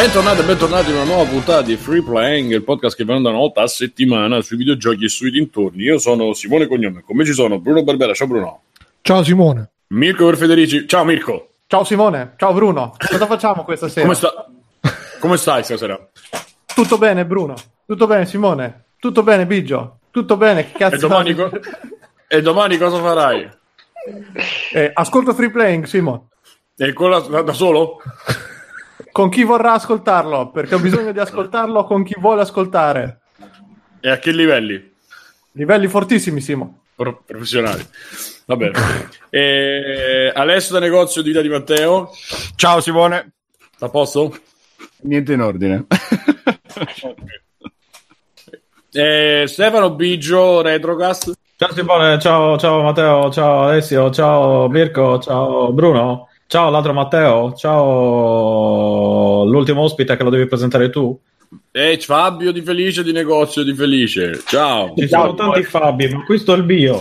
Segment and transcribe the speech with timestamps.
[0.00, 3.32] Bentornati e bentornati in una nuova puntata di Free Playing, il podcast che va una
[3.32, 5.82] volta a settimana sui videogiochi e sui dintorni.
[5.82, 8.62] Io sono Simone Cognome, con me ci sono Bruno Barbera, ciao Bruno.
[9.02, 9.72] Ciao Simone.
[9.88, 11.50] Mirko Perfederici, ciao Mirko.
[11.66, 12.94] Ciao Simone, ciao Bruno.
[12.96, 14.06] Cosa facciamo questa sera?
[14.06, 14.50] Come, sta...
[15.20, 16.00] Come stai stasera?
[16.74, 20.72] Tutto bene Bruno, tutto bene Simone, tutto bene Biggio, tutto bene.
[20.72, 21.50] Che cazzo e domani, co-
[22.26, 23.50] e domani cosa farai?
[24.72, 26.28] Eh, ascolto Free Playing, Simone.
[26.74, 27.18] E con la...
[27.42, 27.98] da solo?
[29.12, 33.20] Con chi vorrà ascoltarlo, perché ho bisogno di ascoltarlo con chi vuole ascoltare.
[34.00, 34.92] E a che livelli?
[35.52, 36.84] Livelli fortissimi, Simo.
[36.94, 37.86] Pro- professionali.
[38.46, 38.72] Va bene.
[39.30, 40.32] e...
[40.34, 42.10] Alessio da negozio di Vita di Matteo.
[42.56, 43.32] Ciao Simone.
[43.78, 44.38] A posto?
[45.02, 45.86] Niente in ordine.
[48.92, 51.32] e Stefano Biggio, Retrocast.
[51.56, 56.29] Ciao Simone, ciao, ciao Matteo, ciao Alessio, ciao Mirko, ciao Bruno.
[56.50, 61.16] Ciao l'altro Matteo, ciao l'ultimo ospite che lo devi presentare tu.
[61.70, 64.42] Ehi, Fabio di Felice di negozio di Felice.
[64.44, 64.92] Ciao.
[64.96, 67.00] Ci ciao, sono tanti Fabi, ma questo è il bio.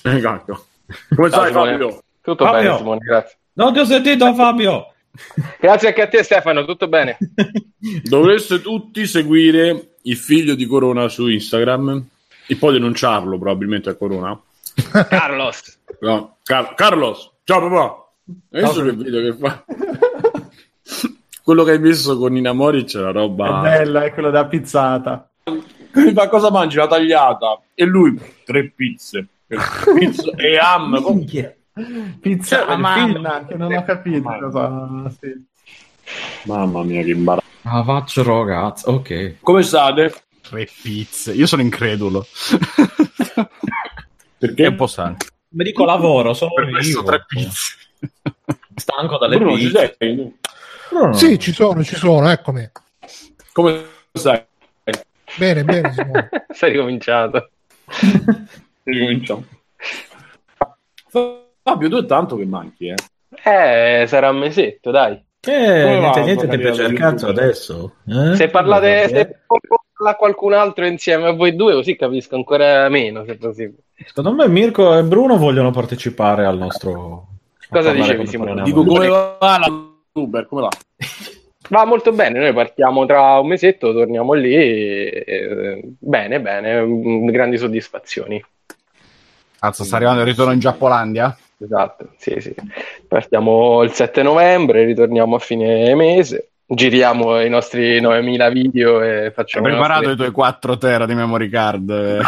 [0.00, 0.66] Esatto.
[1.12, 1.70] Come ciao, stai Simone.
[1.72, 2.02] Fabio?
[2.20, 2.60] Tutto Fabio.
[2.60, 3.36] bene Simone, grazie.
[3.54, 4.94] Non ti ho sentito Fabio.
[5.58, 7.18] grazie anche a te Stefano, tutto bene.
[8.04, 12.00] Dovreste tutti seguire il figlio di Corona su Instagram
[12.46, 14.40] e poi denunciarlo probabilmente a Corona.
[15.08, 15.80] Carlos.
[15.98, 18.02] No, Car- Carlos, ciao papà.
[18.52, 19.64] Hai visto che video che fa?
[21.42, 23.58] quello che hai messo con Nina Moric è la roba...
[23.58, 25.28] È bella, è quello della pizzata.
[25.94, 26.76] Mi fa cosa mangi?
[26.76, 27.60] La tagliata.
[27.74, 29.26] E lui, tre pizze.
[29.46, 30.98] Pizza e ham.
[31.06, 31.54] Minchia.
[32.20, 35.10] Pizza Cioè, a ma- manna, che non ho capito cosa...
[35.20, 35.44] Sì.
[36.44, 37.46] Mamma mia, che imbarazzo.
[37.62, 39.36] Ah, faccio ragazzi, ok.
[39.40, 40.14] Come state?
[40.40, 41.32] Tre pizze.
[41.32, 42.26] Io sono incredulo.
[44.38, 44.64] Perché?
[44.64, 45.26] È un po' stanco.
[45.50, 47.02] Mi dico lavoro, sono Per vivo.
[47.02, 47.76] tre pizze.
[48.76, 50.34] Stanco dalle Bruno, ci sei?
[50.90, 52.68] Bruno, Sì, ci sono, ci sono, eccomi.
[53.52, 54.44] Come stai?
[55.36, 55.92] Bene, bene.
[56.50, 57.50] Sei ricominciato.
[58.84, 59.44] Ricominciamo.
[61.62, 62.94] Fabio, tu è tanto che manchi, eh?
[63.42, 65.22] Eh, sarà un mesetto, dai.
[65.46, 67.96] Eh, niente, niente ti piace il cazzo adesso?
[68.06, 68.34] Eh?
[68.34, 73.36] Se parlate, se parla qualcun altro insieme a voi due, così capisco ancora meno, se
[73.36, 73.82] possibile.
[74.06, 77.28] Secondo me Mirko e Bruno vogliono partecipare al nostro...
[77.74, 78.62] Cosa dicevi, come Simone?
[78.62, 80.46] Dico, come va la Uber?
[80.46, 80.68] Come va?
[81.70, 84.54] Va molto bene, noi partiamo tra un mesetto, torniamo lì.
[84.54, 88.44] e- e- bene, bene, mm, grandi soddisfazioni.
[89.58, 91.34] Cazzo, sta arrivando il ritorno in Giappolandia?
[91.58, 92.54] Esatto, sì, sì.
[93.08, 99.30] Partiamo il 7 novembre, ritorniamo a fine mese, giriamo i nostri 9000 video e Hai
[99.32, 101.90] facciamo, preparato le i tuoi 4 tera di memory card?
[101.90, 102.20] eh.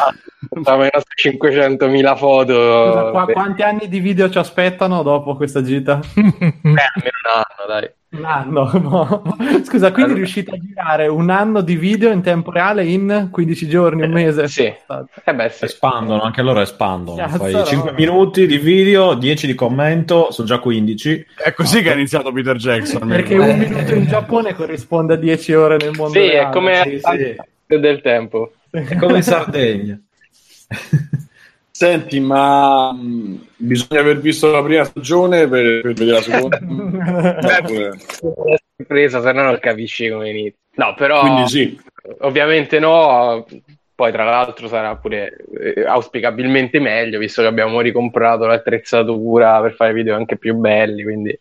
[0.49, 2.53] facciamo i nostri 500.000 foto.
[2.53, 6.01] Scusa, qua- Beh, quanti anni di video ci aspettano dopo questa gita?
[6.15, 6.77] almeno un
[7.33, 7.91] anno, dai.
[8.17, 8.71] Un anno.
[8.79, 9.37] no.
[9.65, 13.69] Scusa, quindi Allora- riuscite a girare un anno di video in tempo reale in 15
[13.69, 14.49] giorni, un mese?
[14.49, 14.63] Sì.
[14.65, 15.65] Eh beh, sì.
[15.67, 17.17] Espandono, anche loro espandono.
[17.17, 17.65] Cazzo, Fai no.
[17.65, 21.27] 5 minuti di video, 10 di commento, sono già 15.
[21.45, 23.07] È così che ha iniziato Peter Jackson.
[23.09, 26.49] Perché un minuto in Giappone corrisponde a 10 ore nel mondo Sì, reale.
[26.49, 27.79] è come sì, sì.
[27.79, 28.53] del tempo.
[28.71, 29.99] È come in Sardegna.
[31.77, 37.99] Senti, ma mh, bisogna aver visto la prima stagione per, per vedere la seconda?
[38.79, 40.57] Sorpresa, se no non capisci come inizia.
[40.77, 41.79] No, però Quindi sì.
[42.21, 43.45] ovviamente no.
[43.95, 49.93] Poi, tra l'altro, sarà pure eh, auspicabilmente meglio, visto che abbiamo ricomprato l'attrezzatura per fare
[49.93, 51.03] video anche più belli.
[51.03, 51.41] Quindi eh,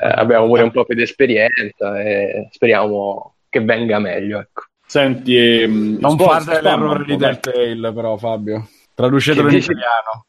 [0.00, 4.38] abbiamo pure un po' più di esperienza e speriamo che venga meglio.
[4.38, 4.62] Ecco.
[4.86, 7.18] Senti, ehm, Non spamma l'errore di.
[7.18, 8.66] Telltale, però, Fabio.
[9.00, 9.70] Traducetelo in dici?
[9.70, 10.26] italiano.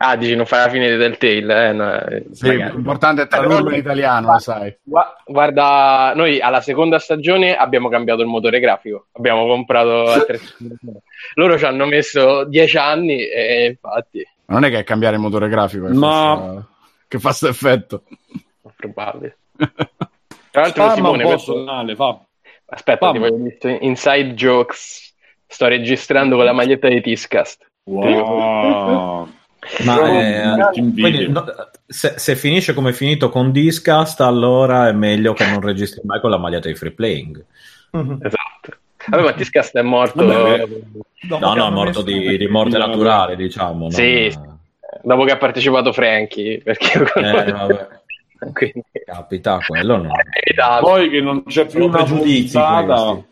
[0.00, 1.68] Ah, dici non fai la fine del Telltale?
[1.68, 4.76] Eh, no, eh, Sì, l'importante è tradurlo in italiano, lo sai.
[4.82, 10.76] Gua- Guarda, noi alla seconda stagione abbiamo cambiato il motore grafico, abbiamo comprato attrezzatura.
[11.34, 15.20] Loro ci hanno messo dieci anni e infatti Ma non è che è cambiare il
[15.22, 16.64] motore grafico fa
[17.08, 18.02] che fa questo effetto.
[18.76, 19.38] probabile.
[19.56, 22.18] Tra l'altro Spamma un Simone, po' questo- sonale, fa.
[22.66, 25.07] aspetta, ti voglio dire inside jokes.
[25.50, 27.66] Sto registrando con la maglietta di Tiscast.
[27.84, 29.28] Wow.
[29.84, 31.10] Ma eh, invidia.
[31.10, 31.44] quindi, no,
[31.86, 36.20] se, se finisce come è finito con Discast, allora è meglio che non registri mai
[36.20, 37.44] con la maglietta di free playing.
[37.90, 38.76] Esatto.
[39.06, 40.66] Vabbè, ma Tiscast è morto Vabbè,
[41.40, 43.78] No, no, è morto di, di morte naturale, diciamo.
[43.80, 44.30] non- Sì,
[45.02, 47.88] dopo che ha partecipato Frankie, perché Eh, vabbè,
[48.52, 50.10] quindi capita quello no.
[50.14, 50.80] è.
[50.80, 53.22] Poi che non c'è più una pregiudizi puntata.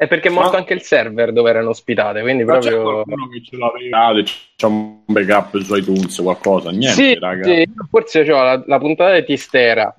[0.00, 3.28] È perché è morto Ma- anche il server dove erano ospitate, quindi Ma c'è qualcuno
[3.28, 4.22] che ce l'aveva,
[4.56, 7.44] c'è un backup su iTunes, qualcosa, niente, sì, raga.
[7.44, 9.94] sì, forse ho la, la puntata di Tistera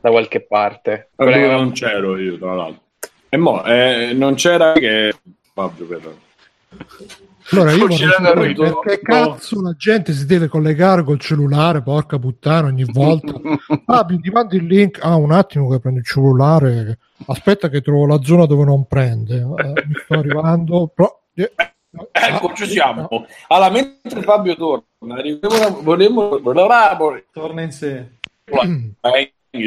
[0.00, 1.10] da qualche parte.
[1.16, 2.82] Quella che- non c'ero io, tra l'altro.
[3.28, 5.14] E mo, eh, non c'era che
[5.52, 6.12] Fabio però.
[7.52, 12.84] Allora io vorrei perché cazzo la gente si deve collegare col cellulare, porca puttana, ogni
[12.84, 13.32] volta.
[13.84, 14.98] Fabio, ti mandi il link.
[15.02, 16.98] Ah, un attimo che prendo il cellulare.
[17.26, 19.36] Aspetta che trovo la zona dove non prende.
[19.36, 20.90] Eh, mi sto arrivando.
[20.94, 21.52] Pro- eh,
[22.12, 23.08] Ecco, ah, ci siamo.
[23.48, 24.84] Allora, mentre Fabio torna,
[25.80, 28.06] volevo, volevo, Torna in sé.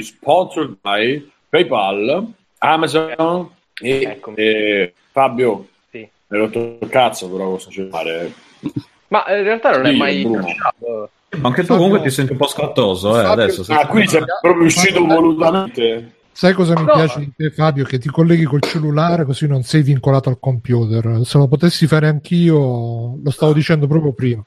[0.02, 3.50] sponsored by PayPal, Amazon
[3.82, 4.36] e, Eccomi.
[4.38, 5.68] e Fabio.
[6.34, 6.38] Sì.
[6.38, 8.34] Mi hai rotto il cazzo, però cosa c'è da fare?
[9.10, 10.26] Ma eh, in realtà non è Io, mai.
[10.26, 13.66] Ma anche tu Fabio- comunque ti senti un po' scattoso, eh, Fabio- adesso.
[13.74, 16.12] Ah, quindi sei proprio uscito volutamente?
[16.32, 16.94] Sai cosa mi No.
[16.94, 17.86] piace di te, Fabio?
[17.86, 21.22] Che ti colleghi col cellulare così non sei vincolato al computer.
[21.24, 24.44] Se lo potessi fare anch'io, lo stavo dicendo proprio prima.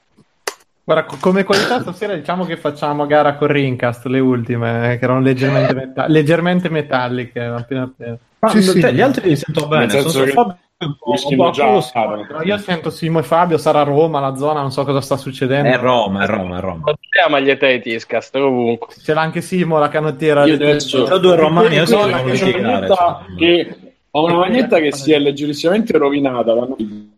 [0.83, 5.03] Guarda, co- come qualità stasera diciamo che facciamo gara con Rincast, le ultime, eh, che
[5.05, 7.39] erano leggermente, meta- leggermente metalliche.
[7.41, 8.17] Appena appena.
[8.39, 8.79] Ma, Sì, sì.
[8.81, 11.81] cioè, gli altri li sento bene, sono che- Fabio po' già-.
[12.27, 15.67] Però io sento Simo e Fabio, sarà Roma, la zona, non so cosa sta succedendo.
[15.69, 16.83] È Roma, è Roma, è Roma.
[17.23, 18.93] La maglietta di Tiscast ovunque.
[19.01, 20.45] Ce l'ha anche Simo, la canottiera.
[20.45, 23.35] Io adesso- Tra due romani No, adesso no, devono che c'ho una maglietta cioè.
[23.37, 23.77] che-
[24.11, 26.53] Ho una maglietta che si è leggerissimamente rovinata.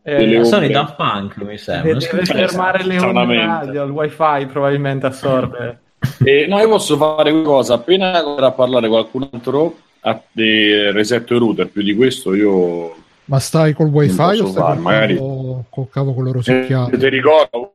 [0.04, 0.70] Eh, Sono i.
[0.70, 1.94] Daft Punk, mi sembra.
[1.94, 5.80] Deve, deve so- fermare le onde radio, il wifi probabilmente assorbe.
[6.24, 11.30] E, no, io posso fare una cosa, appena a parlare qualcun altro a di reset
[11.30, 12.96] router, più di questo io
[13.30, 15.16] Ma stai col wifi o stai fare, col, magari.
[15.16, 16.98] cavo, col cavo con le se rosicchiate?
[16.98, 17.74] ti ricordo,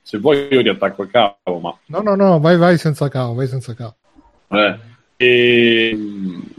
[0.00, 3.34] se vuoi io ti attacco il cavo, ma No, no, no, vai, vai senza cavo,
[3.34, 3.94] vai senza cavo.
[4.48, 4.78] eh.
[5.20, 5.98] E,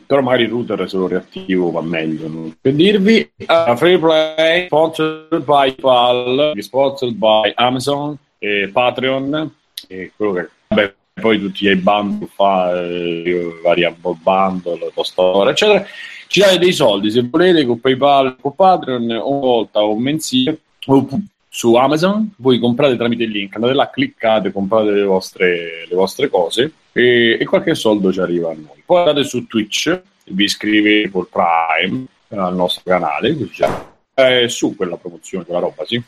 [0.05, 4.65] però magari il router se lo riattivo va meglio non- per dirvi uh, free play
[4.65, 9.49] sponsored by PayPal sponsored by Amazon e Patreon
[9.87, 15.85] e quello che vabbè, poi tutti i bundle fa eh, vari bundle tostore eccetera
[16.29, 21.07] ci date dei soldi se volete con PayPal con Patreon una volta o mensile o
[21.49, 26.29] su Amazon voi comprate tramite il link andate là cliccate comprate le vostre, le vostre
[26.29, 31.09] cose e, e qualche soldo ci arriva a noi poi andate su Twitch vi iscrivete
[31.09, 35.99] col Prime eh, al nostro canale c'è- è su quella promozione quella roba sì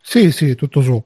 [0.00, 1.02] Sì, sì, tutto su.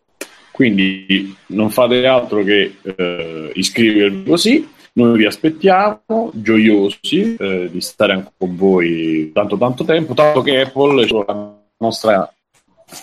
[0.53, 4.69] quindi non fate altro che eh, iscrivervi così.
[5.01, 10.61] Noi vi aspettiamo, gioiosi eh, di stare anche con voi tanto tanto tempo, tanto che
[10.61, 12.31] Apple, la nostra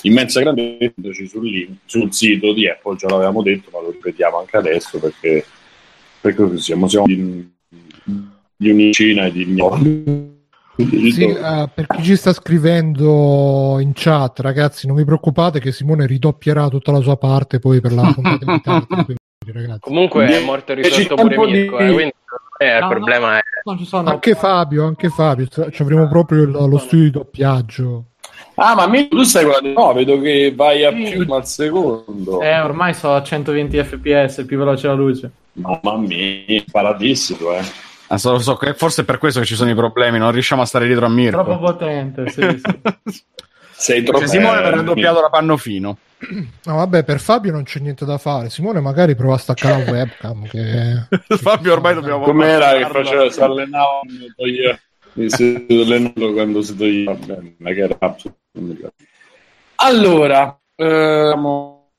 [0.03, 0.94] immensa grandezza
[1.27, 5.44] sul, link- sul sito di Apple, già l'avevamo detto, ma lo ripetiamo anche adesso perché,
[6.21, 7.51] perché siamo, siamo di,
[8.55, 9.57] di unicina e di
[11.11, 16.05] Sì, eh, per chi ci sta scrivendo in chat, ragazzi, non vi preoccupate che Simone
[16.05, 19.05] ridoppierà tutta la sua parte poi per la puntata
[19.51, 19.79] quindi, ragazzi.
[19.79, 22.13] Comunque è morto e risorto Ci pure tempo di- Mirko, eh, quindi
[22.59, 22.88] eh, il No, no.
[22.89, 23.41] problema è...
[23.63, 28.03] Non ci sono Anche Fabio, anche Fabio, ci avremo proprio il- lo studio di doppiaggio.
[28.55, 31.11] Ah, ma mi- tu stai quella No, vedo che vai a Sì.
[31.23, 32.41] più al secondo.
[32.41, 35.31] Eh, ormai so a 120 fps, più veloce la luce.
[35.53, 37.62] Mamma mia, paradissimo, eh.
[38.07, 40.62] Ah, so- so che forse è per questo che ci sono i problemi, non riusciamo
[40.62, 41.43] a stare dietro a Mirko.
[41.43, 43.24] Troppo potente, sì, sì.
[43.79, 44.19] Sei troppo...
[44.19, 45.98] Cioè, Simone verrà eh, doppiato da Pannofino.
[46.63, 48.50] No, vabbè, per Fabio non c'è niente da fare.
[48.50, 50.47] Simone magari prova a staccare la webcam.
[50.47, 51.07] Che...
[51.38, 54.01] Fabio ormai dobbiamo Com'era che faceva, si allenava
[55.27, 57.97] si allenava quando si toglieva che era
[58.53, 58.95] mi ricordo.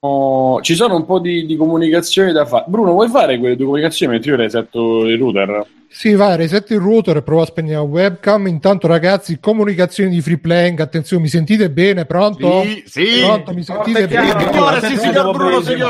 [0.00, 2.66] Ci sono un po' di, di comunicazioni da fare.
[2.68, 5.66] Bruno, vuoi fare quelle due comunicazioni mentre io resetto il router?
[5.88, 8.46] Sì, vai, resetti il router e prova a spegnere la webcam.
[8.46, 10.78] Intanto, ragazzi, comunicazioni di free playing.
[10.78, 12.04] Attenzione, mi sentite bene?
[12.04, 12.62] Pronto?
[12.62, 13.20] Sì, sì.
[13.24, 14.28] Pronto, mi sentite Forte bene?
[14.28, 14.52] chiaro.
[14.52, 15.86] Signore, sì, signor Bruno, benissimo.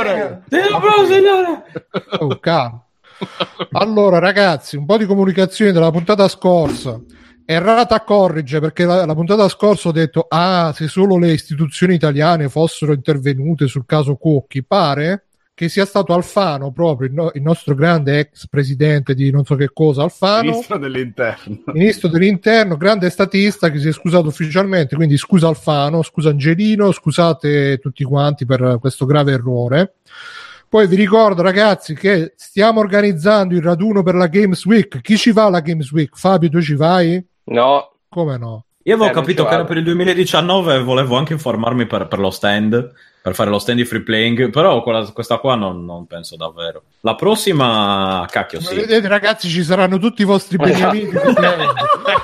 [1.04, 1.64] signore.
[2.20, 2.84] Oh, calmo.
[3.72, 6.98] Allora, ragazzi, un po' di comunicazioni della puntata scorsa.
[7.50, 12.50] Errata corrige perché la, la puntata scorsa ho detto: Ah, se solo le istituzioni italiane
[12.50, 17.74] fossero intervenute sul caso Cuocchi, pare che sia stato Alfano proprio il, no- il nostro
[17.74, 21.62] grande ex presidente di non so che cosa, Alfano, Ministro dell'interno.
[21.72, 24.94] ministro dell'interno, grande statista che si è scusato ufficialmente.
[24.94, 29.94] Quindi scusa Alfano, scusa Angelino, scusate tutti quanti per questo grave errore.
[30.68, 35.00] Poi vi ricordo, ragazzi, che stiamo organizzando il raduno per la Games Week.
[35.00, 36.10] Chi ci va alla Games Week?
[36.14, 37.24] Fabio, tu ci vai?
[37.48, 38.64] No, Come no?
[38.84, 42.18] Io avevo Eh, capito che era per il 2019 e volevo anche informarmi per, per
[42.18, 42.90] lo stand,
[43.20, 46.84] per fare lo stand di free playing, però quella- questa qua non, non penso davvero.
[47.00, 48.74] La prossima, cacchio, sì.
[48.76, 51.08] vedete, ragazzi, ci saranno tutti i vostri beniamini.
[51.08, 52.18] Week.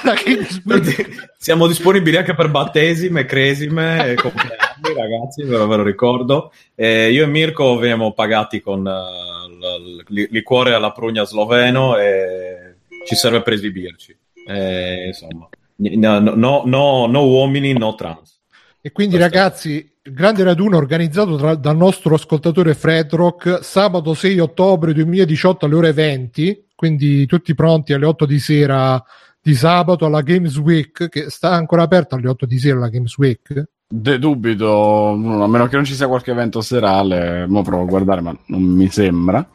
[1.38, 6.52] Siamo disponibili anche per battesime, cresime e compleanni, ragazzi, ve lo, ve lo ricordo.
[6.74, 12.69] Eh, io e Mirko veniamo pagati con eh, l- l- liquore alla prugna sloveno e
[13.14, 14.16] ci serve per esibirci.
[14.46, 18.38] Eh, insomma, no, no, no, no uomini, no trans.
[18.80, 24.14] E quindi Questo è- ragazzi, il grande raduno organizzato tra- dal nostro ascoltatore Fredrock sabato
[24.14, 29.02] 6 ottobre 2018 alle ore 20, quindi tutti pronti alle 8 di sera
[29.42, 33.16] di sabato alla Games Week, che sta ancora aperta alle 8 di sera la Games
[33.18, 33.64] Week.
[33.92, 38.20] De- dubito, a meno che non ci sia qualche evento serale, mo provo a guardare,
[38.20, 39.46] ma non mi sembra.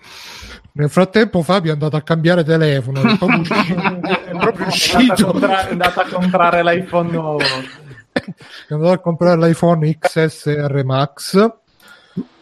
[0.77, 5.25] Nel frattempo Fabio è andato a cambiare telefono, è proprio uscito, è proprio È uscito.
[5.27, 7.43] compra- è andata a comprare l'iPhone nuovo.
[8.11, 11.49] è andato a comprare l'iPhone XSR Max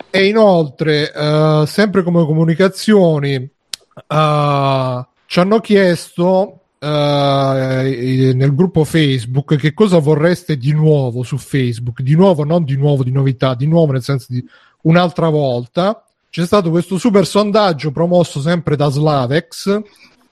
[0.09, 9.73] e inoltre eh, sempre come comunicazioni eh, ci hanno chiesto eh, nel gruppo Facebook che
[9.75, 13.91] cosa vorreste di nuovo su Facebook di nuovo non di nuovo di novità di nuovo
[13.91, 14.43] nel senso di
[14.81, 19.81] un'altra volta c'è stato questo super sondaggio promosso sempre da Slavex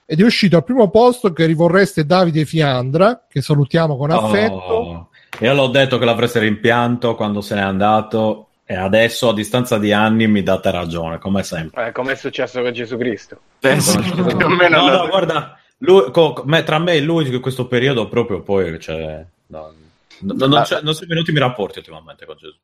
[0.04, 5.08] ed è uscito al primo posto che rivorreste Davide Fiandra che salutiamo con affetto Oh,
[5.38, 9.92] io l'ho detto che l'avreste rimpianto quando se n'è andato e adesso a distanza di
[9.92, 11.86] anni mi date ragione, come sempre.
[11.86, 13.38] Eh, come è successo con Gesù Cristo.
[13.60, 17.40] Sì, più o meno No, no, guarda, lui, co- me- tra me e lui in
[17.40, 19.72] questo periodo proprio poi cioè, no,
[20.20, 22.56] no- non, c'è- non sono venuti i miei rapporti ultimamente con Gesù.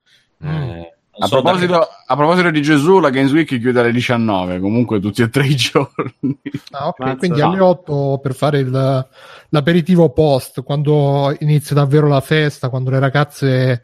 [0.45, 0.71] Mm.
[0.71, 5.01] Eh, A proposito, che- a proposito di Gesù, la Games Week chiude alle 19, comunque
[5.01, 6.41] tutti e tre i giorni.
[6.71, 7.17] Ah, ok, Mazza.
[7.17, 9.07] quindi alle 8 per fare il-
[9.49, 13.83] l'aperitivo post, quando inizia davvero la festa, quando le ragazze,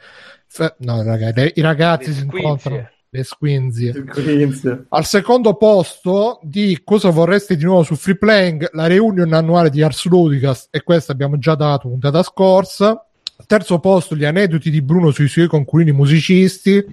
[0.78, 2.38] no, raga- le- i ragazzi Le si squinzie.
[2.40, 3.90] incontrano, le squinzie.
[3.90, 4.86] Il Quinzio.
[4.88, 9.82] Al secondo posto di cosa vorreste di nuovo su Free Playing, la reunion annuale di
[9.82, 13.03] Ars Ludicast, e questa abbiamo già dato puntata scorsa.
[13.36, 16.84] Al terzo posto gli aneddoti di Bruno sui suoi conculini musicisti.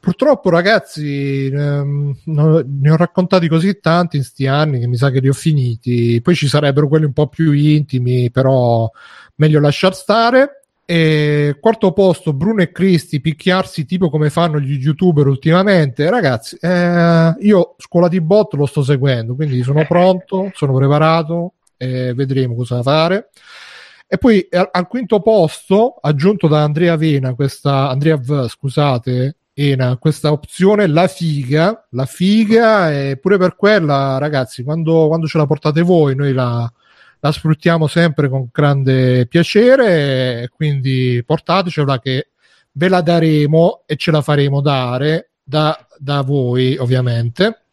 [0.00, 5.20] Purtroppo, ragazzi, ehm, ne ho raccontati così tanti in sti anni che mi sa che
[5.20, 6.20] li ho finiti.
[6.22, 8.90] Poi ci sarebbero quelli un po' più intimi, però
[9.36, 10.62] meglio lasciar stare.
[10.84, 16.10] E quarto posto, Bruno e Cristi picchiarsi tipo come fanno gli youtuber ultimamente.
[16.10, 22.12] Ragazzi, eh, io scuola di bot lo sto seguendo, quindi sono pronto, sono preparato e
[22.14, 23.28] vedremo cosa fare.
[24.12, 29.98] E poi al, al quinto posto, aggiunto da Andrea Vena, questa Andrea V, scusate, Ena,
[29.98, 35.46] questa opzione, la figa, la figa, e pure per quella, ragazzi, quando, quando ce la
[35.46, 36.68] portate voi, noi la,
[37.20, 42.30] la sfruttiamo sempre con grande piacere, quindi portatecela che
[42.72, 47.66] ve la daremo e ce la faremo dare da, da voi, ovviamente.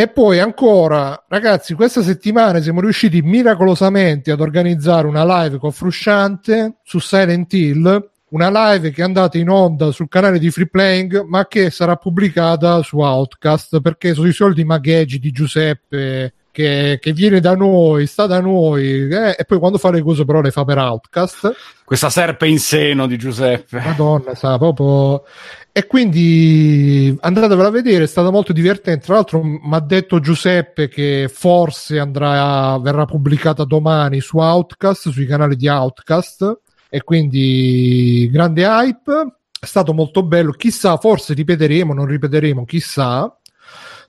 [0.00, 6.76] E poi ancora, ragazzi, questa settimana siamo riusciti miracolosamente ad organizzare una live con Frusciante
[6.82, 11.26] su Silent Hill, una live che è andata in onda sul canale di Free Playing,
[11.26, 17.12] ma che sarà pubblicata su Outcast perché sono i soliti magheggi di Giuseppe che, che
[17.12, 20.50] viene da noi, sta da noi, eh, e poi quando fa le cose però le
[20.50, 21.52] fa per Outcast.
[21.84, 23.80] Questa serpe in seno di Giuseppe.
[23.80, 25.24] Madonna, sa proprio.
[25.72, 29.06] E quindi andatevela a vedere, è stata molto divertente.
[29.06, 35.26] Tra l'altro, mi ha detto Giuseppe che forse andrà, verrà pubblicata domani su Outcast, sui
[35.26, 36.60] canali di Outcast.
[36.88, 39.36] E quindi grande hype.
[39.60, 40.52] È stato molto bello.
[40.52, 43.32] Chissà, forse ripeteremo, non ripeteremo, chissà.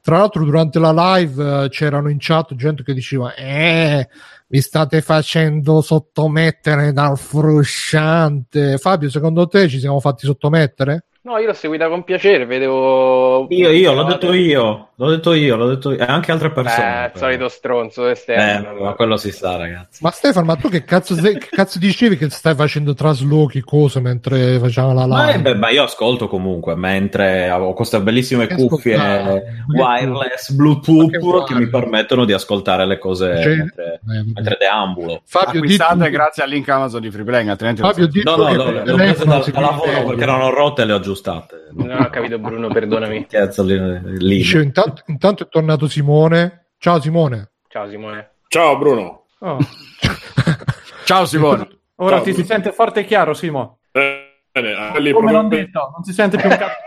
[0.01, 4.08] Tra l'altro, durante la live eh, c'erano in chat gente che diceva: Eh,
[4.48, 8.77] vi state facendo sottomettere dal frusciante.
[8.77, 11.05] Fabio, secondo te ci siamo fatti sottomettere?
[11.24, 13.46] No, io l'ho seguita con piacere, vedevo...
[13.50, 17.01] Io, io, l'ho detto io, l'ho detto io, l'ho detto io, e anche altre persone.
[17.01, 17.25] Eh, il però.
[17.25, 18.74] solito stronzo Eh, esterno.
[18.84, 20.03] ma quello si sa, ragazzi.
[20.03, 24.00] Ma Stefano, ma tu che cazzo, sei- che cazzo dicevi che stai facendo traslochi, cose
[24.00, 25.41] mentre facciamo la Ma, eh, live?
[25.53, 29.63] beh, ma io ascolto comunque mentre ho queste bellissime Che cuffie ascoltare?
[29.74, 31.58] wireless Ma Bluetooth che che, wireless?
[31.58, 35.22] mi permettono di ascoltare le cose Cioè, mentre, eh, mentre deambulo.
[35.25, 38.46] Fabio, Acquistate di grazie al link Amazon di Free Playing, altrimenti Fabio, di No, no,
[38.46, 41.70] che no, le ho prese da, lavoro perché erano rotte e le ho aggiustate.
[41.74, 43.25] Non ho capito Bruno, perdonami.
[43.27, 43.79] Cazzo, lì,
[44.17, 44.38] lì.
[44.38, 46.69] Dicevo, intanto, intanto è tornato Simone.
[46.77, 47.51] Ciao Simone.
[47.67, 48.31] Ciao Simone.
[48.48, 49.25] Ciao Bruno.
[49.39, 49.57] Oh.
[51.05, 51.67] Ciao Simone.
[51.95, 52.24] Ora Ciao.
[52.25, 53.79] ti si sente forte e chiaro, Simo.
[53.91, 56.79] Bene, a quelli Come non proprio- detto, non si sente più un cazzo.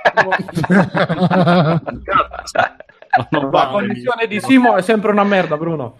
[3.31, 3.69] Non La va.
[3.69, 5.99] connessione di Simo è sempre una merda, Bruno.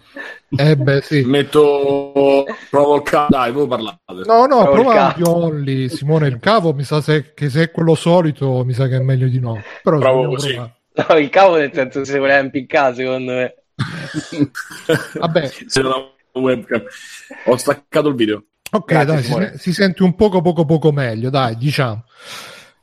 [0.49, 1.23] eh beh, sì.
[1.23, 3.27] Metto provo il cavo.
[3.29, 3.99] Dai, voi parlate.
[4.25, 5.87] No, no, prova più Only.
[5.87, 8.99] Simone, il cavo mi sa se, che se è quello solito, mi sa che è
[8.99, 9.61] meglio di no.
[9.81, 10.49] Però Provo così.
[10.55, 10.73] provare.
[10.95, 13.55] No, il cavo nel senso si voleva impiccare, secondo me.
[15.19, 16.83] Vabbè, Se non webcam.
[17.45, 18.43] Ho staccato il video.
[18.71, 22.03] Ok, Grazie, dai, si, si sente un poco poco poco meglio, dai, diciamo.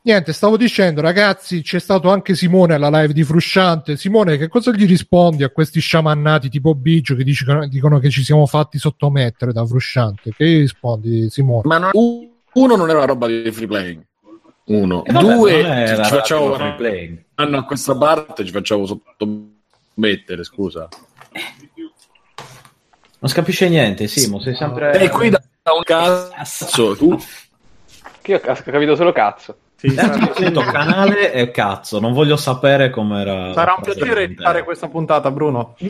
[0.05, 3.95] Niente, stavo dicendo, ragazzi, c'è stato anche Simone alla live di Frusciante.
[3.95, 8.23] Simone, che cosa gli rispondi a questi sciamannati tipo Biggio che dicono, dicono che ci
[8.23, 10.31] siamo fatti sottomettere da Frusciante?
[10.35, 11.61] Che gli rispondi, Simone?
[11.65, 14.03] Ma non- uno non era una roba di free playing.
[14.65, 15.03] Uno.
[15.03, 17.23] E vabbè, Due, ci facciamo radio free playing.
[17.35, 20.87] anno a questa parte ci facciamo sottomettere, scusa.
[23.19, 24.99] Non si capisce niente, Simo, sei sempre...
[24.99, 25.41] E qui da
[25.75, 27.17] un cazzo, tu
[28.21, 29.57] Che io ho capito solo cazzo.
[29.83, 33.51] Sì, Eh, sarà, detto canale e cazzo, non voglio sapere com'era...
[33.51, 35.75] sarà un piacere di fare questa puntata, Bruno.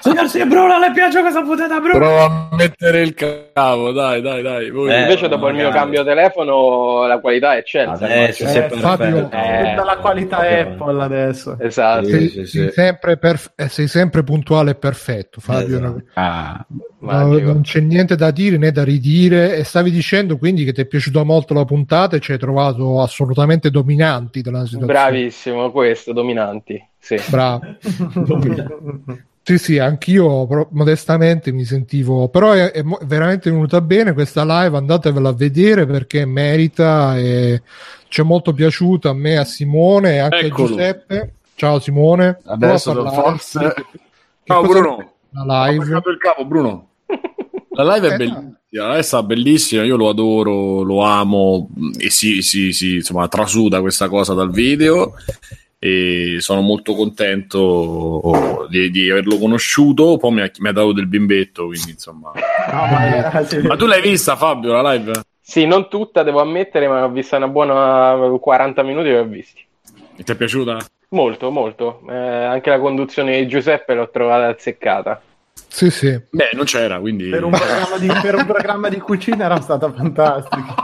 [0.00, 1.98] Signor sì, Bruno, le piace questa puntata, Bruno?
[1.98, 3.14] prova a mettere il
[3.52, 4.70] cavo, dai, dai, dai.
[4.70, 4.90] Voi.
[4.90, 5.80] Eh, Invece, dopo il mio magari.
[5.82, 8.04] cambio telefono, la qualità è eccelsa.
[8.06, 9.30] Adesso Eh, si è Fabio-.
[9.30, 10.38] Eh, Tutta la qualità.
[10.38, 11.56] Apple adesso.
[11.60, 12.06] Esatto.
[12.06, 12.70] Sei, sì, sei sì.
[12.72, 15.76] sempre perf- eh, sei sempre puntuale e perfetto, Fabio.
[15.76, 16.02] Esatto.
[16.14, 16.64] Ah,
[17.02, 19.56] No, non c'è niente da dire né da ridire.
[19.56, 21.80] E stavi dicendo quindi che ti è piaciuta molto la puntata
[22.16, 24.86] e ci hai trovato assolutamente dominanti della situazione.
[24.92, 26.84] Bravissimo, questo, dominanti.
[26.98, 27.16] Sì.
[27.28, 27.60] Bravo.
[29.44, 35.30] Sì, sì, anch'io modestamente mi sentivo, però è, è veramente venuta bene questa live, andatevela
[35.30, 37.60] a vedere perché merita e
[38.06, 40.64] ci è molto piaciuta a me, a Simone e anche Eccolo.
[40.64, 41.34] a Giuseppe.
[41.56, 42.38] Ciao Simone.
[42.44, 43.74] Adesso forse-
[44.44, 45.12] Ciao Bruno.
[45.30, 45.84] La Ho live.
[45.84, 46.86] attaccato il cavo, Bruno.
[47.74, 52.10] La live è Eh, bellissima, la live sta bellissima, io lo adoro, lo amo e
[52.10, 55.14] si, si, si, insomma, trasuda questa cosa dal video
[55.78, 61.08] e sono molto contento di, di averlo conosciuto, poi mi ha, mi ha dato del
[61.08, 62.30] bimbetto, quindi insomma...
[62.70, 63.58] No, ma, eh, sì.
[63.58, 65.12] Ma tu l'hai vista Fabio la live?
[65.40, 69.66] Sì, non tutta, devo ammettere, ma ho visto una buona 40 minuti e ho visti.
[70.16, 70.78] E ti è piaciuta?
[71.08, 72.00] Molto, molto.
[72.08, 75.20] Eh, anche la conduzione di Giuseppe l'ho trovata azzeccata.
[75.72, 76.20] Sì, sì.
[76.30, 77.30] Beh, non c'era, quindi...
[77.30, 80.74] per, un programma di, per un programma di cucina era stata fantastica.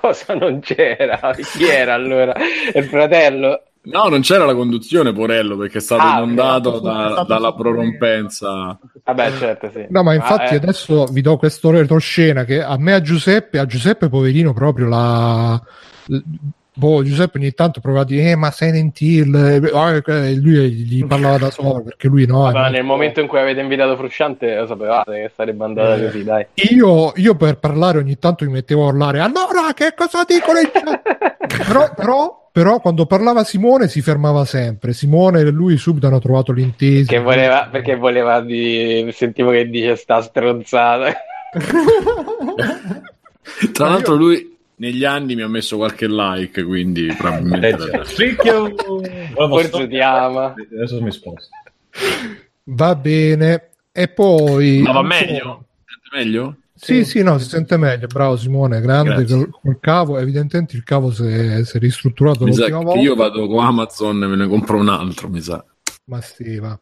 [0.00, 1.18] Cosa non c'era?
[1.34, 2.32] Chi era allora?
[2.72, 3.69] Il fratello?
[3.82, 8.78] No, non c'era la conduzione, Porello, perché è stato Ah, inondato da- stato dalla prorompenza.
[9.04, 9.86] Vabbè, certo, sì.
[9.88, 13.64] No, ma infatti eh, adesso vi do questo retroscena che a me a Giuseppe, a
[13.66, 15.62] Giuseppe poverino proprio la...
[16.72, 20.70] Boh, Giuseppe ogni tanto prova a dire, eh, ma Silent Hill, eh, ah, eh, lui
[20.72, 22.42] gli parlava da solo perché lui no.
[22.42, 26.04] vabbè, eh, nel momento in cui avete invitato Frusciante lo sapevate che sarebbe andata Eh.
[26.04, 26.46] così, dai.
[26.70, 30.70] Io, io per parlare ogni tanto mi mettevo a urlare, allora che cosa dicono i
[31.66, 34.92] però, però, però quando parlava Simone si fermava sempre.
[34.92, 37.12] Simone e lui subito hanno trovato l'intesa.
[37.12, 39.08] Che voleva, perché voleva di...
[39.12, 41.12] sentivo che dice sta stronzata.
[43.72, 48.00] Tra l'altro lui negli anni mi ha messo qualche like, quindi Eh, probabilmente...
[48.04, 48.74] Stricchio...
[49.34, 50.54] Forse ti ama.
[50.72, 51.48] Adesso mi sposto.
[52.64, 53.68] Va bene.
[53.92, 54.80] E poi...
[54.80, 55.66] Ma va meglio?
[55.84, 56.56] Sente meglio?
[56.82, 58.06] Sì, sì, no, si sente meglio.
[58.06, 60.18] Bravo Simone, grande col, col cavo.
[60.18, 63.00] Evidentemente il cavo si è, si è ristrutturato Mi l'ultima che volta.
[63.00, 65.62] io vado con Amazon e me ne compro un altro, mi sa.
[66.06, 66.78] Ma sì, va.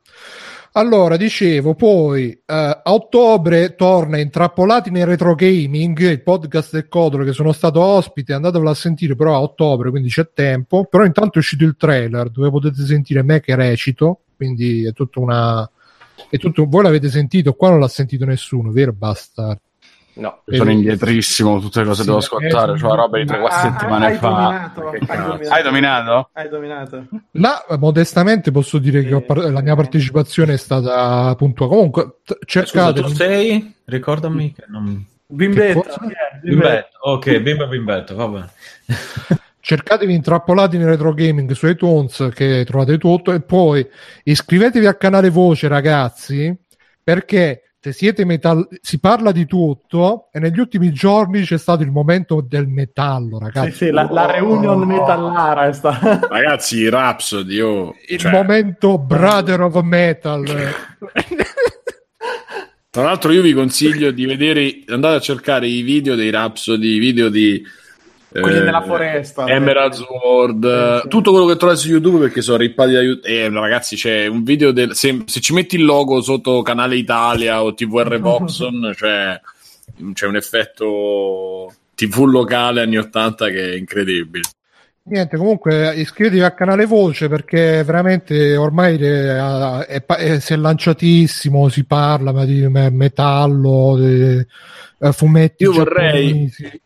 [0.72, 7.24] Allora, dicevo, poi eh, a ottobre torna Intrappolati nel Retro Gaming, il podcast del Codolo
[7.24, 10.84] che sono stato ospite, andatevelo a sentire però a ottobre, quindi c'è tempo.
[10.84, 15.18] Però intanto è uscito il trailer dove potete sentire me che recito, quindi è tutta
[15.18, 15.68] una...
[16.30, 16.66] È tutto...
[16.66, 19.58] Voi l'avete sentito, qua non l'ha sentito nessuno, vero Bastard?
[20.18, 20.42] No.
[20.46, 24.06] sono indietrissimo, tutte le cose Sì, devo eh, ascoltare, cioè roba di 3-4 Ah, settimane
[24.06, 24.28] hai fa.
[24.28, 25.48] dominato, hai dominato.
[25.48, 26.30] Hai dominato?
[26.32, 27.06] Hai dominato.
[27.32, 31.72] Là, eh, modestamente posso dire che par- la mia partecipazione è stata puntuale.
[31.72, 33.00] Comunque, t- Scusa, cercate...
[33.02, 33.74] tu sei?
[33.84, 35.06] Ricordami che non...
[35.36, 35.98] Che cosa?
[36.00, 36.38] chi è?
[36.42, 38.50] Bimbetto, ok, bimba bimbetto, va bene.
[39.60, 43.86] cercatevi intrappolati nel retro gaming su iTunes che trovate tutto e poi
[44.24, 46.56] iscrivetevi al canale voce ragazzi
[47.02, 51.92] perché se siete metal si parla di tutto e negli ultimi giorni c'è stato il
[51.92, 53.70] momento del metallo ragazzi.
[53.70, 56.26] Sì, sì, la, la reunion metallara è stata...
[56.28, 57.94] Ragazzi, Rhapsody, io...
[58.08, 60.44] il cioè, momento brother of metal.
[62.90, 66.98] Tra l'altro io vi consiglio di vedere, andate a cercare i video dei Rhapsody, i
[66.98, 67.62] video di...
[68.30, 69.46] Quelli eh, nella foresta.
[69.46, 71.08] Emerald Sword, Sì, sì.
[71.08, 73.26] tutto quello che trovate su YouTube perché sono rippati da YouTube.
[73.28, 74.94] Eh, ragazzi, c'è un video del.
[74.94, 79.40] Se, se ci metti il logo sotto Canale Italia o TVR Voxon, cioè,
[80.12, 84.44] c'è un effetto TV locale anni 80 che è incredibile.
[85.04, 89.36] niente comunque iscrivetevi al canale voce perché veramente ormai è,
[89.86, 94.46] è, è- si è lanciatissimo si parla ma di me- metallo di,
[95.00, 96.62] eh, fumetti Io vorrei- giapponesi.
[96.62, 96.80] Vorrei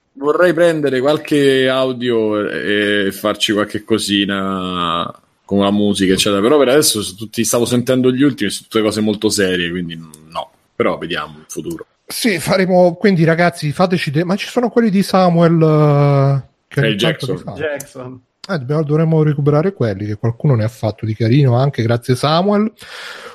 [0.54, 5.12] prendere qualche audio e farci qualche cosina
[5.44, 6.40] con la musica, eccetera.
[6.40, 10.50] Però per adesso tutti, stavo sentendo gli ultimi, sono tutte cose molto serie, quindi no.
[10.74, 11.86] Però vediamo in futuro.
[12.06, 12.94] Sì, faremo.
[12.94, 14.10] Quindi, ragazzi, fateci.
[14.10, 15.60] De- ma ci sono quelli di Samuel.
[15.62, 17.42] eh, che Jackson.
[17.54, 18.20] Jackson.
[18.48, 22.72] Eh, dobbiamo- dovremmo recuperare quelli che qualcuno ne ha fatto di carino anche grazie Samuel.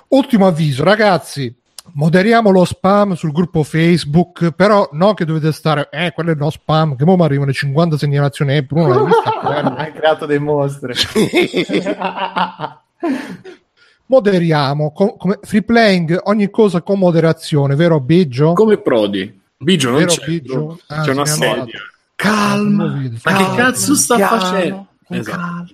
[0.10, 1.54] Ultimo avviso, ragazzi.
[1.94, 6.50] Moderiamo lo spam sul gruppo Facebook, però no che dovete stare, eh, quello è no
[6.50, 9.40] spam, che mo mi arrivano 50 segnalazioni, eh, Bruno vista?
[9.76, 10.94] Hai creato dei mostri.
[14.10, 18.54] Moderiamo, co- come free playing, ogni cosa con moderazione, vero Biggio?
[18.54, 19.42] Come Prodi.
[19.58, 20.80] Bigio non Vero, c'è, Biggio?
[20.88, 21.66] Ah, c'è una sedia.
[22.16, 22.86] Calma.
[22.86, 23.18] Lo vedo.
[23.24, 23.50] Ma Calma.
[23.50, 24.88] che cazzo sta Piano, facendo?
[25.10, 25.38] Esatto.
[25.38, 25.66] calma.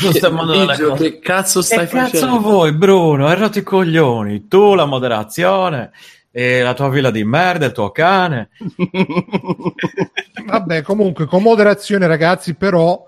[0.00, 1.10] Non Bigio, cose.
[1.12, 2.40] che cazzo stai Che cazzo facendo?
[2.40, 3.26] vuoi, Bruno?
[3.26, 4.46] Hai rotto i coglioni.
[4.48, 5.90] Tu la moderazione,
[6.30, 8.50] e la tua villa di merda, il tuo cane.
[10.46, 13.06] Vabbè, comunque, con moderazione, ragazzi, però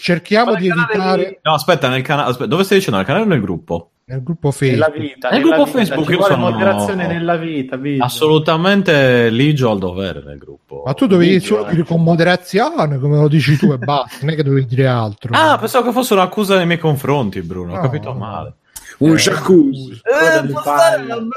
[0.00, 2.46] cerchiamo di evitare No, aspetta, nel canale.
[2.46, 2.98] dove stai dicendo?
[2.98, 3.90] Nel canale o nel gruppo?
[4.10, 5.14] Nel gruppo Nella Facebook.
[5.14, 5.28] vita.
[5.30, 5.78] Nel nella gruppo vita.
[5.78, 7.76] Facebook Ci io vuole sono- moderazione nella vita.
[7.76, 8.04] Biggio.
[8.04, 10.82] Assolutamente ligio al dovere nel gruppo.
[10.84, 11.70] Ma tu dovevi Biggio, solo eh.
[11.70, 15.32] dire con moderazione, come lo dici tu, e basta, non è che dovevi dire altro.
[15.34, 17.72] Ah, pensavo che fosse un'accusa nei miei confronti, Bruno.
[17.72, 17.82] Ho No.
[17.82, 18.54] capito male.
[18.98, 20.00] Un jacuzzi.
[20.02, 21.28] Quello delle palle.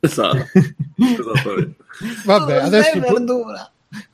[0.00, 0.44] Esatto.
[0.98, 1.76] Esattamente.
[2.24, 2.98] Vabbè, adesso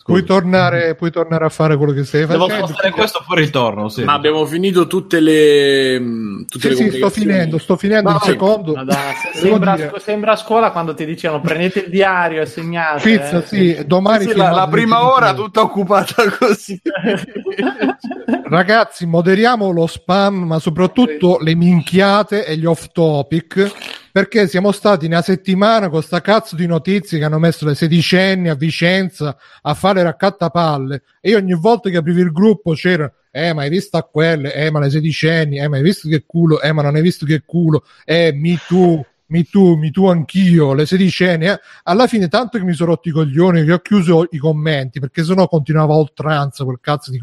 [0.04, 2.66] puoi tornare, puoi tornare a fare quello che stai Devo facendo.
[2.66, 4.04] spostare questo poi ritorno, sì.
[4.04, 5.98] Ma abbiamo finito tutte le.
[5.98, 8.14] mh, Tutte Sì, le sì, sto finendo, sto finendo Vai.
[8.14, 8.74] un secondo.
[8.74, 13.02] Se- Devo sembra, a scuola quando ti dicevano prendete il diario e segnate.
[13.02, 13.46] Pizza, eh.
[13.46, 16.80] sì, domani Sì, la, la prima 10 di ora tutta occupata così.
[18.44, 23.91] Ragazzi, moderiamo lo spam, ma soprattutto le minchiate e gli off topic.
[24.12, 28.50] Perché siamo stati una settimana con sta cazzo di notizie che hanno messo le sedicenni
[28.50, 31.02] a Vicenza a fare raccattapalle.
[31.18, 34.54] E io ogni volta che aprivo il gruppo c'era, eh, ma hai visto a quelle?
[34.54, 35.58] Eh, ma le sedicenni?
[35.58, 36.60] Eh, ma hai visto che culo?
[36.60, 37.84] Eh, ma non hai visto che culo?
[38.04, 41.46] Eh, mi tu, mi tu, mi tu anch'io, le sedicenni.
[41.46, 41.58] Eh.
[41.84, 45.24] Alla fine, tanto che mi sono rotti i coglioni, che ho chiuso i commenti perché
[45.24, 47.18] sennò continuava oltranza quel cazzo di.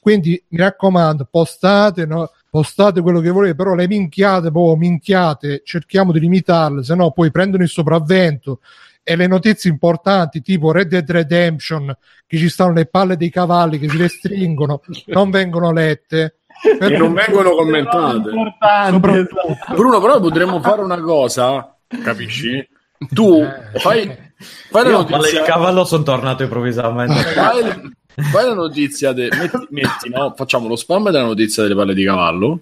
[0.00, 2.30] Quindi mi raccomando, postate, no?
[2.50, 7.30] Postate quello che volete, però le minchiate, boh, minchiate, cerchiamo di limitarle, se no poi
[7.30, 8.60] prendono il sopravvento.
[9.02, 13.78] E le notizie importanti, tipo Red Dead Redemption, che ci stanno le palle dei cavalli
[13.78, 16.40] che si restringono, non vengono lette.
[16.78, 18.28] E non vengono commentate.
[18.28, 19.74] Esatto.
[19.74, 22.68] Bruno, però potremmo fare una cosa, capisci?
[23.12, 23.42] Tu
[23.76, 25.42] fai, fai la Io palle di notizia.
[25.44, 27.14] cavallo sono tornato improvvisamente.
[27.14, 29.12] Fai, fai la notizia.
[29.12, 30.34] de- metti, metti, no?
[30.36, 32.60] Facciamo lo spam della notizia delle palle di cavallo.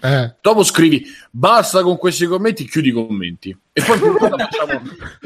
[0.00, 0.34] Eh.
[0.40, 3.56] Dopo scrivi basta con questi commenti, chiudi i commenti.
[3.78, 3.98] E poi
[4.38, 4.80] facciamo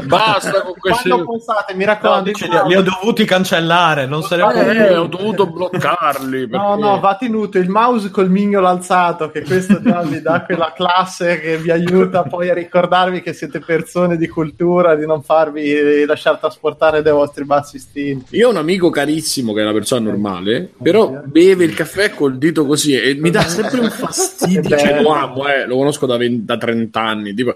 [0.06, 1.36] basta con questi Quando
[1.76, 5.46] mi No, raccomando, dice, li, ho dovuti cancellare, non se ne può Eh, ho dovuto
[5.46, 6.48] bloccarli.
[6.48, 10.42] No, perché- no, va tenuto il mouse col mignolo alzato, che questo già vi dà
[10.46, 15.22] quella classe che vi aiuta poi a ricordarvi che siete persone di cultura, di non
[15.22, 18.34] farvi lasciar trasportare dai vostri bassi istinti.
[18.34, 22.36] Io ho un amico carissimo che è una persona normale, però beve il caffè col
[22.36, 24.76] dito così e mi dà sempre un fastidio.
[24.76, 27.32] Cioè, lo amo, eh, lo conosco da, 20 da 30 anni.
[27.32, 27.54] Tipo.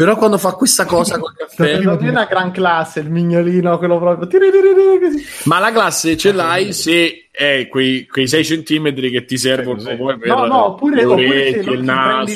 [0.00, 3.98] Però quando fa questa cosa col caffè, Non è una gran classe il mignolino, quello
[3.98, 4.26] proprio...
[5.44, 10.18] ma la classe ce l'hai se è quei, quei 6 centimetri che ti servono poi
[10.18, 11.94] per No, no, oppure, oppure orecchie, non il ti prendi, la,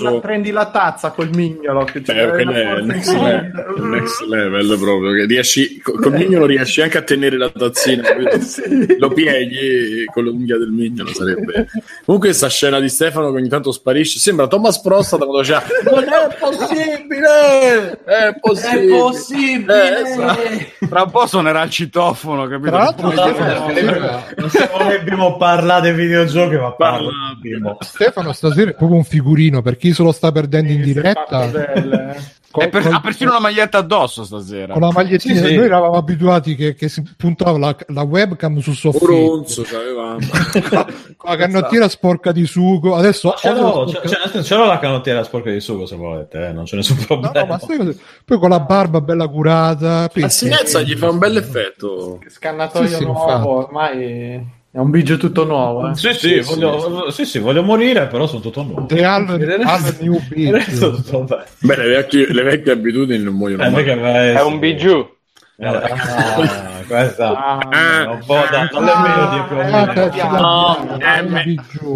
[0.08, 0.20] naso.
[0.20, 1.84] prendi la tazza col mignolo.
[1.84, 5.12] Che Beh, è forza next level, next level proprio.
[5.12, 8.02] Che riesci, co- col mignolo riesci anche a tenere la tazzina?
[8.44, 8.96] Sì.
[8.98, 11.66] lo pieghi con l'unghia del mignolo sarebbe
[12.04, 16.04] comunque questa scena di Stefano che ogni tanto sparisce sembra Thomas Prostad quando diceva non
[16.04, 20.86] è possibile è possibile Eh, esatto.
[20.88, 22.70] Tra un po' suonerà il citofono, capito?
[22.70, 23.12] Tra l'altro,
[24.92, 26.72] Abbiamo parlato dei videogiochi, ma.
[26.72, 27.10] Parla-
[27.80, 30.92] Stefano stasera è proprio un figurino per chi se lo sta perdendo in Sì, è
[30.92, 31.44] diretta.
[31.44, 32.42] eh.
[32.54, 34.74] Con, E per- con- ha persino una maglietta addosso stasera.
[34.74, 35.54] con la magliettina, Sì, sì.
[35.56, 40.18] noi eravamo abituati che, che si puntava la, la webcam sul soffitto c'avevamo
[41.16, 42.94] con la canottiera sporca di sugo.
[42.94, 46.46] Adesso Ce l'ho, sporca- c'è, c'è- ce l'ho la canottiera sporca di sugo se volete,
[46.46, 47.56] eh, non c'è nessun No, problema.
[47.56, 47.94] no, cosa-
[48.24, 50.08] poi con la barba bella curata.
[50.14, 53.48] la sinezza gli fa un bel effetto Scannatoio Sì, sì, nuovo, infatti.
[53.48, 55.88] ormai è un bigio tutto nuovo.
[55.90, 55.94] Eh.
[55.94, 58.86] Sì, sì, voglio, sì, sì, voglio morire, però sono tutto nuovo.
[58.86, 60.64] The Allen New bene.
[61.60, 65.08] beh le vecchie, le vecchie abitudini non muoiono Eh, mai vai- È un bijou.
[65.56, 68.92] Eh, ah, questa Ah, un po' da, dalle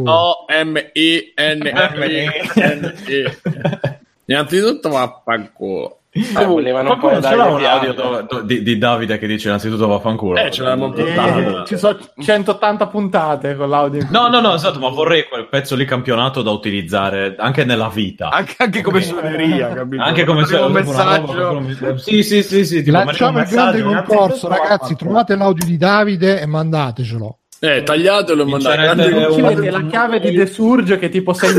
[0.05, 3.39] o M- I N E N E
[4.27, 5.98] Innanzitutto vaffanculo
[6.39, 9.49] Eh, volevano un po' ce l'ha un audio do- do- di, di Davide che dice
[9.49, 10.39] innanzitutto vaffanculo.
[10.39, 11.65] Eh, ce l'avevamo Eh, portato.
[11.65, 14.07] ci sono 180 puntate con l'audio.
[14.11, 18.29] No, no, no, esatto, ma vorrei quel pezzo lì campionato da utilizzare anche nella vita.
[18.31, 20.03] Anche, anche come suoneria, capito?
[20.03, 21.33] Anche come se un messaggio.
[21.53, 24.95] roba- Sì, sì, sì, sì, Lanciamo il grande concorso, ragazzi.
[24.97, 27.39] Trovate l'audio di Davide e mandatecelo.
[27.61, 28.77] Eh, tagliatelo e mandate.
[28.77, 31.51] Vincerete grande- Ci un- metti la chiave di The Surge che tipo sei.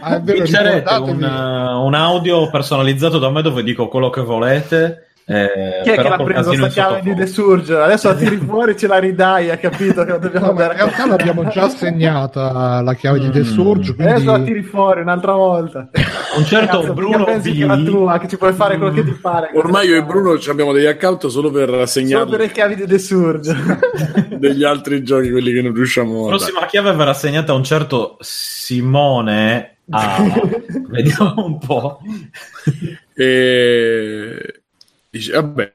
[0.00, 0.44] Ah, vero,
[1.04, 5.08] un, uh, un audio personalizzato da me dove dico quello che volete.
[5.26, 7.26] Eh, Chi è che l'ha preso sta chiave di The.
[7.26, 7.74] Surge?
[7.76, 11.06] Adesso la tiri fuori ce la ridai, ha capito che la dobbiamo No, in realtà
[11.06, 13.42] l'abbiamo già assegnata la chiave di The Mm.
[13.44, 15.88] Surge, Adesso la quindi tiri fuori un'altra volta.
[16.36, 17.84] Un certo Cazzo, Bruno pensi che era B.
[17.84, 19.50] tua, che ci puoi fare quello che ti pare.
[19.54, 22.74] Ormai io e Bruno ci abbiamo degli account solo per Solo assegnare per le chiavi
[22.74, 23.56] di The Surge.
[24.36, 27.62] degli altri giochi, quelli che non riusciamo La a prossima chiave verrà assegnata a un
[27.64, 30.24] certo Simone A.
[30.88, 32.00] Vediamo un po'.
[33.14, 34.63] E
[35.18, 35.74] dice, vabbè,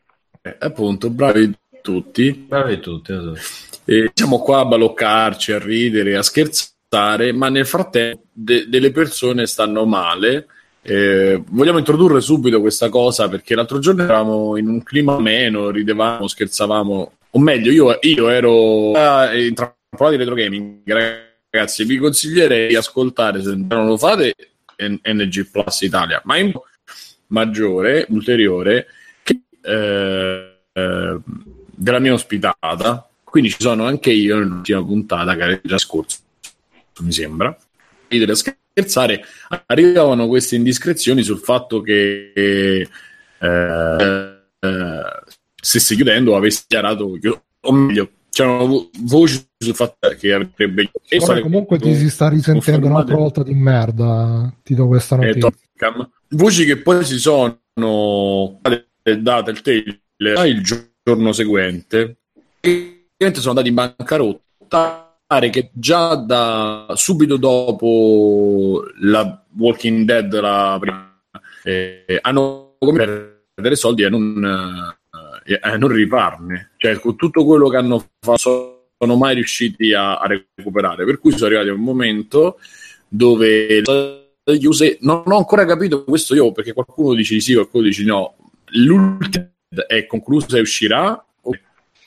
[0.59, 2.31] appunto, bravi tutti.
[2.31, 3.13] Bravi tutti.
[3.13, 3.39] esatto.
[3.85, 9.47] E siamo qua a baloccarci, a ridere, a scherzare, ma nel frattempo de- delle persone
[9.47, 10.47] stanno male.
[10.81, 16.27] Eh, vogliamo introdurre subito questa cosa perché l'altro giorno eravamo in un clima ameno, ridevamo,
[16.27, 18.87] scherzavamo, o meglio, io, io ero
[19.35, 20.81] intrappolato di retro gaming.
[21.49, 24.35] Ragazzi, vi consiglierei di ascoltare se non lo fate
[24.77, 26.51] NG Plus Italia, ma in
[27.27, 28.87] maggiore, ulteriore,
[29.61, 31.19] eh, eh,
[31.75, 33.09] della mia ospitata.
[33.23, 36.17] Quindi ci sono anche io nell'ultima puntata che era già scorsa,
[36.99, 37.55] mi sembra.
[38.07, 39.23] Ridere e scherzare,
[39.67, 42.87] arrivavano queste indiscrezioni sul fatto che eh,
[43.39, 45.03] eh,
[45.61, 47.17] stesse chiudendo avesse dichiarato,
[47.61, 50.89] o meglio, c'erano vo- voci sul fatto che avrebbe.
[51.03, 54.51] storie- comunque ti si sta risentendo un'altra volta di merda.
[54.63, 55.51] Ti do questa eh, notizia.
[55.75, 56.09] Tottenham.
[56.29, 57.61] Voci che poi si sono
[59.17, 60.01] date il tail
[60.45, 60.61] il
[61.03, 62.17] giorno seguente.
[62.61, 65.05] Sono andati in bancarotta.
[65.25, 71.21] Pare che già da subito dopo la Walking Dead la prima
[71.63, 74.97] eh, hanno come perdere soldi e non,
[75.45, 76.71] eh, e non rifarne.
[76.77, 81.05] Cioè con tutto quello che hanno fatto sono mai riusciti a, a recuperare.
[81.05, 82.57] Per cui sono arrivati a un momento
[83.07, 84.29] dove le
[85.01, 88.35] non ho ancora capito questo io perché qualcuno dice di sì qualcuno dice di no
[88.71, 89.49] l'ultima
[89.87, 91.23] è conclusa e uscirà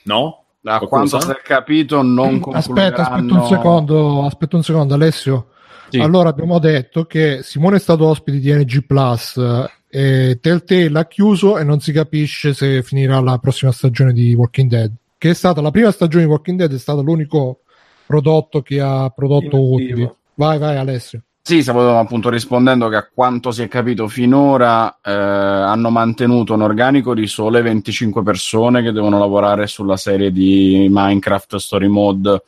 [0.03, 0.43] no?
[0.61, 4.93] Da Qualcuno quanto si è capito, non Aspetta, aspetta un concluderanno- secondo, aspetta un secondo,
[4.93, 5.47] Alessio.
[5.89, 5.99] Sì.
[5.99, 11.05] Allora abbiamo detto che Simone è stato ospite di NG Plus eh, e Telltale ha
[11.05, 14.91] chiuso e non si capisce se finirà la prossima stagione di Walking Dead.
[15.17, 17.59] Che è stata la prima stagione di Walking Dead, è stato l'unico
[18.05, 20.09] prodotto che ha prodotto utili.
[20.35, 21.23] Vai, vai, Alessio.
[21.45, 26.61] Sì, stavo appunto rispondendo che a quanto si è capito finora eh, hanno mantenuto un
[26.61, 32.41] organico di sole 25 persone che devono lavorare sulla serie di Minecraft Story Mode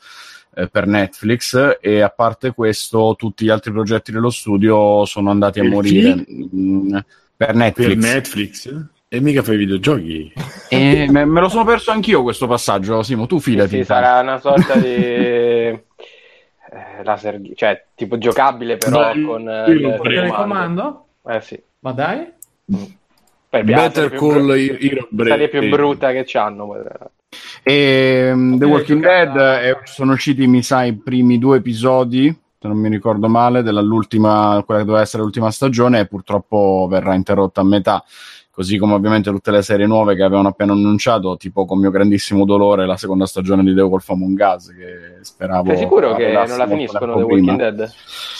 [0.54, 5.58] eh, per Netflix e a parte questo tutti gli altri progetti dello studio sono andati
[5.58, 6.96] a Per morire Mm,
[7.36, 7.88] per Netflix.
[7.88, 8.74] per Netflix
[9.08, 10.32] e mica fai videogiochi
[10.70, 13.76] E me, me lo sono perso anch'io questo passaggio, Simo, tu Sì, fidati.
[13.76, 15.78] sì, sarà una sorta di
[16.70, 21.06] eh, laser, cioè tipo giocabile però Beh, con eh, il telecomando?
[21.26, 21.60] Eh sì.
[21.80, 22.32] Ma dai?
[23.48, 25.74] Per Better più Call Hero serie più Break.
[25.74, 26.68] brutta che c'hanno.
[27.62, 32.26] E um, The Walking Dead eh, sono usciti, mi sa, i primi due episodi,
[32.58, 37.14] se non mi ricordo male, dell'ultima, quella che doveva essere l'ultima stagione e purtroppo verrà
[37.14, 38.04] interrotta a metà.
[38.50, 42.46] Così come ovviamente tutte le serie nuove che avevano appena annunciato, tipo con mio grandissimo
[42.46, 45.68] dolore la seconda stagione di The Wolf Among Us, che speravo.
[45.68, 47.70] Sei sicuro che non la finiscono The Walking prima.
[47.70, 47.92] Dead?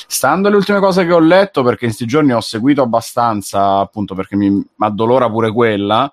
[0.09, 4.15] Stando alle ultime cose che ho letto, perché in questi giorni ho seguito abbastanza, appunto
[4.15, 6.11] perché mi addolora pure quella,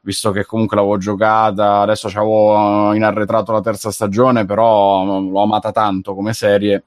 [0.00, 5.42] visto che comunque l'avevo giocata, adesso c'avevo in arretrato la terza stagione, però mm, l'ho
[5.42, 6.84] amata tanto come serie,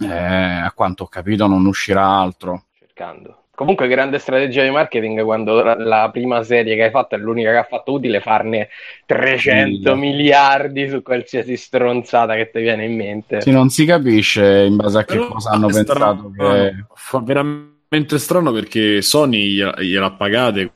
[0.00, 2.64] eh, a quanto ho capito non uscirà altro.
[2.78, 3.42] Cercando.
[3.58, 7.50] Comunque, grande strategia di marketing quando la, la prima serie che hai fatto è l'unica
[7.50, 8.68] che ha fatto utile farne
[9.04, 10.12] 300 Mille.
[10.12, 13.40] miliardi su qualsiasi stronzata che ti viene in mente.
[13.40, 16.84] Sì, non si capisce in base a che Però cosa hanno è pensato strano, che...
[16.94, 20.72] fa veramente strano perché Sony gliela, gliel'ha pagate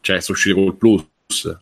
[0.00, 1.58] cioè sono usciti col plus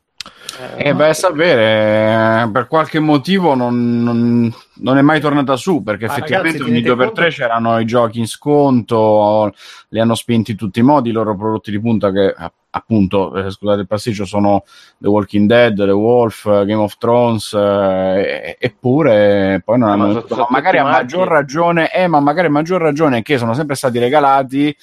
[0.76, 5.82] E vai a sapere, eh, per qualche motivo non, non- non è mai tornata su,
[5.82, 9.54] perché Ma effettivamente ragazzi, ogni tenete 2 per 3 conto- c'erano i giochi in sconto,
[9.88, 12.34] li hanno spinti in tutti i modi, i loro prodotti di punta che
[12.70, 14.64] appunto, eh, scusate il pasticcio, sono
[14.98, 20.02] The Walking Dead, The Wolf, eh, Game of Thrones, eh, eppure poi non Ma hanno
[20.06, 20.34] so- venduto.
[20.34, 23.74] sono Ma magari a maggior ragione, eh, ma magari a maggior ragione che sono sempre
[23.76, 24.74] stati regalati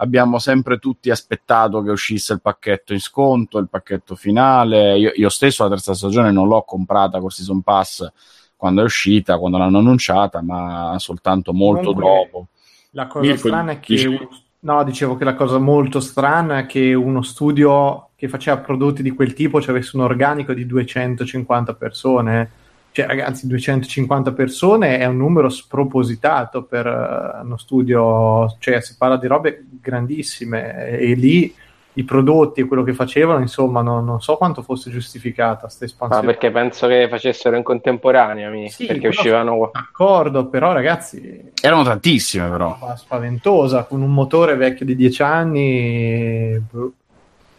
[0.00, 4.98] abbiamo sempre tutti aspettato che uscisse il pacchetto in sconto, il pacchetto finale.
[4.98, 8.10] Io, io stesso la terza stagione non l'ho comprata col Season Pass
[8.56, 12.46] quando è uscita, quando l'hanno annunciata, ma soltanto molto Comunque, dopo.
[12.90, 14.28] La cosa Mirko, strana è che uno-
[14.60, 19.10] no, dicevo che la cosa molto strana è che uno studio che faceva prodotti di
[19.10, 22.50] quel tipo ci avesse un organico di 250 persone.
[22.92, 29.16] Cioè, ragazzi, 250 persone è un numero spropositato per eh, uno studio, cioè si parla
[29.16, 31.54] di robe grandissime e lì
[31.94, 35.90] i prodotti e quello che facevano, insomma, non, non so quanto fosse giustificata questa Ma
[35.90, 36.26] espansione.
[36.26, 42.48] perché penso che facessero in contemporanea, mi- Sì, perché uscivano D'accordo, però ragazzi, Erano tantissime,
[42.48, 42.76] però.
[42.96, 46.92] spaventosa con un motore vecchio di 10 anni boh,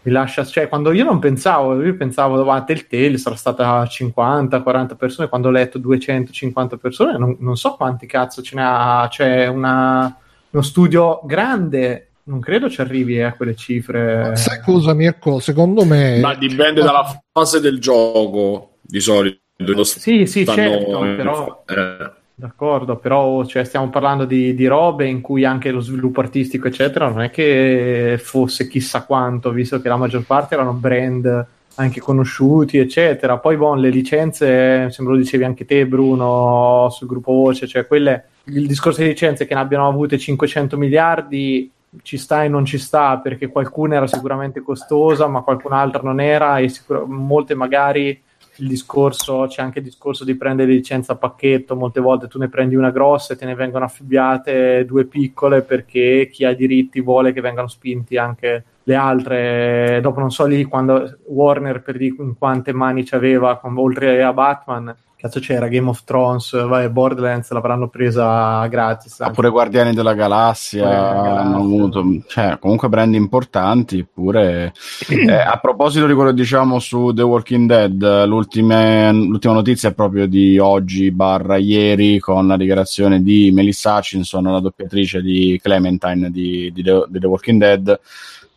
[0.04, 4.96] mi lascia cioè quando io non pensavo io pensavo a Telltale sarà stata 50 40
[4.96, 10.16] persone quando ho letto 250 persone non, non so quanti cazzo ce n'ha c'è una,
[10.50, 15.40] uno studio grande non credo ci arrivi a quelle cifre Sai cosa, Mirko?
[15.40, 16.20] Secondo me.
[16.20, 19.40] Ma dipende dalla fase del gioco, di solito.
[19.84, 22.12] Sì sì stanno- certo però eh,
[22.42, 27.08] D'accordo, però cioè, stiamo parlando di, di robe in cui anche lo sviluppo artistico, eccetera,
[27.08, 32.80] non è che fosse chissà quanto, visto che la maggior parte erano brand anche conosciuti,
[32.80, 33.38] eccetera.
[33.38, 38.30] Poi, bon, le licenze, sembra lo dicevi anche te, Bruno, sul gruppo voce, cioè quelle,
[38.46, 42.80] il discorso di licenze che ne abbiano avute 500 miliardi ci sta e non ci
[42.80, 48.20] sta perché qualcuna era sicuramente costosa, ma qualcun'altra non era, e sicur- molte magari
[48.58, 52.50] il discorso, c'è anche il discorso di prendere licenza a pacchetto, molte volte tu ne
[52.50, 57.32] prendi una grossa e te ne vengono affibbiate due piccole perché chi ha diritti vuole
[57.32, 60.00] che vengano spinti anche le altre.
[60.02, 64.34] Dopo non so lì quando Warner per di in quante mani ci aveva, oltre a
[64.34, 69.20] Batman, cazzo c'era Game of Thrones, vai, Borderlands l'avranno presa gratis.
[69.20, 69.34] Anche.
[69.34, 71.40] pure Guardiani della Galassia Galassia.
[71.40, 74.06] hanno avuto, cioè, comunque brand importanti.
[74.12, 74.74] Pure
[75.12, 79.94] Eh, a proposito di quello che diciamo su The Walking Dead, l'ultima, l'ultima notizia è
[79.94, 86.32] proprio di oggi barra ieri con la dichiarazione di Melissa Hutchinson, la doppiatrice di Clementine
[86.32, 88.00] di, di The, di The Walking Dead,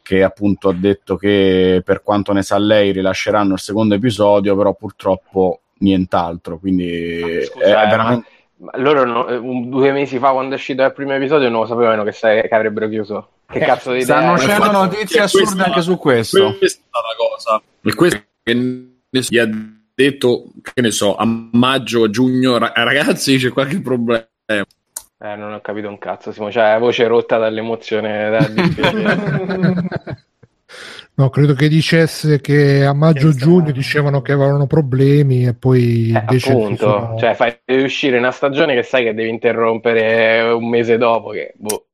[0.03, 4.75] che appunto ha detto che per quanto ne sa lei rilasceranno il secondo episodio, però
[4.75, 6.59] purtroppo nient'altro.
[6.59, 8.29] Quindi Scusa, è eh, veramente.
[8.57, 11.67] Ma loro no- un- due mesi fa, quando è uscito il primo episodio, non lo
[11.67, 13.29] sapevano che, sai- che avrebbero chiuso.
[13.47, 16.57] Che Eh, cazzo di idea Stanno uscendo notizie assurde anche su questo.
[16.57, 17.63] Questa è la cosa.
[17.83, 18.55] E questo che
[19.11, 19.49] gli ha
[19.95, 24.27] detto, che ne so, a maggio, a giugno, ra- ragazzi, c'è qualche problema.
[24.47, 26.51] Eh, non ho capito un cazzo, Simo.
[26.51, 28.31] Cioè, la voce rotta dall'emozione.
[28.31, 28.47] Da.
[31.17, 36.77] No, credo che dicesse che a maggio-giugno dicevano che avevano problemi e poi Eh, appunto,
[36.77, 41.31] sono- cioè, fai uscire una stagione che sai che devi interrompere un mese dopo.
[41.31, 41.87] Che boh,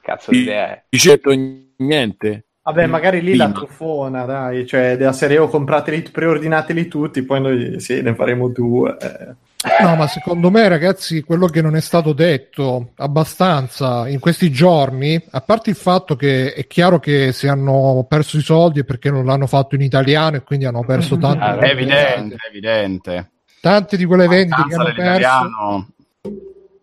[0.00, 0.82] cazzo di idea è?
[0.88, 1.32] Diceto
[1.78, 2.44] niente.
[2.62, 3.58] Vabbè, magari lì la Prima.
[3.60, 8.96] truffona, dai, cioè della serie o comprateli, preordinateli tutti, poi noi sì, ne faremo due.
[9.00, 9.34] eh.
[9.82, 15.22] No, ma secondo me, ragazzi, quello che non è stato detto abbastanza in questi giorni,
[15.32, 19.10] a parte il fatto che è chiaro che se hanno perso i soldi è perché
[19.10, 23.30] non l'hanno fatto in italiano e quindi hanno perso tanti Ah, È evidente, è evidente.
[23.60, 25.86] Tante di quelle vendite che hanno perso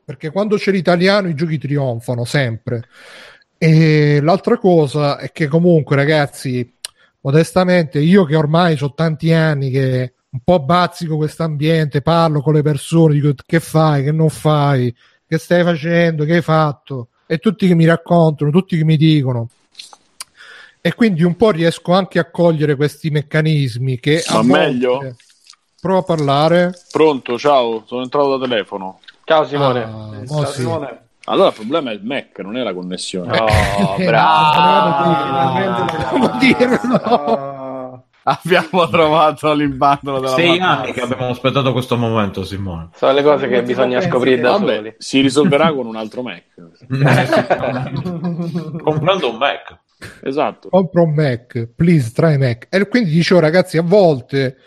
[0.08, 2.84] perché quando c'è l'italiano i giochi trionfano sempre.
[3.58, 6.76] E l'altra cosa è che comunque, ragazzi,
[7.22, 12.54] modestamente, io che ormai ho tanti anni che un po' bazzico questo ambiente, parlo con
[12.54, 14.94] le persone, dico che fai, che non fai,
[15.28, 19.50] che stai facendo, che hai fatto, e tutti che mi raccontano, tutti che mi dicono.
[20.80, 25.16] E quindi un po' riesco anche a cogliere questi meccanismi che a Va volte- meglio?
[25.82, 26.80] Prova a parlare.
[26.92, 29.00] Pronto, ciao, sono entrato da telefono.
[29.24, 29.84] Ciao Simone.
[29.84, 30.54] Ah, sì.
[30.62, 31.07] Simone.
[31.30, 33.38] Allora il problema è il Mac, non è la connessione.
[33.38, 35.58] Oh, Eh, bravo.
[36.40, 36.96] Dirlo.
[36.96, 38.02] Ah.
[38.24, 42.90] Abbiamo trovato l'imbandolo della Sei anni che abbiamo aspettato questo momento, Simone.
[42.94, 44.96] Sono le cose che bisogna scoprire da Vabbè, soli.
[44.98, 46.44] si risolverà con un altro Mac.
[48.84, 49.80] Comprando un Mac.
[50.24, 50.70] Esatto.
[50.70, 52.68] compra un Mac, please try Mac.
[52.70, 54.58] E quindi dicevo, ragazzi, a volte,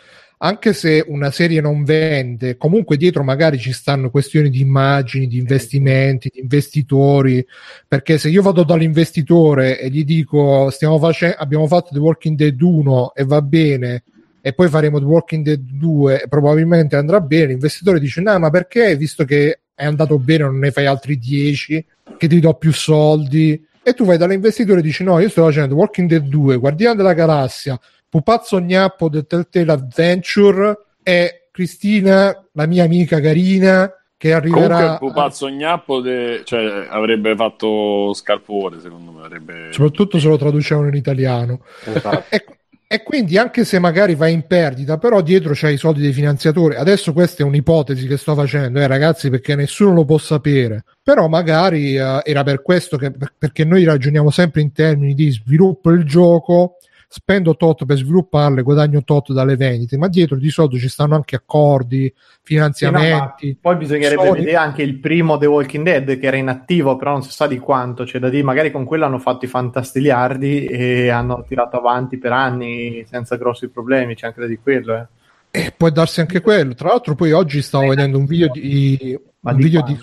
[0.43, 5.37] anche se una serie non vende, comunque dietro magari ci stanno questioni di immagini, di
[5.37, 7.45] investimenti, di investitori.
[7.87, 13.15] Perché se io vado dall'investitore e gli dico, facendo, abbiamo fatto The Walking Dead 1
[13.15, 14.05] e va bene.
[14.41, 17.49] E poi faremo The Walking Dead 2 e probabilmente andrà bene.
[17.49, 21.85] L'investitore dice: No, ma perché visto che è andato bene, non ne fai altri 10
[22.17, 23.63] che ti do più soldi?
[23.83, 26.95] E tu vai dall'investitore e dici: No, io sto facendo The Walking Dead 2, Guardiano
[26.95, 27.79] della Galassia,
[28.11, 34.99] Pupazzo Gnappo del Telltale Adventure e Cristina, la mia amica carina, che Comunque arriverà il
[34.99, 39.25] pupazzo gnappo de- cioè, avrebbe fatto scalpore, secondo me.
[39.25, 39.69] Avrebbe...
[39.71, 41.63] soprattutto se lo traducevano in italiano.
[41.85, 42.25] Esatto.
[42.29, 42.45] E,
[42.87, 46.75] e quindi anche se magari va in perdita, però dietro c'hai i soldi dei finanziatori.
[46.75, 50.85] Adesso questa è un'ipotesi che sto facendo, eh, ragazzi, perché nessuno lo può sapere.
[51.03, 55.91] Però magari eh, era per questo che perché noi ragioniamo sempre in termini di sviluppo
[55.91, 56.77] il gioco,
[57.13, 61.17] spendo tot per svilupparlo e guadagno tot dalle vendite, ma dietro di solito ci stanno
[61.17, 63.47] anche accordi, finanziamenti.
[63.47, 66.95] Sì, no, poi bisognerebbe Sony- vedere anche il primo The Walking Dead che era inattivo,
[66.95, 68.05] però non si sa di quanto.
[68.05, 72.31] C'è da dire, magari con quello hanno fatto i fantastiliardi e hanno tirato avanti per
[72.31, 74.15] anni senza grossi problemi.
[74.15, 74.95] C'è anche da di quello.
[74.95, 75.07] Eh.
[75.51, 76.75] E può darsi anche quello.
[76.75, 79.19] Tra l'altro, poi oggi stavo vedendo un video di.
[79.43, 79.99] Un video di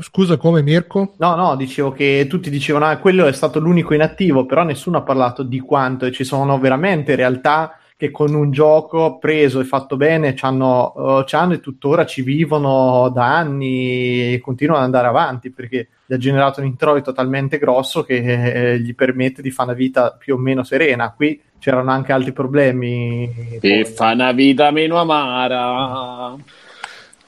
[0.00, 1.14] scusa, come Mirko?
[1.18, 5.02] No, no, dicevo che tutti dicevano ah, quello è stato l'unico inattivo, però nessuno ha
[5.02, 9.98] parlato di quanto e ci sono veramente realtà che con un gioco preso e fatto
[9.98, 15.50] bene c'hanno, eh, c'hanno e tuttora ci vivono da anni e continuano ad andare avanti
[15.50, 19.78] perché gli ha generato un introito talmente grosso che eh, gli permette di fare una
[19.78, 21.12] vita più o meno serena.
[21.12, 23.58] Qui c'erano anche altri problemi.
[23.60, 26.34] E fa una vita meno amara.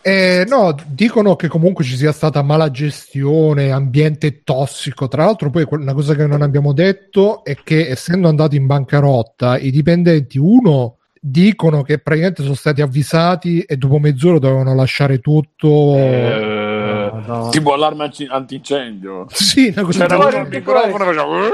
[0.03, 5.07] Eh, no, dicono che comunque ci sia stata mala gestione, ambiente tossico.
[5.07, 9.59] Tra l'altro, poi una cosa che non abbiamo detto è che essendo andati in bancarotta,
[9.59, 15.95] i dipendenti, uno, dicono che praticamente sono stati avvisati e dopo mezz'ora dovevano lasciare tutto.
[15.97, 17.49] Eh, Madonna.
[17.51, 19.27] Tipo allarme anti- antincendio.
[19.33, 21.49] Sì, una cosa C'era al microfono e faceva...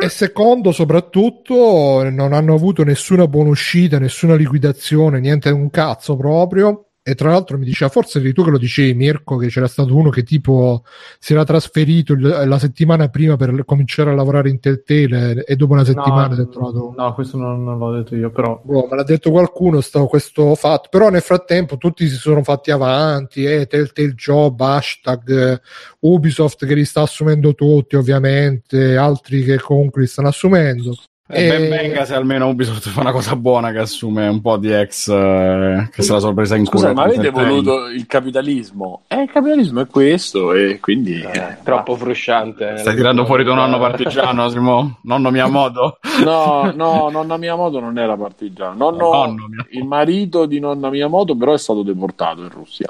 [0.00, 6.85] E secondo, soprattutto, non hanno avuto nessuna buona uscita, nessuna liquidazione, niente un cazzo proprio.
[7.08, 9.94] E tra l'altro mi diceva, forse eri tu che lo dicevi, Mirko, che c'era stato
[9.94, 10.82] uno che tipo
[11.20, 15.74] si era trasferito il- la settimana prima per cominciare a lavorare in Telltale e dopo
[15.74, 16.94] una settimana si è trovato...
[16.96, 20.56] no, questo non, non l'ho detto io, però Boh, me l'ha detto qualcuno sto, questo
[20.56, 25.60] fatto, però nel frattempo tutti si sono fatti avanti, eh, Telltale Job, hashtag
[26.00, 30.92] Ubisoft che li sta assumendo tutti ovviamente, altri che comunque li stanno assumendo.
[31.28, 34.56] E E- ben venga se almeno Ubisoft fa una cosa buona che assume un po'
[34.58, 36.78] di ex eh, che se la sono presa in culo.
[36.78, 39.02] Scusa, ma avete voluto il capitalismo?
[39.08, 41.20] Eh, il capitalismo è questo e quindi...
[41.20, 42.76] eh, troppo frusciante.
[42.78, 44.98] Stai tirando fuori tuo nonno partigiano, Simo?
[45.02, 45.98] Nonno Miyamoto?
[46.24, 48.74] No, no, nonna Miyamoto non era partigiano.
[48.74, 52.88] Nonno, Nonno il marito di nonna Miyamoto però è stato deportato in Russia.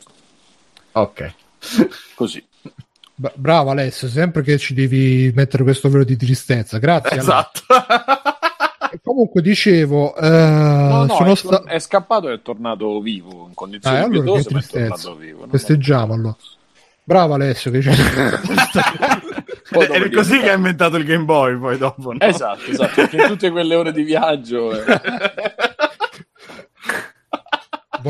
[0.92, 1.32] Ok.
[2.14, 2.44] Così.
[3.18, 7.16] Bra- Bravo Alessio, sempre che ci devi mettere questo velo di tristezza, grazie.
[7.16, 7.60] Esatto.
[9.02, 13.54] Comunque dicevo, eh, No, no, sono è, sta- è scappato e è tornato vivo in
[13.54, 14.88] condizioni Ah, allora pietose, ma è tristezza.
[15.02, 15.38] tornato vivo.
[15.40, 16.36] non- Festeggiamo allora.
[17.02, 17.92] Bravo Alessio che c'è.
[19.68, 22.18] È così che ha inventato il Game Boy poi dopo, no?
[22.20, 24.72] Esatto, esatto, perché tutte quelle ore di viaggio...
[24.72, 24.84] eh.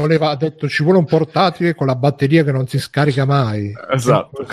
[0.01, 3.72] Voleva, ha detto ci vuole un portatile con la batteria che non si scarica mai.
[3.90, 4.47] Esatto.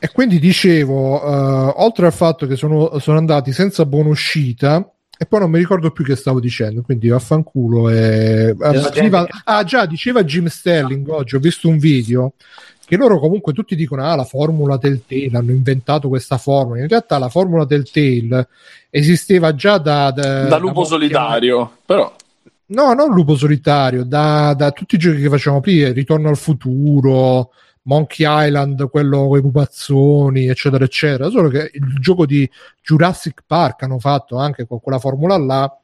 [0.00, 5.24] E quindi dicevo, eh, oltre al fatto che sono, sono andati senza buona uscita, e
[5.24, 7.88] poi non mi ricordo più che stavo dicendo, quindi vaffanculo.
[7.88, 8.54] E...
[8.54, 12.34] Della scriva- Ah già, diceva Jim Sterling oggi, ho visto un video,
[12.84, 16.80] che loro comunque tutti dicono, ah la formula Telltale, hanno inventato questa formula.
[16.82, 18.48] In realtà la formula Telltale
[18.90, 20.10] esisteva già da...
[20.10, 21.00] Da, da lupo molti anni.
[21.00, 22.14] solitario, però...
[22.70, 27.52] No, non lupo solitario, da, da tutti i giochi che facevamo prima, Ritorno al futuro,
[27.84, 31.30] Monkey Island, quello con i pupazzoni, eccetera, eccetera.
[31.30, 32.48] Solo che il gioco di
[32.82, 35.80] Jurassic Park hanno fatto anche con quella formula là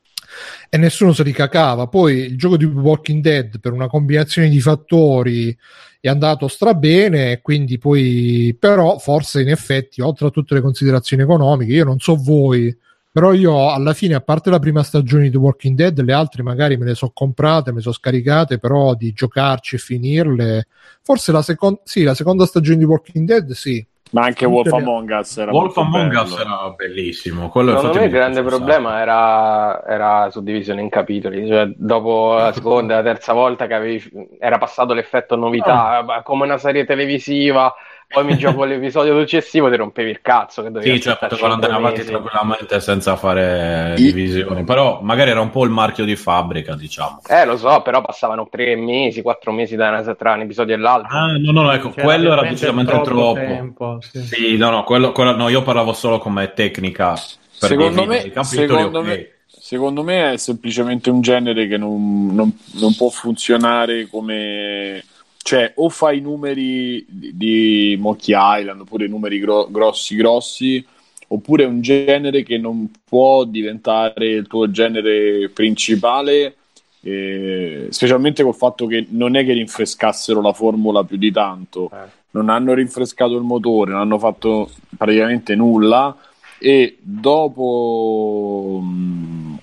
[0.68, 1.86] e nessuno se li cacava.
[1.86, 5.56] Poi il gioco di Walking Dead, per una combinazione di fattori,
[6.00, 11.72] è andato strabene, quindi poi, però, forse in effetti, oltre a tutte le considerazioni economiche,
[11.72, 12.76] io non so voi.
[13.14, 16.42] Però io alla fine, a parte la prima stagione di The Walking Dead, le altre
[16.42, 20.66] magari me le so comprate, me le so scaricate, però di giocarci e finirle,
[21.00, 23.86] forse la, secon- sì, la seconda stagione di Walking Dead, sì.
[24.10, 26.22] Ma anche Wolf Among Us era Wolf Among bello.
[26.22, 27.48] Us era bellissimo.
[27.50, 32.52] Quello Secondo me il grande un problema era, era suddivisione in capitoli, cioè dopo la
[32.52, 34.02] seconda e la terza volta che avevi,
[34.40, 36.16] era passato l'effetto novità, Ah.
[36.18, 37.72] eh, come una serie televisiva,
[38.14, 41.72] poi mi gioco l'episodio successivo ti rompevi il cazzo che dovevi Sì, cioè potevano andare
[41.72, 42.10] avanti mesi.
[42.10, 47.20] tranquillamente senza fare I- divisioni, però magari era un po' il marchio di fabbrica, diciamo.
[47.28, 50.78] Eh, lo so, però passavano tre mesi, quattro mesi da una- tra un episodio e
[50.78, 51.16] l'altro.
[51.16, 53.34] Ah, no, no, ecco, C'era quello era decisamente troppo troppo.
[53.34, 54.22] tempo, sì.
[54.22, 57.12] Sì, no, no, quello, quello- no, io parlavo solo come tecnica.
[57.12, 59.04] Per Secondo me, i capitoli, secondo, ok.
[59.04, 65.02] me, secondo me è semplicemente un genere che non, non- non può funzionare come...
[65.44, 70.82] Cioè, o fai i numeri di, di Monkey Island, oppure numeri gro- grossi grossi,
[71.28, 76.56] oppure un genere che non può diventare il tuo genere principale
[77.02, 82.08] eh, specialmente col fatto che non è che rinfrescassero la formula più di tanto, Eh.
[82.30, 86.16] non hanno rinfrescato il motore, non hanno fatto praticamente nulla
[86.58, 89.53] e dopo, mh,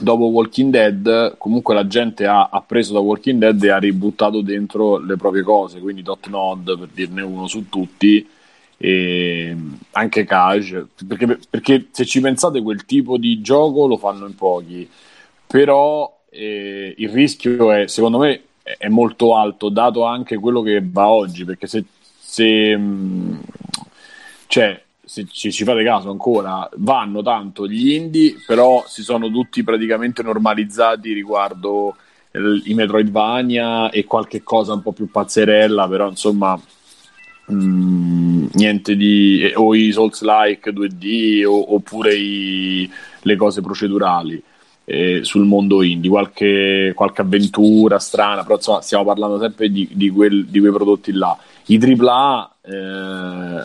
[0.00, 4.40] dopo Walking Dead comunque la gente ha, ha preso da Walking Dead e ha ributtato
[4.40, 8.26] dentro le proprie cose, quindi Dot Nod per dirne uno su tutti
[8.82, 9.56] e
[9.92, 14.88] anche Cage perché, perché se ci pensate quel tipo di gioco lo fanno in pochi
[15.46, 21.08] però eh, il rischio è secondo me è molto alto dato anche quello che va
[21.08, 21.84] oggi perché se,
[22.18, 23.40] se mh,
[24.46, 29.64] cioè se ci, ci fate caso ancora vanno tanto gli indie però si sono tutti
[29.64, 31.96] praticamente normalizzati riguardo
[32.32, 36.58] il- i Metroidvania e qualche cosa un po' più pazzerella però insomma
[37.52, 42.88] Mm, niente di eh, o i Souls like 2D o- oppure i-
[43.22, 44.40] le cose procedurali
[44.84, 50.10] eh, sul mondo indie, qualche, qualche avventura strana, però insomma stiamo parlando sempre di, di
[50.10, 51.36] quel- di quei prodotti là.
[51.70, 53.64] I AAA eh,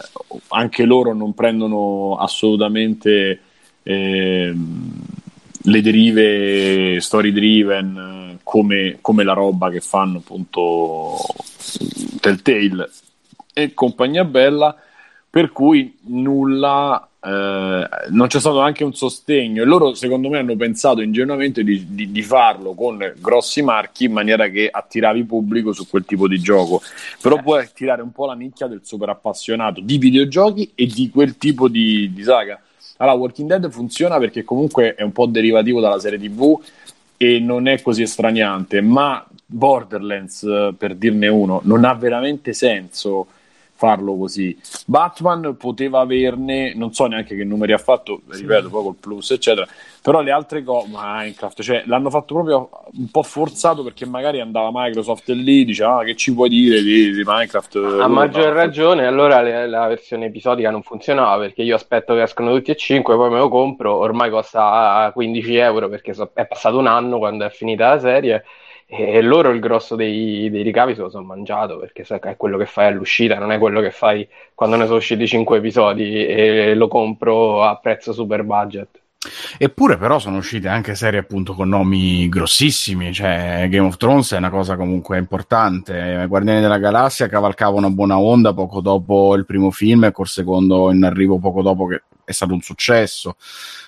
[0.49, 3.39] anche loro non prendono assolutamente
[3.81, 5.01] ehm,
[5.63, 11.17] le derive story driven eh, come, come la roba che fanno appunto
[12.19, 12.91] Telltale
[13.51, 14.75] e compagnia bella
[15.27, 19.63] per cui nulla eh, non c'è stato anche un sostegno.
[19.63, 24.11] E loro secondo me hanno pensato ingenuamente di, di- di farlo con grossi marchi in
[24.11, 26.81] maniera che attiravi pubblico su quel tipo di gioco.
[27.21, 31.37] Però puoi attirare un po' la nicchia del super appassionato di videogiochi e di quel
[31.37, 32.61] tipo di, di saga.
[32.97, 36.61] Allora Walking Dead funziona perché comunque è un po' derivativo dalla serie tv
[37.17, 43.27] e non è così estraniante ma Borderlands eh, per dirne uno non ha veramente senso
[43.75, 44.57] farlo così.
[44.85, 49.67] Batman poteva averne, non so neanche che numeri ha fatto, ripeto, poi col plus, eccetera.
[50.01, 54.69] Però le altre cose, Minecraft, cioè l'hanno fatto proprio un po' forzato perché magari andava
[54.71, 57.75] Microsoft lì, diceva ah, che ci puoi dire di, di Minecraft?
[58.01, 62.53] A maggior ragione, allora le- la versione episodica non funzionava perché io aspetto che escono
[62.53, 66.77] tutti e cinque, poi me lo compro, ormai costa 15 euro perché so- è passato
[66.77, 68.43] un anno quando è finita la serie
[68.87, 72.65] e loro il grosso dei, dei ricavi se lo sono mangiato perché è quello che
[72.65, 76.87] fai all'uscita, non è quello che fai quando ne sono usciti 5 episodi e lo
[76.87, 79.01] compro a prezzo super budget.
[79.57, 84.37] Eppure però sono uscite anche serie appunto con nomi grossissimi, cioè Game of Thrones è
[84.37, 89.71] una cosa comunque importante, Guardiani della Galassia cavalcava una buona onda poco dopo il primo
[89.71, 93.35] film e col secondo in arrivo poco dopo che è stato un successo.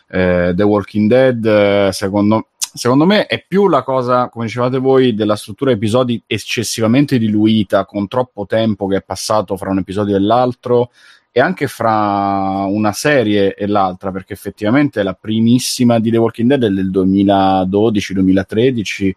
[0.10, 2.48] Eh, The Walking Dead eh, secondo,
[2.78, 8.08] secondo me è più la cosa, come dicevate voi, della struttura episodi eccessivamente diluita con
[8.08, 10.92] troppo tempo che è passato fra un episodio e l'altro
[11.32, 16.64] e anche fra una serie e l'altra, perché effettivamente la primissima di The Walking Dead
[16.64, 19.12] è del 2012-2013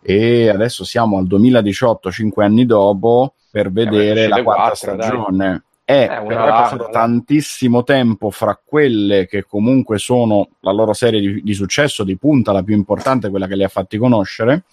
[0.00, 5.60] e adesso siamo al 2018, cinque anni dopo, per vedere uscite la quarta quattro, dai.
[5.88, 6.22] Stagione.
[6.22, 11.42] Eh, però è passato tantissimo tempo fra quelle che comunque sono la loro serie di,
[11.42, 14.64] di successo, di punta, la più importante, quella che li ha fatti conoscere,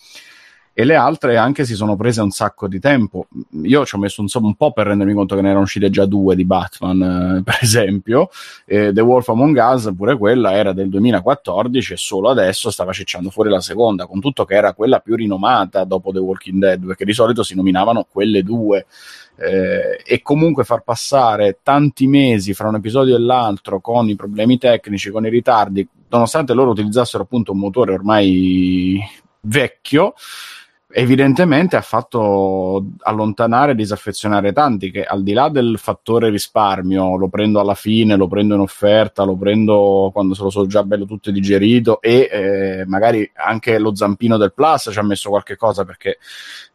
[0.78, 3.28] e le altre anche si sono prese un sacco di tempo.
[3.64, 6.06] Io ci ho messo insomma un po' per rendermi conto che ne erano uscite già
[6.06, 8.30] due di Batman, eh, per esempio.
[8.66, 13.30] Eh, The Wolf Among Us, pure quella era del 2014 e solo adesso stava cicciando
[13.30, 17.06] fuori la seconda, con tutto che era quella più rinomata dopo The Walking Dead, perché
[17.06, 18.86] di solito si nominavano quelle due.
[19.38, 24.58] Eh, e comunque far passare tanti mesi fra un episodio e l'altro con i problemi
[24.58, 29.00] tecnici, con i ritardi, nonostante loro utilizzassero appunto un motore ormai
[29.42, 30.14] vecchio,
[30.98, 37.28] evidentemente ha fatto allontanare e disaffezionare tanti che al di là del fattore risparmio lo
[37.28, 41.04] prendo alla fine, lo prendo in offerta, lo prendo quando se lo so già bello
[41.04, 45.84] tutto digerito e eh, magari anche lo zampino del Plus ci ha messo qualche cosa
[45.84, 46.18] perché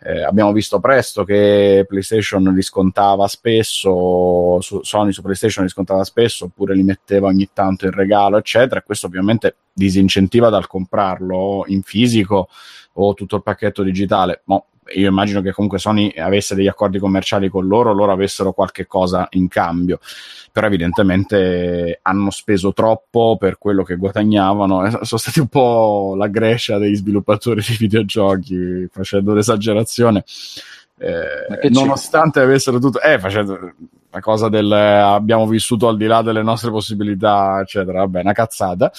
[0.03, 6.05] eh, abbiamo visto presto che PlayStation li scontava spesso, su, Sony su PlayStation li scontava
[6.05, 8.81] spesso oppure li metteva ogni tanto in regalo eccetera.
[8.81, 12.49] E questo ovviamente disincentiva dal comprarlo in fisico
[12.95, 14.43] o tutto il pacchetto digitale.
[14.45, 18.87] Mo, io immagino che comunque Sony avesse degli accordi commerciali con loro, loro avessero qualche
[18.87, 20.01] cosa in cambio,
[20.51, 26.27] però evidentemente hanno speso troppo per quello che guadagnavano, e sono stati un po' la
[26.27, 30.25] Grecia degli sviluppatori di videogiochi, facendo l'esagerazione.
[31.03, 33.73] Eh, nonostante avessero tutto, eh, facendo
[34.11, 38.33] la cosa del eh, abbiamo vissuto al di là delle nostre possibilità, eccetera, vabbè, una
[38.33, 38.93] cazzata.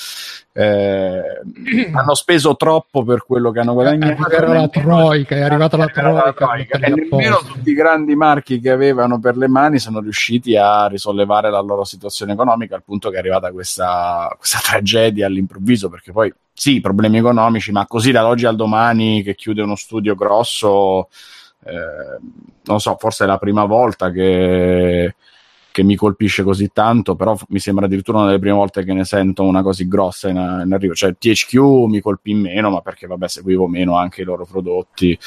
[0.51, 1.21] Eh,
[1.93, 4.23] hanno speso troppo per quello che hanno È guadagnato.
[4.23, 6.33] arrivata la troica, è arrivata la È troica.
[6.33, 6.77] troica.
[6.79, 11.51] E nemmeno tutti i grandi marchi che avevano per le mani sono riusciti a risollevare
[11.51, 16.33] la loro situazione economica al punto che è arrivata questa, questa tragedia all'improvviso perché poi
[16.53, 21.09] sì, problemi economici, ma così dall'oggi al domani che chiude uno studio grosso,
[21.64, 22.20] eh,
[22.64, 25.16] non so, forse è la prima volta che,
[25.72, 29.05] che, mi colpisce così tanto, però mi sembra addirittura una delle prime volte che ne
[29.05, 30.93] sento una così grossa in, in arrivo.
[30.93, 31.55] Cioè, THQ
[31.88, 35.18] mi colpì meno, ma perché vabbè, seguivo meno anche i loro prodotti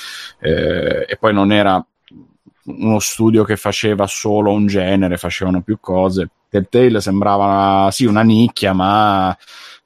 [0.41, 1.85] eh, e poi non era
[2.67, 6.29] uno studio che faceva solo un genere, facevano più cose.
[6.49, 9.37] Telltale sembrava sì una nicchia, ma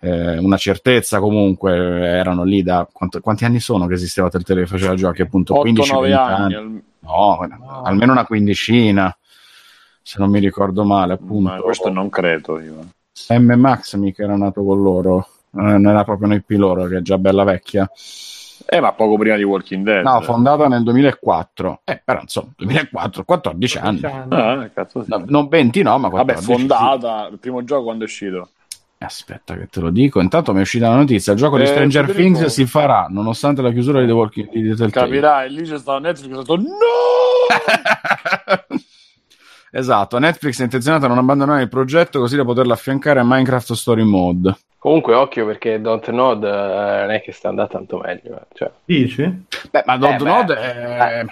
[0.00, 4.66] eh, una certezza comunque erano lì da quanto, quanti anni sono che esisteva Telltale che
[4.66, 6.82] faceva giochi appunto 15 anni, anni.
[7.00, 9.16] No, no, almeno una quindicina
[10.00, 12.92] se non mi ricordo male appunto ma questo non credo io
[13.30, 13.52] M.
[13.54, 17.18] Max mica era nato con loro eh, non era proprio nel loro che è già
[17.18, 17.90] bella vecchia
[18.70, 20.04] eh, ma poco prima di Walking Dead.
[20.04, 21.80] No, fondata nel 2004.
[21.84, 24.04] Eh, però insomma, 2004, 14 anni.
[24.04, 24.34] anni.
[24.34, 25.08] Ah, cazzo sì.
[25.08, 26.46] no, non 20 no, ma 14.
[26.46, 27.32] Vabbè, fondata, sì.
[27.32, 28.50] il primo gioco quando è uscito?
[29.00, 30.20] Aspetta che te lo dico.
[30.20, 32.12] Intanto mi è uscita la notizia: il gioco eh, di Stranger.
[32.12, 34.90] Things si farà nonostante la chiusura di The Walking Dead.
[34.90, 36.66] Capirai, lì c'è stato Netflix e ha detto no!
[39.70, 43.72] esatto, Netflix è intenzionata a non abbandonare il progetto così da poterlo affiancare a Minecraft
[43.72, 44.56] Story Mode.
[44.78, 48.36] Comunque, occhio perché Don't Nod eh, non è che sta andando tanto meglio.
[48.36, 48.70] Eh, cioè.
[48.84, 49.44] Dici?
[49.70, 51.24] Beh, ma Don't eh, Nod è.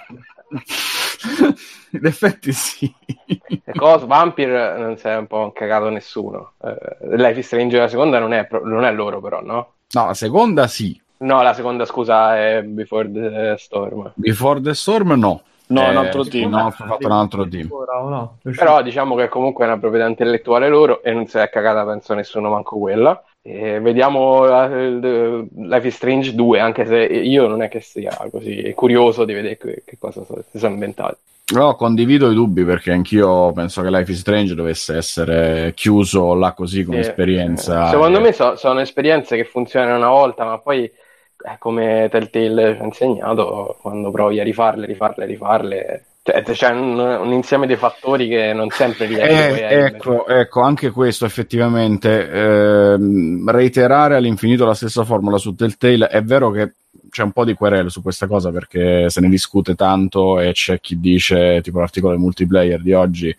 [1.91, 2.93] In effetti sì.
[3.25, 4.05] E cosa?
[4.05, 6.53] Vampire non si è un po' cagato nessuno.
[6.63, 9.73] Eh, Life is Strange la seconda non è, non è loro però, no?
[9.91, 10.99] No, la seconda sì.
[11.19, 14.11] No, la seconda scusa è Before the Storm.
[14.15, 15.41] Before the Storm no.
[15.69, 16.49] No, eh, un altro team.
[16.49, 17.67] No, ho fatto un altro team.
[17.67, 21.85] No, Però diciamo che comunque è una proprietà intellettuale loro e non si è cagata,
[21.85, 23.21] penso, nessuno manco quella.
[23.49, 28.73] E vediamo uh, Life is Strange 2, anche se io non è che sia così
[28.75, 30.21] curioso di vedere che, che cosa
[30.51, 31.15] si sono inventati.
[31.53, 36.51] No, condivido i dubbi perché anch'io penso che Life is Strange dovesse essere chiuso là
[36.51, 37.07] così come sì.
[37.07, 37.87] esperienza.
[37.87, 38.21] Secondo e...
[38.21, 42.83] me so, sono esperienze che funzionano una volta, ma poi eh, come Telltale ci ha
[42.83, 48.51] insegnato, quando provi a rifarle, rifarle, rifarle, cioè, c'è un, un, insieme di fattori che
[48.51, 52.97] non sempre riesci eh, a ecco, ecco, anche questo effettivamente eh,
[53.45, 56.73] reiterare all'infinito la stessa formula su Telltale è vero che
[57.09, 60.81] c'è un po' di querelo su questa cosa perché se ne discute tanto e c'è
[60.81, 63.29] chi dice, tipo l'articolo del multiplayer di oggi,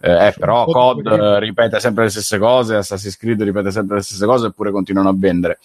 [0.00, 1.08] eh, eh però COD
[1.40, 5.14] ripete sempre le stesse cose, Assassin's Creed ripete sempre le stesse cose eppure continuano a
[5.16, 5.58] vendere.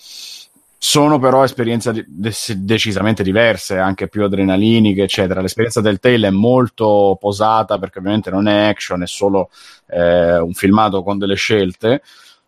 [0.83, 5.39] Sono però esperienze de- decisamente diverse, anche più adrenaliniche, eccetera.
[5.39, 9.51] L'esperienza del Tale è molto posata perché ovviamente non è action, è solo
[9.87, 12.01] eh, un filmato con delle scelte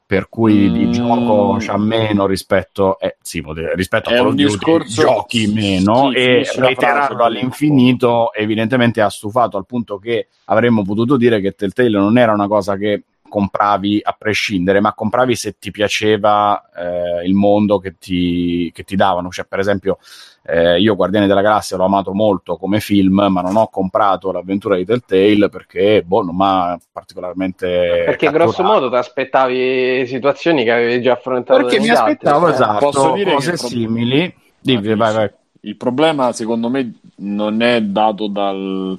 [0.04, 0.74] per cui mm.
[0.74, 3.44] di gioco c'ha meno rispetto, eh, sì,
[3.76, 5.02] rispetto a quello di discorso...
[5.04, 11.40] giochi meno sì, e reiterarlo all'infinito evidentemente ha stufato al punto che avremmo potuto dire
[11.40, 13.04] che Telltale non era una cosa che
[13.34, 18.96] compravi a prescindere, ma compravi se ti piaceva eh, il mondo che ti, che ti,
[18.96, 19.32] davano.
[19.32, 19.98] Cioè, per esempio,
[20.44, 24.76] eh, io Guardiani della Galassia l'ho amato molto come film, ma non ho comprato l'avventura
[24.76, 27.66] di Telltale perché boh, non mi ha particolarmente.
[28.06, 28.52] Perché catturato.
[28.52, 31.60] grosso modo ti aspettavi situazioni che avevi già affrontato.
[31.60, 34.32] Perché mi aspettavo altri, esatto, Posso dire cose simili.
[34.60, 35.32] Dimmi, vai, vai.
[35.62, 38.96] Il problema, secondo me, non è dato dal,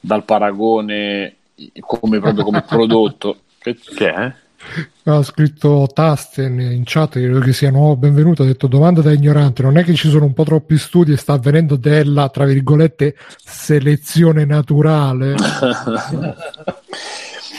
[0.00, 1.36] dal paragone
[1.80, 4.34] come proprio come prodotto che, che è?
[5.06, 9.62] Ha scritto Tasten in chat, credo che sia nuovo benvenuto, ha detto domanda da ignorante,
[9.62, 13.14] non è che ci sono un po' troppi studi e sta avvenendo della, tra virgolette,
[13.36, 15.34] selezione naturale?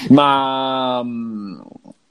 [0.09, 1.59] Ma mm,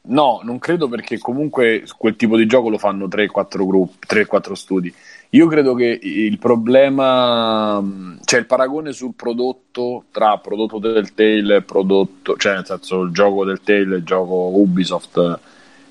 [0.02, 4.94] no, non credo perché comunque quel tipo di gioco lo fanno 3-4 gruppi, 3-4 studi.
[5.34, 7.82] Io credo che il problema,
[8.24, 13.10] cioè il paragone sul prodotto tra prodotto del Tail e prodotto, cioè nel senso il
[13.10, 15.40] gioco del Tail e il gioco Ubisoft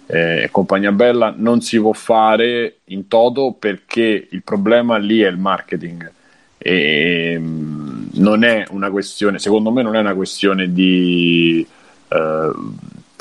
[0.05, 5.27] eh, e compagnia bella, non si può fare in toto perché il problema lì è
[5.27, 6.09] il marketing.
[6.57, 11.67] E mm, non è una questione, secondo me, non è una questione di.
[12.07, 12.51] Eh,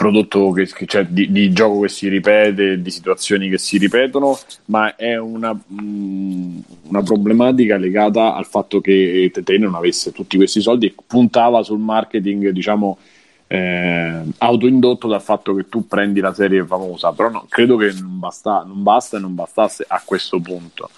[0.03, 4.37] prodotto che, che cioè, di, di, gioco che si ripete, di situazioni che si ripetono,
[4.65, 10.61] ma è una, mh, una problematica legata al fatto che Tete non avesse tutti questi
[10.61, 12.99] soldi e puntava sul marketing, diciamo,
[13.47, 18.19] eh, autoindotto dal fatto che tu prendi la serie famosa, però no, credo che non
[18.19, 20.91] basta, non basta e non bastasse a questo punto.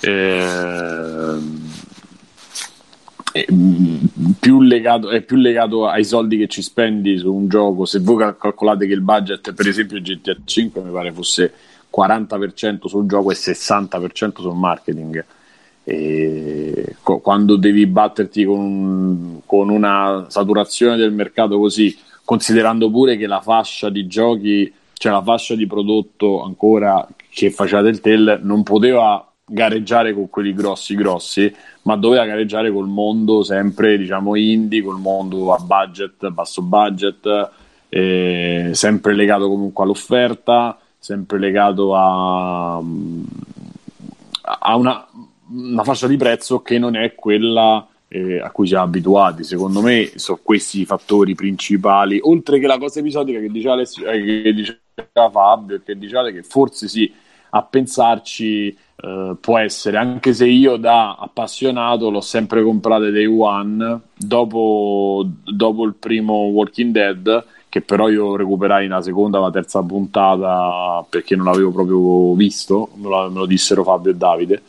[0.00, 1.38] Eh,
[3.34, 3.46] è
[4.38, 7.84] più, legato, è più legato ai soldi che ci spendi su un gioco.
[7.84, 11.52] Se voi calcolate che il budget, per esempio, GTA 5 mi pare fosse
[11.92, 15.24] 40% sul gioco e 60% sul marketing.
[15.82, 23.40] E quando devi batterti con, con, una saturazione del mercato così, considerando pure che la
[23.40, 29.28] fascia di giochi, cioè la fascia di prodotto ancora che faceva del tel non poteva
[29.44, 31.52] gareggiare con quelli grossi grossi,
[31.84, 37.50] ma doveva gareggiare col mondo sempre diciamo indie, col mondo a budget, basso budget,
[37.88, 45.06] eh, sempre legato comunque all'offerta, sempre legato a, a una,
[45.50, 49.44] una fascia di prezzo che non è quella eh, a cui siamo abituati.
[49.44, 54.08] Secondo me sono questi i fattori principali, oltre che la cosa episodica che diceva, Alessio,
[54.08, 57.12] eh, che diceva Fabio che diceva che forse sì,
[57.50, 64.00] a pensarci eh, può essere, anche se io da appassionato l'ho sempre comprato day one,
[64.16, 71.04] dopo, dopo il primo Walking Dead, che però io recuperai nella seconda la terza puntata
[71.08, 74.62] perché non l'avevo proprio visto, me lo, me lo dissero Fabio e Davide.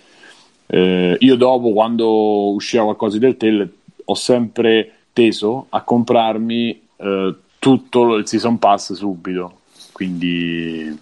[0.67, 3.69] Eh, io dopo, quando usciva qualcosa del Tell,
[4.05, 9.59] ho sempre teso a comprarmi eh, tutto il season pass subito.
[9.91, 10.99] Quindi,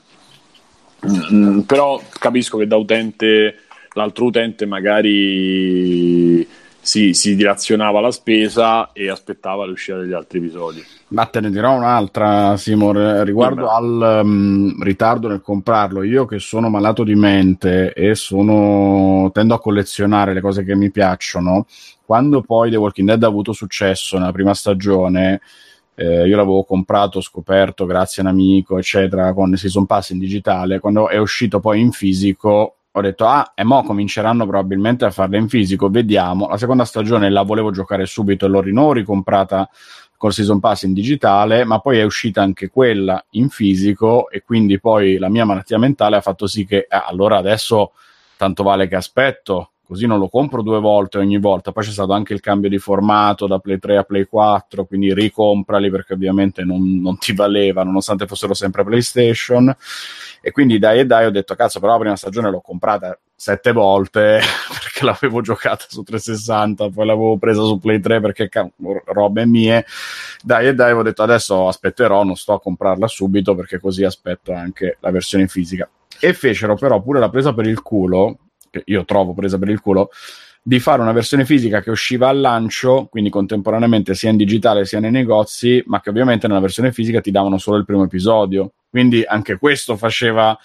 [1.08, 3.56] mm, mm, però capisco che da utente,
[3.94, 6.48] l'altro utente magari
[6.84, 10.84] si, si dilazionava la spesa e aspettava l'uscita degli altri episodi.
[11.10, 16.04] Ma te ne dirò un'altra, Simon, riguardo al um, ritardo nel comprarlo.
[16.04, 19.30] Io che sono malato di mente e sono...
[19.32, 21.68] tendo a collezionare le cose che mi piacciono,
[22.06, 25.40] quando poi The Walking Dead ha avuto successo nella prima stagione,
[25.96, 30.80] eh, io l'avevo comprato, scoperto grazie a un amico, eccetera, con Season Pass in digitale.
[30.80, 35.38] Quando è uscito poi in fisico, ho detto, ah, e mo cominceranno probabilmente a farla
[35.38, 36.48] in fisico, vediamo.
[36.48, 39.70] La seconda stagione la volevo giocare subito e l'ho rinnovo ricomprata
[40.18, 44.80] col Season Pass in digitale, ma poi è uscita anche quella in fisico e quindi
[44.80, 47.92] poi la mia malattia mentale ha fatto sì che eh, allora adesso
[48.38, 51.72] tanto vale che aspetto, così non lo compro due volte ogni volta.
[51.72, 55.14] Poi c'è stato anche il cambio di formato da Play 3 a Play 4, quindi
[55.14, 59.76] ricomprali perché ovviamente non, non ti valeva, nonostante fossero sempre PlayStation.
[60.42, 63.74] E quindi dai e dai ho detto, cazzo, però la prima stagione l'ho comprata sette
[63.74, 68.50] volte perché l'avevo giocata su 360, poi l'avevo presa su Play 3 perché
[69.06, 69.86] robe mie.
[70.42, 74.54] Dai e dai, ho detto adesso aspetterò, non sto a comprarla subito perché così aspetto
[74.54, 75.90] anche la versione fisica.
[76.20, 78.38] E fecero però pure la presa per il culo,
[78.74, 80.10] che io trovo presa per il culo,
[80.66, 85.00] di fare una versione fisica che usciva al lancio, quindi contemporaneamente sia in digitale sia
[85.00, 88.72] nei negozi, ma che ovviamente nella versione fisica ti davano solo il primo episodio.
[88.90, 90.58] Quindi anche questo faceva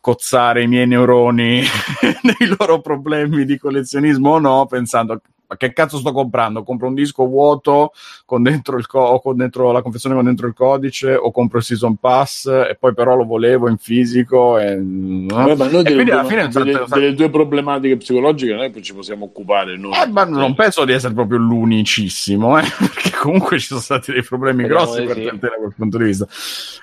[0.00, 1.62] cozzare i miei neuroni
[2.22, 6.62] nei loro problemi di collezionismo o no, pensando ma che cazzo sto comprando?
[6.62, 7.92] Compro un disco vuoto
[8.24, 11.64] con dentro, il co- con dentro la confezione con dentro il codice o compro il
[11.64, 15.54] season pass e poi però lo volevo in fisico e, no?
[15.54, 19.26] Vabbè, noi e delle, alla fine delle, delle, delle, due problematiche psicologiche noi ci possiamo
[19.26, 19.92] occupare noi.
[19.92, 22.64] Eh, ma non penso di essere proprio l'unicissimo eh?
[22.78, 25.38] perché comunque ci sono stati dei problemi Speriamo grossi per sì.
[25.38, 26.26] da quel punto di vista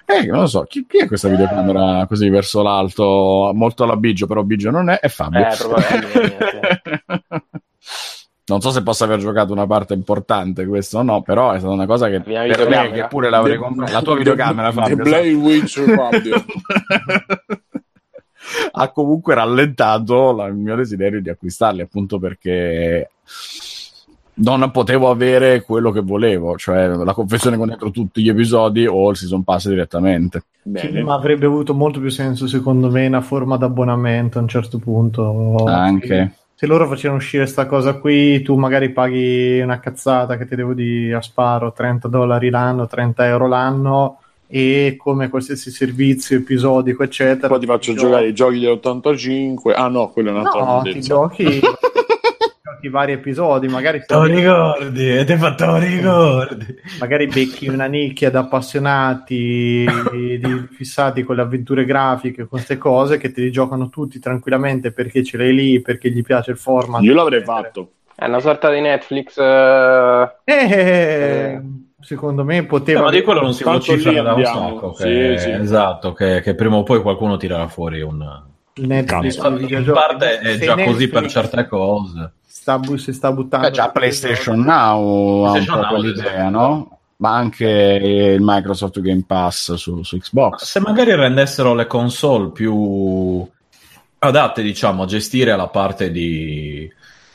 [0.06, 4.28] eh, non lo so, chi, chi è questa videocamera così verso l'alto molto alla Biggio
[4.28, 6.82] però Biggio non è, è Fabio eh, probabilmente
[8.46, 11.74] non so se possa aver giocato una parte importante questo o no, però è stata
[11.74, 13.92] una cosa che per me che pure l'avrei comprata.
[13.94, 14.96] La tua videocamera, Fabio.
[14.98, 16.44] The Blade Witch, Fabio.
[18.72, 23.12] ha comunque rallentato la, il mio desiderio di acquistarli, appunto perché
[24.36, 29.10] non potevo avere quello che volevo, cioè la confezione con dentro tutti gli episodi o
[29.10, 30.44] il season pass direttamente.
[30.74, 34.80] Sì, ma avrebbe avuto molto più senso, secondo me, una forma d'abbonamento a un certo
[34.80, 35.64] punto.
[35.66, 36.34] Anche
[36.64, 40.74] se loro facevano uscire questa cosa qui, tu magari paghi una cazzata che ti devo
[40.74, 47.50] dire a sparo 30 dollari l'anno, 30 euro l'anno e come qualsiasi servizio episodico eccetera
[47.50, 50.82] poi ti faccio ti giocare i giochi dell'85 ah no quello è un altro no,
[50.84, 51.60] ti giochi
[52.84, 56.66] i vari episodi, magari te lo ricordi, e ti fatto lo ricordi.
[57.00, 63.18] Magari becchi una nicchia da appassionati di, fissati con le avventure grafiche, con queste cose
[63.18, 67.02] che te li giocano tutti tranquillamente perché ce l'hai lì, perché gli piace il format.
[67.04, 67.92] Io l'avrei fatto.
[68.16, 69.38] È una sorta di Netflix.
[69.38, 70.30] Uh...
[70.44, 71.62] Eh, eh,
[72.02, 73.00] secondo me poteva.
[73.00, 74.92] Eh, ma di quello non si vocifera da un sacco.
[74.92, 75.52] Che, sì, sì.
[75.52, 78.52] Esatto, che, che, prima o poi qualcuno tirerà fuori un.
[78.76, 80.86] Netflix, in parte è già Netflix...
[80.86, 82.34] così per certe cose
[82.64, 83.68] sta, si sta buttando.
[83.68, 87.00] Beh, già PlayStation Now ha un po' quell'idea, no?
[87.18, 90.64] Ma anche il Microsoft Game Pass su, su Xbox.
[90.64, 93.48] Se magari rendessero le console più
[94.20, 96.90] adatte, diciamo, a gestire la parte di,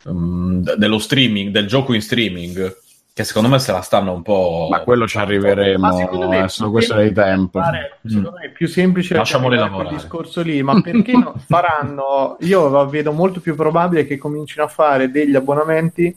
[0.05, 2.76] um, dello streaming, del gioco in streaming,
[3.19, 4.69] che secondo me se la stanno un po'.
[4.71, 7.61] Ma quello ci arriveremo, è solo questione di tempo.
[7.61, 9.89] Fare, secondo me è più semplice Lasciamoli lavorare.
[9.89, 12.37] quel discorso lì, ma perché non faranno?
[12.43, 16.16] Io vedo molto più probabile che comincino a fare degli abbonamenti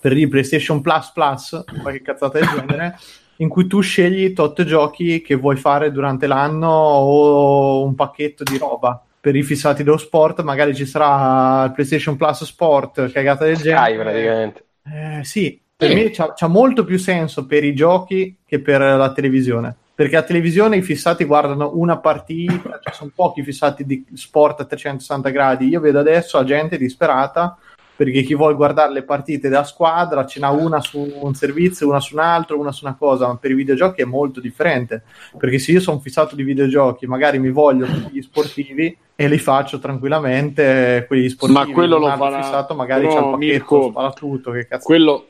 [0.00, 2.98] per il PlayStation Plus Plus, qualche cazzata del genere.
[3.38, 8.56] in cui tu scegli tot giochi che vuoi fare durante l'anno o un pacchetto di
[8.56, 13.56] roba per i fissati dello sport, magari ci sarà il PlayStation Plus Sport, cagata del
[13.56, 13.84] genere.
[13.84, 14.64] Sky praticamente.
[14.84, 19.12] Eh, sì, per me c'ha, c'ha molto più senso per i giochi che per la
[19.12, 19.76] televisione.
[19.94, 24.64] Perché a televisione i fissati guardano una partita, cioè sono pochi fissati di sport a
[24.64, 25.68] 360 gradi.
[25.68, 27.56] Io vedo adesso la gente disperata
[27.96, 32.00] perché chi vuole guardare le partite da squadra ce n'ha una su un servizio, una
[32.00, 35.04] su un altro, una su una cosa, ma per i videogiochi è molto differente.
[35.38, 39.78] Perché se io sono fissato di videogiochi, magari mi voglio gli sportivi e li faccio
[39.78, 41.66] tranquillamente quelli sportivi.
[41.66, 44.84] Ma quello lo farà- fissato, magari però, c'ha il pacchetto, Mirko, spara tutto, che cazzo.
[44.84, 45.26] Quello,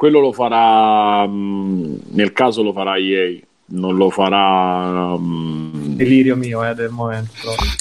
[0.00, 5.14] quello lo farà, mh, nel caso lo farà EA, non lo farà...
[5.14, 7.32] mh, Delirio mio eh, del momento.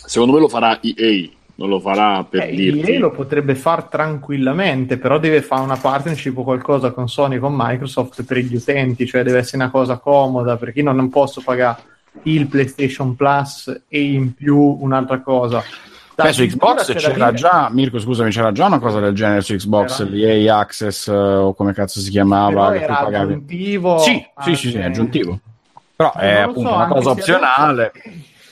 [0.06, 2.92] secondo me lo farà EA, non lo farà per Eh, dirti...
[2.92, 7.54] EA lo potrebbe fare tranquillamente, però deve fare una partnership o qualcosa con Sony con
[7.56, 11.82] Microsoft per gli utenti, cioè deve essere una cosa comoda perché io non posso pagare
[12.24, 15.64] il PlayStation Plus e in più un'altra cosa.
[16.24, 19.54] Beh, su Xbox c'era dire- già, Mirko scusami, c'era già una cosa del genere su
[19.56, 20.10] Xbox, Era?
[20.10, 22.70] l'EA Access eh, o come cazzo si chiamava.
[22.70, 23.34] però era pagavi.
[23.34, 23.98] aggiuntivo.
[24.00, 25.40] Sì, sì, sì, sì, anche- aggiuntivo.
[25.96, 27.92] Però è appunto so, una anche cosa opzionale.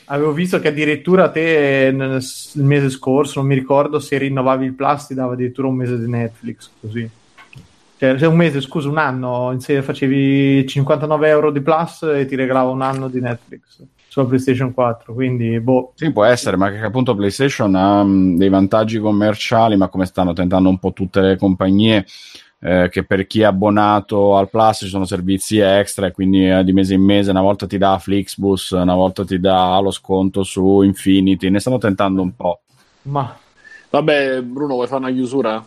[0.09, 2.22] Avevo visto che addirittura te nel-
[2.53, 5.99] il mese scorso, non mi ricordo se rinnovavi il Plus, ti dava addirittura un mese
[5.99, 7.09] di Netflix, così.
[7.99, 12.70] Cioè, se un mese, scusa, un anno, facevi 59 euro di Plus e ti regalava
[12.70, 13.82] un anno di Netflix
[14.18, 15.91] sulla PlayStation 4, quindi boh.
[15.95, 20.34] Sì, può essere, ma che appunto PlayStation ha mh, dei vantaggi commerciali, ma come stanno
[20.34, 22.05] tentando un po' tutte le compagnie,
[22.59, 26.63] eh, che per chi è abbonato al Plus ci sono servizi extra e quindi eh,
[26.63, 30.43] di mese in mese una volta ti dà Flixbus, una volta ti dà lo sconto
[30.43, 32.61] su Infinity, ne stanno tentando un po'.
[33.03, 33.38] Ma
[33.89, 35.65] Vabbè, Bruno, vuoi fare una chiusura?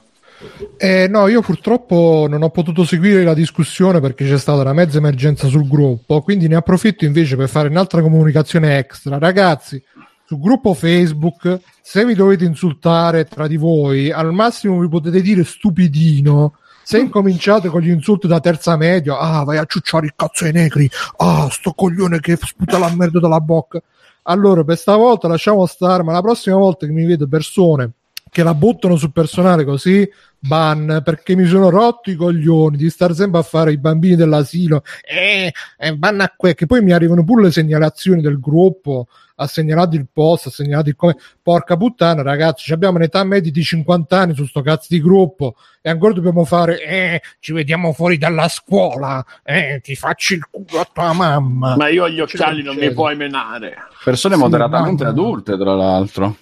[0.78, 4.98] Eh, no, io purtroppo non ho potuto seguire la discussione perché c'è stata una mezza
[4.98, 9.18] emergenza sul gruppo, quindi ne approfitto invece per fare un'altra comunicazione extra.
[9.18, 9.82] Ragazzi,
[10.24, 15.44] sul gruppo Facebook, se vi dovete insultare tra di voi, al massimo vi potete dire
[15.44, 16.54] stupidino.
[16.82, 20.52] Se incominciate con gli insulti da terza media, ah, vai a ciucciare il cazzo ai
[20.52, 23.80] negri, ah, sto coglione che sputa la merda dalla bocca.
[24.22, 27.92] Allora, per stavolta lasciamo stare, ma la prossima volta che mi vedo persone
[28.30, 30.08] che la buttano sul personale così,
[30.38, 34.82] ban, perché mi sono rotto i coglioni di stare sempre a fare i bambini dell'asilo,
[35.02, 39.46] eh, eh ban a que, che poi mi arrivano pure le segnalazioni del gruppo, ha
[39.46, 43.62] segnalato il post, ha segnalato il come, porca puttana ragazzi, ci abbiamo un'età media di
[43.62, 48.18] 50 anni su sto cazzo di gruppo e ancora dobbiamo fare, eh, ci vediamo fuori
[48.18, 51.76] dalla scuola, eh, ti faccio il culo a tua mamma.
[51.76, 53.76] Ma io gli occhiali non mi puoi menare.
[54.04, 55.18] Persone Sì, moderatamente mamma.
[55.18, 56.36] adulte, tra l'altro.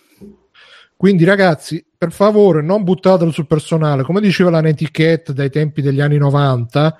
[0.98, 4.02] Quindi, ragazzi, per favore, non buttatelo sul personale.
[4.02, 6.96] Come diceva la netiquette dai tempi degli anni 90,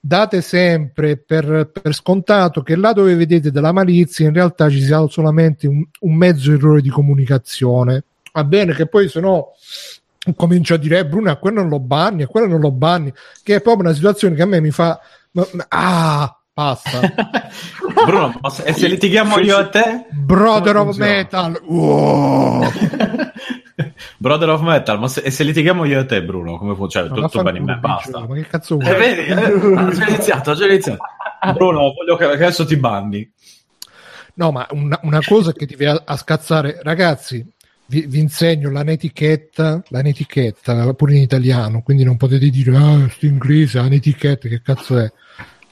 [0.00, 5.06] date sempre per, per scontato che là dove vedete della malizia, in realtà ci sia
[5.06, 8.04] solamente un, un mezzo errore di comunicazione.
[8.32, 9.48] Va bene, che poi se no
[10.34, 13.12] comincio a dire, eh, Bruno, a quello non lo banni, a quello non lo banni,
[13.42, 14.98] che è proprio una situazione che a me mi fa.
[15.32, 17.00] ma- ma- ah, basta.
[18.06, 20.06] Bruno, se, e se litighiamo io e te?
[20.10, 20.96] Brother of?
[20.96, 21.60] Metal.
[21.66, 22.64] Wow.
[24.16, 27.08] Brother of Metal, ma se, se litighiamo io e te, Bruno, come funziona?
[27.08, 28.26] Ma Tutto bene in me, basta.
[28.26, 28.94] Ma che cazzo vuoi?
[28.94, 31.02] Eh, vedi, eh, già iniziato, ho già iniziato.
[31.54, 33.30] Bruno, voglio che, adesso ti banni.
[34.34, 37.44] No, ma una, una cosa che ti viene a, a scazzare, ragazzi,
[37.86, 43.08] vi, vi insegno la netichetta, la netichetta pure in italiano, quindi non potete dire, ah,
[43.10, 45.12] sto inglese, la netichetta, che cazzo è?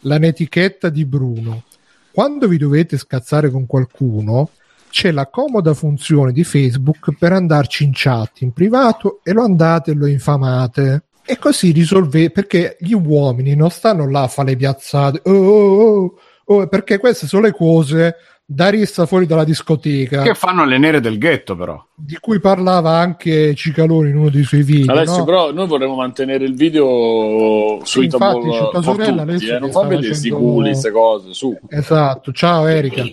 [0.00, 1.64] La netichetta di Bruno.
[2.10, 4.50] Quando vi dovete scazzare con qualcuno,
[4.90, 9.92] c'è la comoda funzione di Facebook per andarci in chat in privato e lo andate
[9.92, 11.04] e lo infamate.
[11.24, 15.80] E così risolvete, perché gli uomini non stanno là a fare le piazzate, oh, oh,
[15.80, 16.14] oh,
[16.44, 18.16] oh, perché queste sono le cose
[18.52, 21.80] da rissa fuori dalla discoteca, Che fanno le nere del ghetto, però.
[21.94, 24.90] di cui parlava anche Cicaloni in uno dei suoi video.
[24.90, 25.24] Alessio, no?
[25.24, 29.58] però noi vorremmo mantenere il video sui infatti, tua sorella, tutti, eh.
[29.60, 31.56] non fa vedere questi facendo- culi, queste cose, su.
[31.68, 33.04] Esatto, ciao Erika.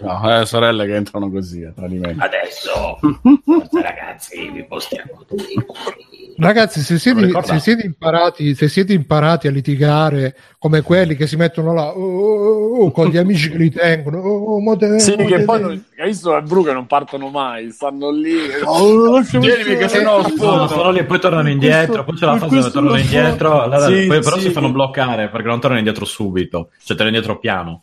[0.00, 2.22] No, eh, sorelle che entrano così, eh, tradimento.
[2.22, 2.98] Adesso,
[3.42, 6.10] forza ragazzi, vi postiamo tutti i culi.
[6.36, 11.36] Ragazzi, se siete, se siete imparati, se siete imparati a litigare come quelli che si
[11.36, 14.76] mettono là oh, oh, oh, oh, con gli amici che li tengono, oh, oh, mo
[14.76, 18.36] te- Sì, mo che poi non- hai visto blu che non partono mai, stanno lì.
[19.28, 22.56] Tienimi che se no sono, sono lì e poi tornano indietro, poi c'è la fase
[22.56, 24.42] dove tornano indietro, allora, Sì, poi però sì.
[24.42, 27.82] si fanno bloccare perché non tornano indietro subito, cioè tornano indietro piano.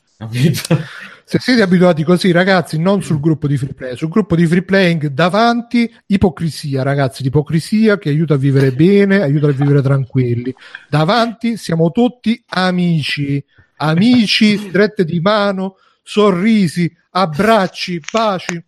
[1.24, 4.64] Se siete abituati così, ragazzi, non sul gruppo di free play, sul gruppo di free
[4.64, 10.54] playing davanti, ipocrisia, ragazzi, l'ipocrisia che aiuta a vivere bene, aiuta a vivere tranquilli.
[10.90, 13.44] Davanti siamo tutti amici,
[13.78, 15.76] amici, strette di mano,
[16.10, 18.66] sorrisi, abbracci, baci.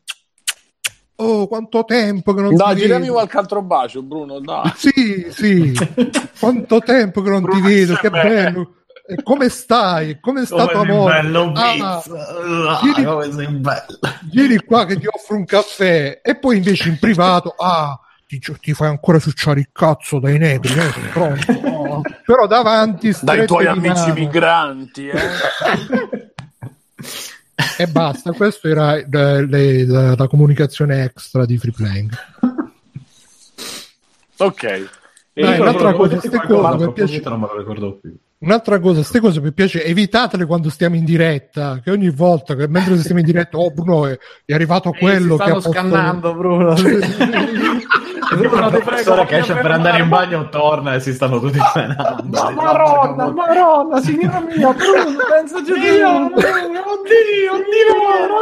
[1.16, 3.14] Oh, quanto tempo che non Dai, ti girami vedo.
[3.14, 4.72] qualche altro bacio, Bruno, dai.
[4.76, 5.74] Sì, sì.
[6.39, 8.76] Quanto tempo che non ti Bruno vedo, che bello.
[9.08, 10.20] E come stai?
[10.20, 11.52] Come sta tua moglie?
[11.56, 12.02] Ah,
[12.82, 14.00] vieni, come sei bello.
[14.32, 16.22] vieni qua che ti offro un caffè.
[16.24, 20.74] E poi invece in privato, ah, ti, ti fai ancora succiare il cazzo dai negri,
[20.74, 21.70] eh, pronto.
[21.92, 22.02] Oh.
[22.26, 24.14] Però davanti Dai tuoi amici mano.
[24.14, 25.20] migranti, eh.
[27.78, 32.12] E basta, questa era eh, le- la, la comunicazione extra di Free Playing.
[34.38, 34.64] ok.
[35.34, 38.16] E Dai, un'altra cosa, Dite ste qualcosa, cose, mi piace- non me lo ricordo più.
[38.42, 42.68] Un'altra cosa, queste cose mi piace, evitatele quando stiamo in diretta, che ogni volta che
[42.68, 46.34] mentre stiamo in diretta, oh Bruno è, è arrivato quello che ha stanno posto- scannando,
[46.34, 46.74] Bruno.
[48.36, 52.52] Bruno, il professore che esce per andare in bagno torna e si stanno tutti menando.
[52.54, 57.54] Maronna, Maronna, signora mia, Bruno, pensa giù di oddio, oddio,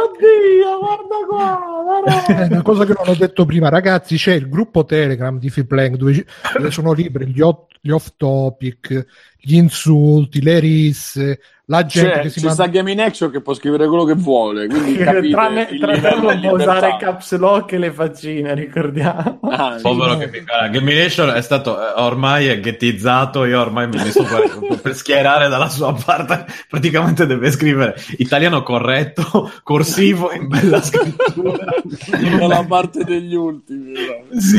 [0.00, 4.84] oddio, guarda qua, È una cosa che non ho detto prima, ragazzi, c'è il gruppo
[4.86, 6.24] Telegram di Playing dove,
[6.70, 9.06] sono libri gli off topic,
[9.40, 13.40] gli insulti, le risse, la gente C'è, che si ci manda sta Gaming Action che
[13.40, 17.72] può scrivere quello che vuole, quindi capite Tranne, il tranne non può usare caps lock
[17.72, 19.38] e le faccine, ricordiamo.
[19.44, 20.66] Ah, Povero che mi cara.
[20.66, 23.44] Gamination è stato eh, ormai è ghettizzato.
[23.44, 24.24] Io ormai mi sto
[24.58, 26.44] per, per schierare dalla sua parte.
[26.68, 31.66] Praticamente deve scrivere italiano corretto, corsivo in bella scrittura.
[32.36, 33.92] dalla parte degli ultimi.
[34.36, 34.58] Sì.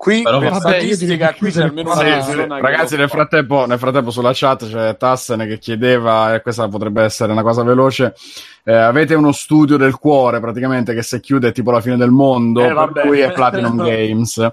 [0.00, 4.12] Qui Però per vabbè, statistica qui c'è almeno una Sì, Ragazzi, nel frattempo, nel frattempo
[4.12, 8.14] sulla chat c'è Tassen che chiedeva, e questa potrebbe essere una cosa veloce,
[8.62, 12.12] eh, avete uno studio del cuore praticamente che se chiude è tipo la fine del
[12.12, 14.48] mondo, Eh, per cui è Platinum Games.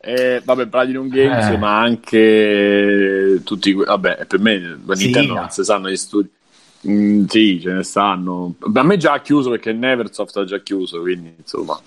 [0.00, 1.58] Eh, vabbè, Platinum Games, Eh.
[1.58, 5.40] ma anche tutti, vabbè, per me Sì, Nintendo no.
[5.40, 6.30] non si sanno gli studi.
[6.88, 8.54] Mm, sì, ce ne stanno.
[8.72, 11.78] A me già ha chiuso perché Neversoft ha già chiuso, quindi insomma.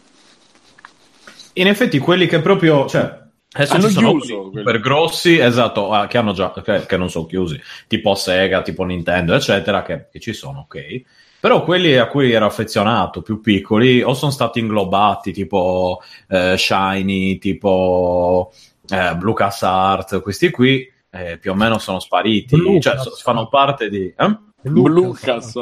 [1.54, 2.88] In effetti, quelli che proprio.
[2.88, 3.20] Cioè,
[3.52, 4.58] adesso Hanno ci sono chiuso quelli.
[4.58, 6.52] super grossi, esatto, ah, che hanno già.
[6.52, 11.02] Che, che non sono chiusi, tipo Sega, tipo Nintendo, eccetera, che, che ci sono, ok.
[11.40, 17.40] Però quelli a cui ero affezionato, più piccoli, o sono stati inglobati, tipo eh, Shiny,
[17.40, 18.52] tipo
[18.88, 23.04] eh, LucasArts, questi qui eh, più o meno sono spariti, Lucas.
[23.04, 24.14] cioè fanno parte di...
[24.16, 24.38] eh?
[24.64, 25.54] Lucas.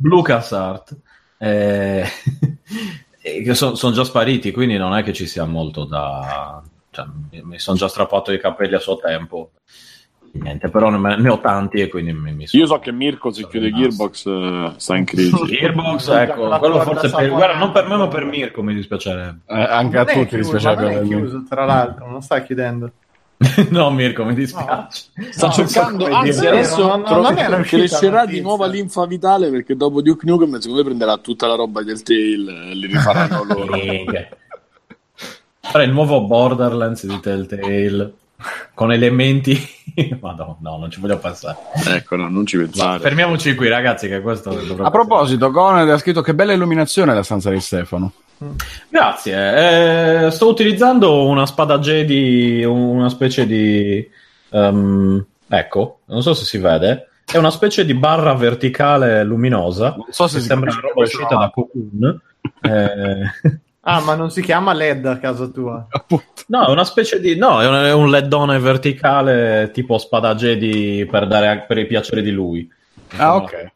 [0.00, 0.96] LucasArts
[1.38, 2.06] eh, e
[3.24, 6.62] che sono già spariti, quindi non è che ci sia molto da...
[6.90, 9.52] Cioè, mi, mi sono già strappato i capelli a suo tempo.
[10.32, 12.62] Niente, però ne, ne ho tanti e quindi mi, mi sono...
[12.62, 15.30] Io so che Mirko se chiude Gearbox eh, sta in crisi.
[15.46, 17.28] Gearbox, ecco, quello forse per...
[17.30, 19.40] Guarda, non per me ma per Mirko mi dispiacerebbe.
[19.46, 22.10] Eh, anche a Non è tutti chiuso, dispiace ma non è per- chiuso, tra l'altro,
[22.10, 22.92] non sta chiudendo.
[23.70, 25.06] no, Mirko, mi dispiace.
[25.30, 26.48] Sta No, cercando, so anzi, dire.
[26.50, 30.84] adesso non- tro- uscita crescerà di nuova linfa vitale perché dopo Duke Nukem secondo me
[30.84, 33.72] prenderà tutta la roba del tail e li rifaranno loro.
[35.60, 38.12] Fare il nuovo Borderlands di Telltale
[38.74, 39.58] con elementi...
[40.20, 41.56] Madonna, no, non ci voglio pensare.
[41.86, 42.98] ecco, no, non ci pensare.
[43.00, 47.50] fermiamoci qui, ragazzi, che questo A proposito, Goned ha scritto che bella illuminazione la stanza
[47.50, 48.12] di Stefano.
[48.88, 50.26] Grazie.
[50.26, 54.08] eh, sto utilizzando una spada Jedi, una specie di.
[54.50, 57.08] ehm, ecco, non so se si vede.
[57.24, 59.94] È una specie di barra verticale luminosa.
[59.96, 62.20] Non so se sembra una roba uscita da Cocoon.
[62.60, 65.86] Eh, Ah, ma non si chiama LED a casa tua.
[66.46, 67.36] No, è una specie di.
[67.36, 72.70] No, è un, leddone verticale tipo spada Jedi per, dare, per i piaceri di lui.
[73.16, 73.72] Ah, ok.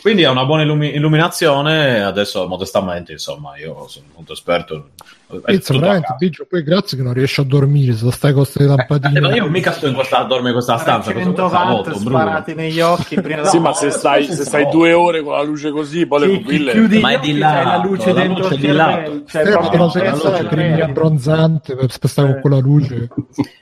[0.00, 2.02] Quindi ha una buona illumi- illuminazione.
[2.02, 4.90] Adesso, modestamente, insomma, io sono molto esperto.
[5.30, 6.14] È Pizza, veramente.
[6.18, 9.18] Biggio, poi grazie che non riesci a dormire se stai con queste lampadine.
[9.18, 11.12] Eh, ma io mica sto in questa, dormo in questa stanza.
[11.12, 11.72] cosa 100 vuoi fare?
[11.72, 12.18] watt Molto, Bruno.
[12.18, 15.70] sparati negli occhi prima Sì, ma se stai, se stai due ore con la luce
[15.70, 16.72] così, poi le pupille...
[16.72, 19.22] chiudi Ma è di c'hai la luce la dentro luce il di lato.
[19.26, 20.84] cioè, Stefano, proprio il cremina cervello.
[20.84, 23.08] abbronzante per stare con quella luce.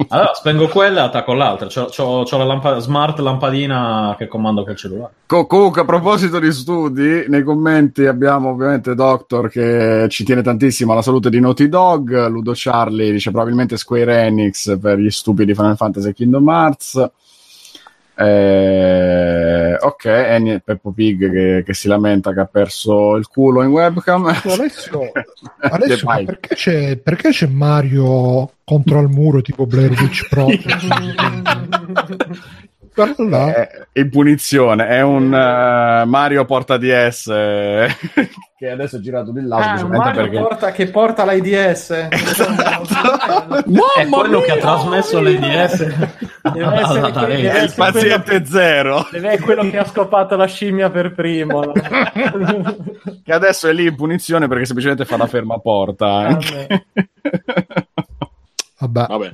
[0.09, 1.66] Allora, spengo quella e attacco l'altra.
[1.69, 5.12] C'ho, c'ho- c'ho la lampa- smart lampadina che comando col cellulare.
[5.27, 10.93] Co- comunque, a proposito di studi, nei commenti abbiamo ovviamente Doctor che ci tiene tantissimo
[10.93, 12.29] alla salute di Naughty Dog.
[12.29, 17.11] Ludo Charlie dice probabilmente Square Enix per gli stupidi Final Fantasy e Kingdom Hearts.
[18.21, 23.71] Eh, ok, e Peppo Pig che, che si lamenta che ha perso il culo in
[23.71, 24.27] webcam.
[24.27, 25.13] Alessio,
[25.61, 30.49] Alessio ma perché c'è, perché c'è Mario contro al muro tipo Blair Witch Pro?
[33.05, 33.53] Guarda là.
[33.92, 37.88] È in punizione, è un eh, Mario porta DS eh,
[38.59, 42.09] che adesso è girato di là Ah, Mario perché porta, che porta l'AIDS.
[43.99, 46.16] È quello che ha trasmesso l'AIDS Deve essere.
[46.42, 49.07] È il essere quello, paziente zero.
[49.12, 51.72] deve essere quello che ha scopato la scimmia per primo.
[53.24, 56.07] Che adesso è lì in punizione perché semplicemente fa la ferma porta.
[56.07, 56.86] anche.
[58.78, 59.07] Vabbè.
[59.09, 59.32] Vabbè.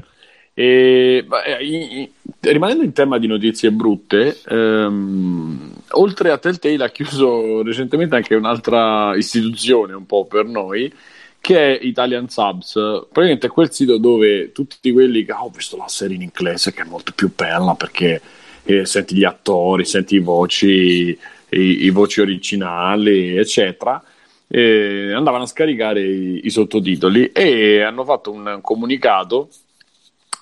[0.55, 2.13] E, beh, i- i-
[2.53, 9.15] rimanendo in tema di notizie brutte, ehm, oltre a Telltale ha chiuso recentemente anche un'altra
[9.17, 10.93] istituzione un po' per noi,
[11.41, 12.73] che è Italian Subs.
[12.73, 16.73] Praticamente è quel sito dove tutti quelli che "Ah, ho visto la serie in inglese
[16.73, 18.21] che è molto più bella perché
[18.65, 20.67] eh, senti gli attori, senti i voci,
[21.51, 24.03] i, i voci originali, eccetera
[24.49, 29.49] eh, andavano a scaricare i, i sottotitoli e hanno fatto un comunicato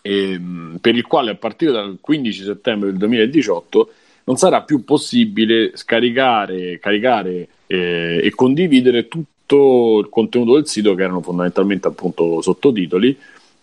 [0.02, 3.90] ehm, per il quale a partire dal 15 settembre del 2018
[4.24, 11.02] non sarà più possibile scaricare, caricare eh, e condividere tutto il contenuto del sito che
[11.02, 13.16] erano fondamentalmente appunto sottotitoli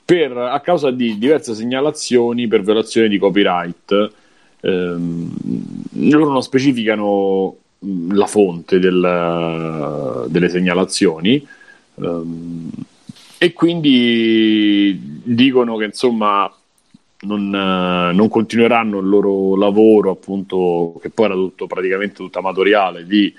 [0.03, 4.11] per, a causa di diverse segnalazioni per violazione di copyright.
[4.61, 5.31] Ehm,
[6.09, 7.55] loro non specificano
[8.09, 11.45] la fonte del- delle segnalazioni.
[12.01, 12.69] Ehm,
[13.41, 16.53] e quindi dicono che insomma
[17.21, 23.05] non, eh, non continueranno il loro lavoro appunto che poi era tutto praticamente tutto amatoriale
[23.05, 23.33] di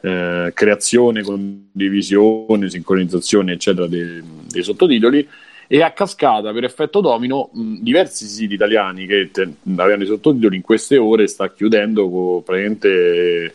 [0.00, 5.28] eh, creazione, condivisione, sincronizzazione eccetera dei, dei sottotitoli.
[5.68, 10.56] E a cascata per effetto domino mh, diversi siti italiani che te- avevano i sottotitoli
[10.56, 13.52] in queste ore sta chiudendo co- praticamente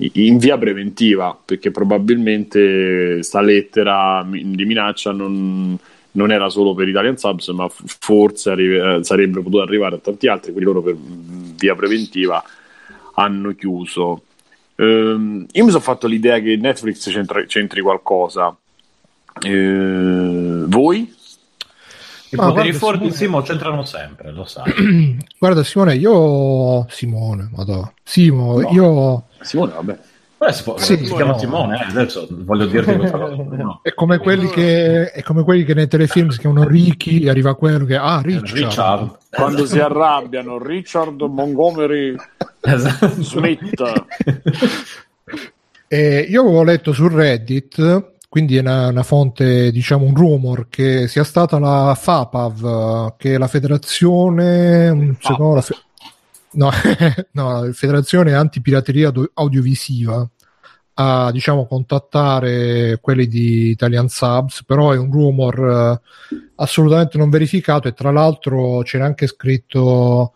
[0.00, 5.76] in via preventiva perché probabilmente sta lettera di minaccia non,
[6.12, 10.28] non era solo per Italian Subs ma forse arri- eh, sarebbe potuto arrivare a tanti
[10.28, 12.42] altri quindi loro per via preventiva
[13.14, 14.22] hanno chiuso
[14.80, 18.56] Ehm, io mi sono fatto l'idea che Netflix c'entra- c'entri qualcosa
[19.40, 21.12] Eh, voi?
[22.30, 25.16] I Ma poteri forti Simone- Simo c'entrano sempre, lo sai.
[25.38, 27.90] Guarda Simone, io Simone, madonna.
[28.02, 28.68] Simo, No.
[28.70, 29.98] io Simone vabbè
[30.38, 31.38] Beh, si, può, Sì, si chiama no.
[31.38, 33.34] Simone, eh, adesso voglio dirti questa cosa.
[33.56, 33.80] No.
[33.82, 37.56] è come quelli che è come quelli che nei telefilm si chiamano Ricky e arriva
[37.56, 38.52] quello che ah Richard.
[38.52, 39.16] Richard.
[39.30, 42.14] quando si arrabbiano Richard Montgomery
[42.60, 43.22] Esatto.
[43.22, 43.82] Smith
[45.90, 51.08] E io avevo letto su Reddit, quindi è una, una fonte, diciamo un rumor, che
[51.08, 55.76] sia stata la FAPAV, che è la federazione, un secondo, la fe-
[56.52, 56.70] no,
[57.32, 60.28] no, la federazione antipirateria audio- audiovisiva,
[61.00, 66.00] a diciamo contattare quelli di Italian Subs, però è un rumor
[66.30, 70.32] eh, assolutamente non verificato e tra l'altro c'era anche scritto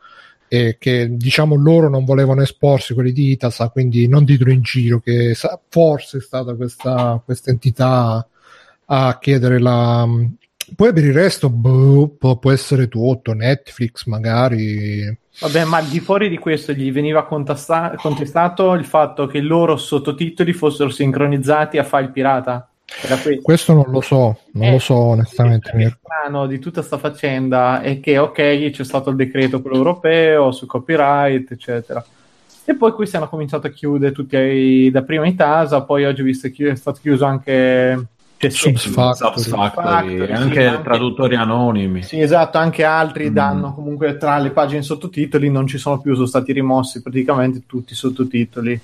[0.55, 5.01] eh, che diciamo loro non volevano esporsi quelli di Itasa, quindi non ditelo in giro
[5.01, 8.29] che sa- forse è stata questa, questa entità
[8.85, 10.07] a chiedere la...
[10.77, 15.19] Poi per il resto boh, può, può essere tutto, Netflix magari...
[15.41, 19.43] Vabbè, ma al di fuori di questo gli veniva contesta- contestato il fatto che i
[19.43, 22.71] loro sottotitoli fossero sincronizzati a file pirata.
[23.43, 23.73] Questo.
[23.73, 25.71] Non lo so, non Eh, lo so onestamente.
[25.77, 30.53] Il strano di tutta sta faccenda è che, ok, c'è stato il decreto quello europeo
[30.53, 32.05] su copyright, eccetera.
[32.65, 36.21] E poi questi hanno cominciato a chiudere tutti ai- da prima in Tasa, poi oggi
[36.21, 39.39] ho visto che è stato chiuso anche c'è Subs Factory.
[39.41, 42.03] Subfactory, Factory, sì, anche anche- traduttori anonimi.
[42.03, 43.35] Sì, esatto, anche altri Mm.
[43.35, 47.93] danno comunque tra le pagine sottotitoli non ci sono più, sono stati rimossi praticamente tutti
[47.93, 48.81] i sottotitoli.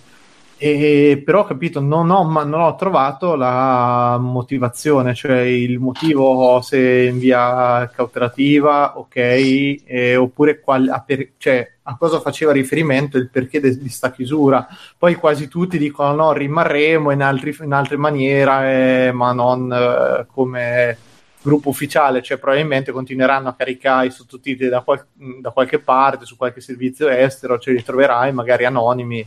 [0.61, 7.05] E, però ho capito, non ho, non ho trovato la motivazione, cioè il motivo se
[7.05, 13.29] in via cautelativa, ok, e- oppure qual- a, per- cioè, a cosa faceva riferimento il
[13.30, 14.67] perché de- di sta chiusura.
[14.99, 20.99] Poi quasi tutti dicono no, rimarremo in, altri, in altre maniere, ma non eh, come
[21.41, 25.07] gruppo ufficiale, cioè probabilmente continueranno a caricare i sottotitoli da, qual-
[25.41, 29.25] da qualche parte, su qualche servizio estero, ce li troverai magari anonimi,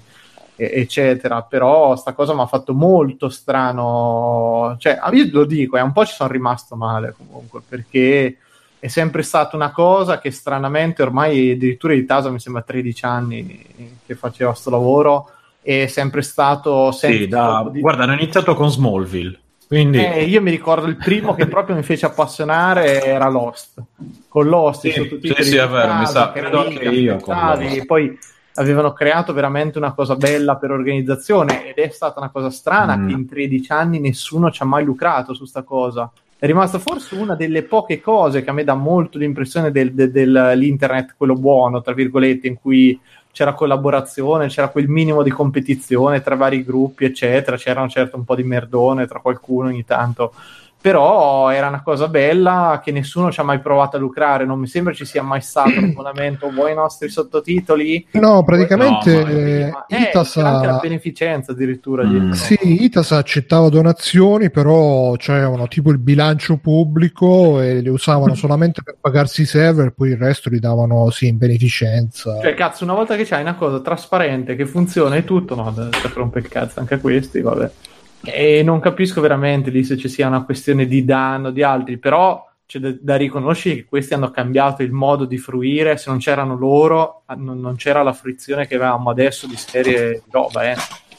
[0.70, 1.42] eccetera.
[1.44, 6.06] Però sta cosa mi ha fatto molto strano, cioè io lo dico, è un po'
[6.06, 8.38] ci sono rimasto male comunque, perché
[8.80, 14.00] è sempre stata una cosa che stranamente ormai addirittura di Tasa mi sembra 13 anni
[14.06, 15.30] che faceva sto lavoro,
[15.62, 16.92] è sempre stato...
[16.92, 19.40] Sì, sempre da- stato di- guarda, hanno iniziato con Smallville.
[19.68, 23.82] Quindi eh, io mi ricordo il primo che proprio mi fece appassionare era Lost.
[24.28, 27.86] Con Lost, Sì, sì, sì, è vero, mi sa- credo anche io con Lost.
[27.86, 28.18] poi
[28.56, 33.08] avevano creato veramente una cosa bella per organizzazione ed è stata una cosa strana Mm.
[33.08, 36.12] che in 13 anni nessuno ci ha mai lucrato su sta cosa.
[36.38, 40.12] È rimasta forse una delle poche cose che a me dà molto l'impressione del- del-
[40.12, 43.00] dell'internet, quello buono, tra virgolette, in cui
[43.32, 47.56] c'era collaborazione, c'era quel minimo di competizione tra vari gruppi, eccetera.
[47.58, 50.34] C'era un certo un po' di merdone tra qualcuno ogni tanto.
[50.82, 54.66] Però era una cosa bella che nessuno ci ha mai provato a lucrare, non mi
[54.66, 58.08] sembra ci sia mai stato un abbonamento, vuoi i nostri sottotitoli?
[58.14, 62.04] No, praticamente No, ma- eh, Itas c'era anche la beneficenza addirittura.
[62.04, 62.32] Mm.
[62.32, 68.98] Sì, Itas accettava donazioni, però c'erano tipo il bilancio pubblico e le usavano solamente per
[69.00, 72.40] pagarsi i server, poi il resto li davano sì in beneficenza.
[72.42, 75.90] Cioè, cazzo, una volta che c'hai una cosa trasparente che funziona e tutto, no, da
[76.14, 77.72] rompe il cazzo anche a questi, vabbè.
[78.24, 82.48] E non capisco veramente lì se ci sia una questione di danno di altri, però
[82.66, 86.56] c'è da, da riconoscere che questi hanno cambiato il modo di fruire, se non c'erano
[86.56, 90.76] loro, ah, non, non c'era la fruizione che avevamo adesso di serie di roba, eh.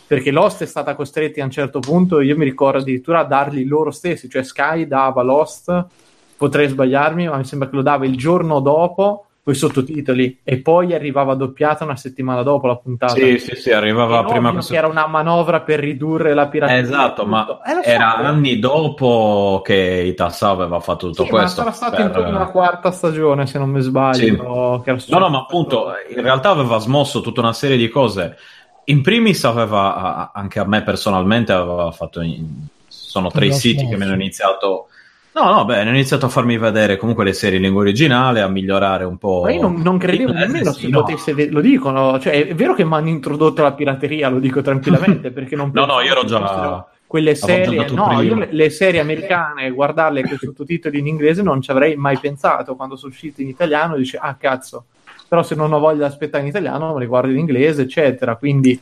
[0.06, 3.64] Perché Lost è stata costretta a un certo punto, io mi ricordo addirittura a darli
[3.64, 5.86] loro stessi, cioè Sky dava Lost,
[6.36, 10.59] potrei sbagliarmi, ma mi sembra che lo dava il giorno dopo con i sottotitoli e
[10.59, 13.14] poi arrivava doppiata una settimana dopo la puntata.
[13.14, 14.73] Sì, sì, sì, arrivava prima questo...
[14.73, 16.81] che era una manovra per ridurre la pirateria.
[16.81, 17.60] Esatto, ma.
[17.64, 18.24] Eh, lo so, era eh.
[18.24, 21.60] anni dopo che Itassa aveva fatto tutto Sì, ma questo.
[21.60, 24.14] sarà stato per- intorno alla quarta stagione, se non mi sbaglio.
[24.14, 24.82] Sì.
[24.85, 28.36] che era No, no, ma appunto, in realtà aveva smosso tutta una serie di cose.
[28.85, 32.20] In primis aveva, anche a me personalmente, aveva fatto...
[32.20, 34.86] in- Sono tre siti che mi hanno iniziato...
[35.34, 38.48] No, no, beh, hanno iniziato a farmi vedere comunque le serie in lingua originale, a
[38.48, 39.40] migliorare un po'...
[39.44, 41.00] Ma io non, non credevo nemmeno sì, si no.
[41.00, 44.60] potesse, ve- lo dicono, cioè è vero che mi hanno introdotto la pirateria, lo dico
[44.60, 48.48] tranquillamente, perché non No, no, io ero già- Quelle già serie, dato no, io le,
[48.50, 53.12] le serie americane, guardarle con sottotitoli in inglese non ci avrei mai pensato, quando sono
[53.12, 54.86] uscite in italiano dice, ah cazzo,
[55.28, 58.36] però se non ho voglia di aspettare in italiano me le guardo in inglese, eccetera,
[58.36, 58.78] quindi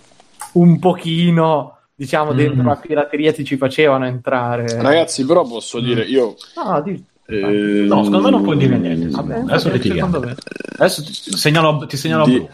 [0.52, 2.66] un pochino, diciamo, dentro Mm.
[2.66, 4.80] la pirateria ti ci facevano entrare.
[4.80, 6.34] Ragazzi, però posso dire, io...
[6.56, 9.08] No, di- eh, No, secondo me non puoi dire niente.
[9.10, 10.34] vabbè, Adesso vabbè, me.
[10.78, 12.48] Adesso ti segnalo, ti segnalo Di- blu.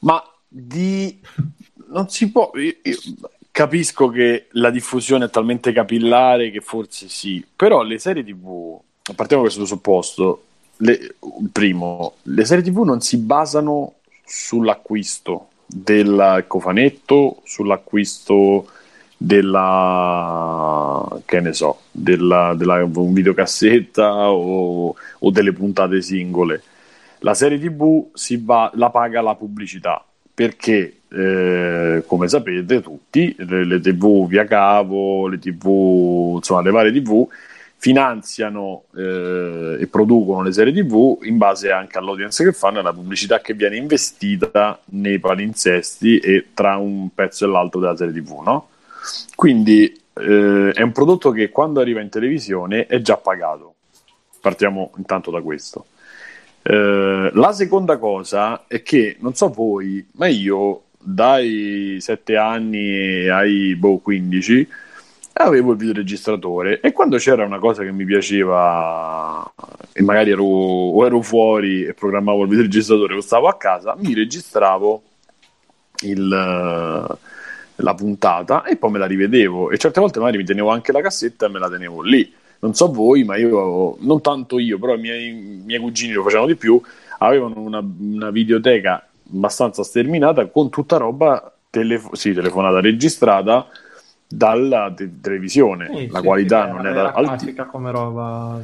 [0.00, 1.20] Ma di...
[1.90, 2.50] non si può...
[2.54, 2.96] io- io
[3.52, 8.76] capisco che la diffusione è talmente capillare che forse sì, però le serie tv,
[9.14, 10.42] partiamo da questo presupposto,
[10.78, 10.92] le,
[11.40, 13.94] il primo, le serie tv non si basano
[14.24, 18.68] sull'acquisto del cofanetto, sull'acquisto
[19.16, 26.62] della che ne so, della, della un videocassetta o, o delle puntate singole.
[27.20, 33.64] La serie TV si va, la paga la pubblicità perché, eh, come sapete tutti, le,
[33.64, 37.26] le TV via cavo, le TV, insomma, le varie TV
[37.80, 42.92] finanziano eh, e producono le serie TV in base anche all'audience che fanno e alla
[42.92, 48.40] pubblicità che viene investita nei palinsesti e tra un pezzo e l'altro della serie TV,
[48.44, 48.68] no?
[49.36, 53.74] Quindi eh, è un prodotto che quando arriva in televisione è già pagato.
[54.40, 55.86] Partiamo intanto da questo.
[56.62, 63.76] Eh, la seconda cosa è che, non so voi, ma io dai 7 anni ai
[63.76, 64.68] boh, 15
[65.38, 69.50] avevo il videoregistratore e quando c'era una cosa che mi piaceva
[69.92, 74.14] e magari ero, o ero fuori e programmavo il videoregistratore o stavo a casa, mi
[74.14, 75.02] registravo
[76.02, 80.92] il, la puntata e poi me la rivedevo e certe volte magari mi tenevo anche
[80.92, 82.32] la cassetta e me la tenevo lì.
[82.60, 86.24] Non so voi, ma io, non tanto io, però i miei, i miei cugini lo
[86.24, 86.80] facevano di più,
[87.18, 93.68] avevano una, una videoteca abbastanza sterminata con tutta roba telefo- sì, telefonata registrata
[94.28, 95.88] dalla te- televisione.
[95.92, 98.60] Sì, la sì, qualità non era classica come roba.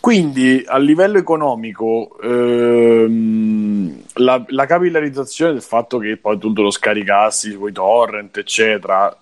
[0.00, 7.52] Quindi a livello economico ehm, la, la capillarizzazione del fatto che poi tu lo scaricassi
[7.52, 9.16] sui torrent, eccetera,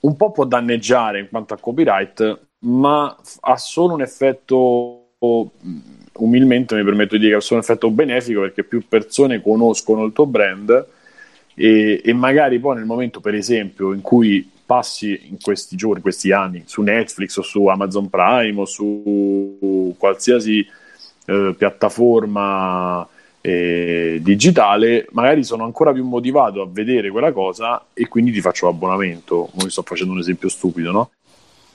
[0.00, 5.12] un po' può danneggiare in quanto a copyright, ma ha solo un effetto,
[6.12, 10.04] umilmente mi permetto di dire che ha solo un effetto benefico perché più persone conoscono
[10.04, 10.86] il tuo brand
[11.54, 16.30] e, e magari poi nel momento, per esempio, in cui passi in questi giorni, questi
[16.30, 20.64] anni su Netflix o su Amazon Prime o su qualsiasi
[21.24, 23.04] eh, piattaforma
[23.40, 28.66] eh, digitale, magari sono ancora più motivato a vedere quella cosa e quindi ti faccio
[28.66, 29.50] l'abbonamento.
[29.58, 31.10] Ora sto facendo un esempio stupido, no?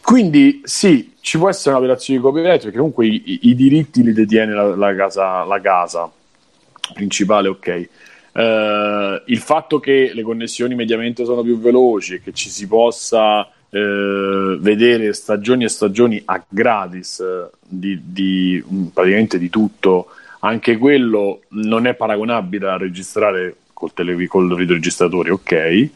[0.02, 4.14] Quindi sì, ci può essere una violazione di copyright perché comunque i, i diritti li
[4.14, 6.10] detiene la, la casa, la casa
[6.94, 7.90] principale, ok.
[8.38, 13.50] Eh, il fatto che le connessioni mediamente sono più veloci e che ci si possa
[13.70, 18.62] eh, vedere stagioni e stagioni a gratis eh, di, di,
[18.94, 20.08] praticamente di tutto,
[20.40, 25.90] anche quello non è paragonabile a registrare col, tele, col videoregistratore, ok.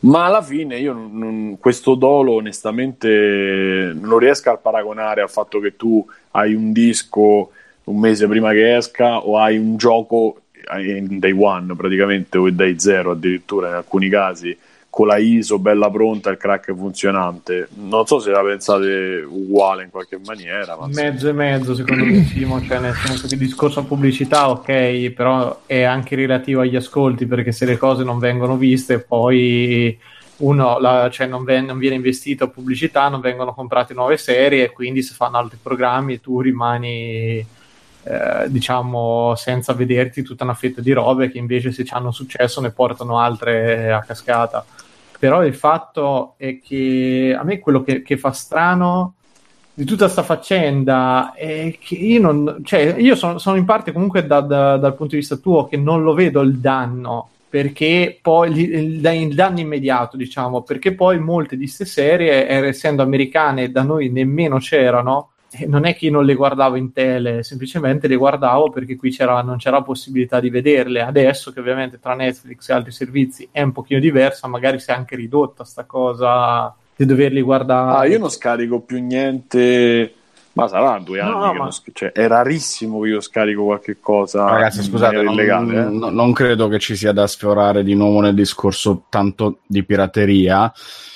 [0.00, 5.74] Ma alla fine io non- questo dolo onestamente non riesco a paragonare al fatto che
[5.74, 7.50] tu hai un disco
[7.84, 10.42] un mese prima che esca o hai un gioco
[10.78, 14.56] in day one praticamente o in day zero addirittura in alcuni casi
[14.96, 17.68] con la ISO bella pronta, il crack funzionante.
[17.74, 20.74] Non so se la pensate uguale in qualche maniera.
[20.74, 24.48] Ma mezzo e mezzo, secondo me, Simo, cioè nel senso che il discorso a pubblicità,
[24.48, 29.98] ok, però è anche relativo agli ascolti, perché se le cose non vengono viste, poi
[30.38, 34.72] uno la, cioè non, ven- non, viene investito pubblicità, non vengono comprate nuove serie e
[34.72, 37.46] quindi si fanno altri programmi e tu rimani
[38.06, 42.70] eh, diciamo senza vederti tutta una fetta di robe che invece se hanno successo ne
[42.70, 44.64] portano altre a cascata
[45.18, 49.14] però il fatto è che a me quello che, che fa strano
[49.74, 54.26] di tutta questa faccenda è che io non cioè io sono, sono in parte comunque
[54.26, 58.50] da, da, dal punto di vista tuo che non lo vedo il danno perché poi
[58.50, 64.10] il, il danno immediato, diciamo, perché poi molte di queste serie, essendo americane, da noi
[64.10, 65.30] nemmeno c'erano.
[65.50, 69.10] E non è che io non le guardavo in tele, semplicemente le guardavo perché qui
[69.10, 71.02] c'era, non c'era possibilità di vederle.
[71.02, 74.94] Adesso, che ovviamente tra Netflix e altri servizi è un pochino diversa, magari si è
[74.94, 77.98] anche ridotta sta cosa di doverli guardare.
[77.98, 80.14] Ah, io non scarico più niente
[80.56, 81.70] ma sarà due anni no, ma...
[81.70, 85.84] sc- cioè, è rarissimo che io scarico qualche cosa ragazzi scusate non, illegale, eh?
[85.84, 90.72] non, non, credo che ci sia da sfiorare di nuovo nel discorso tanto di pirateria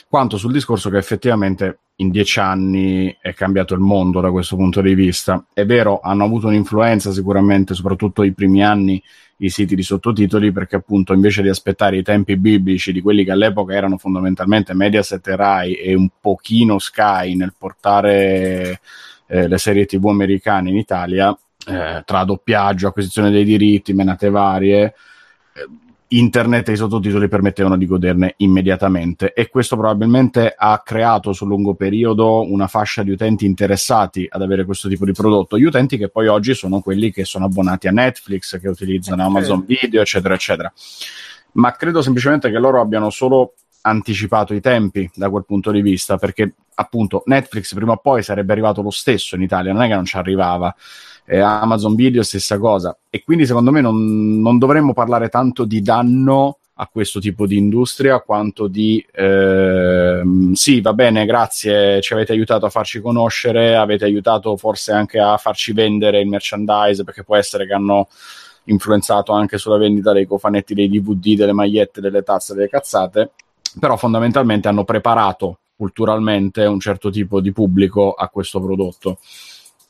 [0.09, 4.81] quanto sul discorso che effettivamente in dieci anni è cambiato il mondo da questo punto
[4.81, 5.45] di vista.
[5.53, 9.03] È vero hanno avuto un'influenza sicuramente soprattutto i primi anni
[9.43, 13.31] i siti di sottotitoli perché appunto invece di aspettare i tempi biblici di quelli che
[13.31, 18.81] all'epoca erano fondamentalmente Mediaset e Rai e un pochino Sky nel portare
[19.27, 21.37] eh, le serie tv americane in Italia,
[21.67, 24.95] eh, tra doppiaggio, acquisizione dei diritti, menate varie,
[25.55, 25.69] eh,
[26.13, 31.75] internet e i sottotitoli permettevano di goderne immediatamente e questo probabilmente ha creato sul lungo
[31.75, 36.09] periodo una fascia di utenti interessati ad avere questo tipo di prodotto, gli utenti che
[36.09, 40.73] poi oggi sono quelli che sono abbonati a Netflix, che utilizzano Amazon Video, eccetera, eccetera.
[41.53, 46.17] Ma credo semplicemente che loro abbiano solo anticipato i tempi da quel punto di vista,
[46.17, 49.95] perché appunto Netflix prima o poi sarebbe arrivato lo stesso in Italia, non è che
[49.95, 50.75] non ci arrivava.
[51.27, 52.97] Eh, Amazon Video stessa cosa.
[53.09, 57.59] E quindi secondo me non, non, dovremmo parlare tanto di danno a questo tipo di
[57.59, 60.23] industria quanto di eh,
[60.55, 65.37] sì, va bene, grazie, ci avete aiutato a farci conoscere, avete aiutato forse anche a
[65.37, 68.09] farci vendere il merchandise, perché può essere che hanno
[68.65, 73.33] influenzato anche sulla vendita dei cofanetti dei DVD, delle magliette, delle tazze, delle cazzate
[73.79, 79.19] però fondamentalmente hanno preparato culturalmente un certo tipo di pubblico a questo prodotto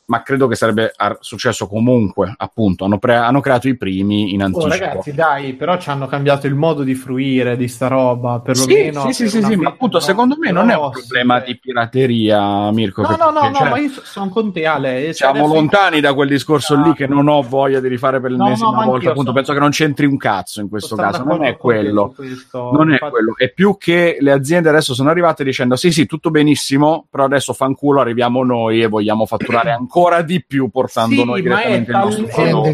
[0.05, 0.91] ma credo che sarebbe
[1.21, 4.73] successo comunque, appunto, hanno, pre- hanno creato i primi in oh, anticipo.
[4.73, 9.05] Oh, ragazzi, dai, però ci hanno cambiato il modo di fruire di sta roba, perlomeno.
[9.05, 13.03] Sì, sì, sì, sì, ma appunto, secondo me non è un problema di pirateria, Mirko.
[13.03, 15.13] No, no, no, cioè, no, ma io sono con te, Ale.
[15.13, 18.79] Siamo lontani da quel discorso lì che non ho voglia di rifare per l'ennesima no,
[18.79, 19.33] no, volta, appunto, sono...
[19.33, 22.13] penso che non c'entri un cazzo in questo caso, non è quello.
[22.51, 23.11] Non è Infatti...
[23.11, 27.23] quello, è più che le aziende adesso sono arrivate dicendo sì, sì, tutto benissimo, però
[27.23, 31.91] adesso fanculo, arriviamo noi e vogliamo fatturare ancora ancora di più portando sì, noi direttamente
[31.91, 32.69] tal- il nostro prodotto.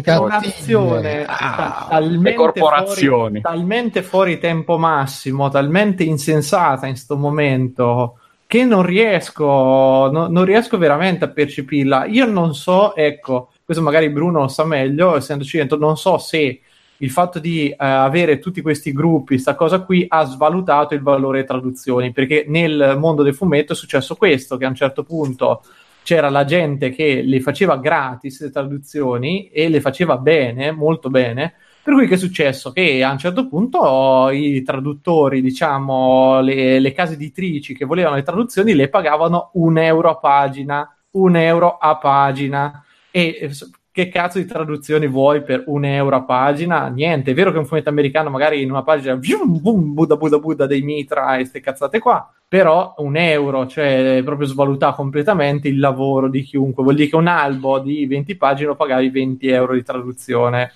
[1.26, 3.40] Ah, talmente corporazioni.
[3.40, 10.44] Fuori, talmente fuori tempo massimo, talmente insensata in questo momento che non riesco, no, non
[10.44, 12.06] riesco veramente a percepirla.
[12.06, 16.60] Io non so, ecco, questo magari Bruno lo sa meglio, essendoci dentro, non so se
[17.00, 21.44] il fatto di eh, avere tutti questi gruppi, questa cosa qui, ha svalutato il valore
[21.44, 25.62] traduzioni, perché nel mondo del fumetto è successo questo, che a un certo punto
[26.08, 31.52] c'era la gente che le faceva gratis le traduzioni e le faceva bene, molto bene.
[31.82, 32.72] Per cui che è successo?
[32.72, 38.22] Che a un certo punto i traduttori, diciamo, le, le case editrici che volevano le
[38.22, 42.82] traduzioni le pagavano un euro a pagina, un euro a pagina.
[43.10, 43.50] E
[43.92, 46.88] che cazzo di traduzioni vuoi per un euro a pagina?
[46.88, 50.38] Niente, è vero che un fumetto americano magari in una pagina, boom, boom, Buddha, Buddha,
[50.38, 55.78] Buddha dei mitra e queste cazzate qua, però un euro, cioè proprio svalutare completamente il
[55.78, 56.82] lavoro di chiunque.
[56.82, 60.72] Vuol dire che un albo di 20 pagine lo pagavi 20 euro di traduzione,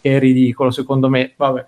[0.00, 1.66] che è ridicolo secondo me, vabbè.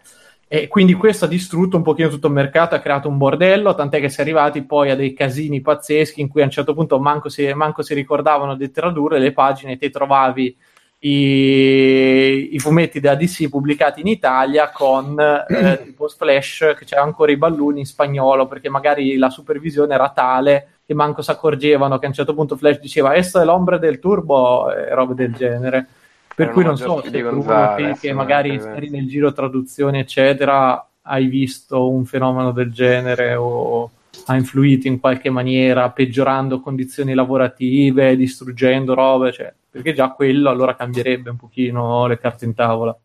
[0.52, 4.00] E quindi questo ha distrutto un pochino tutto il mercato, ha creato un bordello, tant'è
[4.00, 6.98] che si è arrivati poi a dei casini pazzeschi in cui a un certo punto
[6.98, 10.56] manco si, manco si ricordavano di tradurre le pagine, te trovavi
[11.02, 17.32] i, i, fumetti da DC pubblicati in Italia con eh, tipo Splash che c'era ancora
[17.32, 22.04] i balloni in spagnolo perché magari la supervisione era tale che manco si accorgevano che
[22.04, 25.86] a un certo punto Flash diceva questa è l'ombra del turbo e robe del genere.
[26.34, 27.44] Per Era cui non so se tu
[27.76, 33.90] che, che magari eri nel giro traduzioni eccetera hai visto un fenomeno del genere o
[34.26, 40.74] ha influito in qualche maniera peggiorando condizioni lavorative distruggendo robe cioè perché già quello allora
[40.74, 42.96] cambierebbe un pochino le carte in tavola.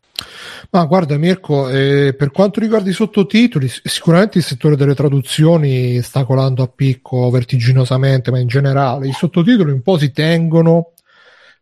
[0.72, 6.24] Ma guarda Mirko, eh, per quanto riguarda i sottotitoli, sicuramente il settore delle traduzioni sta
[6.24, 10.92] colando a picco vertiginosamente, ma in generale i sottotitoli un po' si tengono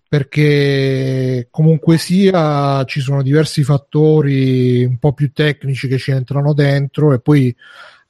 [0.07, 7.13] perché comunque sia ci sono diversi fattori un po' più tecnici che ci entrano dentro
[7.13, 7.55] e poi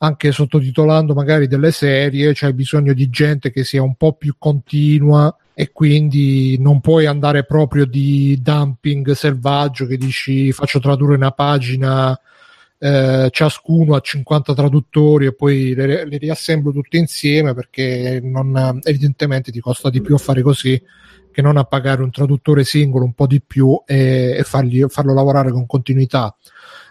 [0.03, 5.33] anche sottotitolando magari delle serie c'è bisogno di gente che sia un po' più continua
[5.53, 12.19] e quindi non puoi andare proprio di dumping selvaggio che dici faccio tradurre una pagina
[12.79, 19.53] eh, ciascuno a 50 traduttori e poi le, le riassemblo tutte insieme perché non, evidentemente
[19.53, 20.81] ti costa di più fare così
[21.31, 25.13] che non a pagare un traduttore singolo un po' di più e, e fargli, farlo
[25.13, 26.35] lavorare con continuità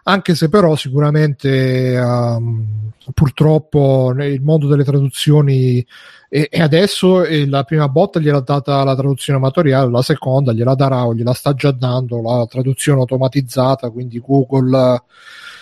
[0.05, 5.85] anche se però sicuramente um, purtroppo il mondo delle traduzioni
[6.29, 10.75] e, e adesso eh, la prima botta gliel'ha data la traduzione amatoriale, la seconda gliela
[10.75, 15.03] darà o gliela sta già dando la traduzione automatizzata, quindi Google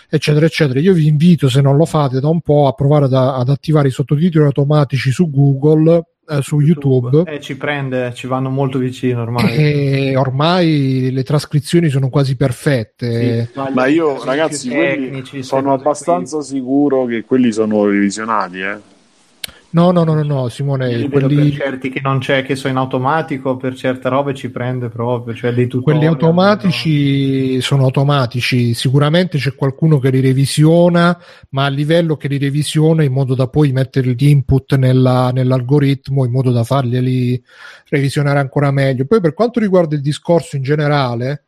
[0.08, 0.80] eccetera eccetera.
[0.80, 3.88] Io vi invito se non lo fate da un po' a provare ad, ad attivare
[3.88, 7.08] i sottotitoli automatici su Google eh, su YouTube.
[7.08, 7.32] YouTube.
[7.32, 9.54] Eh, ci prende, ci vanno molto vicino ormai.
[9.54, 13.50] E ormai le trascrizioni sono quasi perfette.
[13.52, 16.46] Sì, ma io, ragazzi, tecnici, sono abbastanza qui.
[16.46, 18.89] sicuro che quelli sono revisionati, eh.
[19.72, 21.08] No, no, no, no, no Simone.
[21.08, 21.50] Quelli...
[21.50, 25.34] Per certi che non c'è, che sono in automatico, per certe robe ci prende proprio.
[25.34, 27.60] Cioè dei quelli automatici no.
[27.60, 28.74] sono automatici.
[28.74, 31.16] Sicuramente c'è qualcuno che li revisiona,
[31.50, 36.24] ma a livello che li revisiona in modo da poi mettere gli input nella, nell'algoritmo,
[36.24, 37.40] in modo da farglieli
[37.88, 39.06] revisionare ancora meglio.
[39.06, 41.44] Poi per quanto riguarda il discorso in generale,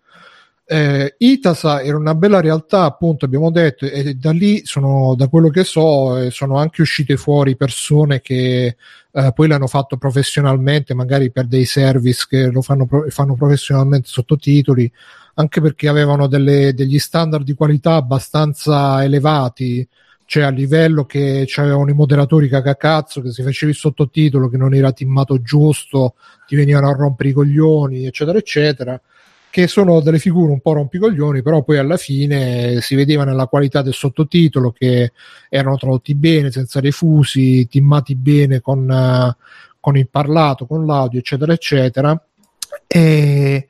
[0.64, 5.48] eh, Itasa era una bella realtà, appunto, abbiamo detto, e da lì sono, da quello
[5.50, 8.76] che so, eh, sono anche uscite fuori persone che
[9.12, 14.90] eh, poi l'hanno fatto professionalmente, magari per dei service che lo fanno, fanno professionalmente sottotitoli,
[15.34, 19.86] anche perché avevano delle, degli standard di qualità abbastanza elevati,
[20.24, 24.74] cioè a livello che c'avevano i moderatori cacacazzo, che se facevi il sottotitolo che non
[24.74, 26.14] era timmato giusto,
[26.46, 29.00] ti venivano a rompere i coglioni, eccetera, eccetera
[29.52, 33.82] che sono delle figure un po' rompicoglioni, però poi alla fine si vedeva nella qualità
[33.82, 35.12] del sottotitolo che
[35.50, 39.42] erano tradotti bene, senza refusi, timmati bene con, uh,
[39.78, 42.18] con il parlato, con l'audio, eccetera, eccetera.
[42.86, 43.68] E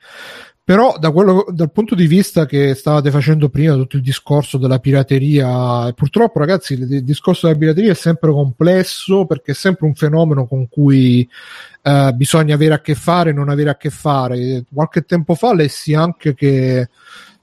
[0.73, 4.79] però da quello, dal punto di vista che stavate facendo prima tutto il discorso della
[4.79, 10.47] pirateria purtroppo ragazzi il discorso della pirateria è sempre complesso perché è sempre un fenomeno
[10.47, 11.29] con cui
[11.83, 14.65] eh, bisogna avere a che fare e non avere a che fare.
[14.73, 16.89] Qualche tempo fa lessi anche che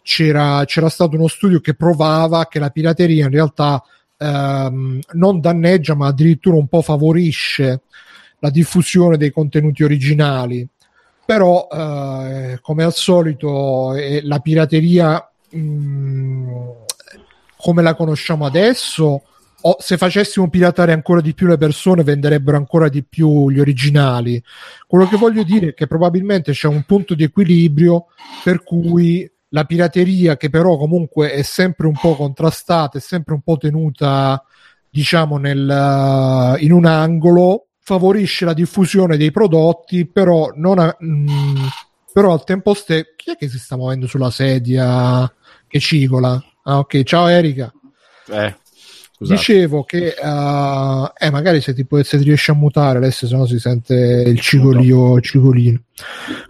[0.02, 3.84] c'era, c'era stato uno studio che provava che la pirateria in realtà
[4.18, 7.82] ehm, non danneggia ma addirittura un po' favorisce
[8.40, 10.68] la diffusione dei contenuti originali
[11.30, 16.48] però eh, come al solito eh, la pirateria mh, mm,
[17.56, 19.22] come la conosciamo adesso
[19.62, 24.44] o se facessimo piratare ancora di più le persone venderebbero ancora di più gli originali.
[24.88, 28.08] Quello che voglio dire è che probabilmente c'è un punto di equilibrio
[28.44, 33.42] per cui la pirateria che però comunque è sempre un po' contrastata è sempre un
[33.42, 34.44] po' tenuta
[34.90, 41.66] diciamo nel, in un angolo favorisce la diffusione dei prodotti, però, non ha, mh, mm,
[42.14, 43.14] però al tempo stesso...
[43.16, 45.32] Chi è che si sta muovendo sulla sedia
[45.68, 46.40] che cigola?
[46.66, 47.74] Ah, ok, ciao Erika.
[48.28, 48.56] Eh,
[49.18, 53.46] Dicevo che uh, eh, magari se ti, se ti riesci a mutare adesso se no
[53.48, 53.96] si sente
[54.26, 55.82] il cigolio, cigolino.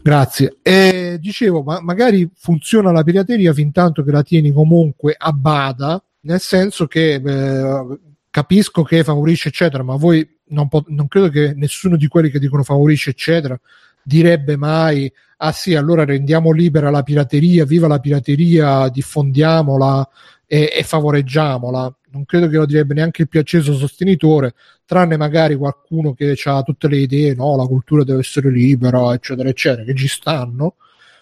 [0.03, 0.57] Grazie.
[0.61, 6.03] E dicevo, ma magari funziona la pirateria fin tanto che la tieni comunque a bada,
[6.21, 7.99] nel senso che eh,
[8.29, 12.39] capisco che favorisce eccetera, ma voi non, pot- non credo che nessuno di quelli che
[12.39, 13.59] dicono favorisce, eccetera,
[14.01, 15.11] direbbe mai
[15.41, 20.07] ah sì, allora rendiamo libera la pirateria, viva la pirateria, diffondiamola
[20.45, 21.95] e, e, favoreggiamola.
[22.11, 24.53] Non credo che lo direbbe neanche il più acceso sostenitore,
[24.85, 29.47] tranne magari qualcuno che ha tutte le idee, no, la cultura deve essere libera, eccetera,
[29.47, 30.75] eccetera, che ci stanno.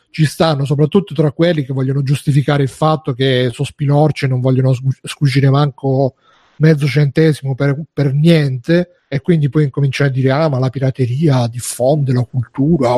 [0.10, 4.40] Ci stanno soprattutto tra quelli che vogliono giustificare il fatto che sono spilorci e non
[4.40, 4.74] vogliono
[5.04, 6.16] scucire manco
[6.58, 11.48] mezzo centesimo per, per, niente e quindi poi incominciare a dire ah ma la pirateria
[11.48, 12.96] diffonde la cultura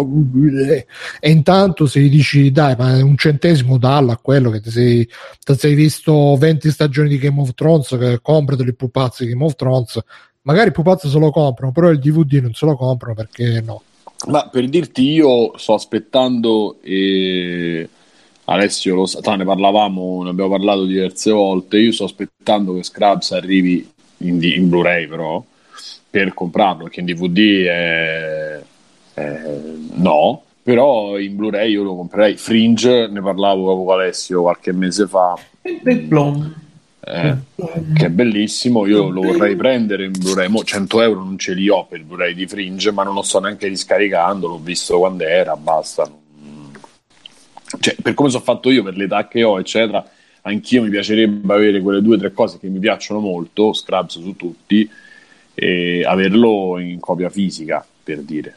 [1.20, 5.08] e intanto se gli dici dai ma un centesimo dallo a quello che ti sei,
[5.44, 9.46] ti sei visto 20 stagioni di Game of Thrones che compra delle pupazze di Game
[9.46, 10.00] of Thrones
[10.42, 13.84] magari i pupazzi se lo comprano però il DVD non se lo comprano perché no?
[14.28, 17.88] Ma per dirti io sto aspettando eh
[18.50, 21.78] Alessio lo sa, ne parlavamo, ne abbiamo parlato diverse volte.
[21.78, 25.44] Io sto aspettando che Scrubs arrivi in, in Blu-ray, però
[26.10, 28.62] per comprarlo, perché in DVD è,
[29.14, 29.52] è
[29.94, 30.42] no.
[30.64, 32.38] però in Blu-ray io lo comprerei.
[32.38, 35.38] Fringe, ne parlavo con Alessio qualche mese fa,
[37.02, 37.36] eh,
[37.94, 38.88] che è bellissimo.
[38.88, 40.48] Io lo vorrei prendere in Blu-ray.
[40.48, 43.22] Mo 100 euro non ce li ho per il Blu-ray di Fringe, ma non lo
[43.22, 44.48] sto neanche riscaricando.
[44.48, 46.10] L'ho visto quando era, basta.
[47.80, 50.04] Cioè, per come sono fatto io, per l'età che ho, eccetera,
[50.42, 54.36] anch'io mi piacerebbe avere quelle due o tre cose che mi piacciono molto, Scrubs su
[54.36, 54.90] tutti,
[55.54, 58.56] e averlo in copia fisica, per dire.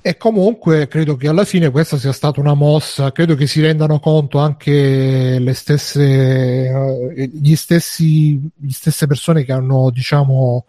[0.00, 3.98] E comunque credo che alla fine questa sia stata una mossa, credo che si rendano
[3.98, 6.04] conto anche le stesse,
[7.16, 10.66] eh, gli stessi, gli stesse persone che hanno, diciamo,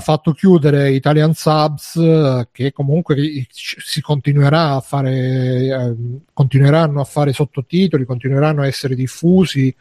[0.00, 3.16] fatto chiudere Italian Subs, uh, che comunque
[3.50, 9.74] si continuerà a fare, uh, continueranno a fare sottotitoli, continueranno a essere diffusi,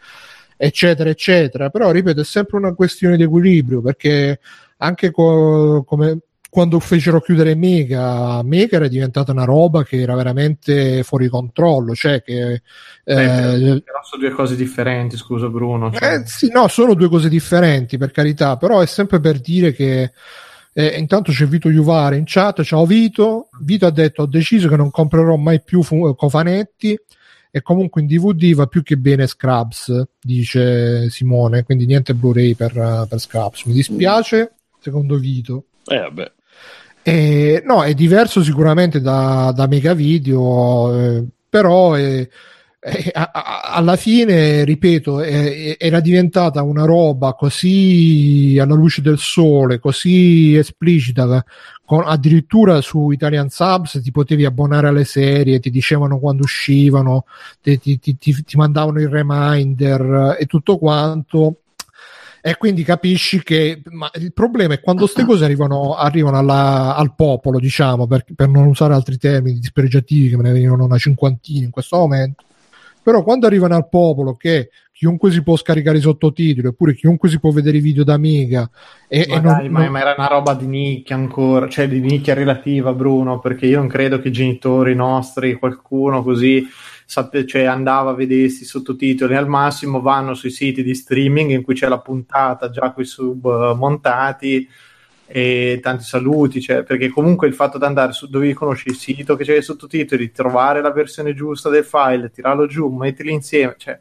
[0.57, 1.69] eccetera, eccetera.
[1.69, 4.40] Però ripeto, è sempre una questione di equilibrio, perché
[4.78, 6.19] anche co- come
[6.52, 12.22] quando fecero chiudere Mega, Mega era diventata una roba che era veramente fuori controllo, cioè
[12.22, 12.61] che...
[13.06, 15.94] Eh, però sono due cose differenti, scusa Bruno.
[15.94, 16.15] Cioè...
[16.15, 20.11] Eh, sì, no, sono due cose differenti, per carità, però è sempre per dire che...
[20.73, 24.76] Eh, intanto c'è Vito Juvare in chat, ciao Vito, Vito ha detto ho deciso che
[24.76, 26.98] non comprerò mai più fu- cofanetti
[27.49, 32.73] e comunque in DVD va più che bene Scrubs, dice Simone, quindi niente Blu-ray per,
[33.07, 33.64] per Scrubs.
[33.65, 35.68] Mi dispiace, secondo Vito.
[35.86, 36.32] Eh vabbè.
[37.03, 42.28] E, no, è diverso sicuramente da, da Mega Video, eh, però è,
[42.80, 49.80] è, a, a, alla fine, ripeto, era diventata una roba così alla luce del sole,
[49.80, 51.44] così esplicita,
[51.86, 57.26] con, addirittura su Italian Subs ti potevi abbonare alle serie, ti dicevano quando uscivano,
[57.61, 61.60] ti, ti, ti, ti mandavano il reminder e tutto quanto
[62.41, 63.81] e quindi capisci che
[64.15, 68.65] il problema è quando queste cose arrivano, arrivano alla, al popolo, diciamo, per, per, non
[68.65, 72.43] usare altri termini dispregiativi che me ne vengono una cinquantina in questo momento.
[73.03, 77.39] Però quando arrivano al popolo che chiunque si può scaricare i sottotitoli oppure chiunque si
[77.39, 78.69] può vedere i video da Amiga
[79.07, 81.99] e, ma, e dai, non, ma, ma, era una roba di nicchia ancora cioè di
[81.99, 86.68] nicchia relativa Bruno perché io non credo che i genitori nostri qualcuno così
[87.11, 91.61] sape, cioè andava a vedersi i sottotitoli, al massimo vanno sui siti di streaming in
[91.61, 94.65] cui c'è la puntata già con i sub uh, montati
[95.25, 99.35] e tanti saluti, cioè, perché comunque il fatto di andare su dove conosci il sito
[99.35, 103.99] che c'è i sottotitoli, trovare la versione giusta del file, tirarlo giù, metterli insieme, cioè,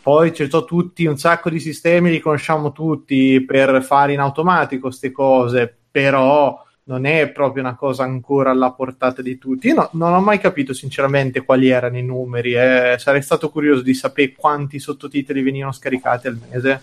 [0.00, 4.82] poi ci sono tutti un sacco di sistemi, li conosciamo tutti per fare in automatico
[4.82, 9.68] queste cose, però non è proprio una cosa ancora alla portata di tutti.
[9.68, 12.96] Io no, non ho mai capito sinceramente quali erano i numeri, eh.
[12.98, 16.82] sarei stato curioso di sapere quanti sottotitoli venivano scaricati al mese.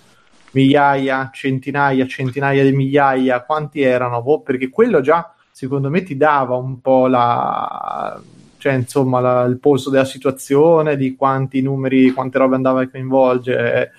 [0.54, 4.22] Migliaia, centinaia, centinaia di migliaia, quanti erano?
[4.22, 8.20] Boh, perché quello già secondo me ti dava un po' la
[8.62, 13.92] cioè insomma la, il polso della situazione, di quanti numeri, quante robe andava a coinvolgere,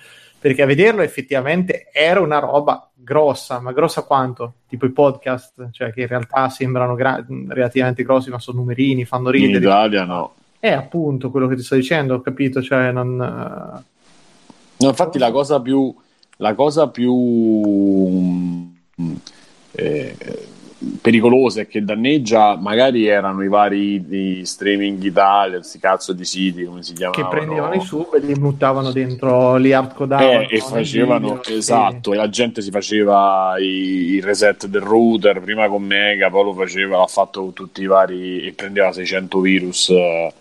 [0.43, 4.55] perché a vederlo effettivamente era una roba grossa, ma grossa quanto?
[4.67, 9.29] Tipo i podcast, cioè che in realtà sembrano gra- relativamente grossi, ma sono numerini, fanno
[9.29, 9.55] ridere.
[9.55, 10.33] In Italia no.
[10.59, 13.15] È appunto quello che ti sto dicendo, ho capito, cioè non...
[13.15, 15.95] No, infatti la cosa più...
[16.35, 18.69] La cosa più...
[19.71, 20.17] Eh,
[21.01, 26.83] pericolosa e che danneggia magari erano i vari streaming Italia, questi cazzo di siti come
[26.83, 27.29] si chiamavano.
[27.29, 32.11] Che prendevano i sub e li buttavano dentro li hardcodavano eh, e facevano video, esatto
[32.11, 32.15] e...
[32.15, 36.53] e la gente si faceva i, il reset del router prima con Mega poi lo
[36.53, 40.31] faceva l'ha fatto con tutti i vari e prendeva 600 virus uh,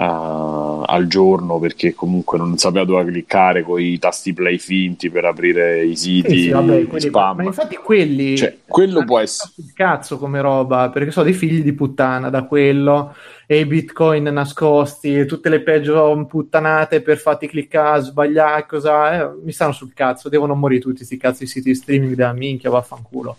[0.00, 5.26] uh, al giorno perché comunque non sapeva dove cliccare con i tasti play finti per
[5.26, 7.36] aprire i siti sì, sì, vabbè, quelli, spam.
[7.36, 11.72] Ma infatti quelli cioè, quello può essere cazzo come roba perché sono dei figli di
[11.72, 13.14] puttana da quello
[13.46, 19.52] e i bitcoin nascosti tutte le peggio puttanate per farti cliccare sbagliare cosa eh, mi
[19.52, 23.36] stanno sul cazzo devono morire tutti questi cazzo di siti streaming della minchia vaffanculo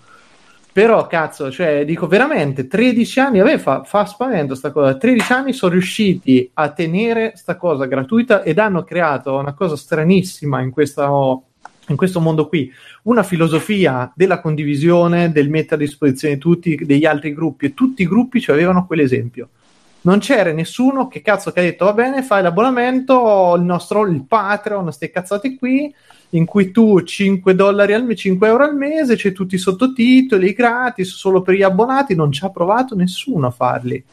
[0.73, 5.53] però, cazzo, cioè, dico veramente, 13 anni, a fa, fa spavento sta cosa, 13 anni
[5.53, 11.43] sono riusciti a tenere sta cosa gratuita ed hanno creato una cosa stranissima in questo,
[11.87, 12.71] in questo mondo qui,
[13.03, 18.07] una filosofia della condivisione, del mettere a disposizione tutti, degli altri gruppi, e tutti i
[18.07, 19.49] gruppi cioè, avevano quell'esempio.
[20.03, 24.23] Non c'era nessuno che cazzo che ha detto va bene, fai l'abbonamento, il nostro il
[24.23, 25.93] Patreon, queste cazzate qui,
[26.31, 31.13] in cui tu 5, dollari al, 5 euro al mese c'è tutti i sottotitoli gratis
[31.13, 34.03] solo per gli abbonati, non ci ha provato nessuno a farli.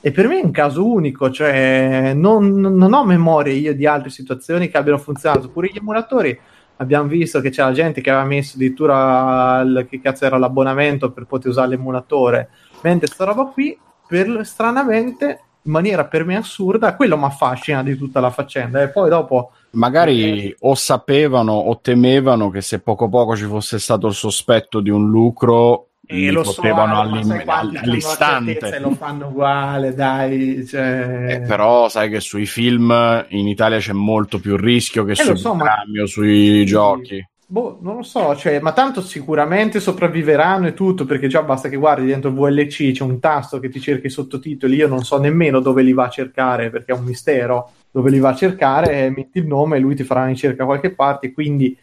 [0.00, 4.10] E per me è un caso unico, cioè non, non ho memoria io di altre
[4.10, 5.48] situazioni che abbiano funzionato.
[5.48, 6.38] Pure gli emulatori
[6.76, 11.24] abbiamo visto che c'era gente che aveva messo addirittura il, che cazzo era l'abbonamento per
[11.26, 12.50] poter usare l'emulatore.
[12.82, 13.76] Mentre sta roba qui
[14.06, 18.82] per, stranamente, in maniera per me assurda, quello mi affascina di tutta la faccenda.
[18.82, 24.06] E poi dopo Magari o sapevano o temevano che se poco poco ci fosse stato
[24.06, 28.78] il sospetto di un lucro, E li lo so, potevano ma certezza E all'istante.
[28.78, 30.64] lo fanno uguale, dai.
[30.66, 31.26] Cioè...
[31.28, 32.90] Eh, però sai che sui film
[33.30, 37.28] in Italia c'è molto più rischio che Eh, sui so, ma- programmi o sui giochi.
[37.48, 41.76] Boh, non lo so, cioè, ma tanto sicuramente sopravviveranno e tutto, perché già basta che
[41.76, 45.60] guardi dentro VLC, c'è un tasto che ti cerca i sottotitoli, io non so nemmeno
[45.60, 49.10] dove li va a cercare, perché è un mistero, dove li va a cercare, eh,
[49.10, 51.74] metti il nome e lui ti farà una ricerca da qualche parte, quindi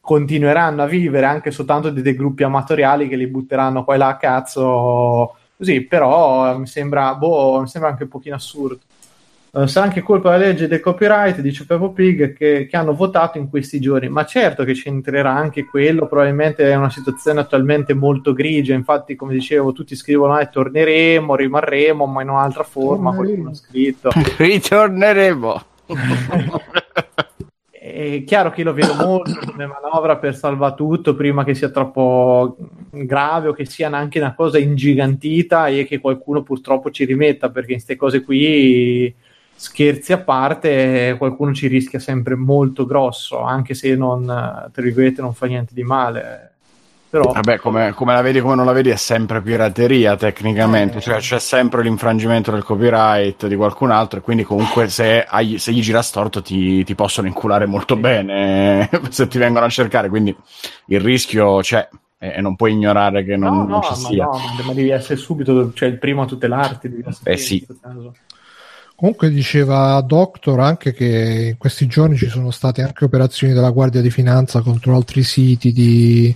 [0.00, 4.08] continueranno a vivere anche soltanto di dei gruppi amatoriali che li butteranno qua e là
[4.08, 8.80] a cazzo, così, però eh, mi sembra, boh, mi sembra anche un pochino assurdo.
[9.54, 13.36] Eh, sarà anche colpa della legge del copyright, dice Peppo Pig, che, che hanno votato
[13.36, 14.08] in questi giorni.
[14.08, 18.72] Ma certo che c'entrerà anche quello, probabilmente è una situazione attualmente molto grigia.
[18.72, 23.14] Infatti, come dicevo, tutti scrivono: eh, torneremo, rimarremo, ma in un'altra forma.
[23.14, 24.10] Qualcuno ha scritto.
[24.38, 25.62] Ritorneremo.
[27.70, 31.68] È chiaro che io lo vedo molto come manovra per salvare tutto prima che sia
[31.68, 32.56] troppo
[32.90, 37.72] grave o che sia anche una cosa ingigantita e che qualcuno purtroppo ci rimetta perché
[37.72, 39.14] in queste cose qui
[39.62, 45.34] scherzi a parte qualcuno ci rischia sempre molto grosso anche se non tra virgolette non
[45.34, 46.56] fa niente di male
[47.08, 51.00] però Vabbè, come, come la vedi come non la vedi, è sempre pirateria tecnicamente, Eh.
[51.00, 55.72] cioè c'è sempre l'infrangimento del copyright di qualcun altro e quindi comunque se, hai- se
[55.72, 60.36] gli gira storto ti, ti possono inculare molto bene se ti vengono a cercare, quindi
[60.86, 63.94] il rischio c'è e, e non puoi ignorare che non, no, non no, ci ma
[63.94, 64.24] sia.
[64.24, 67.58] no, ma- ma devi essere subito cioè il primo a tutelarti devi essere Eh sì.
[67.58, 68.12] in questo caso.
[69.02, 74.00] Comunque diceva Doctor anche che in questi giorni ci sono state anche operazioni della Guardia
[74.00, 76.32] di Finanza contro altri siti di,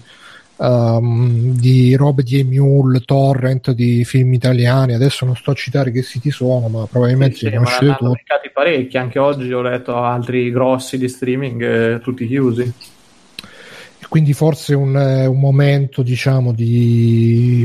[0.58, 4.94] ehm, di robe di Emule, torrent, di film italiani.
[4.94, 7.96] Adesso non sto a citare che siti sono, ma probabilmente Sì, li sì, ma hanno
[7.98, 8.10] tutti.
[8.14, 8.96] beccati parecchi.
[8.98, 12.62] Anche oggi ho letto altri grossi di streaming, eh, tutti chiusi.
[12.62, 17.64] E Quindi forse un, eh, un momento, diciamo, di,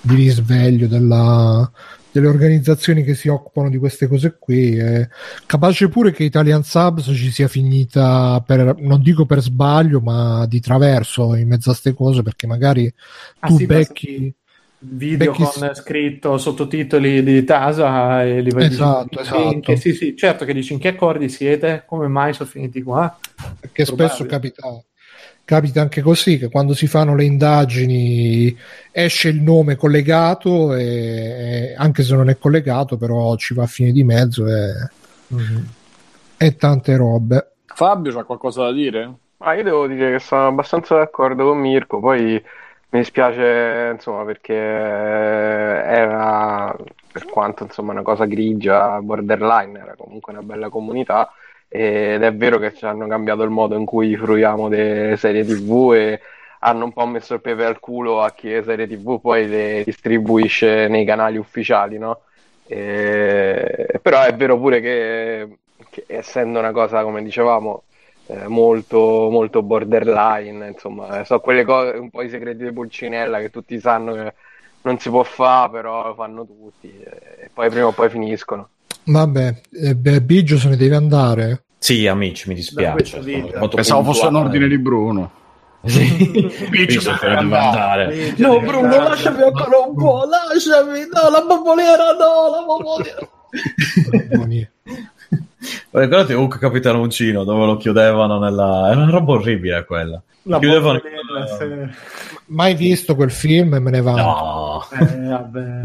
[0.00, 1.70] di risveglio della-
[2.10, 4.76] delle organizzazioni che si occupano di queste cose qui.
[4.76, 5.08] È
[5.46, 10.60] capace pure che Italian Subs ci sia finita, per, non dico per sbaglio, ma di
[10.60, 12.92] traverso in mezzo a queste cose, perché magari
[13.40, 14.34] Ah, tu sì, becchi...
[14.82, 19.76] Video Becchi- con scritto sottotitoli di Tasa e li vai Esatto, esatto.
[19.76, 23.14] sì, sì, certo che dici in che accordi siete, come mai sono finiti qua?
[23.60, 24.82] Perché spesso capita,
[25.50, 28.56] capita anche così che quando si fanno le indagini
[28.92, 33.66] esce il nome collegato e, e anche se non è collegato però ci va a
[33.66, 34.90] fine di mezzo e,
[36.36, 37.50] e tante robe
[37.80, 39.10] Fabio c'ha qualcosa da dire?
[39.38, 44.54] Ma io devo dire che sono abbastanza d'accordo con Mirko, poi mi dispiace, insomma, perché
[44.54, 46.76] era,
[47.10, 51.32] per quanto, insomma, una cosa grigia, borderline, era comunque una bella comunità
[51.72, 55.92] ed è vero che ci hanno cambiato il modo in cui fruiamo delle serie TV
[55.94, 56.20] e
[56.60, 59.82] hanno un po' messo il pepe al culo a chi le serie TV poi le
[59.84, 62.22] distribuisce nei canali ufficiali, no?
[62.66, 65.58] E- Però è vero pure che,
[65.90, 67.84] che essendo una cosa, come dicevamo,
[68.26, 73.38] eh, molto, molto borderline, insomma, eh, so quelle cose, un po' i segreti di Pulcinella
[73.40, 74.34] che tutti sanno che
[74.82, 78.68] non si può fare, però lo fanno tutti eh, e poi prima o poi finiscono.
[79.04, 83.18] Vabbè eh, beh, Biggio se ne deve andare Sì, amici, mi dispiace.
[83.74, 85.32] Pensavo fosse un ordine di Bruno.
[85.84, 88.34] Sì, Biggio se ne deve andare.
[88.36, 89.08] No, Bruno, andare.
[89.08, 91.00] lasciami ancora un po', lasciami.
[91.10, 93.28] No, la bomboliera, no, la bomboliera.
[95.90, 98.88] Ricordate Hook Capitano Uncino dove lo chiudevano nella...
[98.90, 100.22] Era una roba orribile quella.
[100.42, 101.00] La Chiudevano...
[101.00, 101.90] bomboliera,
[102.46, 104.86] mai visto quel film e me ne vado No.
[104.98, 105.80] Eh, vabbè.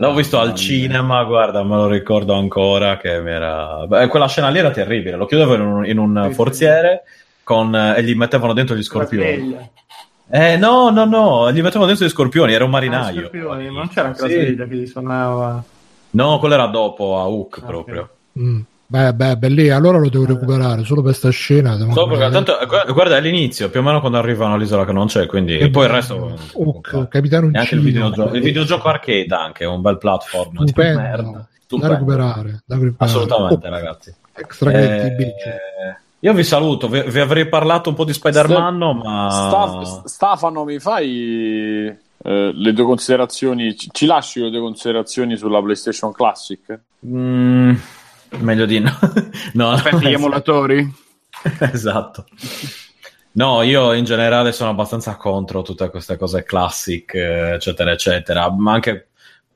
[0.00, 3.86] L'ho visto al cinema, guarda, me lo ricordo ancora che mi era...
[3.86, 7.02] Beh, quella scena lì era terribile, lo chiudevano in un, in un forziere
[7.42, 9.68] con, eh, e gli mettevano dentro gli scorpioni.
[10.30, 13.20] Eh no, no, no, gli mettevano dentro gli scorpioni, era un Ah, marinaio.
[13.20, 14.32] scorpioni, ma non c'era anche la Sì.
[14.34, 15.62] sveglia che gli suonava.
[16.12, 18.08] No, quello era dopo a Hook Ah, proprio.
[18.38, 18.60] Mm.
[18.90, 22.58] Beh beh bellì allora lo devo recuperare solo per sta scena devo So, perché tanto,
[22.66, 25.58] gu- guarda, è all'inizio, più o meno quando arrivano all'isola che non c'è, quindi...
[25.58, 26.36] E poi il resto...
[26.54, 30.58] Hook, Capitano E anche il videogioco, il videogioco arcade anche, un bel platform.
[30.58, 31.00] di Stupendo.
[31.00, 31.48] merda.
[31.68, 32.96] da recuperare, da recuperare.
[32.98, 34.14] Assolutamente, Oh, ragazzi.
[34.34, 35.14] extra Eh,
[36.18, 39.30] io vi saluto, vi, vi avrei parlato un po' di Spider-Man, ma...
[39.30, 43.76] Sta- Stefano, mi fai eh, le tue considerazioni?
[43.76, 46.78] Ci, ci lasci le tue considerazioni sulla PlayStation Classic?
[47.06, 47.72] Mm,
[48.38, 48.96] meglio di no.
[49.54, 50.94] no Aspetti gli emulatori?
[51.72, 52.26] esatto.
[53.32, 59.10] No, io in generale sono abbastanza contro tutte queste cose classic, eccetera, eccetera, ma anche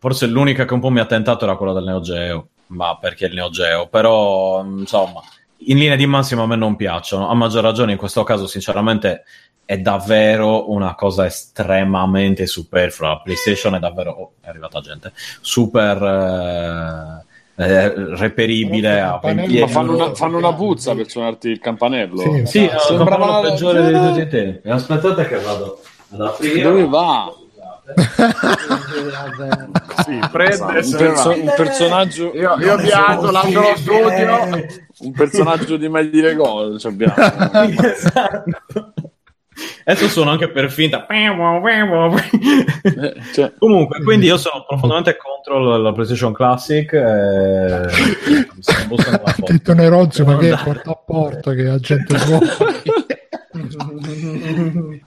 [0.05, 3.25] Forse l'unica che un po' mi ha tentato era quella del Neo Geo, ma perché
[3.25, 3.89] il Neo Geo?
[3.89, 5.23] Però, insomma,
[5.61, 7.31] in linea di massima a me non piacciono.
[7.31, 9.25] A maggior ragione in questo caso, sinceramente,
[9.65, 13.09] è davvero una cosa estremamente superflua.
[13.09, 14.11] La PlayStation è davvero...
[14.11, 15.11] Oh, è arrivata gente.
[15.41, 16.03] Super...
[16.03, 22.19] eh, eh, reperibile a 20 Ma fanno una, fanno una puzza per suonarti il campanello.
[22.21, 22.47] Sì.
[22.47, 23.49] Sì, è la Sembra campana male.
[23.51, 24.69] peggiore di tutti i tempi.
[24.69, 25.81] Aspettate che vado
[26.13, 26.63] ad aprire.
[26.63, 27.33] Dove va?
[30.05, 34.67] Sì, Un, perso- un personaggio, Io, io pianto, lascio lo studio.
[35.01, 36.79] un personaggio di dire gol.
[36.79, 37.15] ci abbiamo.
[37.83, 38.93] esatto.
[39.85, 41.07] Adesso sono anche per finta.
[42.83, 46.93] Eh, cioè, Comunque, quindi io sono profondamente contro la, la PlayStation Classic.
[46.93, 47.87] E...
[48.27, 49.53] mi sta bussando la foto.
[49.53, 52.47] Detto Nerozio, ma che è porta a porta che la gente fuori.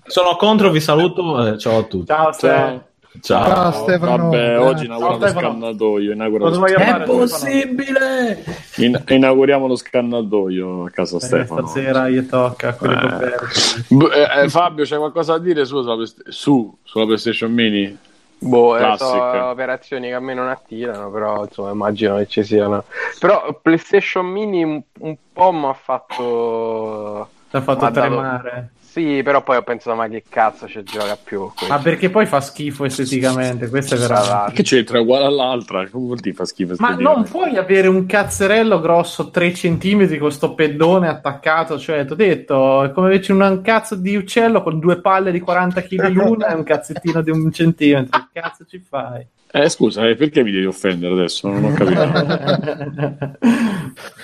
[0.05, 1.53] Sono contro, vi saluto.
[1.53, 2.05] eh, ciao a tutti.
[2.07, 2.67] Ciao, Stefano.
[2.67, 2.85] ciao.
[3.21, 3.45] Ciao.
[3.47, 4.17] Ciao, Stefano.
[4.29, 5.49] Vabbè, oggi inauguriamo lo Stefano.
[5.49, 6.11] scannatoio.
[6.13, 8.43] inauguriamo lo È possibile!
[8.77, 11.67] In- inauguriamo lo scannatoio a casa Eh, Stefano.
[11.67, 12.99] Stasera gli tocca quelle Eh.
[12.99, 13.45] coperte.
[13.89, 17.97] B- eh, eh, Fabio, c'è qualcosa da dire su, sulla, su sulla PlayStation Mini?
[18.39, 22.83] Boh, eh, sono operazioni che a me non attirano, però insomma immagino che ci siano.
[23.19, 27.29] Però PlayStation Mini un, un po' mi ha fatto...
[27.49, 28.69] Ti ha fatto m'ha dato- tremare.
[28.89, 31.51] Sì, però poi ho pensato, ma che cazzo ci gioca più?
[31.53, 31.67] qui?
[31.67, 33.67] Ma perché poi fa schifo esteticamente?
[33.67, 34.29] Questo è veramente.
[34.29, 34.55] l'altro.
[34.55, 35.87] Che c'entra uguale all'altra?
[35.89, 36.75] Come vuol dire fa schifo?
[36.79, 37.19] Ma esteticamente?
[37.19, 42.15] non puoi avere un cazzerello grosso 3 cm con sto pedone attaccato, cioè, ti ho
[42.15, 46.47] detto, è come invece un cazzo di uccello con due palle di 40 kg l'una
[46.47, 48.27] e un cazzettino di un centimetro.
[48.31, 49.27] Che cazzo ci fai?
[49.51, 51.49] Eh, scusa, eh, perché mi devi offendere adesso?
[51.49, 52.01] Non ho capito.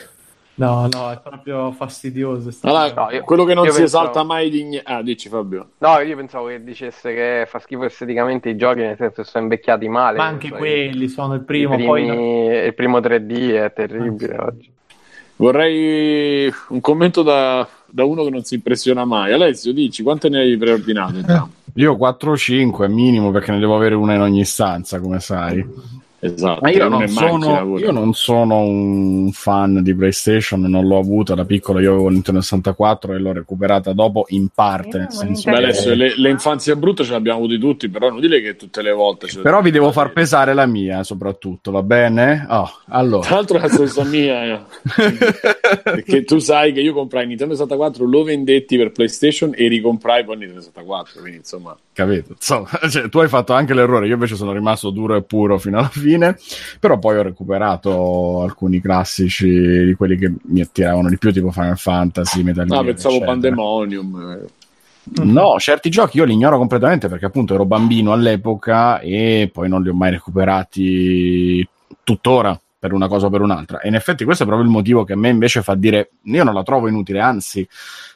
[0.55, 2.49] no, no, è proprio fastidioso.
[2.61, 2.93] Allora.
[2.93, 4.91] No, io- quello che non si pensavo- esalta mai di niente.
[4.91, 5.69] Ah, dici Fabio.
[5.79, 9.43] No, io pensavo che dicesse che fa schifo esteticamente i giochi, nel senso che sono
[9.43, 10.17] invecchiati male.
[10.17, 12.05] Ma anche Cioè, quelli sono il primo, primi- poi
[12.67, 14.71] Il primo 3D è terribile oggi.
[15.35, 19.33] Vorrei un commento da, da uno che non si impressiona mai.
[19.33, 21.17] Alessio, dici quante ne hai preordinate?
[21.17, 21.49] intanto?
[21.75, 25.65] Io 4 o 5 minimo perché ne devo avere una in ogni stanza, come sai.
[26.23, 26.59] Esatto.
[26.61, 31.43] Ma io non sono, io non sono un fan di PlayStation, non l'ho avuta da
[31.43, 31.79] piccolo.
[31.79, 34.99] Io avevo Nintendo 64 e l'ho recuperata dopo in parte.
[34.99, 38.21] Nel senso Beh, adesso le, le infanzie brutte ce le abbiamo avuti tutti, però non
[38.21, 39.27] dire che tutte le volte.
[39.41, 42.45] Però vi devo far pesare la mia, soprattutto, va bene?
[42.49, 43.25] Oh, allora.
[43.25, 44.61] Tra l'altro la stessa mia, eh.
[45.83, 50.37] perché tu sai che io comprai Nintendo 64, lo vendetti per PlayStation e ricomprai poi
[50.37, 51.75] Nintendo 64, quindi insomma...
[51.93, 52.33] Capito?
[52.33, 55.77] Insomma, cioè, tu hai fatto anche l'errore, io invece sono rimasto duro e puro fino
[55.77, 56.12] alla fine,
[56.79, 59.47] però poi ho recuperato alcuni classici
[59.85, 62.79] di quelli che mi attiravano di più, tipo Final Fantasy, Metal Gear.
[62.79, 63.31] Ah, pensavo eccetera.
[63.31, 64.39] Pandemonium.
[64.43, 64.61] eh.
[65.23, 69.83] No, certi giochi io li ignoro completamente perché appunto ero bambino all'epoca e poi non
[69.83, 71.67] li ho mai recuperati
[72.03, 73.79] tuttora per una cosa o per un'altra.
[73.79, 76.43] E in effetti questo è proprio il motivo che a me invece fa dire io
[76.43, 77.65] non la trovo inutile, anzi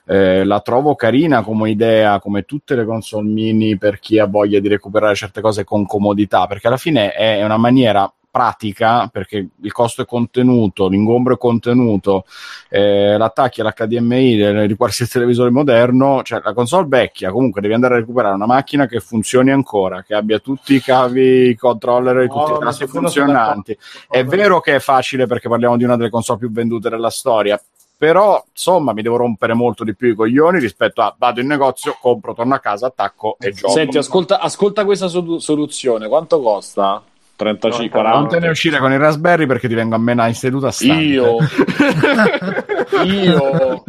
[0.07, 4.60] eh, la trovo carina come idea, come tutte le console mini per chi ha voglia
[4.60, 9.72] di recuperare certe cose con comodità, perché alla fine è una maniera pratica perché il
[9.72, 12.26] costo è contenuto, l'ingombro è contenuto,
[12.70, 17.96] eh, l'attacchi all'HDMI del- di qualsiasi televisore moderno, cioè la console vecchia, comunque devi andare
[17.96, 22.28] a recuperare una macchina che funzioni ancora, che abbia tutti i cavi, i controller e
[22.28, 23.76] No, tutti i tasti funzionanti.
[24.08, 27.60] È vero che è facile perché parliamo di una delle console più vendute della storia,
[27.98, 31.98] però insomma mi devo rompere molto di più i coglioni rispetto a vado in negozio,
[32.00, 33.74] compro, torno a casa, attacco e gioco.
[33.74, 37.02] Senti, ascolta, ascolta questa so- soluzione, quanto costa?
[37.38, 38.36] 35, No, non 40?
[38.36, 41.04] te ne uscire con i Raspberry perché ti vengo a menare in seduta stante.
[41.04, 41.38] Io,
[43.06, 43.84] io,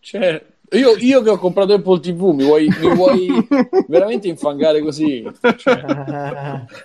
[0.00, 3.28] cioè, io, io che ho comprato Apple TV, mi vuoi, mi vuoi
[3.88, 5.24] veramente infangare così?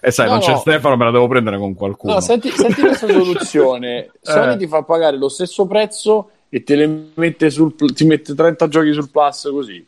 [0.01, 0.57] E sai, No, non c'è no.
[0.57, 2.13] Stefano, me la devo prendere con qualcuno.
[2.13, 4.09] No, senti, senti questa soluzione.
[4.21, 8.67] Sony ti fa pagare lo stesso prezzo e te le mette sul ti mette 30
[8.67, 9.85] giochi sul Plus così.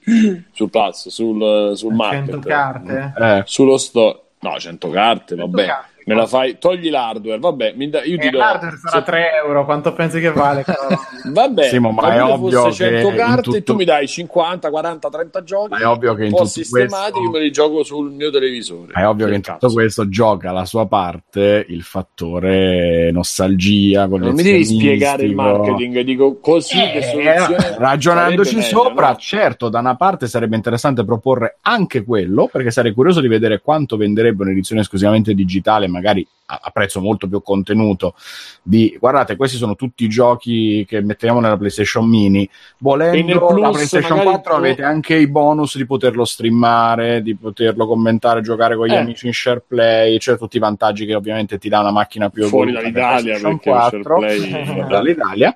[0.51, 2.39] Sul Plus, sul, sul 100 market.
[2.45, 3.13] carte.
[3.17, 4.19] Eh, Sullo store.
[4.39, 5.65] No, 100 carte, 100 vabbè.
[5.65, 8.99] carte, Me la fai, togli l'hardware, vabbè, mi da- io ti E do l'hardware sarà
[8.99, 10.63] se- 3 euro, quanto pensi che vale?
[11.27, 13.83] Vabbè, Sì, ma ma è io ovvio fosse 100 che carte e tu tutto- mi
[13.83, 15.69] dai 50, 40, 30 giochi.
[15.71, 18.11] Ma è ovvio che in un po' tutto sistemati questo- io me li gioco sul
[18.11, 18.93] mio televisore.
[18.95, 21.83] Ma è ovvio che in tutto questo gioca la sua parte il
[22.31, 24.05] fattore nostalgia.
[24.05, 29.15] Non mi devi spiegare il marketing, dico così che Eh, soluzione ragionandoci sopra, no?
[29.17, 33.97] certo, da una parte sarebbe interessante proporre anche quello, perché sarei curioso di vedere quanto
[33.97, 38.15] venderebbe un'edizione esclusivamente digitale, magari a, prezzo molto più contenuto
[38.63, 42.49] di guardate questi sono tutti i giochi che mettiamo nella PlayStation Mini.
[42.77, 47.35] Volendo Plus la PlayStation magari 4 tu- avete anche i bonus di poterlo streamare di
[47.35, 48.97] poterlo commentare giocare con gli Eh.
[48.97, 52.45] amici in share play cioè tutti i vantaggi che ovviamente ti dà una macchina più
[52.47, 55.55] Fuori dall'Italia, perché il 4 share play- fuori dall'Italia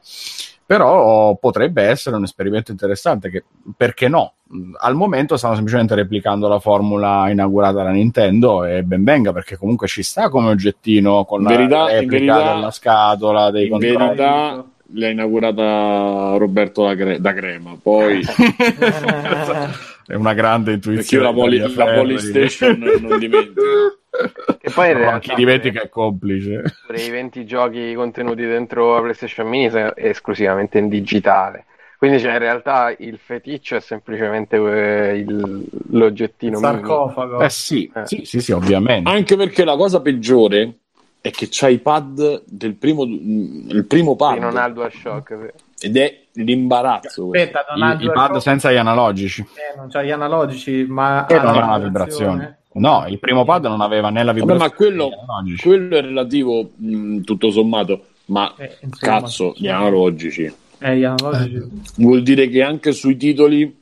[0.71, 3.43] però potrebbe essere un esperimento interessante che
[3.75, 4.35] perché no?
[4.79, 9.87] Al momento stanno semplicemente replicando la formula inaugurata da Nintendo e ben venga perché comunque
[9.87, 13.97] ci sta come oggettino con la verità- in replica verità- della scatola dei In controlli.
[13.97, 18.21] verità l'ha inaugurata Roberto da, Cre- da Crema, poi
[20.07, 21.67] è una grande perché io intuizione la, poli- la
[23.07, 23.61] non dimentico.
[24.59, 29.01] E poi in realtà chi dimentica è complice pure i 20 giochi contenuti dentro la
[29.01, 31.65] PlayStation Mini sono esclusivamente in digitale.
[31.97, 37.41] Quindi cioè, in realtà il feticcio è semplicemente eh, il- l'oggettino sarcofago.
[37.41, 38.05] eh sì, Eh.
[38.07, 40.77] sì, sì, sì, ovviamente Anche perché la cosa peggiore
[41.21, 45.37] è che c'ha i pad del primo, il primo pad Sì, non ha il DualShock.
[45.39, 45.70] sì.
[45.81, 47.27] Ed è l'imbarazzo.
[47.27, 47.57] questo.
[47.59, 51.25] Aspetta, non ha I, i pad senza gli analogici Eh, non c'ha gli analogici, ma
[51.25, 54.39] e ha non ha la vibrazione no, il primo pad non aveva né la Vabbè,
[54.39, 55.09] vibrazione ma quello,
[55.61, 59.19] quello è relativo mh, tutto sommato, ma Eh, insomma.
[59.19, 60.53] cazzo, gli analogici.
[60.79, 61.61] Eh, gli analogici.
[61.97, 63.77] Vuol dire che anche sui titoli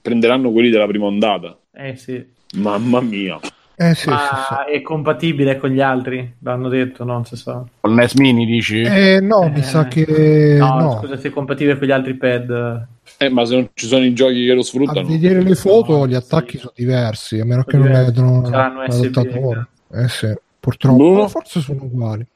[0.00, 1.54] prenderanno quelli della prima ondata.
[1.72, 2.24] Eh sì.
[2.54, 3.38] Mamma mia.
[3.82, 4.76] Eh sì, Ma sì, sì.
[4.76, 7.64] è compatibile con gli altri, l'hanno detto, non si sa.
[7.80, 8.82] Col NES Mini dici?
[8.82, 10.98] Eh, no, mi sa che no, no.
[11.00, 12.86] scusa, se è compatibile con gli altri pad.
[13.16, 15.96] Eh, ma se non ci sono i giochi che lo A sfruttano, vedere le foto,
[15.96, 16.58] No, gli attacchi sì.
[16.58, 18.12] sono diversi, a meno che Sono non diversi.
[18.20, 19.66] vedono Saranno l'adattatore.
[19.88, 19.98] USB.
[20.04, 21.12] Eh sì, purtroppo.
[21.14, 22.26] Ma Forse sono uguali.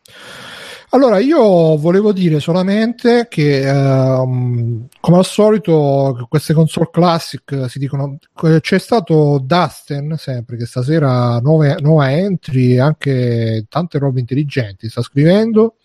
[0.94, 8.16] Allora, io volevo dire solamente che, ehm, come al solito, queste console classic si dicono.
[8.60, 14.88] C'è stato Dustin, sempre che stasera nuove, nuova entry e anche tante robe intelligenti.
[14.88, 15.78] Sta scrivendo.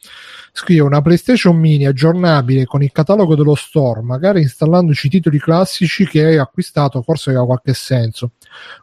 [0.51, 6.23] Scrive una PlayStation Mini aggiornabile con il catalogo dello store, magari installandoci titoli classici che
[6.23, 8.33] hai acquistato, forse aveva qualche senso.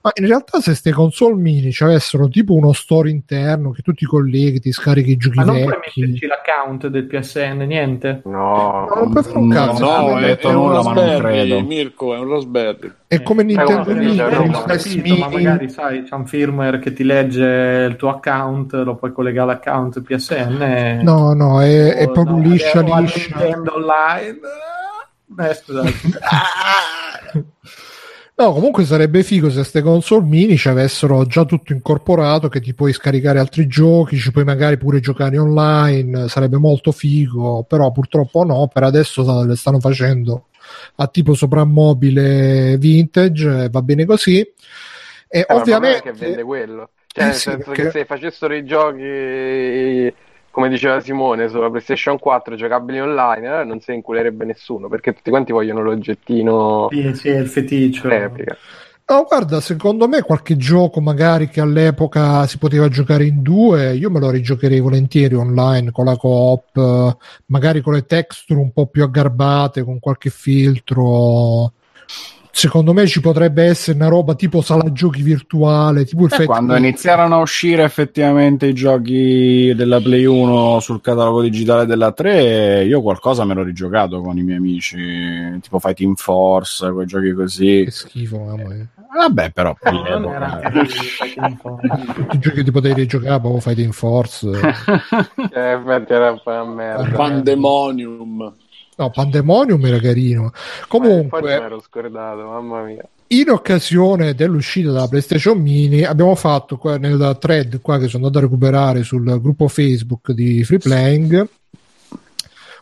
[0.02, 3.92] Ma in realtà, se ste console mini ci avessero tipo uno store interno che tu
[3.92, 6.00] ti colleghi, ti scarichi i giochi Ma non puoi vecchi.
[6.00, 8.22] metterci l'account del PSN, niente?
[8.24, 9.84] No, No, non puoi fare un No, cazzo.
[9.84, 11.60] no, è, detto nulla, ma non credo.
[11.62, 12.92] Mirko, è un Raspberry.
[13.08, 17.04] È come Nintendo Mini, no, no, capito, ma magari sai, c'è un firmware che ti
[17.04, 20.62] legge il tuo account, lo puoi collegare all'account PSN.
[20.62, 23.36] e- No, no, è, è proprio no, liscia liscia.
[23.38, 24.38] Nintendo Online.
[25.38, 25.92] Eh, scusate.
[28.38, 32.74] No, comunque sarebbe figo se queste console mini ci avessero già tutto incorporato, che ti
[32.74, 38.44] puoi scaricare altri giochi, ci puoi magari pure giocare online, sarebbe molto figo, però purtroppo
[38.44, 40.48] no, per adesso le stanno facendo
[40.96, 44.40] a tipo soprammobile vintage, va bene così.
[44.40, 44.52] E
[45.28, 46.02] Eh, ovviamente...
[46.02, 46.90] che vende quello.
[47.06, 50.14] Cioè, Eh nel sì, senso perché- che se facessero i giochi,
[50.56, 55.12] come diceva Simone, sulla PlayStation 4 giocabili online, allora non se ne inculerebbe nessuno, perché
[55.12, 58.08] tutti quanti vogliono l'oggettino Sì, sì, è il feticcio.
[58.08, 58.56] replica.
[59.04, 64.08] No, guarda, secondo me qualche gioco magari che all'epoca si poteva giocare in due, io
[64.08, 67.16] me lo rigiocherei volentieri online con la coop, eh,
[67.48, 71.72] magari con le texture un po' più aggarbate, con qualche filtro.
[72.58, 76.74] Secondo me ci potrebbe essere una roba tipo sala giochi virtuale, tipo il Eh, quando
[76.74, 83.02] iniziarono a uscire effettivamente i giochi della Play 1 sul catalogo digitale della 3, io
[83.02, 84.96] qualcosa me l'ho rigiocato con i miei amici,
[85.60, 87.82] tipo Fighting Force, quei giochi così.
[87.84, 88.86] Che schifo, mamma mia.
[89.14, 90.60] Vabbè, però Eh, non era.
[90.72, 94.48] Tutti i giochi che ti potevi rigiocare, proprio Fighting Force.
[95.52, 97.08] Eh, infatti era un po' una merda.
[97.16, 98.54] Pandemonium.
[98.96, 100.52] No, Pandemonium era carino.
[100.88, 103.06] Comunque, me l'ero scordato, mamma mia.
[103.28, 108.44] in occasione dell'uscita della PlayStation Mini abbiamo fatto qua nel thread qua che sono andato
[108.44, 111.48] a recuperare sul gruppo Facebook di Free Playing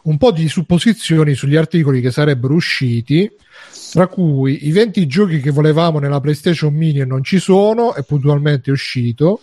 [0.03, 3.31] un po' di supposizioni sugli articoli che sarebbero usciti
[3.95, 8.03] tra cui i 20 giochi che volevamo nella PlayStation Mini e non ci sono e
[8.03, 9.43] puntualmente è uscito.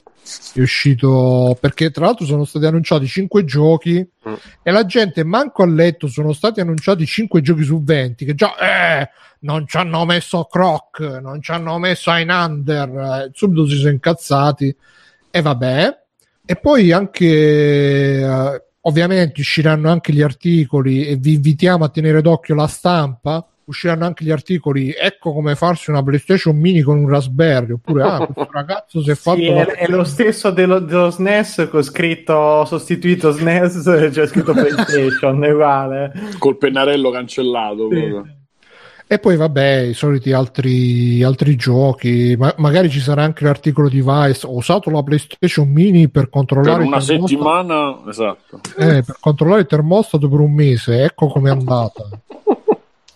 [0.53, 4.33] È uscito perché tra l'altro sono stati annunciati 5 giochi Mm.
[4.61, 8.55] e la gente manco ha letto sono stati annunciati 5 giochi su 20 che già
[8.55, 9.09] eh,
[9.39, 14.75] non ci hanno messo Croc non ci hanno messo Einander eh, subito si sono incazzati.
[15.31, 15.99] E vabbè.
[16.45, 22.53] E poi anche eh, ovviamente usciranno anche gli articoli e vi invitiamo a tenere d'occhio
[22.53, 27.71] la stampa usciranno anche gli articoli ecco come farsi una PlayStation Mini con un Raspberry
[27.71, 31.09] oppure ah questo ragazzo si è fatto Sì, la- è, è lo stesso dello, dello
[31.09, 33.81] SNES con scritto sostituito SNES
[34.11, 37.87] c'è scritto PlayStation è uguale Col pennarello cancellato.
[37.91, 38.39] Sì.
[39.07, 44.01] E poi vabbè, i soliti altri, altri giochi, ma- magari ci sarà anche l'articolo di
[44.01, 48.61] Vice, ho usato la PlayStation Mini per controllare Per una settimana, esatto.
[48.77, 52.07] eh, per controllare il termostato per un mese, ecco com'è andata.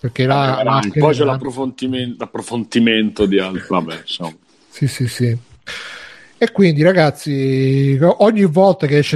[0.05, 3.37] Perché la, la- Poi c'è l'approfondimento, l'approfondimento di.
[3.37, 4.35] Vabbè, insomma.
[4.69, 5.35] Sì, sì, sì.
[6.37, 9.15] E quindi, ragazzi, ogni volta che esce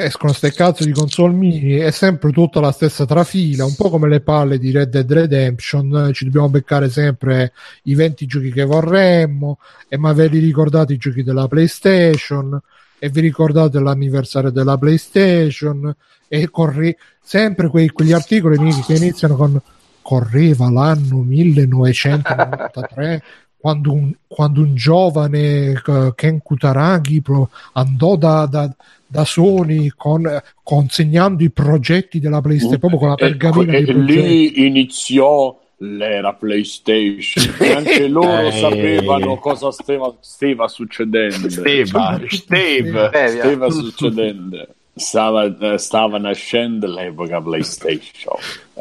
[0.00, 4.08] escono ste cazzo di console mini è sempre tutta la stessa trafila, un po' come
[4.08, 6.10] le palle di Red Dead Redemption.
[6.12, 7.52] Ci dobbiamo beccare sempre
[7.84, 9.58] i 20 giochi che vorremmo,
[9.88, 12.60] e ma ve li ricordate i giochi della PlayStation?
[13.00, 15.92] E vi ricordate l'anniversario della PlayStation?
[16.28, 19.60] E corri sempre quei- quegli articoli che iniziano con
[20.08, 23.22] correva l'anno 1993
[23.60, 28.74] quando un, quando un giovane eh, Ken Kutaragi pro- andò da, da,
[29.06, 30.26] da Sony con,
[30.62, 34.22] consegnando i progetti della PlayStation proprio con la E, pergamena e dei progetti.
[34.22, 37.44] lì iniziò l'era PlayStation.
[37.60, 38.52] E anche loro Eh.
[38.52, 41.50] sapevano cosa steva, steva succedendo.
[41.50, 43.10] Steva, Steve.
[43.10, 43.28] Stevia.
[43.28, 44.68] Stava succedendo.
[44.98, 48.34] Stava, eh, stava nascendo l'epoca PlayStation.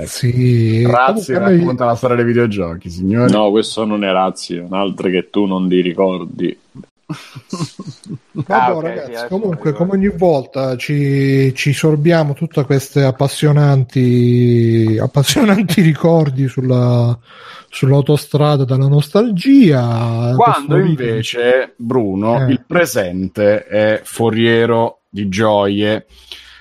[0.05, 3.31] Sì, Razzi comunque a noi- racconta la storia dei videogiochi, signori.
[3.31, 6.57] No, questo non è Razio, un altro che tu non ti ricordi.
[8.31, 14.97] Vabbè, Ah, ok, ragazzi, sì, comunque, come ogni volta ci, ci sorbiamo tutte queste appassionanti,
[15.01, 17.17] appassionanti ricordi sulla,
[17.69, 20.33] sull'autostrada della nostalgia.
[20.35, 22.51] Quando invece, Bruno, Eh.
[22.51, 26.05] il presente è foriero di gioie.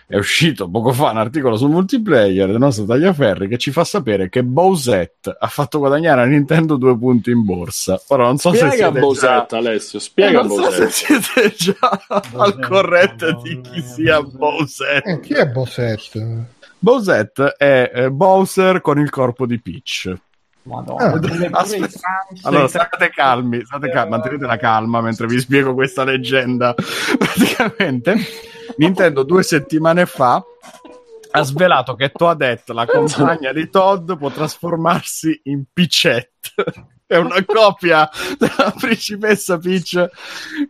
[0.09, 4.29] È uscito poco fa un articolo sul multiplayer del nostro Tagliaferri che ci fa sapere
[4.29, 8.01] che Bowsette ha fatto guadagnare a Nintendo due punti in borsa.
[8.09, 9.57] Ora non so se Spiega siete Bowsette, già...
[9.57, 10.91] Alessio, spiega non so Bowsette.
[10.91, 15.11] se siete già al corrente di chi sia Bowsette.
[15.11, 16.55] Eh, chi è Bosette?
[16.79, 20.15] Bowsette è eh, Bowser con il corpo di Peach.
[20.67, 21.65] Madonna, Ah.
[22.43, 26.75] Allora, state calmi, state calmi, mantenete la calma mentre vi spiego questa leggenda.
[27.19, 28.17] Praticamente,
[28.77, 30.43] Nintendo due settimane fa
[31.31, 36.55] ha svelato che Toadette, la compagna di Todd, può trasformarsi in Peachette.
[37.09, 40.11] È una copia della principessa Peach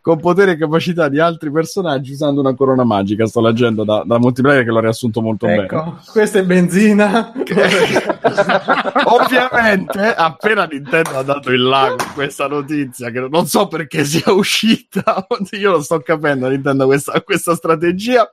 [0.02, 3.24] con poteri e capacità di altri personaggi usando una corona magica.
[3.24, 5.62] Sto leggendo da, da multiplayer che l'ho riassunto molto bene.
[5.62, 7.32] Ecco, questa è benzina.
[9.04, 14.30] Ovviamente, appena Nintendo ha dato il là con questa notizia, che non so perché sia
[14.30, 18.28] uscita, io non sto capendo Nintendo questa, questa strategia.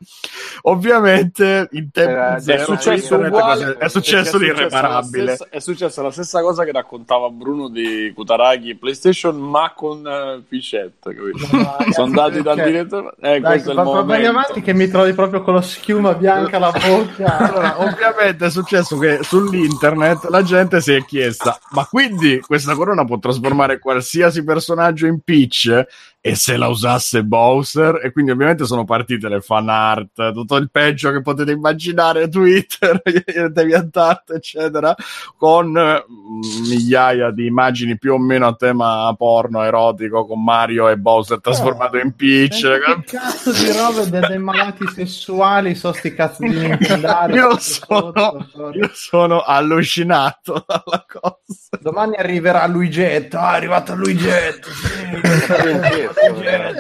[0.64, 5.36] Ovviamente, in tempo zero, è successo uguale, è successo di perché è successa la irreparabile.
[5.36, 10.00] stessa- è successa la stessa cosa che raccontava Bruno di Kutaragi e PlayStation, ma con
[10.06, 11.14] uh, Picette.
[11.14, 11.92] capito?
[11.92, 12.66] Sono andati dal Ok.
[12.66, 13.14] direttore.
[13.22, 14.30] Eh, Dai, questo è il momento.
[14.30, 17.38] avanti che mi trovi proprio con la schiuma bianca alla bocca.
[17.38, 23.06] Allora, ovviamente è successo che sull'internet la gente si è chiesta: ma quindi questa corona
[23.06, 25.86] può trasformare qualsiasi personaggio in Peach?
[26.26, 28.00] E se la usasse Bowser?
[28.02, 33.02] E quindi, ovviamente, sono partite le fan art, tutto il peggio che potete immaginare, Twitter,
[33.52, 34.96] DeviantArt, eccetera,
[35.36, 36.06] con eh,
[36.66, 41.98] migliaia di immagini più o meno a tema porno erotico con Mario e Bowser trasformato
[41.98, 42.62] in Peach.
[42.62, 47.34] Che cazzo di robe de- dei malati sessuali sono sti cazzo di nintendari?
[47.34, 51.82] Io sono, io sono allucinato dalla cosa.
[51.82, 53.38] Domani arriverà Luigetto.
[53.40, 54.70] Ah, è arrivato Luigetto.
[54.72, 56.12] Sì.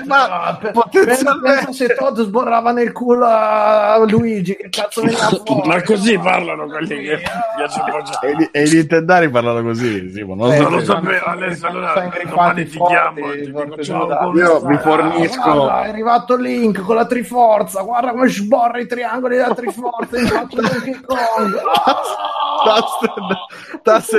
[0.05, 5.30] Ma Ah, pe- potenzialmente- pensa se Todd sborrava nel culo a Luigi, che cazzo veniva
[5.45, 5.68] fuori?
[5.68, 7.22] Ma così parlano quelli che
[7.55, 10.72] piace un po' E, i- e nintendari parlano così, sì, ma non Eh, so- Non
[10.72, 14.31] lo sapevo, adesso allora domani ti chiamo già.
[14.34, 17.81] Io vi fornisco- è arrivato Link con la Triforza.
[17.81, 20.19] Guarda come sborra i triangoli della Triforza.
[20.19, 21.60] In fatto Donkey Kong.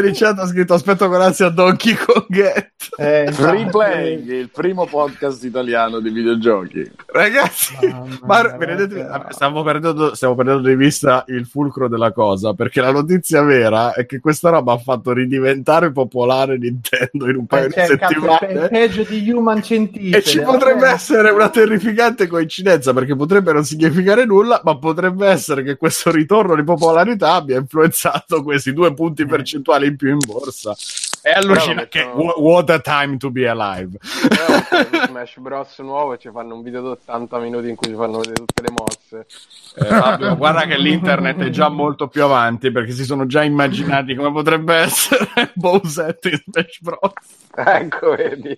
[0.04, 3.32] Di chat ha scritto aspetto con ansia Donkey Kong Eh,
[3.70, 6.90] Playing, il primo podcast italiano di videogiochi.
[7.06, 7.76] Ragazzi,
[8.22, 13.43] ma vedete, stiamo, perdendo, stiamo perdendo di vista il fulcro della cosa perché la notizia
[13.43, 18.68] vera è che questa roba ha fatto ridiventare popolare Nintendo in un paio di settimane.
[18.68, 20.16] peggio di Human Centipede.
[20.18, 25.26] E ci potrebbe Eh, essere una terrificante coincidenza perché potrebbe non significare nulla, ma potrebbe
[25.26, 30.18] essere che questo ritorno di popolarità abbia influenzato questi due punti percentuali in più in
[30.24, 30.74] borsa.
[31.24, 32.05] È allucinante.
[32.05, 33.96] Mettono- wha- what a time to be alive.
[34.28, 37.94] Però Smash Bros nuovo e ci fanno un video di 80 minuti in cui ci
[37.94, 39.26] fanno vedere tutte le mosse.
[39.76, 44.14] Eh, Fabio, guarda che l'internet è già molto più avanti perché si sono già immaginati
[44.14, 47.12] come potrebbe essere Bowser in Smash Bros.
[47.56, 48.56] Ecco, vedi.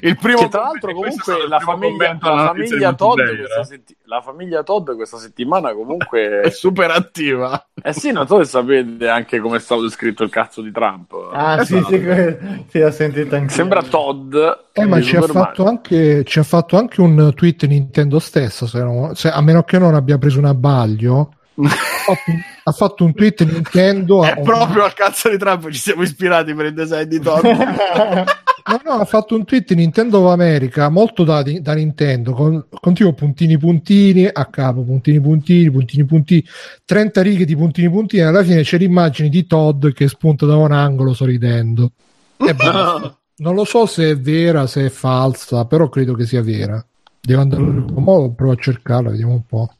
[0.00, 3.64] Il primo Che tra l'altro è comunque la famiglia, la famiglia Todd eh.
[3.64, 7.66] setti- la famiglia Todd questa settimana è comunque super attiva.
[7.82, 11.12] eh sì non so se sapete anche come è stato descritto il cazzo di Trump
[11.32, 13.52] Ah, sì, sì, que- sì, ho sentito anche.
[13.52, 14.34] sembra Todd
[14.72, 18.78] Eh, ma ci ha, fatto anche, ci ha fatto anche un tweet Nintendo stessa, se
[18.82, 21.32] non- se- a meno che non abbia preso un abbaglio.
[22.64, 24.22] ha, fatto, un- tweet Nintendo.
[24.22, 27.44] a- È proprio al cazzo di Trump ci siamo ispirati per il design di Todd.
[28.68, 32.92] No, no, ha fatto un tweet Nintendo of America molto da, da Nintendo con, con
[32.92, 36.44] tipo puntini puntini a capo, puntini puntini, puntini puntini,
[36.84, 38.22] 30 righe di puntini puntini.
[38.22, 41.92] Alla fine c'è l'immagine di Todd che spunta da un angolo sorridendo.
[42.36, 43.18] E basta.
[43.36, 46.84] Non lo so se è vera, se è falsa, però credo che sia vera.
[47.20, 49.70] Devo andare mo provo a cercarla, vediamo un po'.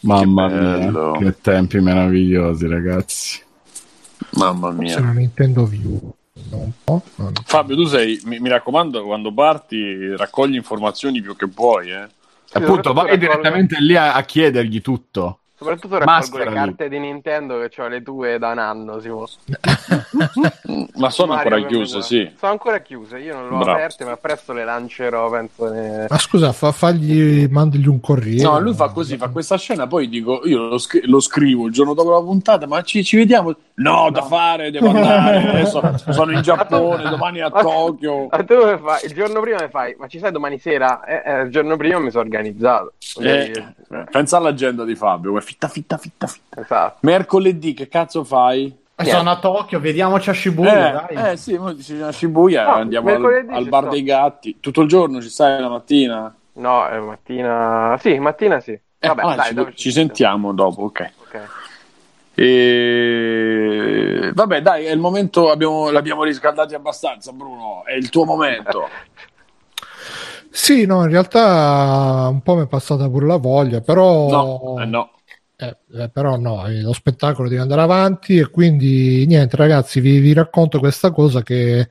[0.00, 3.40] Mamma Che mia, che tempi meravigliosi, ragazzi.
[4.32, 6.14] mamma Forse mia la Nintendo View.
[6.50, 7.02] No, no.
[7.44, 12.08] Fabio tu sei mi, mi raccomando quando parti raccogli informazioni più che puoi eh.
[12.50, 15.40] Appunto, soprattutto vai direttamente lì a, a chiedergli tutto.
[15.58, 19.26] Soprattutto raccolgo le carte di Nintendo che ho le tue da un anno, Simo.
[20.94, 23.72] ma sono Mario ancora chiuse sì Sono ancora chiuse, io non le ho Bravo.
[23.72, 25.68] aperte, ma presto le lancerò, penso.
[25.68, 26.06] Ne...
[26.08, 28.44] Ma scusa, fa, fagli, mandigli un corriere.
[28.44, 31.72] No, lui fa così, fa questa scena, poi dico, io lo, scri- lo scrivo il
[31.72, 33.52] giorno dopo la puntata, ma ci, ci vediamo?
[33.74, 35.80] No, da fare, devo andare, adesso
[36.12, 38.28] sono in Giappone, domani a Tokyo.
[38.30, 39.06] Ah, tu come fai?
[39.06, 41.02] Il giorno prima mi fai, ma ci sai domani sera?
[41.04, 42.92] Eh, eh, il giorno prima mi sono organizzato.
[43.20, 43.52] Eh,
[43.90, 46.60] eh, pensa all'agenda di Fabio, fitta, fitta, fitta, fitta.
[46.60, 46.98] Esatto.
[47.00, 48.76] Mercoledì, che cazzo fai?
[48.94, 51.32] Sono a Tokyo, vediamoci a Shibuya, Eh, dai.
[51.32, 51.54] eh sì,
[52.02, 53.92] a Shibuya, No, andiamo al, al bar sto.
[53.92, 54.56] dei gatti.
[54.60, 56.34] Tutto il giorno ci stai la mattina?
[56.54, 57.96] No, è mattina...
[58.00, 58.72] Sì, mattina sì.
[58.72, 61.10] Eh, Vabbè, ah, dai, ci, ci sentiamo dopo, ok.
[61.22, 61.40] Ok.
[62.34, 64.30] E...
[64.34, 68.88] Vabbè, dai, è il momento, abbiamo, l'abbiamo riscaldati abbastanza, Bruno, è il tuo momento.
[70.50, 74.86] Sì, no, in realtà un po' mi è passata pure la voglia, però No, eh,
[74.86, 75.10] no.
[75.60, 80.20] Eh, eh, però no, eh, lo spettacolo deve andare avanti e quindi niente ragazzi vi,
[80.20, 81.88] vi racconto questa cosa che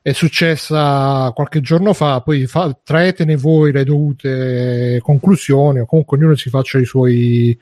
[0.00, 6.36] è successa qualche giorno fa, poi fa, traetene voi le dovute conclusioni o comunque ognuno
[6.36, 7.56] si faccia i suoi,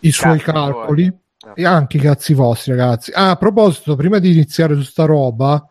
[0.00, 1.52] i suoi calcoli tuoi.
[1.54, 3.12] e anche i cazzi vostri ragazzi.
[3.14, 5.64] Ah, a proposito, prima di iniziare su sta roba,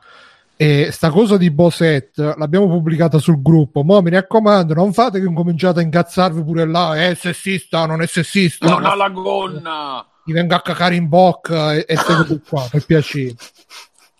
[0.61, 3.81] e sta cosa di Boset l'abbiamo pubblicata sul gruppo.
[3.81, 6.93] Mo mi raccomando, non fate che incominciate a incazzarvi pure là.
[6.95, 8.69] È sessista, non è sessista.
[8.69, 10.05] Non ha la gonna!
[10.23, 13.33] Mi venga a cacare in bocca e, e cose qua, per piacere.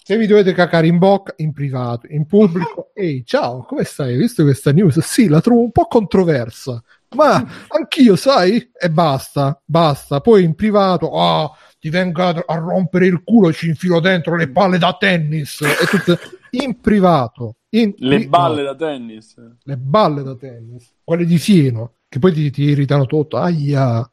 [0.04, 4.14] Se vi dovete cacare in bocca, in privato, in pubblico, ehi, ciao, come stai?
[4.14, 4.98] Hai visto questa news?
[4.98, 7.34] Sì, la trovo un po' controversa, ma
[7.68, 8.68] anch'io, sai?
[8.76, 10.22] E basta, basta.
[10.22, 11.52] Poi in privato, ah,
[11.82, 15.62] ti venga a rompere il culo, ci infilo dentro le palle da tennis.
[15.66, 16.20] E tutte...
[16.52, 17.56] In privato.
[17.70, 19.36] In Le privato balle da tennis.
[19.64, 23.38] le balle da tennis, quelle di fieno, che poi ti, ti irritano tutto.
[23.38, 24.08] Aia.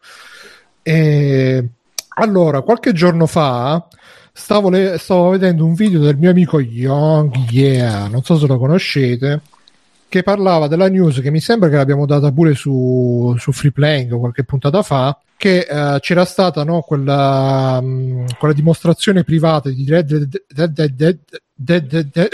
[0.83, 1.69] E,
[2.21, 3.87] allora, qualche giorno fa
[4.33, 8.57] stavo, le- stavo vedendo un video del mio amico Young Yeah, non so se lo
[8.57, 9.43] conoscete,
[10.09, 14.19] che parlava della news che mi sembra che l'abbiamo data pure su, su Free Playing
[14.19, 20.07] qualche puntata fa, che eh, c'era stata no, quella, mm, quella dimostrazione privata di Red
[20.07, 21.19] Dead, Dead- Dead- Dead-
[21.55, 22.29] Dead- Dead- Dead-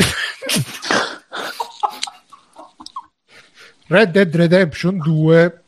[3.86, 5.62] Red Dead Redemption 2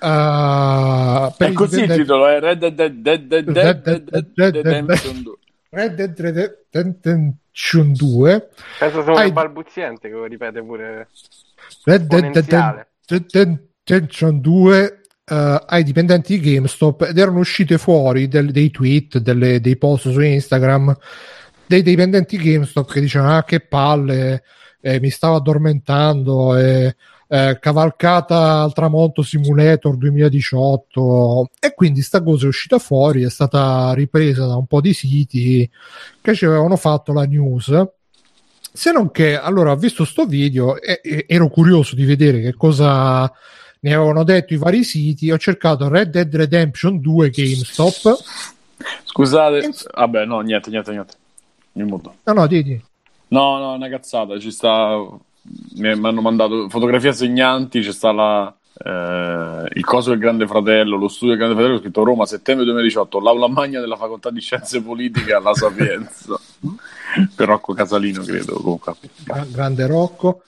[0.00, 3.04] eh, per È così il titolo, è Red Dead
[4.36, 5.34] Redemption 2.
[5.70, 7.36] Red Dead Redemption
[7.92, 11.08] 2 Penso sia Hai- balbuziente che lo ripete pure.
[11.84, 12.86] Red Dead.
[13.06, 19.60] Redemption 2 eh, ai dipendenti di GameStop ed erano uscite fuori del- dei tweet, delle-
[19.60, 20.94] dei post su Instagram
[21.66, 24.42] dei dipendenti GameStop che dicevano ah che palle
[24.80, 26.94] eh, mi stavo addormentando e
[27.28, 33.92] eh, cavalcata al tramonto simulator 2018 e quindi sta cosa è uscita fuori è stata
[33.94, 35.68] ripresa da un po' di siti
[36.20, 37.86] che ci avevano fatto la news
[38.72, 42.54] se non che allora ho visto sto video e, e- ero curioso di vedere che
[42.54, 43.30] cosa
[43.80, 48.18] ne avevano detto i vari siti ho cercato Red Dead Redemption 2 GameStop
[49.04, 51.14] Scusate, vabbè, no, niente, niente, niente.
[51.72, 52.16] Mi muto.
[52.24, 52.80] no no di.
[53.28, 54.98] No, no, una cazzata, ci sta
[55.76, 61.08] mi hanno mandato fotografie segnanti, ci sta la eh, il coso del Grande Fratello, lo
[61.08, 64.82] studio del Grande Fratello, ho scritto Roma, settembre 2018, l'aula magna della facoltà di scienze
[64.82, 66.38] politiche alla Sapienza.
[67.34, 68.54] per Rocco Casalino, credo.
[68.56, 68.94] Comunque.
[69.24, 70.42] Gra- grande Rocco.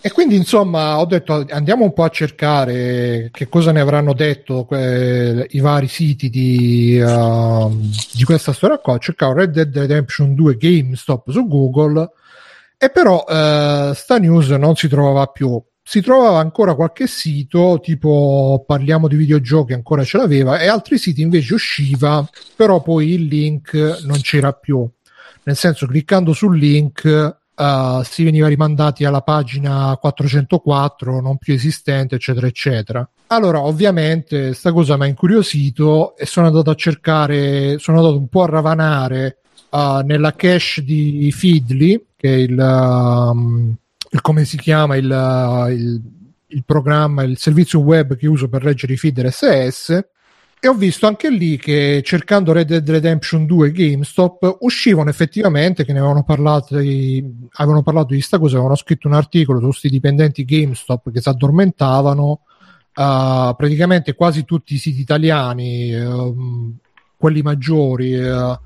[0.00, 4.64] E quindi insomma ho detto andiamo un po' a cercare che cosa ne avranno detto
[4.64, 7.68] que- i vari siti di, uh,
[8.14, 8.96] di questa storia qua.
[8.98, 12.12] Cercavo Red Dead Redemption 2 GameStop su Google
[12.78, 15.60] e però uh, sta news non si trovava più.
[15.82, 21.22] Si trovava ancora qualche sito tipo parliamo di videogiochi ancora ce l'aveva e altri siti
[21.22, 24.88] invece usciva però poi il link non c'era più.
[25.44, 32.14] Nel senso cliccando sul link uh, si veniva rimandati alla pagina 404 non più esistente
[32.14, 37.98] eccetera eccetera allora ovviamente sta cosa mi ha incuriosito e sono andato a cercare sono
[37.98, 39.38] andato un po' a ravanare
[39.70, 43.74] uh, nella cache di Feedly che è il, um,
[44.10, 46.02] il come si chiama il, uh, il,
[46.48, 50.06] il programma il servizio web che uso per leggere i feed RSS
[50.60, 55.92] e ho visto anche lì che cercando Red Dead Redemption 2 GameStop uscivano effettivamente che
[55.92, 60.44] ne avevano parlato avevano parlato di sta cosa, avevano scritto un articolo su questi dipendenti
[60.44, 66.74] GameStop che si addormentavano uh, praticamente quasi tutti i siti italiani uh,
[67.16, 68.58] quelli maggiori uh,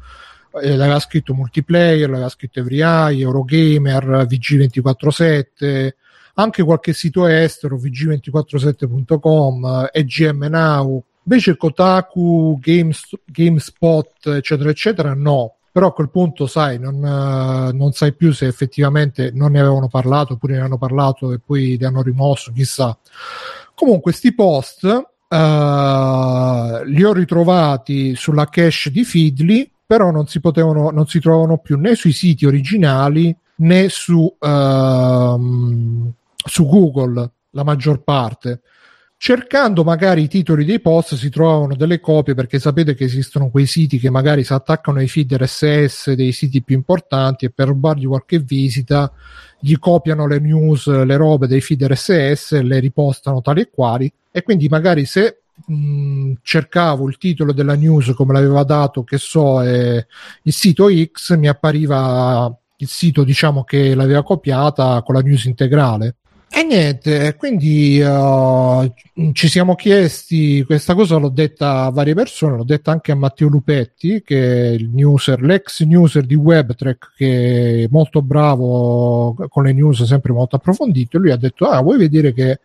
[0.52, 5.90] l'aveva scritto Multiplayer, l'aveva scritto EveryEye, Eurogamer, VG247
[6.34, 15.54] anche qualche sito estero, vg247.com, EGM Now Invece Kotaku, Games, GameSpot, eccetera, eccetera, no.
[15.70, 19.88] Però a quel punto, sai, non, uh, non, sai più se effettivamente non ne avevano
[19.88, 22.96] parlato oppure ne hanno parlato e poi li hanno rimosso, chissà.
[23.74, 30.88] Comunque, sti post uh, li ho ritrovati sulla cache di Feedly, però non si, potevano,
[30.88, 38.02] non si trovano più né sui siti originali né su, uh, su Google, la maggior
[38.02, 38.62] parte.
[39.18, 43.66] Cercando magari i titoli dei post si trovano delle copie perché sapete che esistono quei
[43.66, 48.06] siti che magari si attaccano ai feed RSS dei siti più importanti e per rubargli
[48.06, 49.12] qualche visita
[49.60, 54.10] gli copiano le news, le robe dei feed RSS, le ripostano tali e quali.
[54.30, 59.62] E quindi magari se mh, cercavo il titolo della news come l'aveva dato che so
[59.62, 60.06] eh,
[60.42, 66.16] il sito X mi appariva il sito diciamo che l'aveva copiata con la news integrale.
[66.54, 68.92] E niente, quindi uh,
[69.32, 73.48] ci siamo chiesti, questa cosa l'ho detta a varie persone, l'ho detta anche a Matteo
[73.48, 79.72] Lupetti, che è il newser, l'ex newser di WebTrack, che è molto bravo con le
[79.72, 82.60] news, sempre molto approfondito, e lui ha detto, ah, vuoi vedere che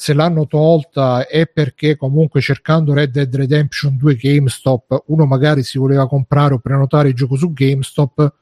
[0.00, 5.76] se l'hanno tolta è perché comunque cercando Red Dead Redemption 2 GameStop, uno magari si
[5.76, 8.34] voleva comprare o prenotare il gioco su GameStop,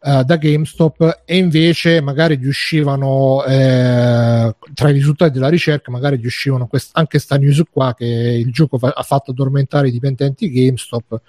[0.00, 6.20] Uh, da GameStop e invece magari gli uscivano eh, tra i risultati della ricerca magari
[6.20, 9.90] gli uscivano quest- anche sta news qua che il gioco fa- ha fatto addormentare i
[9.90, 11.20] dipendenti GameStop.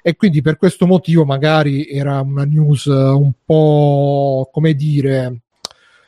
[0.00, 5.40] E quindi per questo motivo magari era una news un po' come dire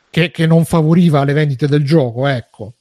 [0.09, 2.75] che, che non favoriva le vendite del gioco ecco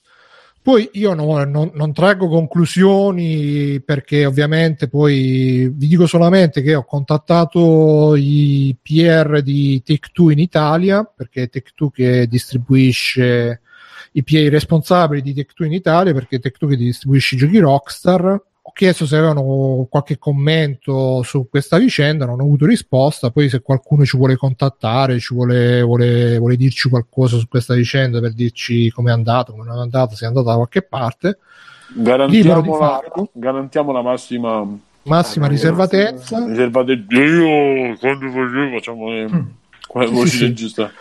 [0.65, 6.83] poi io no, non, non, traggo conclusioni perché ovviamente poi vi dico solamente che ho
[6.83, 13.61] contattato i PR di Take-Two in Italia perché è Take-Two che distribuisce
[14.13, 18.41] i PR responsabili di Take-Two in Italia perché è Take-Two che distribuisce i giochi Rockstar
[18.75, 23.31] chiesto se avevano qualche commento su questa vicenda, non ho avuto risposta.
[23.31, 28.19] Poi, se qualcuno ci vuole contattare, ci vuole, vuole, vuole dirci qualcosa su questa vicenda
[28.19, 31.37] per dirci come è andato, come non è andato, se è andato da qualche parte,
[31.93, 34.67] garantiamo la, garantiamo la massima
[35.03, 36.45] massima riservatezza.
[36.45, 38.29] Riservatezza, io quando
[38.73, 40.11] facciamo le, mm.
[40.11, 40.53] voci sì, sì.
[40.53, 40.91] giusta.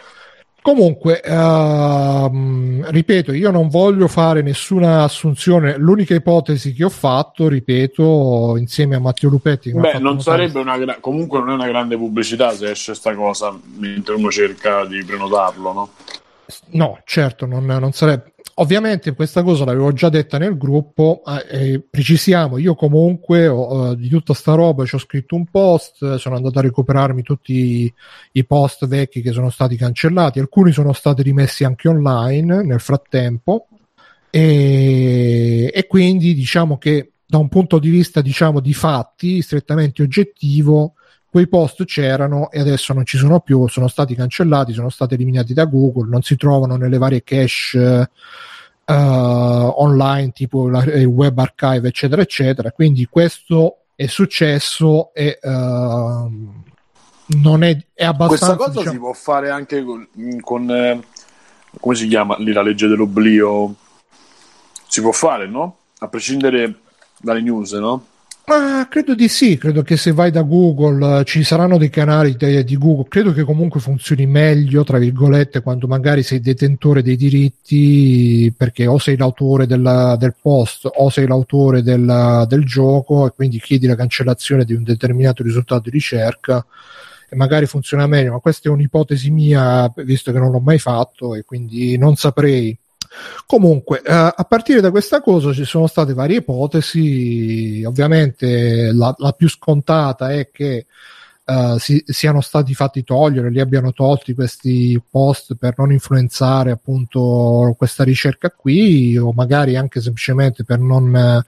[0.64, 5.76] Comunque, uh, ripeto, io non voglio fare nessuna assunzione.
[5.76, 9.70] L'unica ipotesi che ho fatto, ripeto, insieme a Matteo Lupetti.
[9.74, 13.54] Beh, non sarebbe una gra- comunque non è una grande pubblicità se esce questa cosa
[13.76, 15.90] mentre uno cerca di prenotarlo, no?
[16.68, 18.32] No, certo, non, non sarebbe.
[18.56, 24.08] Ovviamente questa cosa l'avevo già detta nel gruppo, eh, precisiamo, io comunque ho, uh, di
[24.08, 27.94] tutta sta roba ci ho scritto un post, sono andato a recuperarmi tutti i,
[28.32, 33.66] i post vecchi che sono stati cancellati, alcuni sono stati rimessi anche online nel frattempo.
[34.30, 40.94] E, e quindi diciamo che da un punto di vista diciamo di fatti strettamente oggettivo
[41.34, 45.52] quei post c'erano e adesso non ci sono più, sono stati cancellati, sono stati eliminati
[45.52, 48.08] da Google, non si trovano nelle varie cache
[48.86, 56.30] uh, online tipo la, il web archive eccetera eccetera, quindi questo è successo e uh,
[57.40, 58.54] non è, è abbastanza...
[58.54, 58.92] Questa cosa diciamo...
[58.92, 60.08] si può fare anche con,
[60.40, 61.00] con eh,
[61.80, 63.74] come si chiama lì la legge dell'oblio?
[64.86, 65.78] Si può fare, no?
[65.98, 66.78] A prescindere
[67.18, 68.06] dalle news, no?
[68.46, 72.36] Ma credo di sì, credo che se vai da Google eh, ci saranno dei canali
[72.36, 77.16] de- di Google, credo che comunque funzioni meglio, tra virgolette, quando magari sei detentore dei
[77.16, 83.30] diritti, perché o sei l'autore della- del post o sei l'autore del, del gioco e
[83.34, 86.64] quindi chiedi la cancellazione di un determinato risultato di ricerca
[87.30, 91.34] e magari funziona meglio, ma questa è un'ipotesi mia, visto che non l'ho mai fatto
[91.34, 92.78] e quindi non saprei.
[93.46, 99.32] Comunque, eh, a partire da questa cosa ci sono state varie ipotesi, ovviamente la, la
[99.32, 100.86] più scontata è che
[101.46, 107.74] eh, si, siano stati fatti togliere, li abbiano tolti questi post per non influenzare appunto
[107.76, 111.44] questa ricerca qui o magari anche semplicemente per non eh,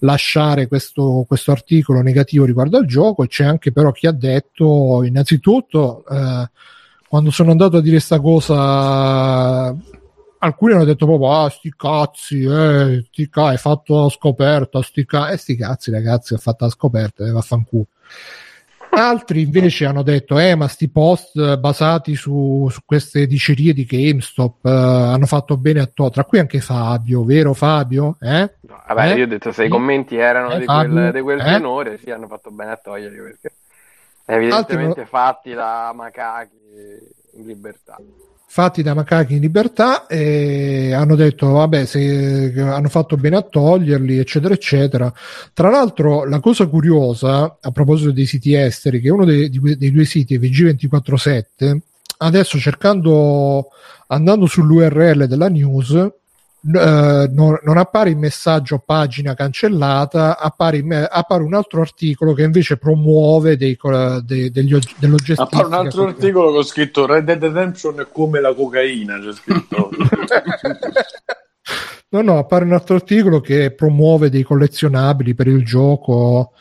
[0.00, 3.22] lasciare questo, questo articolo negativo riguardo al gioco.
[3.22, 6.50] E c'è anche però chi ha detto innanzitutto eh,
[7.08, 9.74] quando sono andato a dire questa cosa
[10.40, 15.04] alcuni hanno detto proprio ah sti cazzi eh, sti ca- hai fatto la scoperta sti,
[15.04, 17.86] ca- eh, sti cazzi ragazzi ho fatto la scoperta eh, vaffanculo
[18.92, 24.64] altri invece hanno detto eh ma sti post basati su, su queste dicerie di GameStop
[24.64, 28.16] eh, hanno fatto bene a to tra cui anche Fabio vero Fabio?
[28.20, 28.54] Eh?
[28.62, 29.16] No, vabbè, Eh?
[29.16, 30.92] io ho detto se i commenti erano Eh, di Fabio?
[30.92, 31.44] quel, di quel Eh?
[31.44, 33.52] tenore, sì, hanno fatto bene a toglierli perché
[34.26, 36.58] evidentemente fatti da macachi
[37.34, 37.96] in libertà.
[38.52, 44.18] Fatti da macachi in libertà e hanno detto vabbè se hanno fatto bene a toglierli
[44.18, 45.12] eccetera eccetera.
[45.52, 50.04] Tra l'altro la cosa curiosa a proposito dei siti esteri che uno dei, dei due
[50.04, 51.78] siti è VG247
[52.18, 53.68] adesso cercando
[54.08, 56.10] andando sull'URL della news
[56.62, 62.76] eh, non, non appare il messaggio pagina cancellata appare, appare un altro articolo che invece
[62.76, 63.78] promuove dei,
[64.24, 68.06] dei- degli og- dell'oggettistica Appare un altro articolo che ho scritto Red Dead Redemption è
[68.12, 69.90] come la cocaina, c'è scritto.
[72.12, 76.54] No, no, appare un altro articolo che promuove dei collezionabili per il gioco,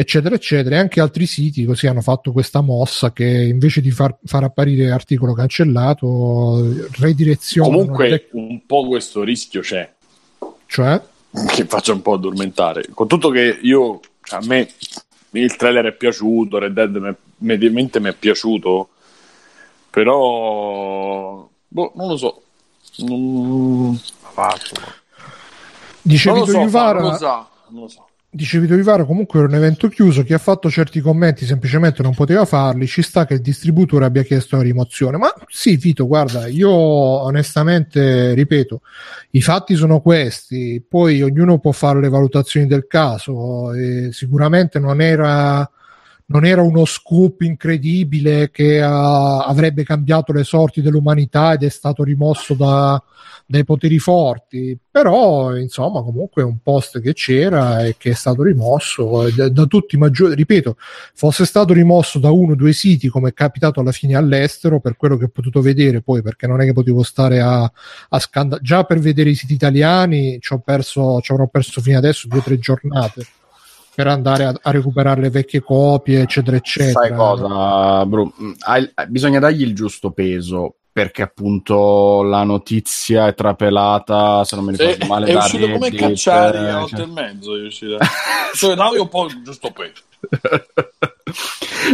[0.00, 0.76] eccetera, eccetera.
[0.76, 4.90] E anche altri siti così hanno fatto questa mossa che invece di far, far apparire
[4.90, 7.76] articolo cancellato, redirezionano.
[7.76, 9.92] Comunque un po' questo rischio c'è,
[10.66, 11.00] Cioè,
[11.48, 12.86] che faccia un po' addormentare.
[12.94, 14.00] Con tutto che io,
[14.30, 14.68] a me
[15.32, 18.88] il trailer è piaciuto, Red Dead me- mediamente mi è piaciuto,
[19.90, 22.42] però boh, non lo so.
[22.96, 24.00] Non,
[26.02, 28.09] dice non lo so, Juvara, non lo so, non lo so.
[28.32, 32.14] Dice Vito Juvara, comunque era un evento chiuso, chi ha fatto certi commenti semplicemente non
[32.14, 35.16] poteva farli, ci sta che il distributore abbia chiesto la rimozione.
[35.16, 38.82] Ma sì, Vito, guarda, io onestamente, ripeto,
[39.30, 43.72] i fatti sono questi, poi ognuno può fare le valutazioni del caso,
[44.10, 45.68] sicuramente non era,
[46.30, 52.04] non era uno scoop incredibile che ah, avrebbe cambiato le sorti dell'umanità ed è stato
[52.04, 53.02] rimosso da,
[53.46, 58.44] dai poteri forti, però insomma comunque è un post che c'era e che è stato
[58.44, 60.76] rimosso da, da tutti i maggiori, ripeto,
[61.14, 64.96] fosse stato rimosso da uno o due siti come è capitato alla fine all'estero per
[64.96, 68.62] quello che ho potuto vedere poi perché non è che potevo stare a, a scandalare
[68.62, 72.38] già per vedere i siti italiani ci ho perso ci avrò perso fino adesso due
[72.38, 73.26] o tre giornate
[74.00, 78.32] per andare a, a recuperare le vecchie copie eccetera eccetera Sai cosa, Bru?
[78.42, 84.64] Mm, hai- bisogna dargli il giusto peso perché appunto la notizia è trapelata, se non
[84.64, 87.56] mi ricordo È, male, è da uscito come Reddit, cacciari eh, a cioè- il mezzo.
[87.56, 87.96] È uscito.
[88.56, 90.02] cioè, dai un po' il giusto peso.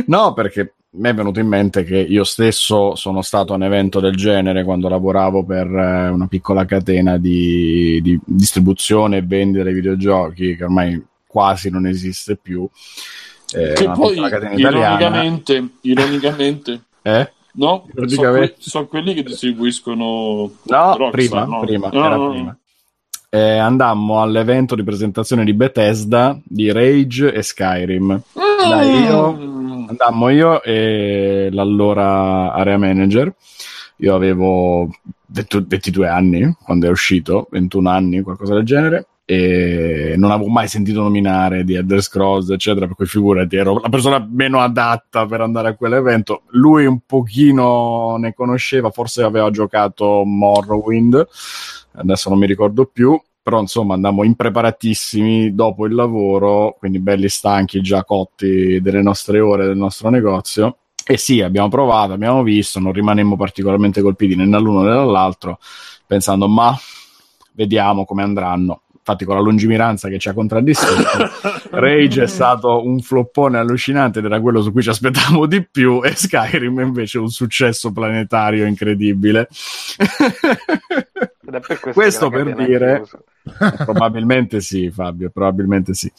[0.06, 4.00] no, perché mi è venuto in mente che io stesso sono stato a un evento
[4.00, 9.74] del genere quando lavoravo per eh, una piccola catena di, di distribuzione e vendita dei
[9.74, 11.04] videogiochi che ormai
[11.36, 12.66] quasi non esiste più.
[13.54, 14.16] Eh, Che poi,
[14.54, 17.30] ironicamente, ironicamente, Eh?
[17.56, 17.86] no?
[18.06, 21.60] Sono, que- sono quelli che distribuiscono No, Rockstar, prima, no?
[21.60, 22.58] prima, No, era no, prima.
[23.28, 28.22] Eh, andammo all'evento di presentazione di Bethesda di Rage e Skyrim.
[28.68, 29.88] Dai, io- Mm.
[29.90, 33.32] Andammo io e l'allora area manager.
[33.98, 34.88] Io avevo
[35.26, 39.06] 20 22 anni quando è uscito, 21 anni, qualcosa del genere.
[39.28, 42.86] E non avevo mai sentito nominare di Elder Scrolls, eccetera.
[42.86, 46.42] Per cui figurati, ero la persona meno adatta per andare a quell'evento.
[46.50, 51.26] Lui un pochino ne conosceva, forse aveva giocato Morrowind,
[51.94, 53.20] adesso non mi ricordo più.
[53.42, 59.66] Però insomma andammo impreparatissimi dopo il lavoro, quindi belli stanchi, già cotti delle nostre ore
[59.66, 60.78] del nostro negozio.
[61.06, 65.60] E sì, abbiamo provato, abbiamo visto, non rimanemmo particolarmente colpiti né dall'uno né dall'altro,
[66.04, 66.76] pensando ma
[67.52, 68.80] vediamo come andranno.
[69.08, 71.30] Infatti, con la lungimiranza che ci ha contraddistinto,
[71.70, 76.00] Rage è stato un floppone allucinante ed era quello su cui ci aspettavamo di più,
[76.04, 79.46] e Skyrim invece un successo planetario incredibile.
[79.96, 83.84] Ed è per questo, Questo per dire- chiusa.
[83.84, 86.10] probabilmente sì, Fabio, probabilmente sì.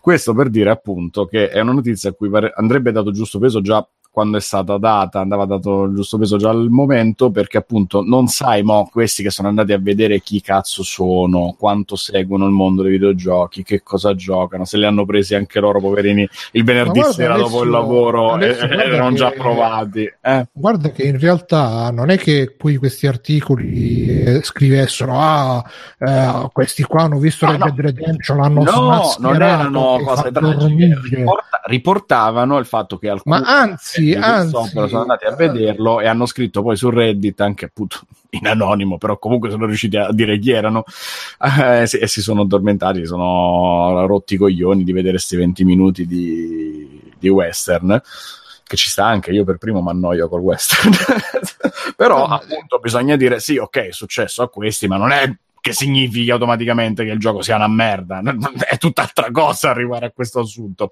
[0.00, 3.84] Questo per dire appunto che è una notizia a cui andrebbe dato giusto peso già
[4.18, 8.26] quando è stata data, andava dato il giusto peso già al momento, perché appunto non
[8.26, 12.82] sai mo questi che sono andati a vedere chi cazzo sono, quanto seguono il mondo
[12.82, 17.14] dei videogiochi, che cosa giocano, se li hanno presi anche loro, poverini, il venerdì guarda,
[17.14, 20.12] sera dopo il lavoro eh, guarda erano già provati.
[20.20, 20.48] Eh.
[20.50, 25.64] Guarda che in realtà non è che poi questi articoli eh, scrivessero ah
[25.98, 27.70] eh, questi qua hanno visto No, Red no.
[27.70, 30.32] Dead Redemption l'hanno No, non erano e cose
[31.66, 34.52] riportavano il fatto che alcuni ma anzi di anzi.
[34.52, 38.98] GameStop sono andati a vederlo e hanno scritto poi su Reddit anche appunto in anonimo
[38.98, 40.84] però comunque sono riusciti a dire chi erano
[41.40, 45.64] eh, sì, e si sono addormentati si sono rotti i coglioni di vedere questi 20
[45.64, 48.00] minuti di, di western
[48.68, 50.92] che ci sta anche io per primo mi annoio col western.
[51.96, 56.30] Però appunto bisogna dire sì ok è successo a questi ma non è che significhi
[56.30, 58.20] automaticamente che il gioco sia una merda?
[58.68, 60.90] È tutt'altra cosa arrivare a questo assunto.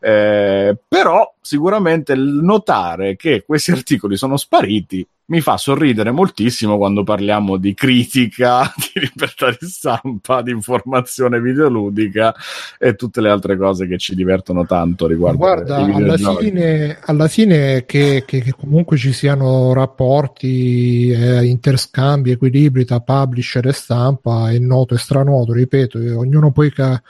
[0.00, 7.56] Eh, però sicuramente notare che questi articoli sono spariti mi fa sorridere moltissimo quando parliamo
[7.56, 12.34] di critica, di libertà di stampa, di informazione videoludica
[12.78, 17.84] e tutte le altre cose che ci divertono tanto riguardo Guarda, alla fine, alla fine
[17.86, 24.58] che, che- che comunque ci siano rapporti, eh, interscambi, equilibri tra publisher e stampa è
[24.58, 27.00] noto e stranoto, ripeto, eh, ognuno poi ca-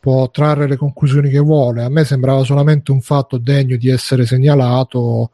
[0.00, 1.82] può trarre le conclusioni che vuole.
[1.82, 5.30] A me sembrava solamente un fatto degno di essere segnalato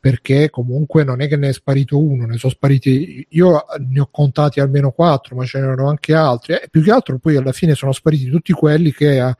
[0.00, 4.08] perché comunque non è che ne è sparito uno, ne sono spariti, io ne ho
[4.10, 7.74] contati almeno quattro, ma ce n'erano anche altri, e più che altro poi alla fine
[7.74, 9.36] sono spariti tutti quelli che a,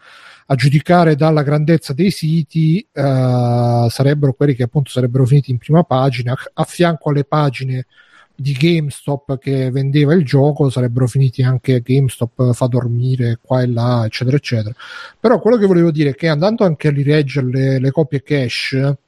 [0.47, 5.83] a giudicare dalla grandezza dei siti eh, sarebbero quelli che appunto sarebbero finiti in prima
[5.83, 7.87] pagina, a fianco alle pagine
[8.35, 14.05] di GameStop che vendeva il gioco sarebbero finiti anche GameStop fa dormire qua e là
[14.05, 14.75] eccetera eccetera.
[15.19, 18.99] Però quello che volevo dire è che andando anche a rileggere le, le copie cache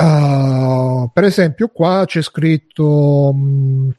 [0.00, 3.90] Uh, per esempio, qua c'è scritto: mh,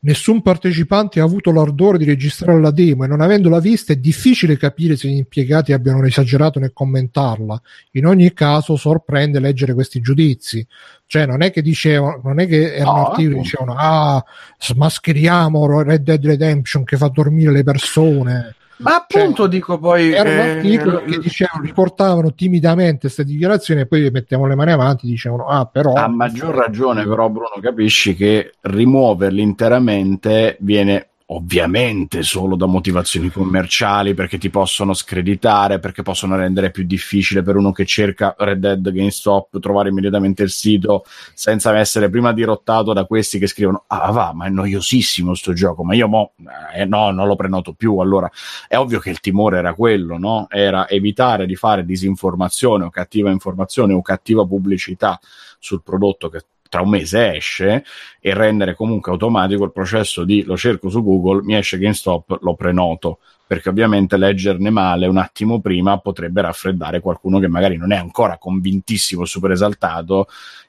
[0.00, 4.56] Nessun partecipante ha avuto l'ardore di registrare la demo e non avendola vista è difficile
[4.58, 7.60] capire se gli impiegati abbiano esagerato nel commentarla.
[7.92, 10.64] In ogni caso, sorprende leggere questi giudizi.
[11.06, 13.42] Cioè, non è che dicevano, non è che erano No, articoli che appunto.
[13.42, 14.24] dicevano: Ah,
[14.58, 18.54] smascheriamo Red Dead Redemption che fa dormire le persone.
[18.78, 20.12] Ma appunto dico poi...
[20.12, 25.06] Erano eh, articoli che dicevano, riportavano timidamente queste dichiarazioni e poi mettiamo le mani avanti
[25.06, 25.92] dicevano: Ah, però.
[25.94, 34.14] A maggior ragione, però, Bruno, capisci che rimuoverli interamente viene ovviamente solo da motivazioni commerciali
[34.14, 38.92] perché ti possono screditare, perché possono rendere più difficile per uno che cerca Red Dead
[38.92, 41.04] GameStop trovare immediatamente il sito
[41.34, 45.84] senza essere prima dirottato da questi che scrivono ah va ma è noiosissimo sto gioco
[45.84, 46.32] ma io mo
[46.74, 48.30] eh, no non lo prenoto più allora
[48.68, 50.46] è ovvio che il timore era quello no?
[50.48, 55.18] era evitare di fare disinformazione o cattiva informazione o cattiva pubblicità
[55.58, 56.44] sul prodotto che
[56.74, 57.84] tra un mese esce
[58.18, 62.56] e rendere comunque automatico il processo di lo cerco su Google, mi esce GameStop, lo
[62.56, 63.20] prenoto.
[63.46, 68.38] Perché ovviamente leggerne male un attimo prima potrebbe raffreddare qualcuno che magari non è ancora
[68.38, 70.26] convintissimo, super esaltato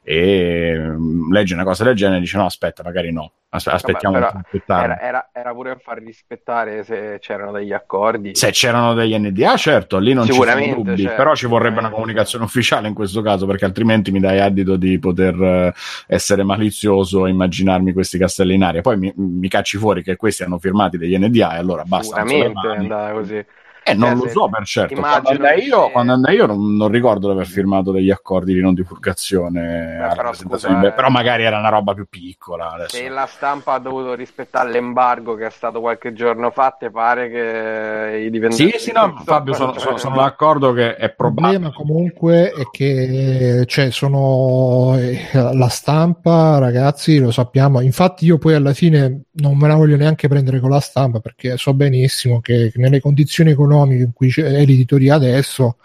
[0.07, 4.19] e mm, legge una cosa del genere e dice no aspetta magari no Aspe- aspettiamo
[4.19, 4.84] Vabbè.
[4.84, 8.36] Era, era- era pure a far rispettare se c'erano degli accordi.
[8.36, 11.90] Se c'erano degli NDA, certo, lì non ci sono dubbi, certo, però ci vorrebbe una
[11.90, 15.73] comunicazione ufficiale in questo caso, perché altrimenti mi dai addito di poter eh,
[16.07, 18.82] essere malizioso e immaginarmi questi castelli in aria.
[18.82, 22.26] Poi mi, mi cacci fuori che questi hanno firmati degli NDA e allora basta.
[22.26, 23.45] Sicuramente è andata così.
[23.88, 24.95] Eh, non Cioè, lo so per certo.
[24.99, 28.52] Quando andai io, che- quando andai io non, non ricordo di aver firmato degli accordi
[28.52, 30.91] di non divulgazione però scusa, eh.
[30.91, 32.72] però magari era una roba più piccola.
[32.72, 32.95] Adesso.
[32.98, 37.30] Se la stampa ha dovuto rispettare l'embargo che è stato qualche giorno fa, te pare
[37.30, 38.72] che i dipendenti...
[38.72, 41.60] Sì, sì, no, Fabio, sono, sono- sono d'accordo che è Il probabile.
[41.60, 47.82] problema comunque è che cioè, sono eh, la stampa, ragazzi, lo sappiamo.
[47.82, 51.56] Infatti, io poi alla fine non me la voglio neanche prendere con la stampa perché
[51.57, 55.77] so benissimo che nelle condizioni economiche in cui c'è l'editoria adesso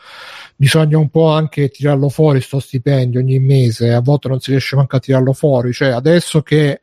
[0.61, 3.95] bisogna un po' anche tirarlo fuori sto stipendio ogni mese.
[3.95, 5.73] A volte non si riesce manco a tirarlo fuori.
[5.73, 6.83] Cioè, adesso che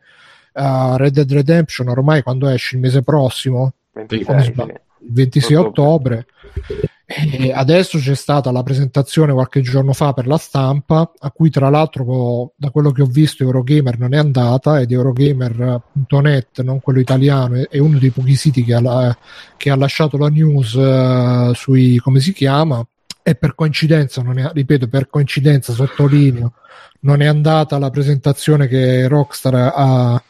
[0.53, 4.51] uh, Red Dead Redemption ormai quando esce il mese prossimo 26, come sì.
[4.51, 6.25] sbaglio, il 26 ottobre.
[7.09, 11.69] E adesso c'è stata la presentazione qualche giorno fa per la stampa, a cui tra
[11.69, 17.65] l'altro, da quello che ho visto, Eurogamer non è andata ed Eurogamer.net, non quello italiano,
[17.69, 19.17] è- uno dei pochi siti che ha,
[19.55, 22.85] che ha lasciato la news eh, sui come si chiama.
[23.23, 26.53] E per coincidenza, è, ripeto, per coincidenza, sottolineo,
[27.01, 30.21] non è andata la presentazione che Rockstar ha,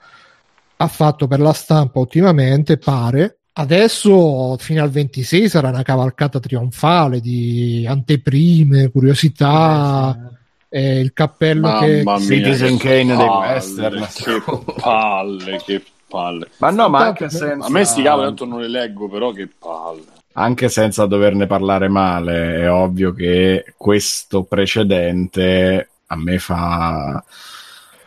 [0.77, 3.39] ha fatto per la stampa ultimamente, pare.
[3.59, 10.31] Adesso fino al 26 sarà una cavalcata trionfale di anteprime, curiosità,
[10.69, 14.07] eh, il cappello che Mamma mia, Citizen che Kane dei palle, western.
[14.13, 16.49] Che palle, che palle.
[16.57, 17.65] Ma no, ma anche senza...
[17.65, 20.03] A me sti cavoli tanto non le leggo, però che palle.
[20.33, 27.23] anche senza doverne parlare male, è ovvio che questo precedente a me fa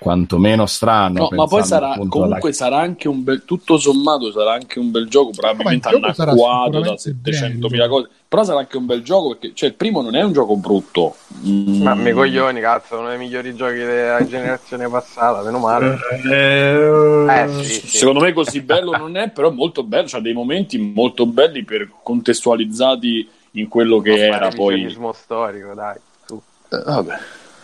[0.00, 1.28] quantomeno strano.
[1.30, 4.90] No, ma poi sarà comunque alla- sarà anche un bel tutto sommato sarà anche un
[4.90, 8.08] bel gioco, probabilmente il anacquato da sicuramente 700.000 cose.
[8.26, 11.16] Però sarà anche un bel gioco perché cioè il primo non è un gioco brutto.
[11.46, 11.82] Mm.
[11.82, 15.98] Ma mi coglioni, cazzo, uno dei migliori giochi della generazione passata, meno male.
[16.24, 17.96] Eh, Eh sì, sì.
[17.98, 21.90] Secondo me così bello non è, però molto bello, c'ha dei momenti molto belli per
[22.02, 24.74] contestualizzati in quello che fare era poi.
[24.76, 25.96] revisionismo storico, dai.
[26.24, 26.40] su.
[26.70, 27.18] Eh, vabbè.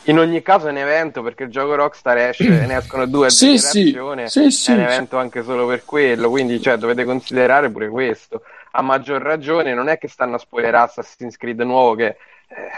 [0.08, 3.30] In ogni caso è un evento perché il gioco Rockstar esce ne escono due a
[3.30, 7.70] Sì, generazione, sì, sì, è un evento anche solo per quello, quindi cioè, dovete considerare
[7.70, 8.42] pure questo.
[8.72, 12.16] A maggior ragione non è che stanno a spoilerare Assassin's Creed nuovo che eh,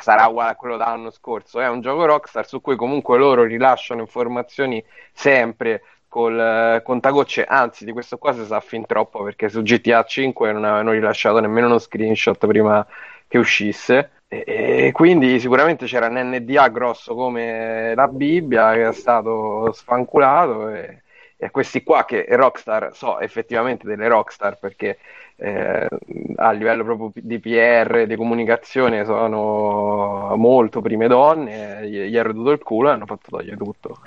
[0.00, 4.00] sarà uguale a quello dell'anno scorso, è un gioco Rockstar su cui comunque loro rilasciano
[4.00, 4.82] informazioni
[5.12, 10.04] sempre col eh, contagocce, anzi di questo qua si sa fin troppo perché su GTA
[10.04, 12.86] 5 non avevano rilasciato nemmeno uno screenshot prima
[13.26, 14.10] che uscisse.
[14.30, 21.02] E, quindi sicuramente c'era un NDA grosso come la Bibbia che è stato sfanculato e,
[21.36, 24.98] e questi qua che Rockstar, so effettivamente delle Rockstar perché
[25.40, 25.86] eh,
[26.36, 32.50] a livello proprio di PR, di comunicazione sono molto prime donne, gli, gli è roduto
[32.50, 33.98] il culo e hanno fatto togliere tutto.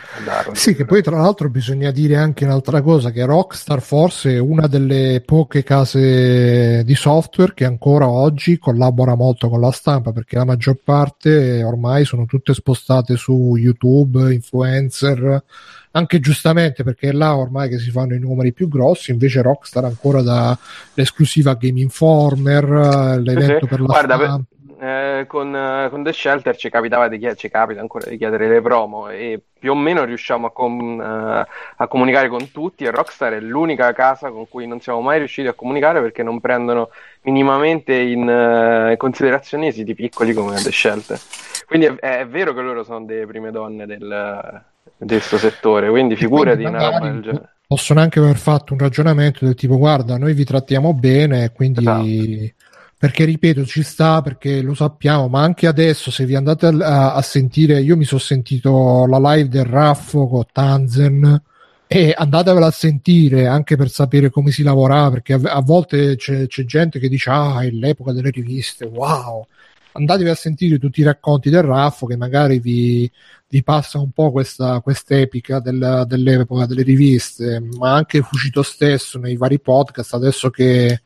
[0.52, 4.68] Sì, che poi tra l'altro bisogna dire anche un'altra cosa, che Rockstar forse è una
[4.68, 10.46] delle poche case di software che ancora oggi collabora molto con la stampa, perché la
[10.46, 15.44] maggior parte ormai sono tutte spostate su YouTube, influencer,
[15.92, 19.84] anche giustamente perché è là ormai che si fanno i numeri più grossi, invece Rockstar
[19.84, 20.58] ancora dà
[20.94, 21.20] l'esclusiva
[21.56, 24.44] Game Informer, eh, l'evento Sì, per la guarda, stampa.
[24.80, 28.48] eh, con, eh, con The Shelter ci capitava di chiedere, ci capita ancora di chiedere
[28.48, 32.92] le promo e più o meno riusciamo a, com- eh, a comunicare con tutti e
[32.92, 36.90] Rockstar è l'unica casa con cui non siamo mai riusciti a comunicare perché non prendono
[37.22, 41.20] minimamente in, eh, in considerazione siti piccoli come The Shelter.
[41.68, 44.64] Quindi è, è vero che loro sono delle prime donne del,
[44.98, 47.51] di questo settore, quindi figurati Quindi una roba magari del genere.
[47.72, 52.54] Possono anche aver fatto un ragionamento del tipo guarda noi vi trattiamo bene quindi Esatto.
[52.98, 57.22] perché ripeto ci sta perché lo sappiamo ma anche adesso se vi andate a, a
[57.22, 61.42] sentire io mi sono sentito la live del Raffo con Tanzen
[61.88, 66.48] e andatevela a sentire anche per sapere come si lavorava perché a, a volte c'è,
[66.48, 69.48] c'è gente che dice ah è l'epoca delle riviste wow
[69.94, 73.10] andatevi a sentire tutti i racconti del Raffo che magari vi,
[73.48, 79.36] vi passa un po' questa quest'epica del- dell'epoca delle riviste, ma anche Fucito stesso nei
[79.38, 81.02] vari podcast, adesso che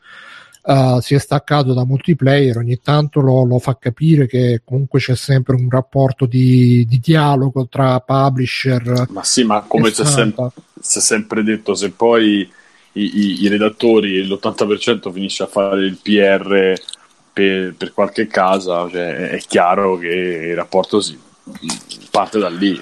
[0.68, 5.16] eh, si è staccato da multiplayer, ogni tanto lo, lo fa capire che comunque c'è
[5.16, 10.52] sempre un rapporto di, di dialogo tra publisher Ma sì, ma come si è, stampa.
[10.80, 12.50] sem- sempre detto, se poi
[12.94, 16.74] i, i- i redattori, l'80% finisce a fare il PR
[17.36, 21.20] per, per qualche casa, cioè, è chiaro che il rapporto si
[22.10, 22.82] parte da lì.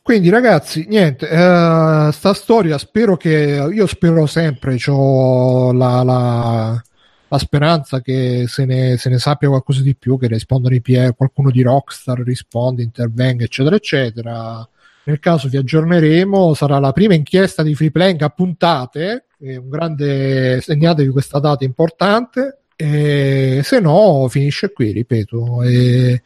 [0.00, 6.82] Quindi ragazzi, niente, eh, sta storia spero che io spero sempre, ho la, la,
[7.26, 11.16] la speranza che se ne, se ne sappia qualcosa di più, che rispondano i PR,
[11.16, 14.68] qualcuno di Rockstar risponde, intervenga, eccetera, eccetera.
[15.04, 20.60] Nel caso vi aggiorneremo, sarà la prima inchiesta di Free Playing a puntate, un grande,
[20.60, 25.62] segnatevi questa data importante, e se no finisce qui, ripeto.
[25.62, 26.22] E,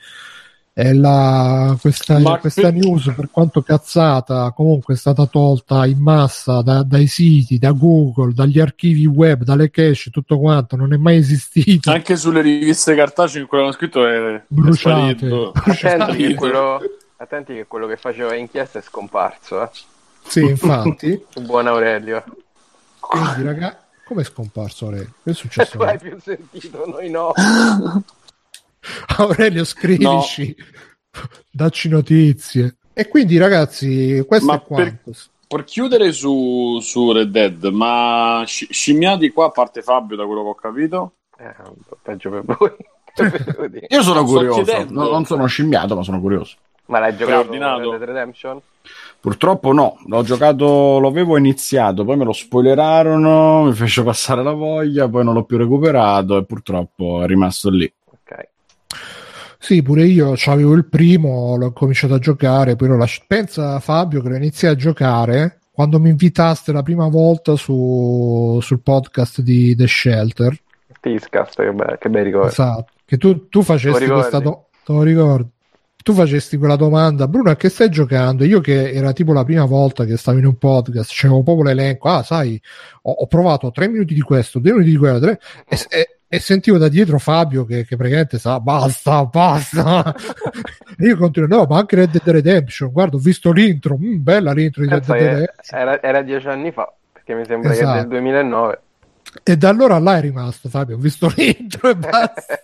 [0.79, 6.61] e la, questa, Ma questa news, per quanto cazzata, comunque è stata tolta in massa
[6.61, 11.17] da- dai siti, da Google, dagli archivi web, dalle cache, tutto quanto, non è mai
[11.17, 11.93] esistita.
[11.93, 15.17] Anche sulle riviste cartacee in cui l'hanno scritto è, è Bruciate.
[15.17, 15.53] sparito.
[15.55, 16.81] Attenti che, quello,
[17.17, 19.71] attenti che quello che faceva inchiesta è scomparso, eh.
[20.27, 21.25] Sì, infatti.
[21.41, 22.23] Buon Aurelio.
[23.01, 25.13] Quindi, raga, come è scomparso Aurelio?
[25.23, 25.77] Che è successo?
[25.77, 27.33] Tu hai più sentito, noi no.
[29.19, 30.55] Aurelio, scrivici,
[31.51, 32.77] dacci notizie.
[32.93, 35.13] E quindi, ragazzi, questo Ma è quanto.
[35.49, 40.43] Per chiudere su, su Red Dead, ma sci- scimmiati qua, a parte Fabio, da quello
[40.43, 41.55] che ho capito, Eh,
[42.03, 42.73] peggio per voi.
[43.89, 46.57] Io sono curioso, no- non sono scimmiato, ma sono curioso.
[46.87, 47.51] Ma l'hai giocato?
[47.51, 48.61] Red Dead Redemption?
[49.21, 54.53] Purtroppo no, l'ho giocato, lo avevo iniziato, poi me lo spoilerarono, mi fece passare la
[54.53, 57.93] voglia, poi non l'ho più recuperato e purtroppo è rimasto lì.
[58.05, 58.49] Ok.
[59.59, 63.25] Sì, pure io avevo il primo, l'ho cominciato a giocare, poi lo lascio.
[63.27, 68.81] Pensa Fabio che lo iniziai a giocare quando mi invitaste la prima volta su, sul
[68.81, 70.57] podcast di The Shelter.
[71.01, 72.49] Tiscast, che, be- che bei ricordi.
[72.49, 75.55] Esatto, che tu, tu facesti questa do- te lo ricordi?
[76.07, 78.45] Tu facesti quella domanda, Bruno, a che stai giocando?
[78.45, 82.09] Io che era tipo la prima volta che stavo in un podcast, c'avevo proprio l'elenco,
[82.09, 82.63] ah sai,
[83.03, 86.39] ho, ho provato tre minuti di questo, due minuti di quello, tre, e, e- e
[86.39, 90.15] sentivo da dietro Fabio che, che praticamente sa, basta, basta.
[90.97, 94.53] e io continuo, no, ma anche Red Dead Redemption, guarda, ho visto l'intro, mm, bella
[94.53, 95.81] l'intro di Red Cazzo, Dead era, Redemption.
[95.81, 97.99] era, era dieci anni fa, perché mi sembra che è Esatto.
[97.99, 98.81] del 2009.
[99.43, 102.61] E da allora là è rimasto Fabio, ho visto l'intro e basta.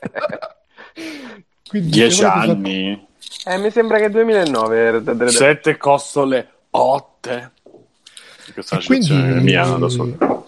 [1.68, 3.10] Quindi, Dieci anni,
[3.46, 5.30] Eh, mi sembra che è 2009 Red Dead Redemption.
[5.30, 7.50] sette costole, otte.
[8.52, 10.40] Questa quindi- mia da solo.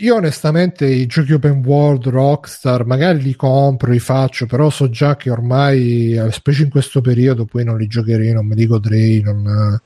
[0.00, 5.16] Io onestamente i giochi open world, Rockstar, magari li compro, li faccio, però so già
[5.16, 9.20] che ormai, eh, specie in questo periodo, poi non li giocherei, non me li godrei.
[9.22, 9.80] Non...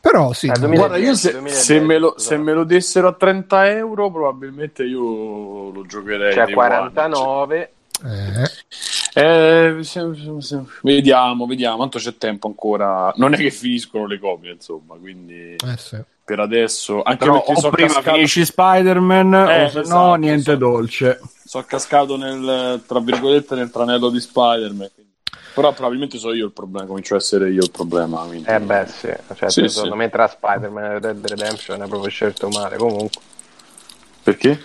[0.00, 2.22] Però sì, Eh, no, 2010, Guarda, io se, 2010, se me lo, esatto.
[2.22, 6.32] se me lo dessero a 30 euro, probabilmente io lo giocherei.
[6.32, 7.72] Cioè day one, 49.
[8.04, 8.50] eh,
[9.16, 9.76] Eh,
[10.82, 11.78] vediamo, vediamo.
[11.78, 13.12] Tanto c'è tempo ancora.
[13.16, 14.96] Non è che finiscono le copie, insomma.
[14.96, 15.98] Quindi eh sì.
[16.24, 19.82] per adesso, anche Però perché o sono prima cascato, finisci Spider-Man Eh, o se no
[19.82, 21.20] esatto, niente so- dolce.
[21.44, 24.90] sono cascato nel tra virgolette nel tranello di Spider-Man.
[24.94, 25.12] quindi-
[25.54, 26.86] Però probabilmente sono io il problema.
[26.86, 28.22] Comincio a essere io il problema.
[28.24, 29.14] quindi- Eh beh, sì.
[29.36, 29.98] Cioè, Sì, secondo sì.
[29.98, 32.76] me tra Spider-Man e Red Redemption è proprio scelto male.
[32.76, 33.20] Comunque,
[34.24, 34.60] Perché?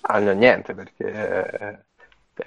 [0.00, 1.78] ah, no, niente, perché eh,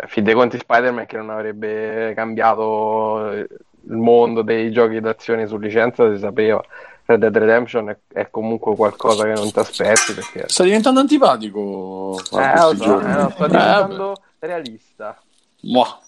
[0.07, 6.11] fin dei conti Spider-Man che non avrebbe cambiato il mondo dei giochi d'azione su licenza
[6.13, 6.63] si sapeva.
[7.05, 12.19] Red Dead Redemption è, è comunque qualcosa che non ti aspetti perché Sta diventando antipatico.
[12.19, 13.11] eh, so, giorni.
[13.11, 15.19] eh, sto Eh, diventando realista.
[15.61, 15.99] Mua.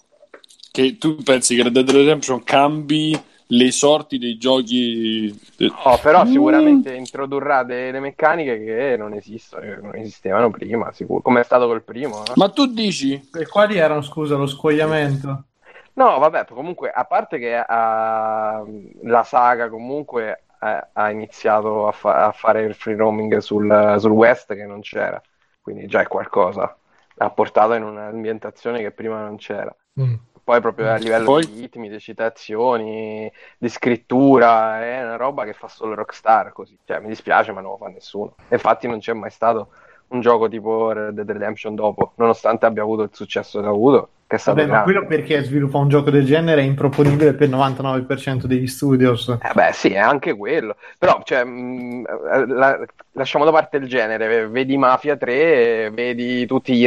[0.70, 3.20] Che tu pensi che Red Dead Redemption cambi
[3.52, 5.38] le sorti dei giochi?
[5.84, 6.30] Oh, però Mm.
[6.30, 11.66] sicuramente introdurrà delle meccaniche che non esistono, che non esistevano prima, sicuro, come è stato
[11.66, 12.18] col primo.
[12.18, 12.32] no?
[12.36, 13.28] Ma tu dici?
[13.32, 15.44] E quali erano, scusa, lo scogliamento?
[15.94, 18.64] No, vabbè, comunque, a parte che ah,
[19.02, 24.10] la saga comunque eh, ha iniziato a, fa- a fare il free roaming sul, sul
[24.12, 25.20] West che non c'era,
[25.60, 26.74] quindi già è qualcosa.
[27.18, 29.74] Ha portato in un'ambientazione che prima non c'era.
[30.00, 30.14] Mm.
[30.44, 31.46] Poi proprio a livello Poi?
[31.46, 36.76] di ritmi, di citazioni, di scrittura, è una roba che fa solo Rockstar così.
[36.84, 38.34] Cioè, mi dispiace, ma non lo fa nessuno.
[38.48, 39.70] Infatti non c'è mai stato
[40.08, 44.10] un gioco tipo Red Dead Redemption dopo, nonostante abbia avuto il successo che ha avuto,
[44.26, 44.92] che è stato Vabbè, ma grande.
[44.92, 49.36] quello perché sviluppare un gioco del genere è improponibile per il 99% degli studios.
[49.44, 50.76] Eh beh, sì, è anche quello.
[50.98, 52.04] Però, cioè, mh,
[52.54, 52.78] la-
[53.12, 54.46] lasciamo da parte il genere.
[54.48, 56.84] Vedi Mafia 3, vedi tutti i,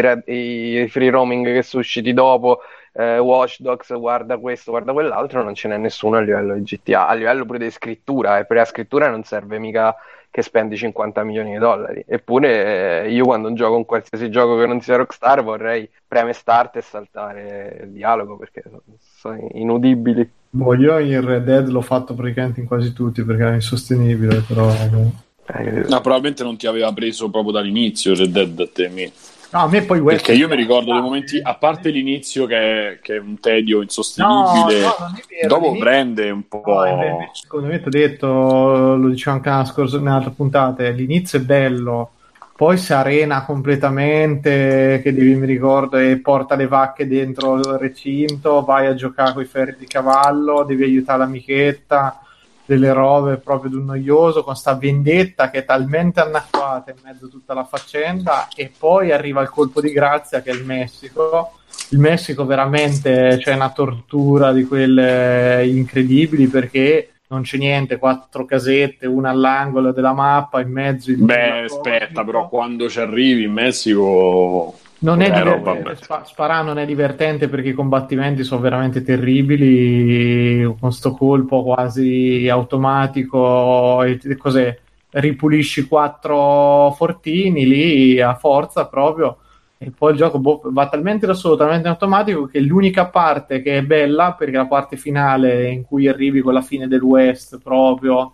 [0.83, 2.61] i free roaming che sono usciti dopo,
[2.97, 7.07] eh, Watch Dogs, guarda questo, guarda quell'altro, non ce n'è nessuno a livello di GTA,
[7.07, 9.95] a livello pure di scrittura, e per la scrittura non serve mica
[10.31, 12.03] che spendi 50 milioni di dollari.
[12.07, 16.75] Eppure eh, io quando gioco un qualsiasi gioco che non sia Rockstar vorrei preme start
[16.77, 20.29] e saltare il dialogo perché sono, sono inudibili.
[20.49, 24.69] Boh, io in Red Dead l'ho fatto praticamente in quasi tutti perché era insostenibile, però...
[24.69, 29.11] Eh, No, probabilmente non ti aveva preso proprio dall'inizio Red Dead a te, me.
[29.55, 30.25] No, a me poi West...
[30.25, 33.77] Perché io mi ricordo dei momenti, a parte l'inizio che è, che è un tedio
[33.77, 36.61] No, insostenibile, no, non è vero, dopo prende un po'...
[36.65, 40.31] No, eh, beh, secondo me ti ho detto, lo dicevo anche nella scorsa, nelle altre
[40.31, 42.11] puntate, l'inizio è bello,
[42.53, 48.61] poi si arena completamente, che devi, mi ricordo, e porta le vacche dentro il recinto,
[48.61, 52.19] vai a giocare con i ferri di cavallo, devi aiutare l'amichetta,
[52.65, 57.25] delle robe proprio di un noioso, con sta vendetta che è talmente anacquata in mezzo
[57.25, 61.59] a tutta la faccenda, e poi arriva il colpo di grazia che è il Messico.
[61.89, 69.07] Il Messico veramente c'è una tortura di quelle incredibili perché non c'è niente, quattro casette,
[69.07, 74.79] una all'angolo della mappa, in mezzo il Beh, aspetta, però quando ci arrivi in Messico...
[75.05, 75.95] non è vabbè.
[75.95, 82.47] spa- sparare non è divertente perché i combattimenti sono veramente terribili, con sto colpo quasi
[82.49, 84.77] automatico, e cos'è?
[85.11, 89.37] Ripulisci quattro fortini lì a forza proprio,
[89.77, 93.61] e poi il gioco boh, va talmente da solo, talmente in automatico che l'unica parte
[93.61, 97.59] che è bella, perché la parte finale in cui arrivi con la fine del West
[97.61, 98.31] proprio,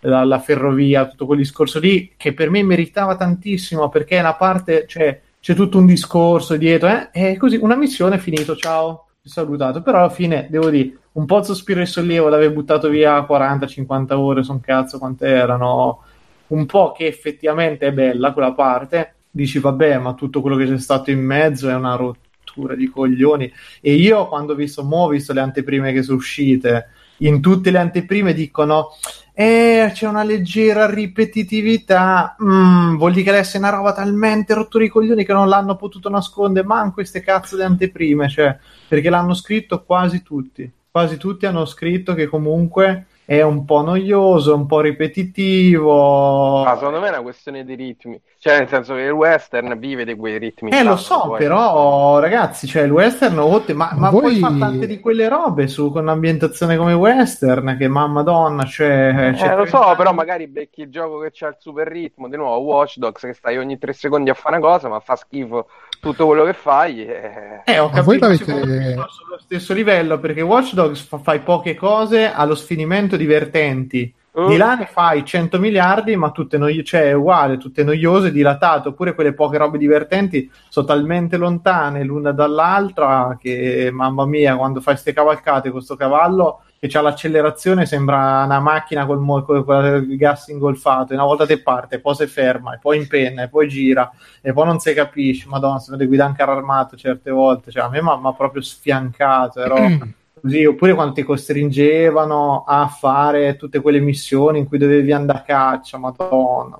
[0.00, 4.34] la, la ferrovia, tutto quel discorso lì, che per me meritava tantissimo perché è una
[4.34, 7.08] parte, cioè c'è tutto un discorso dietro, eh?
[7.12, 10.98] e così una missione è finito, ciao, ti ho salutato, però alla fine devo dire,
[11.12, 16.02] un po' sospiro di sollievo di aver buttato via 40-50 ore, son cazzo quante erano,
[16.48, 20.78] un po' che effettivamente è bella quella parte, dici vabbè, ma tutto quello che c'è
[20.78, 25.08] stato in mezzo è una rottura di coglioni, e io quando ho visto, mo ho
[25.08, 26.88] visto le anteprime che sono uscite,
[27.20, 28.90] in tutte le anteprime dicono
[29.32, 34.84] eh, c'è una leggera ripetitività, mm, vuol dire che adesso è una roba talmente rottura
[34.84, 39.32] i coglioni che non l'hanno potuto nascondere manco queste cazzo di anteprime, cioè, perché l'hanno
[39.32, 44.80] scritto quasi tutti, quasi tutti hanno scritto che comunque è un po' noioso, un po'
[44.80, 46.64] ripetitivo.
[46.64, 48.20] Ah, secondo me è una questione di ritmi.
[48.40, 50.70] Cioè, nel senso che il western vive di quei ritmi.
[50.72, 51.38] Eh, lo so, poi.
[51.38, 55.68] però, ragazzi, cioè, il western, oh, ma, ma Voi- poi fa tante di quelle robe
[55.68, 59.30] su, con un'ambientazione come western, che mamma donna, cioè...
[59.36, 61.86] c'è Eh, lo 30 so, però anni- magari becchi il gioco che c'ha il super
[61.86, 64.98] ritmo, di nuovo Watch Dogs che stai ogni tre secondi a fare una cosa, ma
[64.98, 65.68] fa schifo
[66.00, 67.06] tutto quello che fai.
[67.06, 67.60] eh.
[67.64, 71.40] Eh, ho Ma voi capito, me sono sullo stesso livello, perché Watch Dogs fa- fai
[71.40, 74.12] poche cose allo sfinimento divertenti.
[74.32, 78.30] Uh, Di là ne fai 100 miliardi, ma tutte noi- cioè, è uguale, tutte noiose,
[78.30, 84.80] dilatate, oppure quelle poche robe divertenti sono talmente lontane l'una dall'altra che, mamma mia, quando
[84.80, 90.16] fai ste cavalcate con sto cavallo che c'ha l'accelerazione sembra una macchina col, mo- col,
[90.16, 93.68] gas ingolfato, e una volta te parte, poi si ferma, e poi impenna, e poi
[93.68, 94.10] gira,
[94.40, 97.90] e poi non si capisce, madonna, se vede guida anche armato certe volte, cioè a
[97.90, 99.76] me mi ha proprio sfiancato, ero...
[100.40, 105.42] Così, oppure quando ti costringevano a fare tutte quelle missioni in cui dovevi andare a
[105.42, 106.78] caccia, madonna,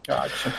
[0.00, 0.50] caccia.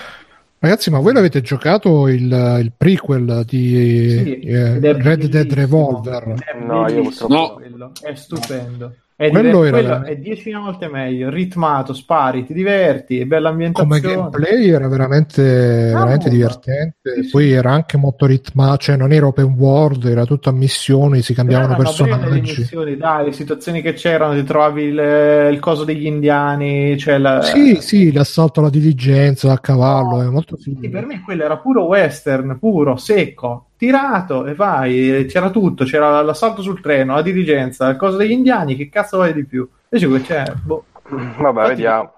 [0.59, 5.51] Ragazzi, ma voi l'avete giocato il, il prequel di Sì, eh, Red Dead.
[5.53, 6.35] Revolver?
[6.63, 8.95] No, io purtroppo- quello, è stupendo.
[9.17, 13.25] È, Quello diver- era quello veramente- è dieci volte meglio, ritmato, spari, ti diverti, è
[13.25, 14.15] bella Come ambientazione.
[14.29, 16.31] gameplay era veramente, veramente no.
[16.33, 17.13] divertente.
[17.15, 17.29] Sì, sì.
[17.29, 21.33] Poi era anche molto ritmato, cioè non era open world, era tutto a missioni, si
[21.33, 22.41] cambiavano le personaggi.
[22.41, 27.41] missioni, dai, le situazioni che c'erano, ti trovavi il, il coso degli indiani, cioè la...
[27.41, 30.89] Sì, sì, l'assalto alla diligenza a cavallo, è molto Sì, figo.
[30.89, 36.61] per me quello era puro western, puro, secco, tirato e vai, c'era tutto, c'era l'assalto
[36.61, 39.67] sul treno, la dirigenza, il coso degli indiani, che cazzo vuoi di più?
[39.89, 40.85] Invece qui c'è, boh.
[41.07, 42.09] Vabbè, Infatti, vediamo.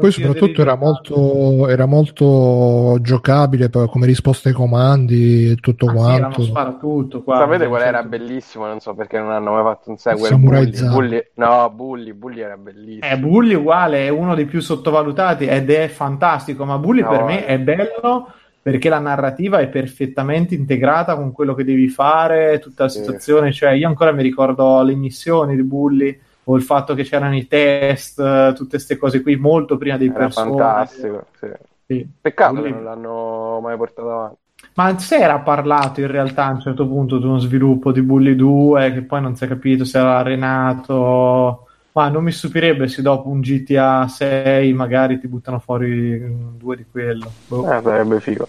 [0.00, 5.94] Poi soprattutto era molto, era molto giocabile come risposta ai comandi e tutto Ah, sì,
[5.94, 6.42] quanto.
[6.42, 7.36] spara tutto qua.
[7.38, 8.08] Sapete qual era Certo.
[8.08, 8.66] bellissimo?
[8.66, 10.30] Non so perché non hanno mai fatto un sequel.
[10.30, 10.88] Samurai Bully.
[10.88, 11.22] Bully.
[11.34, 13.06] No, Bully, Bully era bellissimo.
[13.12, 17.22] Eh, Bully uguale, è uno dei più sottovalutati ed è fantastico, ma Bully No, per
[17.22, 17.46] me eh.
[17.46, 22.88] è bello perché la narrativa è perfettamente integrata con quello che devi fare, tutta la
[22.88, 27.36] situazione, cioè io ancora mi ricordo le missioni di Bully o il fatto che c'erano
[27.36, 30.58] i test, tutte queste cose qui molto prima dei Era personaggi.
[30.58, 31.26] fantastico.
[31.38, 31.46] sì.
[31.86, 32.06] Sì.
[32.20, 34.36] Peccato Bully- che non l'hanno mai portato avanti.
[34.74, 38.34] Ma si era parlato in realtà a un certo punto di uno sviluppo di Bully
[38.34, 41.67] 2 che poi non si è capito se era arenato.
[41.98, 46.76] Ma non mi stupirebbe se dopo un GTA 6 magari ti buttano fuori mm, due
[46.76, 47.28] di quello.
[47.48, 47.64] Boh.
[47.64, 48.48] Eh, sarebbe figo.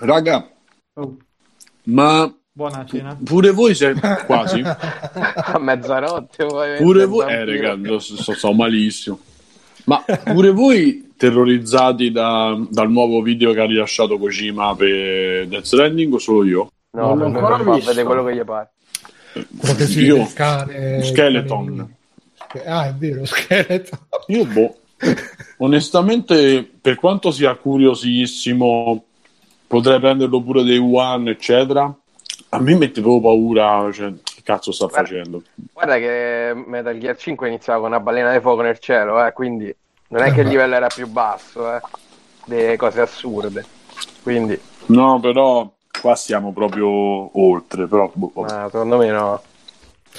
[0.00, 0.46] Raga,
[0.98, 1.16] Oh,
[1.84, 3.18] ma buona cena.
[3.24, 4.60] pure voi siete quasi.
[4.62, 6.44] A mezzanotte
[6.78, 9.18] Pure voi, eh, raga, so- so malissimo.
[9.86, 16.12] Ma pure voi terrorizzati da- dal nuovo video che ha rilasciato Kojima per Death Stranding
[16.12, 16.70] o solo io?
[16.90, 17.88] No, Non ancora fa visto.
[17.88, 18.70] vedere quello che gli pare.
[19.56, 21.94] Quello che si Io- vede il Skeleton.
[22.58, 23.98] Cane- Ah, è vero, Skeleton.
[24.28, 24.74] Io, boh,
[25.58, 29.04] onestamente, per quanto sia curiosissimo,
[29.66, 31.94] potrei prenderlo pure dei One, eccetera.
[32.50, 35.08] A me mette proprio paura, cioè, che cazzo sta Guarda.
[35.08, 35.42] facendo?
[35.72, 39.74] Guarda che Metal Gear 5 iniziava con una balena di fuoco nel cielo, eh, quindi
[40.08, 41.80] non è che il livello era più basso, eh,
[42.44, 43.64] delle cose assurde.
[44.22, 45.68] Quindi, No, però
[46.00, 46.86] qua siamo proprio
[47.40, 49.42] oltre, però boh, eh, secondo me no.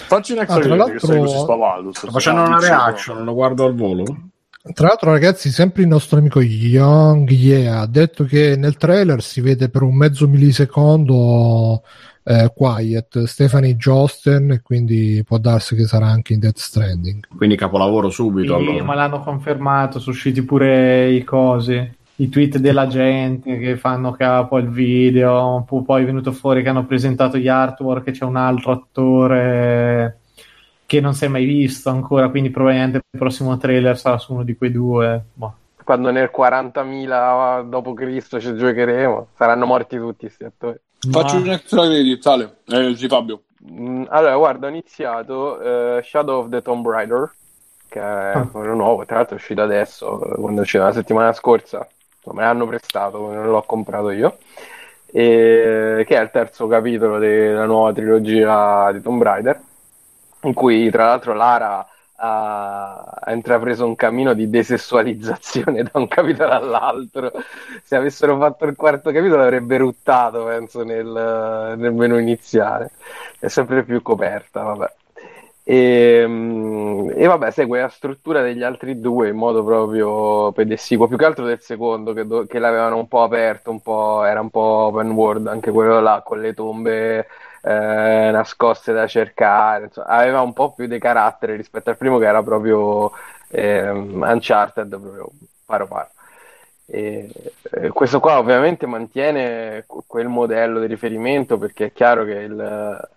[0.06, 1.94] Facci un extra Ah, credit, che l'altro- così spavato.
[1.94, 4.04] Sto facendo una reaction, lo guardo al volo.
[4.74, 9.40] Tra l'altro, ragazzi, sempre il nostro amico Young Yeah ha detto che nel trailer si
[9.40, 11.84] vede per un mezzo millisecondo
[12.24, 17.28] eh, Quiet, Stephanie Josten, e quindi può darsi che sarà anche in Death Stranding.
[17.34, 18.58] Quindi capolavoro subito.
[18.58, 18.84] Sì, allora.
[18.84, 24.56] ma l'hanno confermato, sono usciti pure i cosi, i tweet della gente che fanno capo
[24.56, 28.72] al video, poi è venuto fuori che hanno presentato gli artwork, che c'è un altro
[28.72, 30.20] attore
[30.88, 34.44] che non si è mai visto ancora, quindi probabilmente il prossimo trailer sarà su uno
[34.44, 35.22] di quei due.
[35.34, 35.54] Boh.
[35.84, 40.80] Quando nel 40.000 dopo Cristo ci giocheremo, saranno morti tutti questi attori.
[41.12, 42.58] Faccio Ma- un extra credit, tale.
[42.68, 43.44] Eh, sì, Fabio.
[43.70, 45.60] Mm, Allora, guarda, ho iniziato
[45.98, 47.34] eh, Shadow of the Tomb Raider,
[47.90, 51.86] che è quello nuovo, tra l'altro è uscito adesso, eh, quando uscito la settimana scorsa,
[52.34, 54.38] me l'hanno prestato, non l'ho comprato io,
[55.12, 59.60] e, che è il terzo capitolo della nuova trilogia di Tomb Raider,
[60.44, 61.86] in cui tra l'altro Lara
[62.20, 67.32] ha, ha intrapreso un cammino di desessualizzazione da un capitolo all'altro.
[67.84, 72.92] Se avessero fatto il quarto capitolo avrebbe ruttato, penso, nel, nel menu iniziale.
[73.40, 74.94] È sempre più coperta, vabbè.
[75.70, 81.18] E, mm, e vabbè, segue la struttura degli altri due in modo proprio pedessivo, più
[81.18, 84.50] che altro del secondo che, do- che l'avevano un po' aperto, un po', era un
[84.50, 87.18] po' open world, anche quello là con le tombe
[87.62, 92.26] eh, nascoste da cercare, insomma, aveva un po' più di carattere rispetto al primo che
[92.28, 93.12] era proprio
[93.50, 95.30] ehm, Uncharted, proprio
[95.66, 96.10] paro paro.
[96.90, 97.30] E,
[97.72, 102.58] eh, questo qua ovviamente mantiene qu- quel modello di riferimento perché è chiaro che il,
[102.60, 103.17] eh,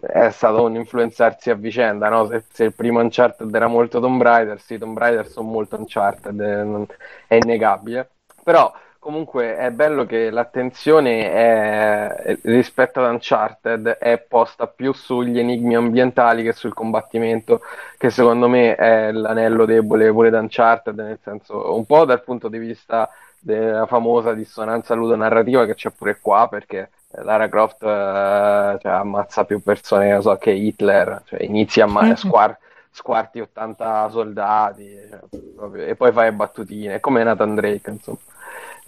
[0.00, 2.26] è stato un influenzarsi a vicenda, no?
[2.26, 6.40] se, se il primo Uncharted era molto Tomb Raider, sì, Tomb Raider sono molto Uncharted,
[6.40, 6.86] è, non-
[7.26, 8.08] è innegabile,
[8.42, 15.76] però comunque è bello che l'attenzione è, rispetto ad Uncharted è posta più sugli enigmi
[15.76, 17.60] ambientali che sul combattimento,
[17.98, 22.48] che secondo me è l'anello debole pure da Uncharted, nel senso un po' dal punto
[22.48, 23.08] di vista
[23.38, 29.62] della famosa dissonanza ludonarrativa che c'è pure qua, perché Lara Croft eh, cioè, ammazza più
[29.62, 32.58] persone non so, che Hitler, cioè, inizia a ma- squar-
[32.90, 38.18] squarti 80 soldati cioè, e poi fai battutine, è come Nathan Drake, insomma.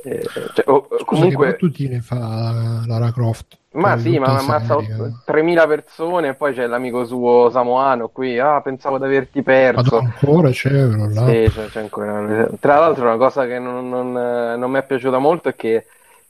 [0.04, 0.22] Eh,
[0.54, 3.56] cioè, o- Scusa, comunque, che battutine fa Lara Croft?
[3.72, 4.94] ma Con sì, ma ammazza serie.
[4.94, 9.96] ott- 3000 persone e poi c'è l'amico suo samoano qui, ah, pensavo di averti perso.
[9.96, 11.26] Madonna, ancora c'è là.
[11.26, 12.48] Sì, c'è, c'è ancora.
[12.58, 15.86] Tra l'altro, una cosa che non, non, eh, non mi è piaciuta molto è che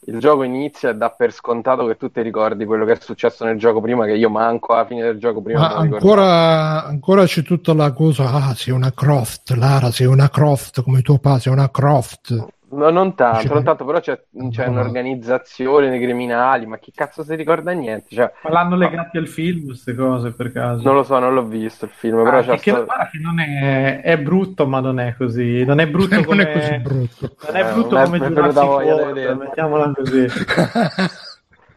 [0.09, 3.45] il gioco inizia e dà per scontato che tu ti ricordi quello che è successo
[3.45, 7.43] nel gioco prima, che io manco alla fine del gioco prima Ma ancora, ancora c'è
[7.43, 11.53] tutta la cosa, ah, sei una Croft, Lara, sei una Croft, come tuo padre, sei
[11.53, 12.47] una Croft.
[12.71, 14.93] No, non tanto, Cioè, non tanto, però c'è, c'è no, no.
[14.93, 18.15] un'organizzazione dei criminali, ma chi cazzo si ricorda niente?
[18.15, 20.83] Cioè, Ma l'hanno legati al film, queste cose per caso?
[20.85, 23.09] non lo so, non l'ho visto il film, però Ah, c'è è che, sto- guarda
[23.11, 25.65] che non è, è brutto, ma non è così.
[25.65, 27.37] Non è brutto non come, è così brutto.
[27.41, 29.41] non è Eh, brutto non è- come Jurassic voglia di World, vederlo.
[29.41, 30.27] mettiamola così.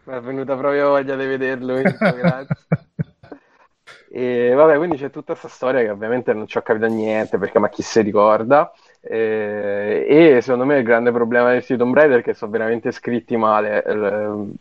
[0.03, 1.75] Mi è venuta proprio voglia di vederlo,
[2.13, 2.53] grazie.
[4.13, 7.59] E vabbè, quindi c'è tutta questa storia che ovviamente non ci ho capito niente perché
[7.59, 8.71] ma chi si ricorda.
[9.03, 10.05] Eh,
[10.37, 13.81] e secondo me il grande problema di Tomb Raider è che sono veramente scritti male.
[13.85, 14.53] L-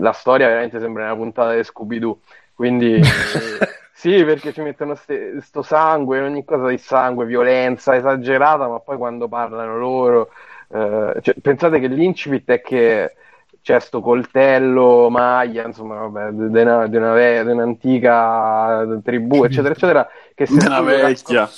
[0.00, 2.18] La storia veramente sembra una puntata di Scooby-Doo.
[2.54, 3.00] Quindi
[3.92, 8.96] sì, perché ci mettono ste- sto sangue, ogni cosa di sangue, violenza esagerata, ma poi
[8.96, 10.30] quando parlano loro.
[10.70, 13.14] eh, cioè, pensate che l'incipit è che
[13.60, 19.74] c'è sto coltello, maglia, insomma, vabbè, di una, di una ve- di un'antica tribù, eccetera,
[19.74, 21.46] eccetera, che se Una vecchia.
[21.46, 21.48] raccogli,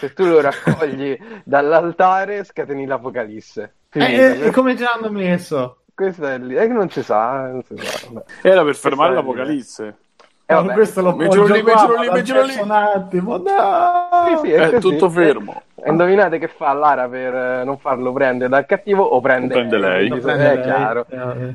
[0.00, 3.74] se tu lo raccogli dall'altare scateni l'apocalisse.
[3.90, 4.10] Finita.
[4.10, 5.82] Eh, eh, come ce l'hanno messo?
[5.94, 8.22] Questo è lì, è che non si sa, non si sa.
[8.40, 9.96] Era per fermare è l'apocalisse.
[10.46, 10.72] Eh, Ma vabbè.
[10.72, 12.56] questo lo poggio lì, mettilo lì, mettilo lì.
[12.58, 14.26] un attimo, no!
[14.26, 15.62] Sì, sì, è È tutto fermo.
[15.76, 19.78] E indovinate che fa Lara per eh, non farlo prendere dal cattivo o prende, Prende
[19.78, 20.08] lei.
[20.08, 20.62] Lo prende è lei.
[20.64, 21.06] chiaro.
[21.08, 21.54] Eh,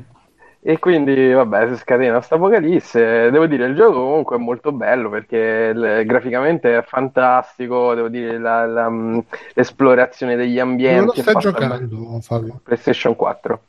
[0.68, 3.30] E quindi, vabbè, si scatena sta apocalisse.
[3.30, 7.94] Devo dire, il gioco comunque è molto bello perché il- graficamente è fantastico.
[7.94, 11.76] Devo dire, la- la- mh, l'esplorazione degli lo ambienti stai fatta bene.
[11.78, 12.60] giocando, Fabio?
[12.64, 13.60] PlayStation 4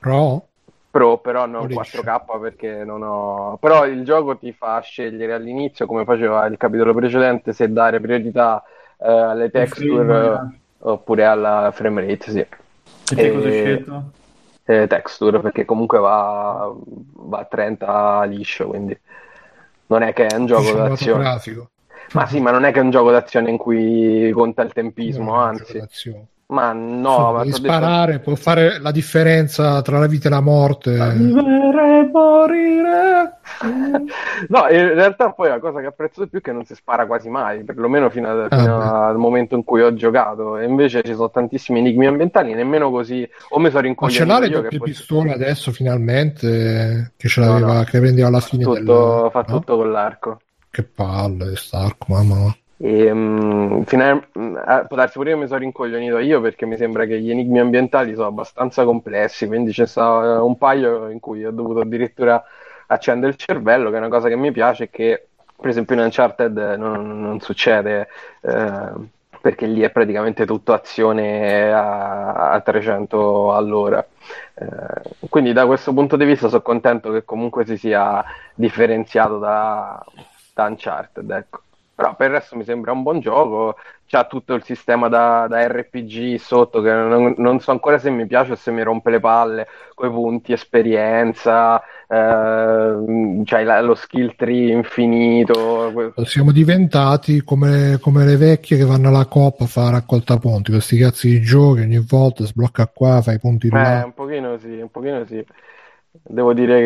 [0.00, 0.48] Pro?
[0.90, 1.96] Pro, però non Polisce.
[1.98, 3.56] 4K perché non ho.
[3.58, 8.62] Però il gioco ti fa scegliere all'inizio, come faceva il capitolo precedente, se dare priorità
[8.98, 12.38] eh, alle texture oppure alla frame rate, sì.
[12.38, 14.12] E te cosa hai E- scelto?
[14.64, 16.72] Eh, texture perché comunque va,
[17.12, 18.98] va a 30 liscio quindi
[19.86, 21.70] non è che è un gioco d'azione Cinematografico.
[22.12, 25.34] ma sì ma non è che è un gioco d'azione in cui conta il tempismo
[25.34, 25.82] anzi.
[26.46, 30.40] Ma no ma t'ho detto- sparare, può fare la differenza tra la vita e la
[30.40, 30.90] morte.
[31.14, 33.38] Vivere e morire.
[34.48, 37.06] no in realtà poi la cosa che apprezzo di più è che non si spara
[37.06, 41.02] quasi mai perlomeno fino, a- fino Ah, al momento in cui ho giocato e invece
[41.02, 44.48] ci sono tantissimi enigmi ambientali nemmeno così o mi sono Ma ce l'ha rincoglionito le
[44.62, 47.84] doppie poi- pistole adesso finalmente che ce No, l'aveva, no.
[47.84, 49.30] che prendeva alla fa fine tutto, del...
[49.30, 49.58] fa no?
[49.58, 50.38] tutto con l'arco
[50.70, 52.54] Che palle, Starco, mamma.
[52.76, 57.20] E, mm, eh, può darsi pure che mi sono rincoglionito io perché mi sembra che
[57.20, 61.50] gli enigmi ambientali sono abbastanza complessi, quindi c'è stato eh, un paio in cui ho
[61.52, 62.42] dovuto addirittura
[62.86, 66.02] accendere il cervello, che è una cosa che mi piace e che per esempio in
[66.02, 68.08] Uncharted non, non succede
[68.42, 68.92] eh,
[69.40, 74.04] perché lì è praticamente tutto azione a, a 300 all'ora.
[74.54, 80.02] Eh, quindi da questo punto di vista sono contento che comunque si sia differenziato da,
[80.54, 81.63] da Uncharted, ecco.
[81.94, 85.66] Però per il resto mi sembra un buon gioco, c'ha tutto il sistema da, da
[85.66, 89.20] RPG sotto che non, non so ancora se mi piace o se mi rompe le
[89.20, 95.92] palle, coi punti esperienza, eh, c'hai la- lo skill tree infinito,
[96.24, 100.96] Siamo diventati come, come le vecchie che vanno alla coppa a fare raccolta punti, questi
[100.96, 104.04] cazzi di giochi ogni volta sblocca qua, fai i punti Eh, là.
[104.04, 105.44] un pochino sì, un pochino sì.
[106.22, 106.80] Devo dire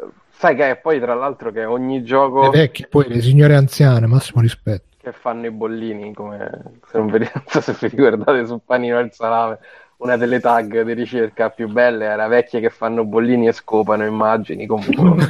[0.00, 0.08] che
[0.38, 4.40] sai che poi tra l'altro che ogni gioco Le vecchie, poi le signore anziane, massimo
[4.40, 4.84] rispetto.
[4.96, 9.12] che fanno i bollini, come se non, vi, so se vi ricordate su Panino al
[9.12, 9.58] Salame,
[9.98, 14.64] una delle tag di ricerca più belle era vecchie che fanno bollini e scopano immagini
[14.66, 15.26] comunque.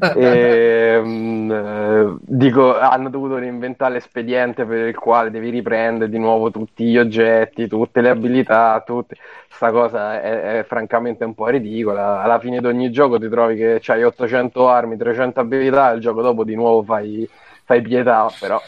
[0.16, 6.50] e, mm, eh, dico, hanno dovuto reinventare l'espediente per il quale devi riprendere di nuovo
[6.50, 9.16] tutti gli oggetti, tutte le abilità, tutte.
[9.48, 12.22] Sta cosa è, è francamente un po' ridicola.
[12.22, 16.00] Alla fine di ogni gioco ti trovi che hai 800 armi, 300 abilità e il
[16.00, 17.28] gioco dopo di nuovo fai,
[17.64, 18.58] fai pietà, però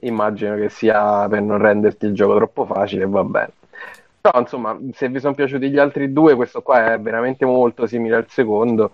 [0.00, 3.52] immagino che sia per non renderti il gioco troppo facile va bene.
[4.24, 8.16] Però insomma, se vi sono piaciuti gli altri due, questo qua è veramente molto simile
[8.16, 8.92] al secondo.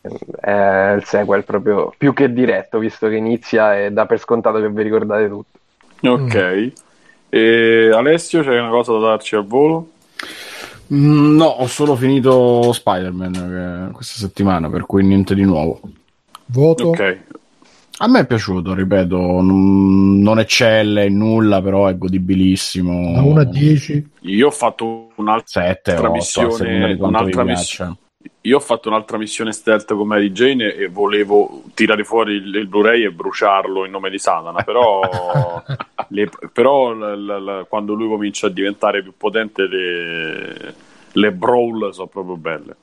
[0.00, 4.68] È il sequel proprio più che diretto, visto che inizia e dà per scontato che
[4.68, 5.58] vi ricordate tutto.
[6.08, 6.72] Ok.
[7.28, 9.90] E Alessio, c'è una cosa da darci al volo?
[10.92, 15.82] Mm, no, ho solo finito Spider-Man eh, questa settimana, per cui niente di nuovo.
[16.46, 16.88] Voto?
[16.88, 17.18] Ok.
[17.96, 23.12] A me è piaciuto, ripeto, non, non eccelle in nulla, però è godibilissimo.
[23.12, 24.10] Da 1 a 10.
[24.22, 27.96] Io ho fatto un'altra 7, 8, a missione, un'altra missione.
[28.42, 32.66] Io ho fatto un'altra missione stealth con Mary Jane e volevo tirare fuori il, il
[32.66, 35.00] Blu-ray e bruciarlo in nome di Satana, però,
[36.08, 40.74] le- però l- l- l- quando lui comincia a diventare più potente le,
[41.12, 42.76] le brawl sono proprio belle.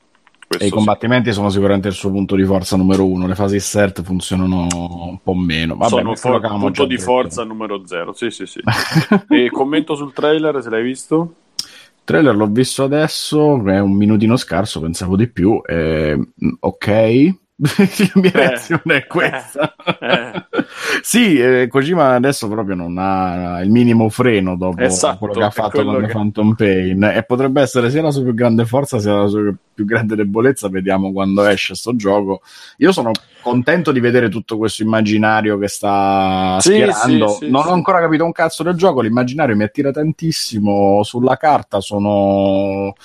[0.52, 0.76] Questo E i sì.
[0.76, 3.26] combattimenti sono sicuramente il suo punto di forza numero uno.
[3.26, 5.76] Le fasi stealth funzionano un po' meno.
[5.78, 7.06] Vabbè, sono for- punto di detto.
[7.06, 8.12] forza numero zero.
[8.12, 8.60] Sì, sì, sì.
[9.30, 11.36] e commento sul trailer se l'hai visto?
[11.56, 15.62] Il trailer l'ho visto adesso, è un minutino scarso, pensavo di più.
[15.66, 16.20] eh,
[16.60, 17.36] ok.
[17.78, 19.76] La mia reazione è questa.
[20.00, 20.46] Eh.
[21.04, 25.50] sì, eh, Kojima adesso proprio non ha il minimo freno dopo Esatto, quello che ha
[25.52, 29.14] fatto con che- Phantom Pain e potrebbe essere sia la sua più grande forza sia
[29.14, 30.70] la sua più grande debolezza.
[30.70, 32.42] Vediamo quando esce sto gioco.
[32.78, 33.12] Io sono
[33.44, 37.28] contento di vedere tutto questo immaginario che sta Sì, schierando.
[37.28, 39.02] sì, sì, non ho ancora capito un cazzo del gioco.
[39.02, 41.04] L'immaginario mi attira tantissimo.
[41.04, 42.96] Sulla carta sono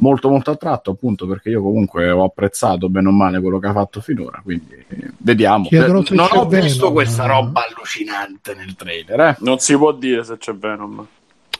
[0.00, 3.72] molto molto attratto appunto perché io comunque ho apprezzato bene o male quello che ha
[3.72, 6.92] fatto finora quindi eh, vediamo se non ho visto Venom.
[6.92, 9.36] questa roba allucinante nel trailer eh.
[9.40, 11.06] Non si può dire se c'è Venom.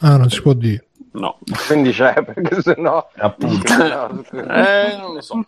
[0.01, 0.87] Ah, non si può dire.
[1.13, 1.39] No.
[1.67, 3.09] Quindi c'è, perché se no...
[3.17, 3.73] appunto
[4.33, 5.45] Eh, non lo so.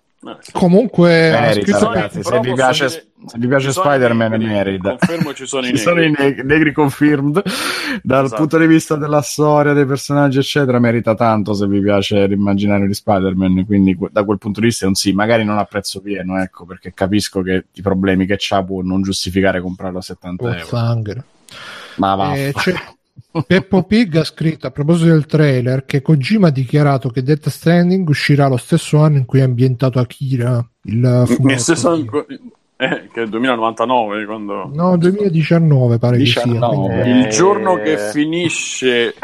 [0.52, 4.88] Comunque, merita scritto- ragazzi se vi, piace, dire- se vi piace ci Spider-Man negri, merita.
[4.96, 6.22] Confermo ci sono i ci sono i negri.
[6.24, 7.42] neg- negri confirmed.
[8.02, 8.40] Dal Esatto.
[8.40, 12.94] punto di vista della storia dei personaggi eccetera merita tanto se vi piace l'immaginario di
[12.94, 13.64] Spider-Man.
[13.66, 15.12] Quindi da quel punto di vista è un sì.
[15.12, 19.02] Magari non a prezzo pieno ecco perché capisco che i problemi che c'ha può non
[19.02, 20.64] giustificare comprarlo a 70 Oh, euro.
[21.96, 22.34] ma va.
[22.34, 22.74] Eh, c'è-
[23.46, 28.06] Peppo Pig ha scritto a proposito del trailer che Kojima ha dichiarato che Death Stranding
[28.08, 31.60] uscirà lo stesso anno in cui è ambientato Akira, il fumetto.
[31.60, 34.70] Senso, eh, che è il 2099 quando...
[34.72, 36.42] No, 2019 pare che sia.
[36.42, 37.00] 19.
[37.00, 39.14] quindi- Il giorno che finisce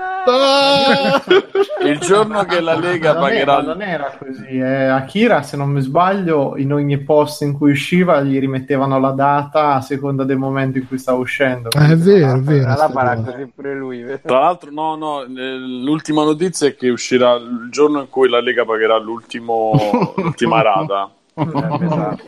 [0.00, 1.22] Ah!
[1.84, 4.46] il giorno che la Lega non, pagherà era, non era così.
[4.46, 4.84] eh.
[4.86, 9.74] Akira, se non mi sbaglio, in ogni posto in cui usciva gli rimettevano la data
[9.74, 11.68] a seconda del momento in cui stava uscendo.
[11.76, 12.72] Ah, è vero, è vero.
[12.72, 13.32] Sta farà cosa.
[13.32, 14.02] così pure lui.
[14.02, 14.20] vero?
[14.22, 18.40] Tra l'altro, no, no, eh, l'ultima notizia è che uscirà il giorno in cui la
[18.40, 19.72] Lega pagherà l'ultimo,
[20.16, 21.10] l'ultima rata.
[21.34, 22.22] Eh, esatto.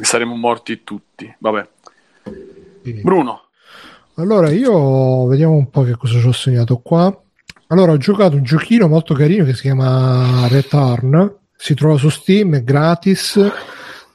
[0.00, 1.32] Saremo morti tutti.
[1.38, 1.68] Vabbè.
[2.82, 3.00] Sì.
[3.02, 3.42] Bruno.
[4.14, 7.16] Allora, io vediamo un po' che cosa ci ho segnato qua.
[7.68, 11.36] Allora, ho giocato un giochino molto carino che si chiama Return.
[11.56, 13.38] Si trova su Steam, è gratis.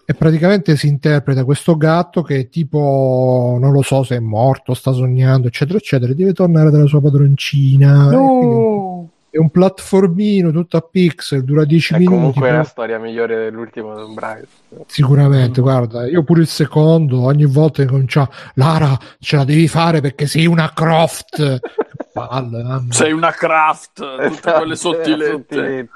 [0.08, 4.92] E praticamente si interpreta questo gatto che tipo, non lo so se è morto, sta
[4.92, 6.14] sognando, eccetera, eccetera.
[6.14, 8.08] Deve tornare dalla sua padroncina.
[8.08, 12.16] Quindi È un platformino tutto a pixel, dura 10 È minuti.
[12.16, 14.48] comunque però- la storia migliore dell'ultimo Tomb Raider.
[14.88, 20.00] Sicuramente, guarda, io pure il secondo, ogni volta che comincia Lara, ce la devi fare
[20.00, 21.60] perché sei una Croft.
[22.16, 22.84] Palle.
[22.92, 25.90] Sei una craft, tutte Esatto, quelle sottilette.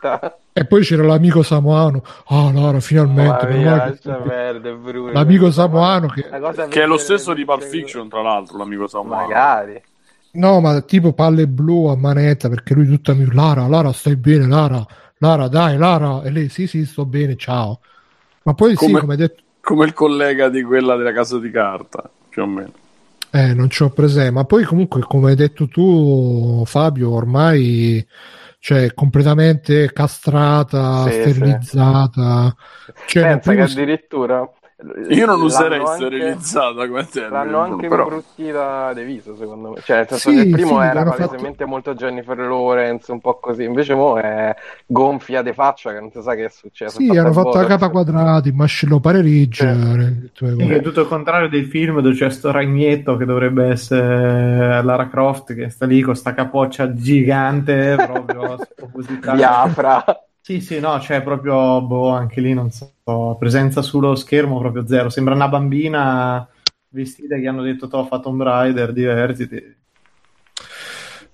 [0.51, 2.03] E poi c'era l'amico samoano.
[2.27, 3.48] Ah, Lara, finalmente.
[3.48, 5.11] Via, noi che- Bruno.
[5.14, 6.27] L'amico samoano che...
[6.68, 9.18] Che è lo stesso di Pulp Fiction, tra l'altro, l'amico Samuel.
[9.18, 9.82] Magari.
[10.32, 13.25] No, ma tipo palle blu a manetta perché lui tutta mi...
[13.33, 14.85] Lara, Lara, stai bene, Lara.
[15.17, 16.22] Lara, dai, Lara.
[16.24, 17.80] E lei, sì, sì, sto bene, ciao.
[18.43, 19.43] Ma poi sì, Come- come hai detto...
[19.61, 22.72] Come il collega di quella della casa di carta, più o meno.
[23.32, 28.03] Eh, non ci ho presente, ma poi comunque, come hai detto tu, Fabio, ormai
[28.59, 32.56] cioè, completamente castrata, Sì, sterilizzata.
[33.06, 34.49] Cioè, nel Pensa che primo- addirittura
[35.09, 38.08] Io non userei anche- sterilizzata come termine, L'hanno anche però.
[38.93, 39.82] De Viso, secondo me.
[39.82, 43.40] Cioè, nel senso Sì, che il primo sì, era palesemente molto Jennifer Lawrence, un po'
[43.40, 43.64] così.
[43.64, 46.98] Invece mo è gonfia di faccia che non si sa che è successo.
[46.98, 49.67] Sì, hanno fatto la capa quadrata, il mascello Pare Ridge.
[49.67, 53.25] eh, tutte quelle Sì, è tutto il contrario del film dove c'è sto ragnetto che
[53.25, 59.35] dovrebbe essere Lara Croft che sta lì con sta capoccia gigante proprio spropositata.
[59.35, 60.06] Biafra.
[60.50, 65.10] Sì, sì, no, c'è proprio, boh, anche lì non so, presenza sullo schermo proprio zero.
[65.10, 66.50] Sembra una bambina
[66.88, 69.76] vestita che hanno detto, "Toh, fa Tomb Raider, divertiti.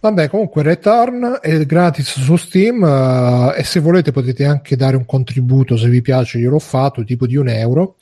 [0.02, 5.06] Vabbè, comunque Return è gratis su Steam eh, e se volete potete anche dare un
[5.06, 7.95] contributo se vi piace, io l'ho fatto, tipo di un euro.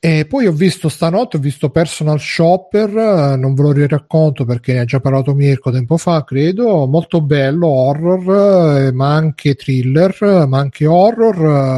[0.00, 4.72] E poi ho visto stanotte, ho visto Personal Shopper, eh, non ve lo riracconto perché
[4.72, 10.46] ne ha già parlato Mirko tempo fa, credo, molto bello, horror, eh, ma anche thriller,
[10.46, 11.36] ma anche horror,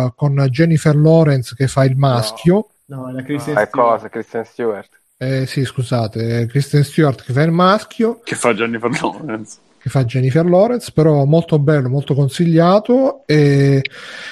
[0.08, 2.66] eh, con Jennifer Lawrence che fa il maschio.
[2.86, 3.88] No, è la Kristen Ah, è Stewart.
[3.90, 5.00] cosa, Christian Stewart.
[5.16, 8.20] Eh, sì, scusate, Kristen Stewart che fa il maschio.
[8.22, 9.56] Che fa Jennifer Lawrence.
[9.80, 13.24] Che fa Jennifer Lawrence, però molto bello, molto consigliato.
[13.26, 13.82] E,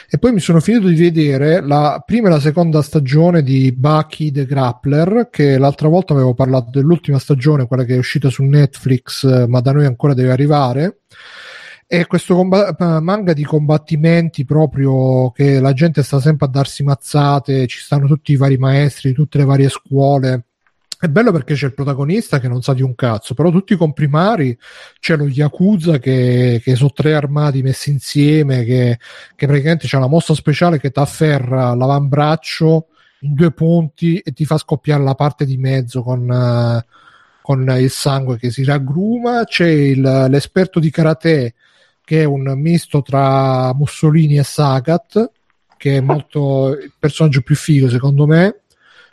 [0.08, 4.30] e poi mi sono finito di vedere la prima e la seconda stagione di Bucky
[4.30, 9.46] the Grappler, che l'altra volta avevo parlato dell'ultima stagione, quella che è uscita su Netflix,
[9.46, 10.98] ma da noi ancora deve arrivare.
[11.86, 16.82] È questo comba- eh, manga di combattimenti proprio che la gente sta sempre a darsi
[16.82, 20.47] mazzate, ci stanno tutti i vari maestri di tutte le varie scuole.
[21.00, 23.76] È bello perché c'è il protagonista che non sa di un cazzo, però tutti i
[23.76, 24.58] comprimari
[24.98, 28.98] c'è lo Yakuza che, che sono tre armati messi insieme, che,
[29.36, 32.86] che praticamente c'è una mossa speciale che ti afferra l'avambraccio
[33.20, 36.84] in due punti e ti fa scoppiare la parte di mezzo con, eh,
[37.42, 39.44] con il sangue che si raggruma.
[39.44, 41.54] C'è il- l'esperto di karate
[42.04, 45.30] che è un misto tra Mussolini e Sagat,
[45.76, 48.62] che è molto il personaggio più figo secondo me.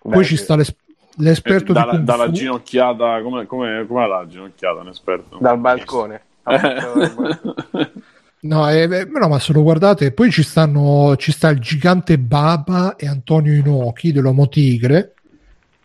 [0.02, 0.76] Poi Beh, ci sta l'es-
[1.18, 5.38] l'esperto di dalla, dalla ginocchiata, come, come, come la ginocchiata, un esperto.
[5.40, 6.22] Dal balcone.
[8.46, 12.96] No, eh, no, ma se lo guardate, poi ci stanno ci sta il gigante Baba
[12.96, 15.15] e Antonio Inoki dell'Uomo Tigre,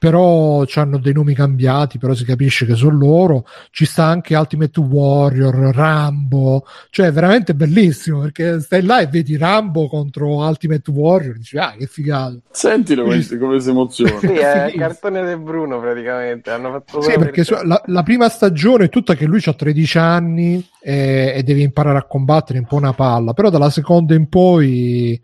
[0.01, 3.47] però hanno dei nomi cambiati, però si capisce che sono loro.
[3.71, 9.37] Ci sta anche Ultimate Warrior, Rambo, cioè è veramente bellissimo perché stai là e vedi
[9.37, 12.35] Rambo contro Ultimate Warrior, dici ah che figata.
[12.51, 14.19] Sentilo come, come si emoziona.
[14.21, 16.51] Sì, è il cartone del Bruno praticamente.
[16.51, 19.99] Hanno fatto Sì, perché per- la, la prima stagione è tutta che lui ha 13
[19.99, 24.31] anni e, e deve imparare a combattere un po' una palla, però dalla seconda in
[24.31, 25.21] poi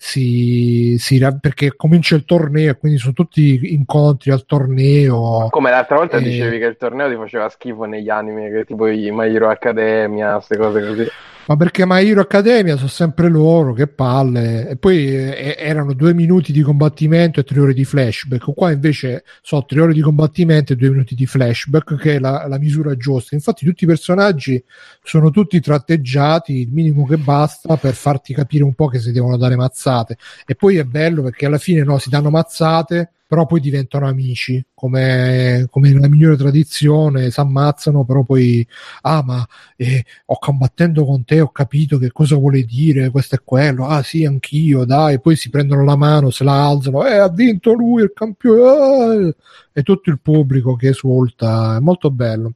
[0.00, 5.48] si, si perché comincia il torneo, quindi sono tutti incontri al torneo.
[5.50, 8.86] Come l'altra volta Eh, dicevi che il torneo ti faceva schifo negli anime, che tipo
[8.86, 11.06] i My Hero Academia, queste cose così.
[11.48, 14.68] Ma perché My Hero Academia sono sempre loro, che palle.
[14.68, 18.52] E poi eh, erano due minuti di combattimento e tre ore di flashback.
[18.52, 22.46] Qua invece sono tre ore di combattimento e due minuti di flashback, che è la,
[22.46, 23.34] la misura giusta.
[23.34, 24.62] Infatti, tutti i personaggi
[25.02, 29.38] sono tutti tratteggiati il minimo che basta per farti capire un po' che si devono
[29.38, 30.18] dare mazzate.
[30.44, 34.64] E poi è bello perché alla fine no, si danno mazzate, però poi diventano amici,
[34.72, 38.66] come, come nella migliore tradizione, si ammazzano, però poi,
[39.02, 43.42] ah, ma eh, ho combattendo con te, ho capito che cosa vuole dire, questo e
[43.44, 47.28] quello, ah sì, anch'io, dai, poi si prendono la mano, se la alzano, eh, ha
[47.28, 49.36] vinto lui il campione, eh,
[49.74, 52.54] e tutto il pubblico che esulta, è molto bello.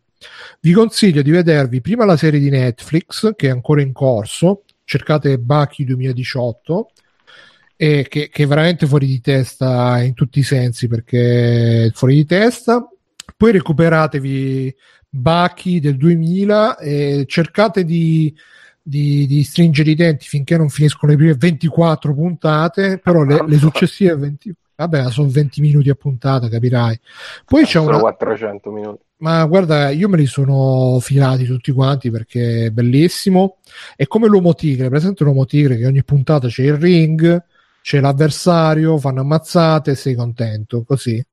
[0.61, 5.39] Vi consiglio di vedervi prima la serie di Netflix, che è ancora in corso, cercate
[5.39, 6.91] Bucky 2018,
[7.83, 12.15] e che, che è veramente fuori di testa in tutti i sensi, perché è fuori
[12.15, 12.89] di testa.
[13.37, 14.73] Poi recuperatevi
[15.09, 18.33] Bucky del 2000 e cercate di,
[18.81, 23.59] di, di stringere i denti finché non finiscono le prime 24 puntate, però le, le
[23.59, 27.01] successive 20, vabbè, sono 20 minuti a puntata, capirai.
[27.45, 29.03] Poi c'è una, 400 minuti.
[29.17, 33.57] ma guarda, io me li sono filati tutti quanti perché è bellissimo.
[33.97, 37.51] È come l'uomo tigre, presente l'uomo tigre che ogni puntata c'è il ring,
[37.83, 41.25] c'è l'avversario, fanno ammazzate sei contento, così.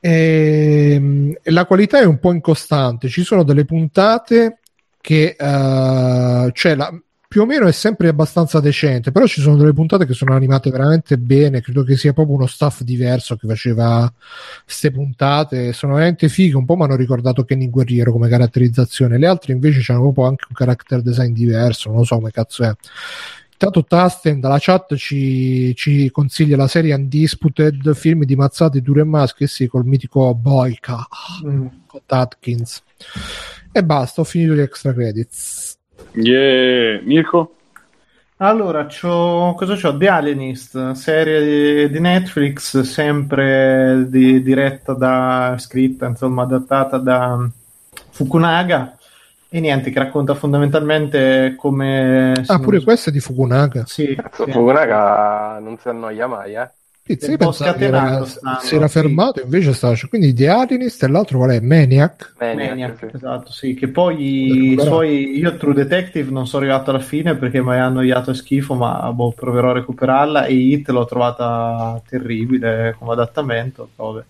[0.00, 4.58] E, e la qualità è un po' incostante, ci sono delle puntate
[5.00, 6.92] che eh, cioè la,
[7.32, 10.70] più o meno è sempre abbastanza decente, però ci sono delle puntate che sono animate
[10.70, 14.12] veramente bene, credo che sia proprio uno staff diverso che faceva
[14.64, 19.26] queste puntate, sono veramente fighe, un po' mi hanno ricordato Kenny Guerriero come caratterizzazione, le
[19.26, 22.74] altre invece hanno proprio anche un character design diverso, non so come cazzo è.
[23.64, 29.04] Intanto Tasten dalla chat ci, ci consiglia la serie Undisputed, film di mazzate dure e
[29.04, 31.06] maschi, sì, col mitico Boyka,
[31.46, 31.66] Mm.
[31.86, 32.82] con Atkins.
[33.70, 35.78] E basta, ho finito gli extra credits.
[36.14, 37.02] Yeah.
[37.04, 37.54] Mirko?
[38.38, 39.96] Allora, c'ho, cosa c'ho?
[39.96, 47.48] The Alienist, serie di, di Netflix, sempre di- diretta da, scritta, insomma, adattata da
[48.10, 48.96] Fukunaga.
[49.54, 52.32] E niente, che racconta fondamentalmente come...
[52.46, 53.84] Ah, pure questo è di Fukunaga.
[53.86, 54.50] Sì, Cazzo, sì.
[54.50, 56.70] Fukunaga non si annoia mai, eh?
[57.04, 58.92] Che era- scatenato stanno, si era sì.
[58.98, 61.60] fermato, invece stava quindi The Alienist e l'altro qual è?
[61.60, 62.34] Maniac?
[62.38, 63.10] Maniac, Maniac, sì.
[63.12, 67.76] esatto, sì, che poi suoi, io True Detective non sono arrivato alla fine perché mi
[67.76, 73.12] ha annoiato e schifo, ma boh, proverò a recuperarla e Hit l'ho trovata terribile come
[73.12, 74.22] adattamento, vabbè.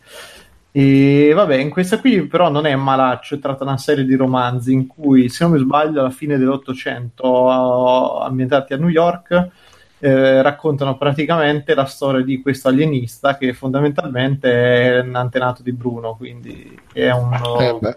[0.75, 4.73] E vabbè, in questa qui però non è malaccio, è tratta una serie di romanzi
[4.73, 9.49] in cui, se non mi sbaglio, alla fine dell'Ottocento, ambientati a New York,
[9.99, 16.17] eh, raccontano praticamente la storia di questo alienista che fondamentalmente è un antenato di Bruno,
[16.17, 17.97] quindi è uno, Eh,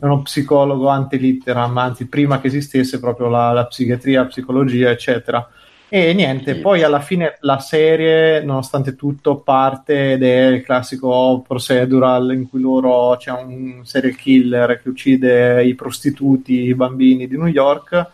[0.00, 5.48] uno psicologo antilitteram, anzi prima che esistesse proprio la, la psichiatria, la psicologia, eccetera.
[5.92, 12.32] E niente, poi alla fine la serie, nonostante tutto, parte ed è il classico procedural
[12.32, 17.48] in cui loro c'è un serial killer che uccide i prostituti, i bambini di New
[17.48, 18.08] York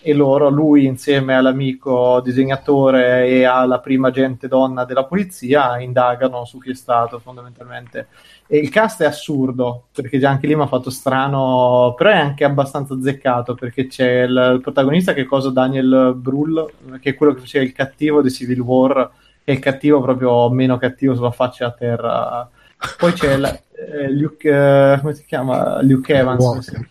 [0.00, 6.58] e loro, lui insieme all'amico disegnatore e alla prima agente donna della polizia indagano su
[6.58, 8.08] chi è stato fondamentalmente.
[8.46, 12.16] E il cast è assurdo perché già anche lì mi ha fatto strano, però è
[12.16, 17.14] anche abbastanza azzeccato perché c'è il, il protagonista che è cosa Daniel Brühl, che è
[17.14, 19.10] quello che faceva il cattivo di Civil War,
[19.44, 22.48] che è il cattivo proprio meno cattivo sulla faccia a terra.
[22.96, 25.82] Poi c'è la- eh, Luke, eh, come si chiama?
[25.82, 26.88] Luke Evans, Walker.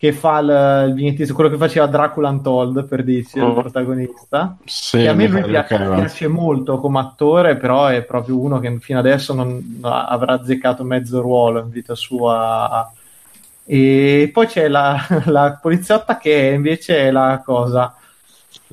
[0.00, 3.52] Che fa il, il vignettista, quello che faceva Dracula Untold, per dirci, il Mm.
[3.52, 4.56] protagonista.
[4.64, 8.78] Sì, E a me lui piace, piace molto come attore, però è proprio uno che
[8.80, 12.90] fino adesso non non avrà azzeccato mezzo ruolo in vita sua.
[13.66, 14.96] E poi c'è la,
[15.26, 17.94] la poliziotta che invece è la cosa,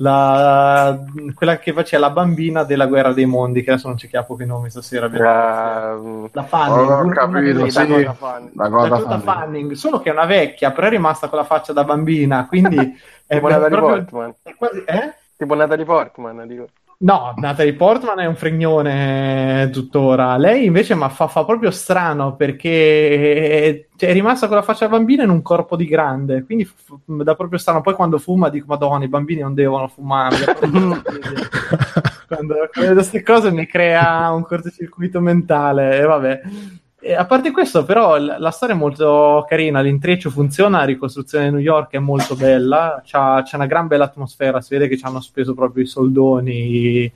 [0.00, 0.98] la,
[1.34, 4.44] quella che faceva la bambina della guerra dei mondi, che adesso non c'è chiappo che
[4.44, 5.06] nomi stasera.
[5.06, 7.78] Ehm, La Fanning, Oh, capito, sì.
[7.78, 8.50] Dakota Fanning.
[8.52, 9.22] Dakota Fanning.
[9.22, 12.76] Fanning, solo che è una vecchia, però è rimasta con la faccia da bambina, quindi
[13.26, 14.34] è Tipo Natalie proprio- Portman.
[14.42, 15.14] è quasi- eh?
[15.36, 16.66] Tipo Natalie Portman, dico.
[17.00, 20.36] No, Natalie Portman è un fregnone tuttora.
[20.36, 24.96] Lei invece ma fa, fa proprio strano perché cioè, è rimasta con la faccia da
[24.96, 27.82] bambina in un corpo di grande, quindi f- dà proprio strano.
[27.82, 30.36] Poi quando fuma dico, madonna, i bambini non devono fumare.
[32.28, 36.40] Quando vedo queste cose mi crea un cortocircuito mentale e vabbè.
[37.00, 41.44] E a parte questo, però, l- la storia è molto carina, l'intreccio funziona, la ricostruzione
[41.44, 44.98] di New York è molto bella, c'ha, c'è una gran bella atmosfera, si vede che
[44.98, 47.12] ci hanno speso proprio i soldoni.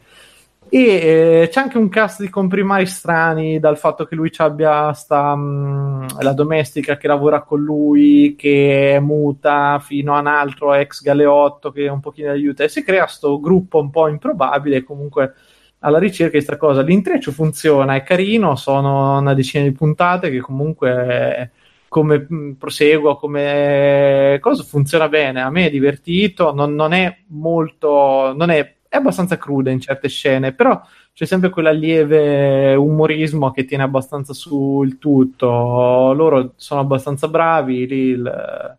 [0.75, 4.93] E eh, c'è anche un cast di comprimari strani dal fatto che lui ci abbia
[4.93, 10.75] sta, mh, la domestica che lavora con lui, che è muta, fino a un altro
[10.75, 15.35] ex galeotto che un pochino aiuta, e si crea sto gruppo un po' improbabile, comunque
[15.83, 16.83] alla ricerca di questa cosa.
[16.83, 21.51] L'intreccio funziona, è carino, sono una decina di puntate che comunque
[21.89, 25.43] come mh, proseguo, come cosa funziona bene.
[25.43, 30.09] A me è divertito, non, non è molto, non è, è abbastanza cruda in certe
[30.09, 30.81] scene, però
[31.13, 36.13] c'è sempre quella lieve umorismo che tiene abbastanza sul tutto.
[36.15, 38.79] Loro sono abbastanza bravi, lì il,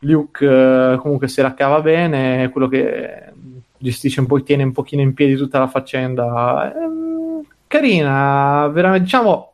[0.00, 3.32] Luke eh, comunque si raccava bene, quello che
[3.80, 6.72] gestisce un po', tiene un pochino in piedi tutta la faccenda.
[6.74, 9.52] Ehm, carina, veramente, diciamo,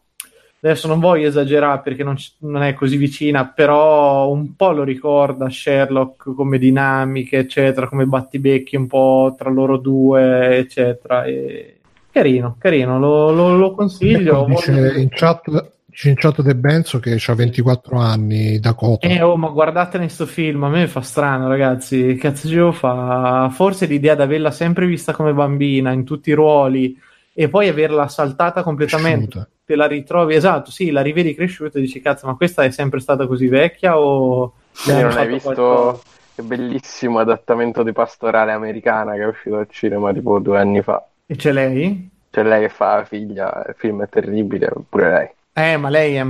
[0.61, 5.49] adesso non voglio esagerare perché non, non è così vicina, però un po' lo ricorda
[5.49, 11.25] Sherlock come dinamiche, eccetera, come battibecchi un po' tra loro due, eccetera.
[11.25, 11.79] E...
[12.11, 14.41] Carino, carino, lo, lo- lo consiglio.
[14.43, 15.71] Ecco, dice Voglio- in chat,
[16.15, 19.07] chat De Benzo che ha 24 anni, Dakota.
[19.07, 22.05] Eh, oh, ma guardatene sto film, a me fa strano, ragazzi.
[22.05, 23.49] Che cazzo ci devo fa?
[23.53, 26.99] Forse l'idea di averla sempre vista come bambina in tutti i ruoli
[27.33, 29.29] e poi averla saltata completamente.
[29.29, 29.49] Cresciuta.
[29.65, 33.01] Te la ritrovi, esatto, sì, la rivedi cresciuta e dici, cazzo, ma questa è sempre
[33.01, 34.53] stata così vecchia o...
[34.87, 36.03] Hanno non hai visto qualcosa?
[36.37, 41.05] che bellissimo adattamento di Pastorale Americana che è uscito al cinema tipo due anni fa.
[41.27, 42.09] E c'è lei?
[42.31, 45.31] C'è lei che fa la figlia, il film è terribile, pure lei.
[45.59, 46.23] Eh, ma lei è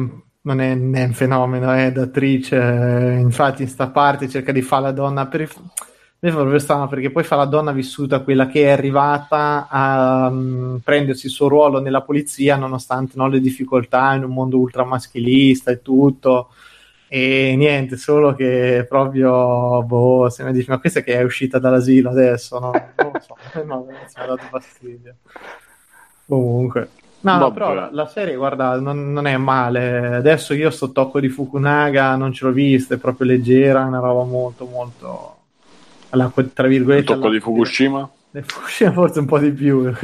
[0.47, 4.85] non è, è un fenomeno, è d'attrice, eh, infatti in sta parte cerca di fare
[4.85, 5.53] la donna per...
[6.19, 10.31] Mi fa proprio strano perché poi fa la donna vissuta, quella che è arrivata a
[10.31, 15.73] mm, prendersi il suo ruolo nella polizia nonostante no, le difficoltà in un mondo ultramaschilista
[15.73, 16.51] e tutto.
[17.09, 22.11] E niente, solo che proprio, boh, se mi dici, ma questa che è uscita dall'asilo
[22.11, 22.71] adesso, no?
[22.71, 25.17] Non lo so, no, mi ha dato fastidio.
[26.27, 26.89] Comunque.
[27.33, 30.17] No, no, però la, la serie, guarda, non, non è male.
[30.17, 34.25] Adesso io sto tocco di Fukunaga, non ce l'ho vista, è proprio leggera, una roba
[34.25, 35.37] molto, molto...
[36.11, 38.09] alla, tra Il virgolette tocco alla- di Fukushima?
[38.31, 39.91] Nel Fukushima forse un po' di più.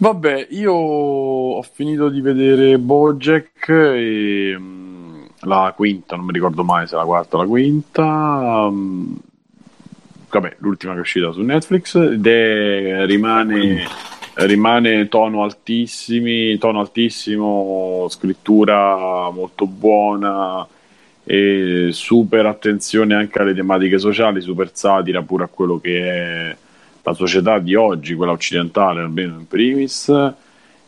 [0.00, 6.86] Vabbè, io ho finito di vedere Bojack e mm, la quinta, non mi ricordo mai
[6.86, 8.70] se la quarta o la quinta.
[10.30, 13.86] Vabbè, l'ultima che è uscita su Netflix ed è, rimane,
[14.34, 20.66] rimane tono altissimi, tono altissimo, scrittura molto buona
[21.24, 26.56] e super attenzione anche alle tematiche sociali, super satira pure a quello che è
[27.02, 30.12] la società di oggi, quella occidentale almeno in primis,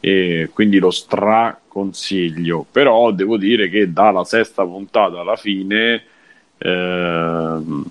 [0.00, 2.64] e quindi lo straconsiglio.
[2.70, 6.02] Però devo dire che dalla sesta puntata alla fine
[6.58, 7.84] ehm,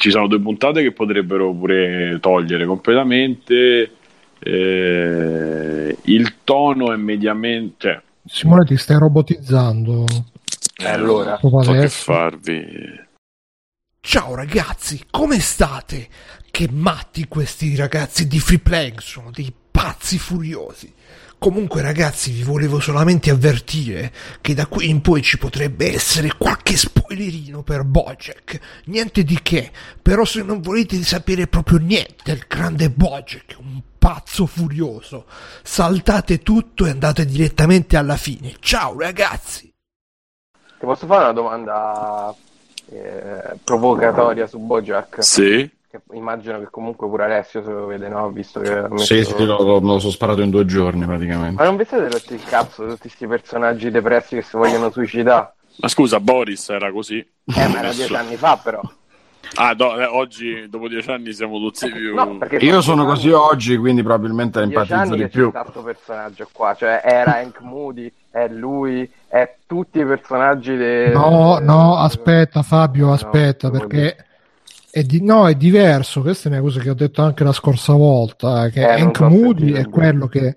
[0.00, 3.90] ci sono due puntate che potrebbero pure togliere completamente.
[4.38, 8.02] eh, il tono è mediamente.
[8.24, 10.06] Cioè, Simone, ti stai robotizzando.
[10.78, 11.38] Eh, allora.
[11.38, 13.08] So che farvi.
[14.00, 16.08] Ciao ragazzi, come state?
[16.50, 20.90] Che matti questi ragazzi di Free Playing, sono dei pazzi furiosi.
[21.40, 24.12] Comunque ragazzi vi volevo solamente avvertire
[24.42, 28.60] che da qui in poi ci potrebbe essere qualche spoilerino per Bojack.
[28.84, 34.44] Niente di che, però se non volete sapere proprio niente del grande Bojack, un pazzo
[34.44, 35.24] furioso,
[35.62, 38.56] saltate tutto e andate direttamente alla fine.
[38.60, 39.72] Ciao ragazzi!
[40.52, 42.34] Ti posso fare una domanda
[42.90, 45.24] eh, provocatoria su Bojack?
[45.24, 48.30] Sì, Che immagino che comunque pure Alessio se lo vede, no?
[48.30, 49.04] Visto che messo...
[49.04, 51.56] Sì, sì, lo, lo- lo sono sparato in due giorni praticamente.
[51.60, 54.90] Ma non vi siete rotti il cazzo di tutti questi personaggi depressi che si vogliono
[54.90, 55.54] suicidare?
[55.80, 57.18] ma scusa, Boris era così.
[57.18, 58.80] Eh, ma era dieci anni fa però.
[59.56, 62.14] Ah, no, eh, oggi dopo dieci anni siamo tutti più.
[62.14, 65.48] No, perché Io sono così oggi, quindi probabilmente empatizzo anni di che c'è più.
[65.48, 71.10] stato personaggio qua, cioè era Hank Moody, è lui, è tutti i personaggi de...
[71.12, 74.24] No, no, aspetta Fabio, No, aspetta, devo perché
[74.90, 76.20] è, di- no, è diverso.
[76.20, 79.20] Questa è una cosa che ho detto anche la scorsa volta, eh, che Eh, Hank
[79.20, 80.56] Moody è quello che...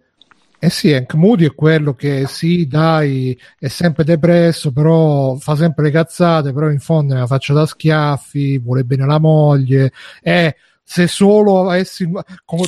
[0.59, 5.83] Eh sì, Hank Moody è quello che sì, dai, è sempre depresso, però fa sempre
[5.83, 10.55] le cazzate, però in fondo è una faccia da schiaffi, vuole bene alla moglie, eh,
[10.81, 12.09] se solo avessi,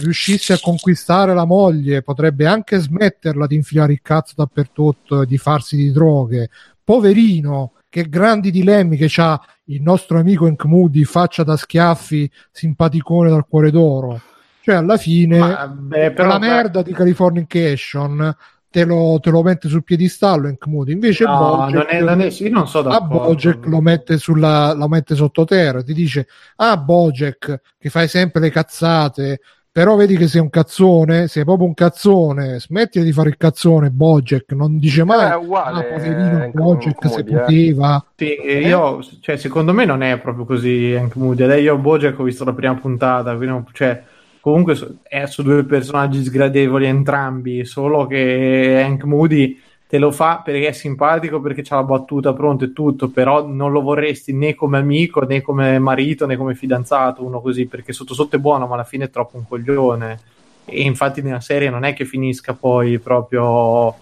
[0.01, 5.37] riuscissi a conquistare la moglie, potrebbe anche smetterla di infilare il cazzo dappertutto e di
[5.37, 6.49] farsi di droghe.
[6.83, 13.45] Poverino, che grandi dilemmi che c'ha il nostro amico Moody, faccia da schiaffi, simpaticone dal
[13.47, 14.21] cuore d'oro.
[14.61, 18.35] Cioè, alla fine, Ma, beh, per però- la merda di Californication
[18.69, 20.91] te lo, te lo mette sul piedistallo Moody.
[20.91, 23.19] Invece No, Bojack- non è, non è- io non so a d'accordo.
[23.19, 26.27] Bojack lo mette, sulla, lo mette sottoterra, ti dice
[26.57, 29.39] ah Bojack che fai sempre le cazzate
[29.75, 33.89] però vedi che sei un cazzone sei proprio un cazzone smetti di fare il cazzone
[33.89, 38.61] Bojack non dice mai è uguale, ah poverino Bojack se Moody, eh." poteva Sì, e
[38.61, 41.43] io, cioè, secondo me non è proprio così Hank Moody.
[41.61, 44.01] Io Bojack ho visto la prima puntata, quindi, cioè,
[44.39, 50.41] comunque so- è su due personaggi sgradevoli entrambi, solo che Hank Moody te lo fa
[50.43, 54.55] perché è simpatico, perché c'ha la battuta pronta e tutto, però non lo vorresti né
[54.55, 58.67] come amico, né come marito, né come fidanzato, uno così, perché sotto sotto è buono,
[58.67, 60.19] ma alla fine è troppo un coglione.
[60.65, 63.93] E infatti nella serie non è che finisca poi proprio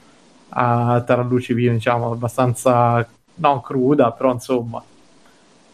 [0.56, 3.06] a taralluci via, diciamo, abbastanza
[3.36, 4.82] non cruda, però insomma,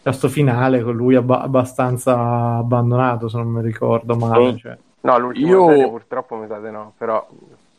[0.02, 4.56] questo finale con lui abba- abbastanza abbandonato, se non mi ricordo male.
[4.56, 7.26] Cioè, No, l'ultima Io- serie purtroppo mi sa di no, però...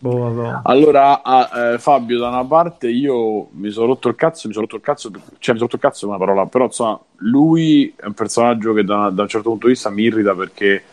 [0.01, 0.61] boh, boh.
[0.63, 4.65] Allora, ah, eh, Fabio, da una parte io mi sono rotto il cazzo, mi sono
[4.65, 5.21] rotto il cazzo, cioè
[5.53, 8.83] mi sono rotto il cazzo è una parola, però insomma, lui è un personaggio che
[8.83, 10.83] da, da un certo punto di vista mi irrita perché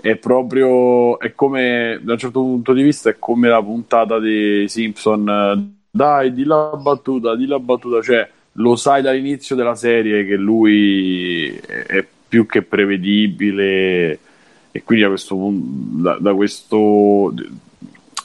[0.00, 4.68] è proprio, è come, da un certo punto di vista, è come la puntata dei
[4.68, 10.24] Simpson, eh, dai, di la battuta, di la battuta, cioè lo sai dall'inizio della serie
[10.24, 14.18] che lui è, è più che prevedibile
[14.70, 17.32] e quindi da questo da, da questo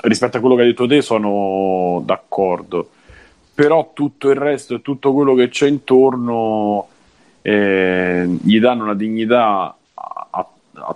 [0.01, 2.89] rispetto a quello che hai detto te sono d'accordo
[3.53, 6.87] però tutto il resto e tutto quello che c'è intorno
[7.41, 10.47] eh, gli danno una dignità a, a-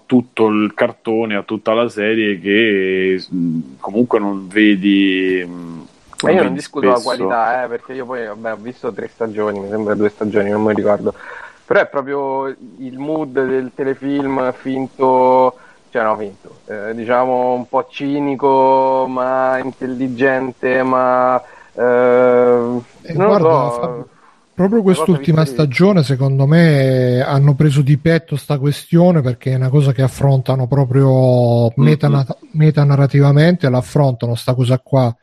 [0.06, 5.84] tutto il cartone, a tutta la serie che mh, comunque non vedi mh,
[6.22, 7.02] Ma io non discuto la spesso.
[7.02, 10.64] qualità, eh, perché io poi vabbè, ho visto tre stagioni, mi sembra due stagioni, non
[10.64, 11.14] mi ricordo.
[11.66, 15.56] Però è proprio il mood del telefilm finto,
[15.96, 21.42] cioè no finto, eh, diciamo un po' cinico, ma intelligente, ma
[21.74, 22.84] eh, non
[23.14, 23.80] guarda, so.
[23.80, 24.10] Fabio,
[24.54, 29.94] proprio quest'ultima stagione secondo me hanno preso di petto sta questione perché è una cosa
[29.94, 35.16] che affrontano proprio metana- metanarrativamente l'affrontano sta cosa qua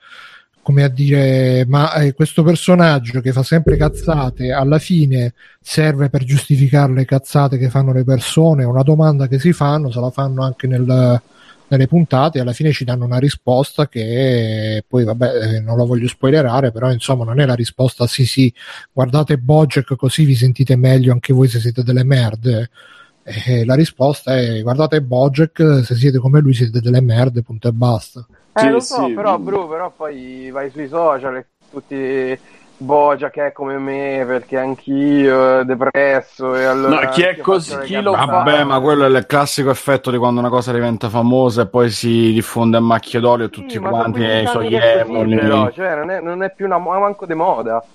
[0.63, 6.23] come a dire, ma eh, questo personaggio che fa sempre cazzate alla fine serve per
[6.23, 8.63] giustificare le cazzate che fanno le persone?
[8.65, 11.21] Una domanda che si fanno, se la fanno anche nel,
[11.67, 16.07] nelle puntate, alla fine ci danno una risposta che poi, vabbè, eh, non la voglio
[16.07, 18.53] spoilerare, però insomma non è la risposta sì sì,
[18.93, 22.71] guardate Bojack così vi sentite meglio anche voi se siete delle merde.
[23.25, 27.73] Eh, la risposta è guardate Bojack, se siete come lui siete delle merde, punto e
[27.73, 28.25] basta.
[28.55, 32.39] Eh, Sì, lo so, sì, però, bro, però poi vai sui social e tutti
[32.77, 37.79] Bogia che è come me perché anch'io è depresso e allora No, chi è così,
[37.79, 38.19] chi lo cazzate.
[38.19, 38.47] fa?
[38.47, 41.91] Vabbè, ma quello è il classico effetto di quando una cosa diventa famosa e poi
[41.91, 44.69] si diffonde a macchie d'olio e tutti Sì, quanti 15 ai anni suoi
[45.35, 47.87] però, cioè, non, è, non è più una manco di moda.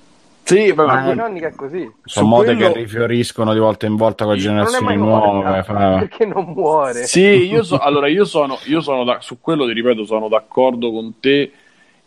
[0.47, 1.91] Sì, Sono ma 15 anni che è così.
[2.05, 5.63] Sono mode quello- che rifioriscono di volta in volta con è generazioni nuove.
[5.63, 7.03] fa- perché non muore.
[7.05, 10.91] Sì, io so, allora io sono, io sono da- su quello ti ripeto, sono d'accordo
[10.91, 11.51] con te.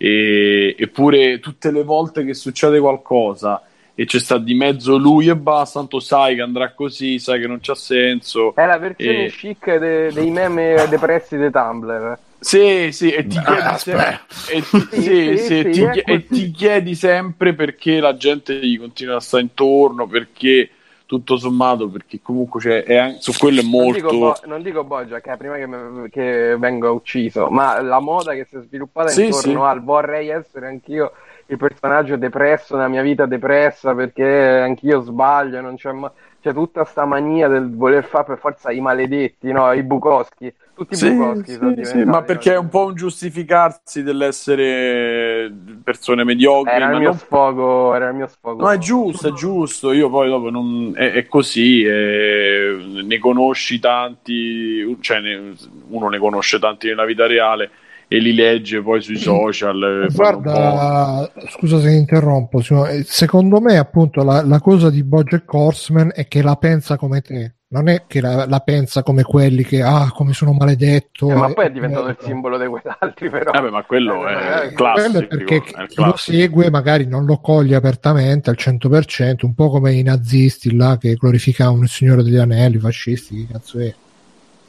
[0.02, 3.62] E, eppure tutte le volte che succede qualcosa
[3.94, 7.46] e c'è sta di mezzo lui e basta, tanto sai che andrà così, sai che
[7.46, 8.54] non c'ha senso.
[8.54, 12.18] È la versione E- chic de- dei meme depressi di Tumblr.
[12.42, 13.76] Sì, sì, e ti Ah, chiedi aspetta.
[13.76, 18.78] sempre, e ti, Sì, sì, ti chie- e ti chiedi sempre perché la gente gli
[18.78, 20.70] continua a stare intorno, perché
[21.06, 24.16] tutto sommato, perché comunque c'è, è su quello è Non dico, molto...
[24.16, 28.44] Bo- non dico Bojack, eh, prima che, me- che venga ucciso, ma la moda che
[28.44, 29.66] si è sviluppata Sì, intorno sì.
[29.66, 31.12] al vorrei essere anch'io
[31.46, 36.84] il personaggio depresso nella mia vita depressa perché anch'io sbaglio, non c'è, ma- c'è tutta
[36.84, 39.72] sta mania del voler fare per forza i maledetti, no?
[39.72, 45.52] I Bukowski, tutti Sì, Bukowski sì, sì, ma perché è un po' un giustificarsi dell'essere
[45.84, 48.62] persone mediocri, Era il mio non- sfogo, era il mio sfogo.
[48.62, 49.92] No, è giusto, è giusto.
[49.92, 50.92] Io poi dopo non...
[50.94, 51.84] è, è così.
[51.84, 55.52] è- Ne conosci tanti, cioè ne-
[55.88, 57.70] uno ne conosce tanti nella vita reale
[58.12, 60.06] e li legge poi sui social.
[60.08, 62.58] e fanno un po'- Guarda, scusa se interrompo,
[62.88, 67.20] eh, secondo me appunto la, la cosa di Bojack Horseman è che la pensa come
[67.20, 71.30] te, non è che la, la pensa come quelli che, ah, come sono maledetto.
[71.30, 73.52] Eh, ma eh, poi è diventato il eh, simbolo di quell'altri, però.
[73.52, 75.08] Vabbè, ma quello Eh, è classico.
[75.10, 76.16] quello è perché è chi il lo classico.
[76.16, 81.14] segue magari non lo coglie apertamente al 100%, un po' come i nazisti là che
[81.14, 83.94] glorificavano il Signore degli Anelli, i fascisti, che cazzo è?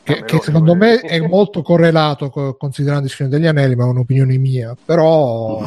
[0.03, 3.89] Che, che secondo me è molto correlato co- considerando il Signore degli Anelli, ma è
[3.89, 4.75] un'opinione mia.
[4.83, 5.63] Però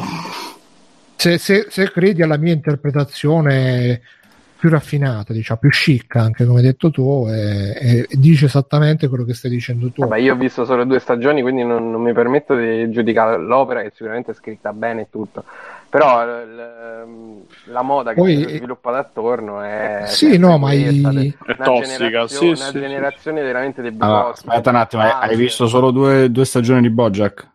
[1.15, 4.01] se, se- se credi alla mia interpretazione
[4.57, 9.23] più raffinata, diciamo, più chic anche come hai detto tu, e- e dice esattamente quello
[9.23, 10.01] che stai dicendo tu.
[10.01, 13.81] Vabbè, io ho visto solo due stagioni, quindi non, non mi permetto di giudicare l'opera,
[13.81, 15.43] che sicuramente è scritta bene e tutto.
[15.97, 20.03] Però l- la moda che Poi- si è sviluppata attorno è.
[20.07, 22.79] Sì, è no, ma i- È una tossica, generazione- sì, una sì, sì.
[22.79, 26.81] generazione veramente dei Allora, aspetta un attimo, hai, hai Anche- visto solo due, due stagioni
[26.81, 27.47] di Bojack?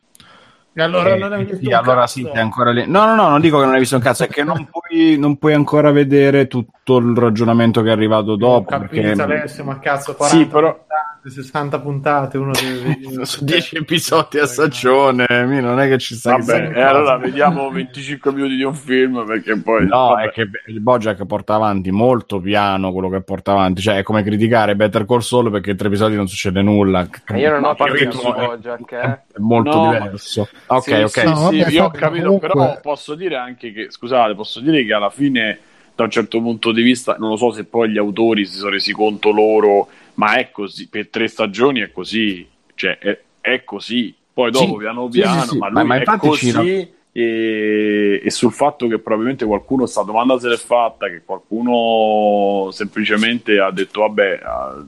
[0.73, 2.19] E allora Eh, non hai visto sì, allora cazzo.
[2.19, 2.85] sì, sei ancora lì.
[2.87, 5.19] No, no, no, non dico che non hai visto un cazzo, è che non puoi,
[5.19, 8.71] non puoi ancora vedere tutto il ragionamento che è arrivato dopo.
[8.71, 10.85] Capito, Perché Alessio, ma cazzo, 40 Sì, però-
[11.29, 13.25] 60 puntate, uno deve...
[13.27, 16.89] su 10 episodi a stagione, mi non è che ci sta Vabbè, e cosa.
[16.89, 19.87] allora vediamo 25 minuti di un film perché poi...
[19.87, 20.23] No, vabbè.
[20.29, 24.23] è che il Bojack porta avanti molto piano quello che porta avanti, cioè è come
[24.23, 27.07] criticare Better Call Saul perché in tre episodi non succede nulla.
[27.29, 28.99] Ma io non ho capito su Bojack, eh.
[29.35, 30.49] È molto No, diverso.
[30.67, 31.09] Ok, Sì, ok.
[31.11, 34.61] sì, No, sì, vabbè, io ho capito, comunque- però posso dire anche che, scusate, posso
[34.61, 35.59] dire che alla fine,
[35.95, 38.71] da un certo punto di vista, non lo so se poi gli autori si sono
[38.71, 39.89] resi conto loro,
[40.21, 44.15] ma è così, per tre stagioni è così, cioè è, è così.
[44.33, 46.93] Poi dopo Sì, piano piano, sì, sì, ma ma- lui ma è infatti ci- così
[47.13, 53.59] e, e sul fatto che probabilmente qualcuno sta domanda se l'è fatta, che qualcuno semplicemente
[53.59, 54.85] ha detto vabbè ah,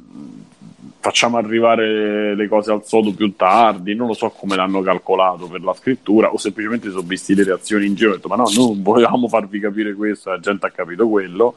[1.01, 5.63] facciamo arrivare le cose al sodo più tardi, non lo so come l'hanno calcolato per
[5.63, 8.49] la scrittura o semplicemente sono visti le reazioni in giro e ho detto ma no,
[8.55, 11.55] non volevamo farvi capire questo, la gente ha capito quello,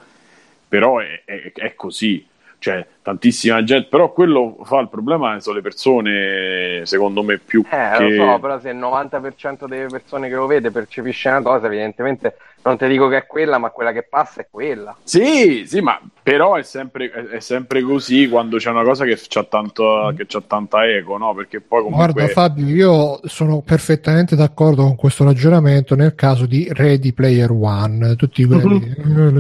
[0.68, 2.26] però è, è- è così.
[2.66, 7.96] Cioè, tantissima gente, però quello fa il problema sono le persone, secondo me, più Eh,
[7.96, 8.04] che...
[8.04, 12.36] lo so, però se il 90% delle persone che lo vede percepisce una cosa, evidentemente
[12.66, 14.96] non ti dico che è quella, ma quella che passa è quella.
[15.04, 19.20] Sì, sì, ma però è sempre, è, è sempre così quando c'è una cosa che
[19.28, 21.36] c'ha, tanto, che c'ha tanta eco, no?
[21.36, 22.12] Perché poi comunque...
[22.12, 28.16] Guarda Fabio, io sono perfettamente d'accordo con questo ragionamento nel caso di Ready Player One.
[28.16, 28.96] Tutti quelli,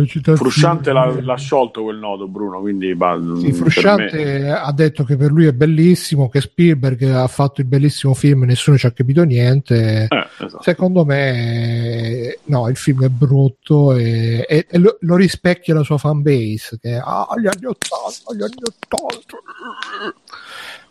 [0.05, 2.93] citazioni- Frusciante l'ha, l'ha sciolto quel nodo, Bruno, quindi...
[2.93, 7.61] va- Sì, Frusciante me- ha detto che per lui è bellissimo, che Spielberg ha fatto
[7.61, 10.07] il bellissimo film e nessuno ci ha capito niente.
[10.07, 10.61] Eh, esatto.
[10.61, 15.97] Secondo me, no, il film è brutto e, e- e lo, lo rispecchia la sua
[15.97, 19.37] fanbase che ah, gli anni 80, gli anni 80.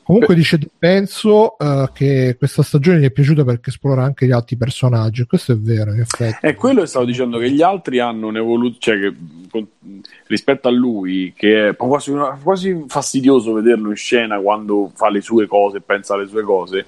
[0.05, 4.55] Comunque dice penso eh, che questa stagione gli è piaciuta perché esplora anche gli altri
[4.57, 5.25] personaggi.
[5.25, 6.45] Questo è vero, in effetti.
[6.45, 9.15] E quello che stavo dicendo che gli altri hanno un'evoluzione, cioè
[9.51, 9.67] con-
[10.27, 12.13] rispetto a lui, che è quasi,
[12.43, 16.85] quasi fastidioso vederlo in scena quando fa le sue cose, pensa alle sue cose.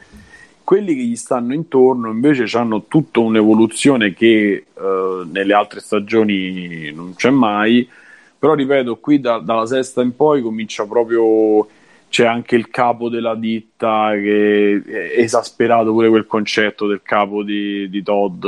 [0.67, 7.15] Quelli che gli stanno intorno invece hanno tutta un'evoluzione che eh, nelle altre stagioni non
[7.15, 7.89] c'è mai.
[8.37, 11.69] Però ripeto, qui da- dalla sesta in poi comincia proprio
[12.09, 17.89] c'è anche il capo della ditta che è esasperato pure quel concetto del capo di,
[17.89, 18.45] di Todd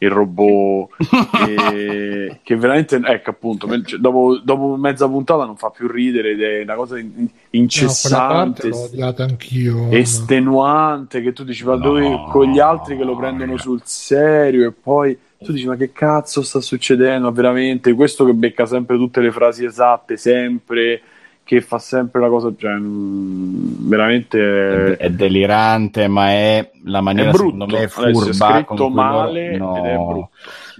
[0.00, 0.90] il robot
[1.48, 6.42] e- che veramente ecco appunto cioè, dopo, dopo mezza puntata non fa più ridere ed
[6.42, 8.70] è una cosa in- No, incessante
[9.18, 9.90] anch'io.
[9.90, 14.68] estenuante che tu dici ma dove con gli altri che lo prendono sul serio?
[14.68, 17.30] E poi tu dici ma che cazzo sta succedendo?
[17.32, 17.92] Veramente?
[17.94, 21.00] Questo che becca sempre tutte le frasi esatte sempre
[21.48, 27.30] che fa sempre la cosa cioè, mm, veramente È, è delirante, ma è la maniera
[27.30, 27.44] È brutto.
[27.52, 30.30] secondo me Adesso è furba scritto male loro, ed è brutto.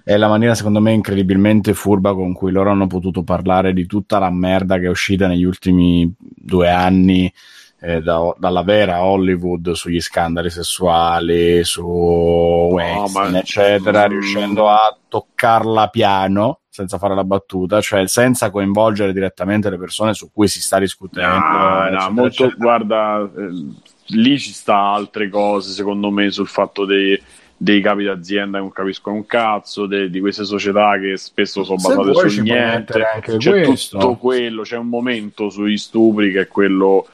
[0.04, 4.18] è la maniera secondo me incredibilmente furba con cui loro hanno potuto parlare di tutta
[4.18, 7.32] la merda che è uscita negli ultimi due anni
[7.80, 14.10] eh, da- dalla vera Hollywood sugli scandali sessuali, su Weinstein, ma- eccetera, Mm.
[14.10, 20.30] riuscendo a toccarla piano senza fare la battuta, cioè senza coinvolgere direttamente le persone su
[20.32, 21.38] cui si sta discutendo.
[21.38, 22.56] No, no, eccetera, molto, eccetera.
[22.56, 23.74] guarda, eh,
[24.06, 27.20] lì ci sta altre cose, secondo me, sul fatto dei,
[27.56, 31.78] dei capi d'azienda che non capiscono un cazzo, de- di queste società che spesso sono
[31.80, 33.02] basate su niente.
[33.38, 33.98] C'è questo.
[33.98, 37.06] tutto quello, c'è un momento sugli stupri che è quello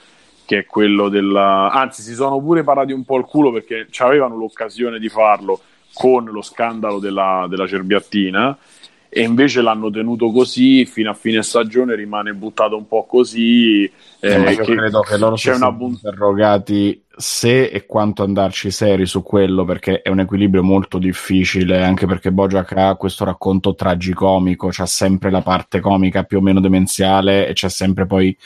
[0.47, 4.37] che è quello della anzi si sono pure parati un po' il culo perché avevano
[4.37, 5.59] l'occasione di farlo
[5.95, 8.55] con lo scandalo della, della cerbiattina
[9.17, 14.29] e invece l'hanno tenuto così fino a fine stagione rimane buttato un po' così Eh,
[14.29, 19.23] eh, io che credo che loro siano bun- interrogati se e quanto andarci seri su
[19.23, 24.87] quello perché è un equilibrio molto difficile anche perché Bojack ha questo racconto tragicomico c'ha
[24.87, 28.37] sempre la parte comica più o meno demenziale e c'è sempre poi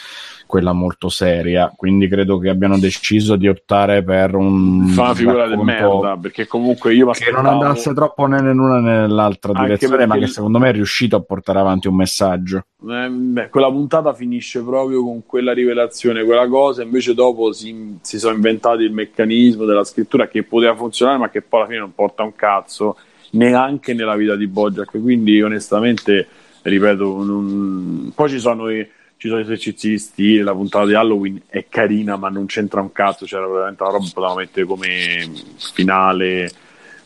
[0.49, 5.45] quella molto seria quindi credo che abbiano deciso di optare per un fa una figura
[5.45, 10.17] racconto merda perché comunque io che non andasse troppo né nell'una né nell'altra direzione ma
[10.19, 14.63] che secondo me è riuscito a portare avanti un messaggio Eh, beh, quella puntata finisce
[14.63, 19.85] proprio con quella rivelazione, quella cosa, invece dopo si, si sono inventati il meccanismo della
[19.85, 22.97] scrittura che poteva funzionare, ma che poi alla fine non porta un cazzo
[23.33, 25.01] neanche nella vita di Bojack.
[25.01, 26.27] Quindi, onestamente,
[26.63, 28.89] ripeto, non- poi ci sono i.
[29.19, 32.93] Ci sono esercizi di stile, la puntata di Halloween è carina, ma non c'entra un
[32.93, 33.27] cazzo.
[33.27, 36.51] C'era veramente una roba che potevamo mettere come finale.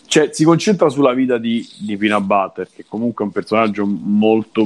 [0.07, 4.63] Cioè, si concentra sulla vita di, di Peanut Butter, che comunque è un personaggio molto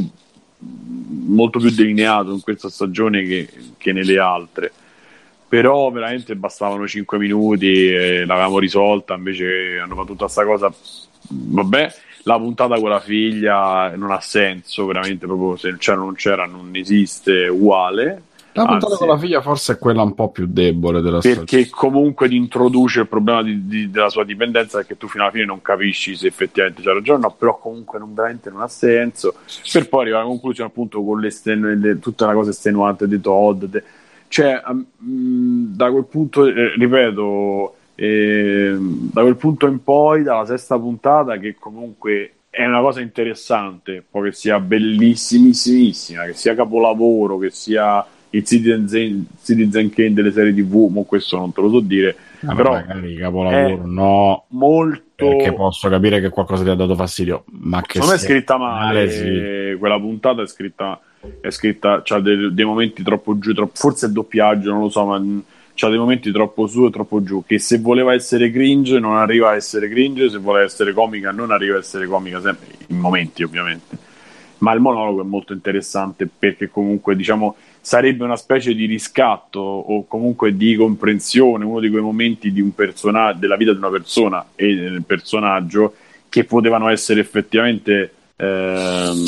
[0.58, 4.72] molto più delineato in questa stagione che, che nelle altre.
[5.48, 9.14] Però veramente bastavano 5 minuti e l'avevamo risolta.
[9.14, 10.72] Invece hanno fatto tutta questa cosa.
[11.28, 11.94] Vabbè,
[12.26, 16.44] la puntata con la figlia non ha senso, veramente proprio se c'era o non c'era,
[16.44, 18.22] non esiste uguale.
[18.52, 21.44] la puntata Anzi, con la figlia forse è quella un po' più debole della stagione
[21.44, 25.30] perché comunque ti introduce il problema di- di- della sua dipendenza perché tu fino alla
[25.32, 28.68] fine non capisci se effettivamente c'ha ragione o no, però comunque non, veramente non ha
[28.68, 29.34] senso
[29.72, 33.64] per poi arrivare alla conclusione appunto con l'estenu- le- tutta la cosa estenuante di Todd
[33.66, 33.82] de-
[34.28, 40.78] cioè mm, da quel punto eh, ripeto ehm, da quel punto in poi dalla sesta
[40.78, 47.50] puntata che comunque è una cosa interessante poi che sia bellissimissima che sia capolavoro che
[47.50, 52.16] sia il Citizen, Citizen Kane delle serie tv, ma questo non te lo so dire,
[52.40, 57.44] Vabbè, però magari capolavoro no molto perché posso capire che qualcosa ti ha dato fastidio
[57.60, 59.78] ma che me è scritta male, finale, sì.
[59.78, 61.00] quella puntata è scritta,
[61.40, 65.04] è scritta c'ha dei, dei momenti troppo giù, troppo, forse è doppiaggio, non lo so,
[65.06, 65.22] ma
[65.76, 69.50] c'ha dei momenti troppo su e troppo giù, che se voleva essere cringe non arriva
[69.50, 73.42] a essere cringe, se voleva essere comica non arriva a essere comica, sempre in momenti
[73.42, 73.96] ovviamente.
[74.58, 80.06] Ma il monologo è molto interessante perché comunque diciamo sarebbe una specie di riscatto o
[80.06, 84.44] comunque di comprensione, uno di quei momenti di un personaggio, della vita di una persona
[84.56, 85.94] e del personaggio
[86.30, 89.24] che potevano essere effettivamente ehm,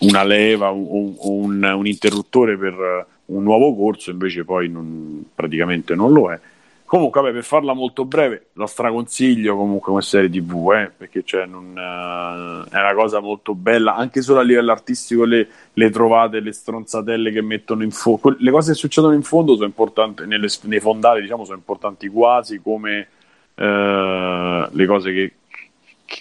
[0.00, 5.94] una leva o un, un, un interruttore per un nuovo corso, invece poi non- praticamente
[5.94, 6.38] non lo è.
[6.86, 11.46] Comunque, vabbè, per farla molto breve, la straconsiglio comunque come serie TV, eh, perché cioè,
[11.46, 16.40] non, eh, è una cosa molto bella, anche solo a livello artistico le, le trovate,
[16.40, 20.48] le stronzatelle che mettono in fondo, le cose che succedono in fondo sono importanti, nelle-
[20.64, 23.08] nei fondali diciamo sono importanti quasi come
[23.56, 25.32] eh, le cose che,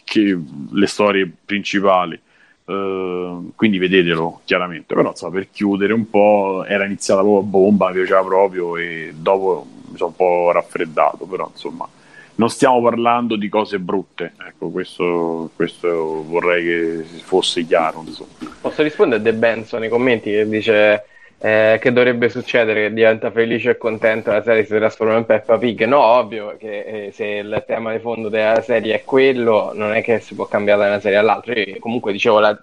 [0.03, 0.39] che-
[0.71, 2.19] le storie principali.
[2.65, 4.93] Eh, quindi vedetelo chiaramente.
[4.95, 9.13] Però insomma, per chiudere un po', era iniziata proprio a bomba, mi piaceva proprio e
[9.15, 11.87] dopo mi sono un po' raffreddato, però insomma
[12.35, 18.03] non stiamo parlando di cose brutte, ecco questo, questo vorrei che fosse chiaro.
[18.05, 18.31] Insomma.
[18.59, 21.05] Posso rispondere a De Benzo nei commenti che dice
[21.45, 25.83] eh, che dovrebbe succedere diventa felice e contento la serie si trasforma in Peppa Pig?
[25.83, 30.01] No, ovvio che eh, se il tema di fondo della serie è quello, non è
[30.01, 31.53] che si può cambiare da una serie all'altra.
[31.53, 32.57] Io, comunque dicevo la,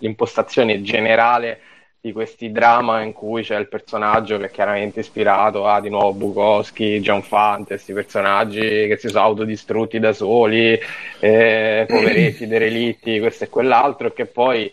[0.00, 1.58] l'impostazione generale
[1.98, 6.12] di questi drama in cui c'è il personaggio che è chiaramente ispirato a di nuovo
[6.12, 10.78] Bukowski, John Fante, questi personaggi che si sono autodistrutti da soli,
[11.20, 14.70] eh, poveretti, derelitti, questo e quell'altro, che poi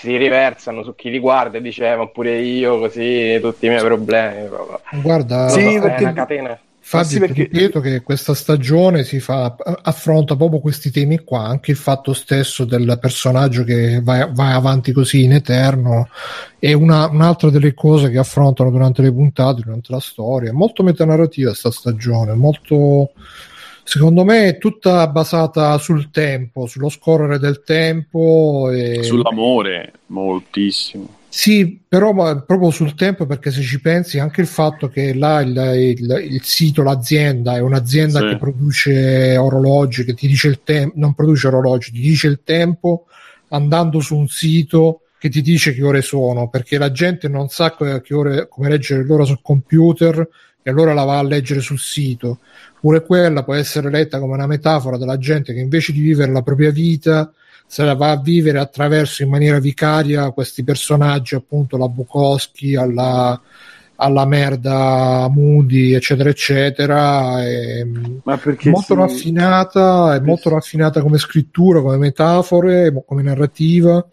[0.00, 3.82] si riversano su chi li guarda e dice "Eh, pure io così tutti i miei
[3.82, 4.48] problemi
[5.02, 9.54] Guarda, Sì, è perché- una catena Fabio, sì, perché- ripeto che questa stagione si fa,
[9.82, 14.90] affronta proprio questi temi qua, anche il fatto stesso del personaggio che va, va avanti
[14.90, 16.08] così in eterno
[16.58, 20.50] è una- un'altra delle cose che affrontano durante le puntate, durante la storia.
[20.50, 23.10] È molto metanarrativa sta stagione, molto
[23.84, 31.16] secondo me è tutta basata sul tempo, sullo scorrere del tempo e Sull'amore, moltissimo.
[31.28, 32.12] sì, però
[32.44, 35.56] proprio sul tempo, perché se ci pensi anche il fatto che là il,
[35.96, 38.26] il- il sito, l'azienda è un'azienda Sì.
[38.26, 43.06] che produce orologi, che ti dice il tempo, non produce orologi, ti dice il tempo
[43.48, 47.74] andando su un sito che ti dice che ore sono, perché la gente non sa
[47.76, 50.26] che ore, come leggere l'ora sul computer
[50.62, 52.38] e allora la va a leggere sul sito.
[52.80, 56.42] Pure quella può essere letta come una metafora della gente che invece di vivere la
[56.42, 57.30] propria vita
[57.70, 63.40] se la va a vivere attraverso in maniera vicaria questi personaggi, appunto la Bukowski, alla,
[63.94, 67.36] alla merda Moody, eccetera, eccetera.
[68.24, 74.04] Ma perché molto si- raffinata, è molto raffinata come scrittura, come metafore, come narrativa.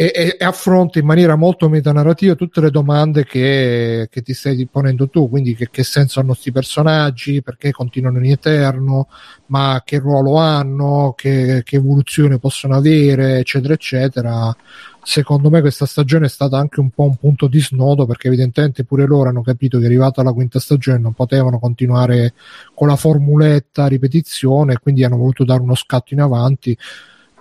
[0.00, 5.08] E, e- affronta in maniera molto metanarrativa tutte le domande che, che ti stai ponendo
[5.08, 9.08] tu, quindi che, che senso hanno questi personaggi, perché continuano in eterno,
[9.46, 14.56] ma che ruolo hanno, che, che evoluzione possono avere, eccetera, eccetera.
[15.02, 18.84] Secondo me questa stagione è stata anche un po' un punto di snodo perché evidentemente
[18.84, 22.34] pure loro hanno capito che arrivata la quinta stagione non potevano continuare
[22.72, 26.78] con la formuletta ripetizione e quindi hanno voluto dare uno scatto in avanti.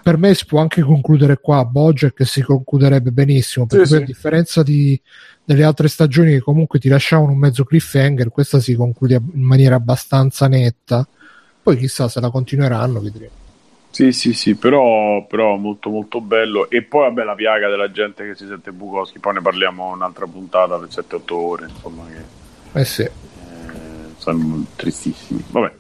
[0.07, 4.03] Per me si può anche concludere qua Bojack si concluderebbe benissimo perché Sì, poi sì.
[4.05, 5.01] a differenza di,
[5.43, 9.75] delle altre stagioni che comunque ti lasciavano un mezzo cliffhanger, questa si conclude in maniera
[9.75, 11.05] abbastanza netta.
[11.61, 13.31] Poi chissà se la continueranno, vedremo.
[13.89, 16.69] Sì, sì, sì, però, però molto molto bello.
[16.69, 20.25] E poi vabbè la piaga della gente che si sente Bukowski, poi ne parliamo un'altra
[20.25, 23.01] puntata per 7-8 ore, insomma, che Eh sì.
[23.01, 23.11] eh,
[24.15, 25.43] sono tristissimi.
[25.49, 25.71] Vabbè.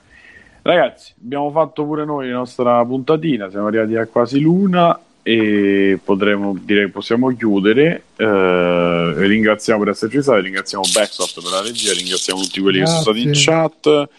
[0.67, 6.57] Ragazzi, abbiamo fatto pure noi la nostra puntatina, siamo arrivati a quasi l'una e potremo
[6.61, 8.03] dire che possiamo chiudere.
[8.17, 12.99] Eh, ringraziamo per esserci stati, ringraziamo Backsoft per la regia, ringraziamo tutti quelli che sono
[12.99, 13.53] stati in Grazie.
[13.53, 14.09] chat.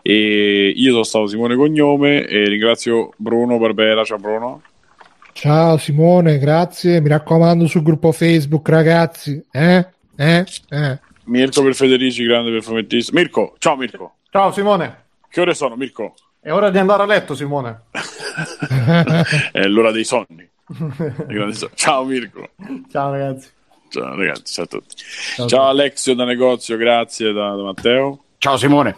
[0.00, 4.02] E io sono stato Simone Cognome e ringrazio Bruno Barbera.
[4.02, 4.62] Ciao Bruno.
[5.34, 7.02] Ciao Simone, grazie.
[7.02, 9.44] Mi raccomando sul gruppo Facebook, ragazzi.
[9.50, 9.86] Eh?
[10.16, 10.46] Eh?
[10.70, 10.98] Eh?
[11.24, 13.12] Mirko per Federici, grande per fumettista.
[13.14, 14.14] Mirko, ciao Mirko.
[14.30, 16.14] Ciao Simone, Che ore sono Mirko?
[16.40, 17.82] è ora di andare a letto Simone.
[19.52, 20.48] È l'ora dei sonni.
[21.74, 22.48] Ciao Mirko.
[22.90, 23.50] Ciao ragazzi.
[23.88, 24.94] Ciao ragazzi, ciao a tutti.
[25.46, 28.24] Ciao, Alexio da negozio, grazie da, da Matteo.
[28.38, 28.96] Ciao Simone.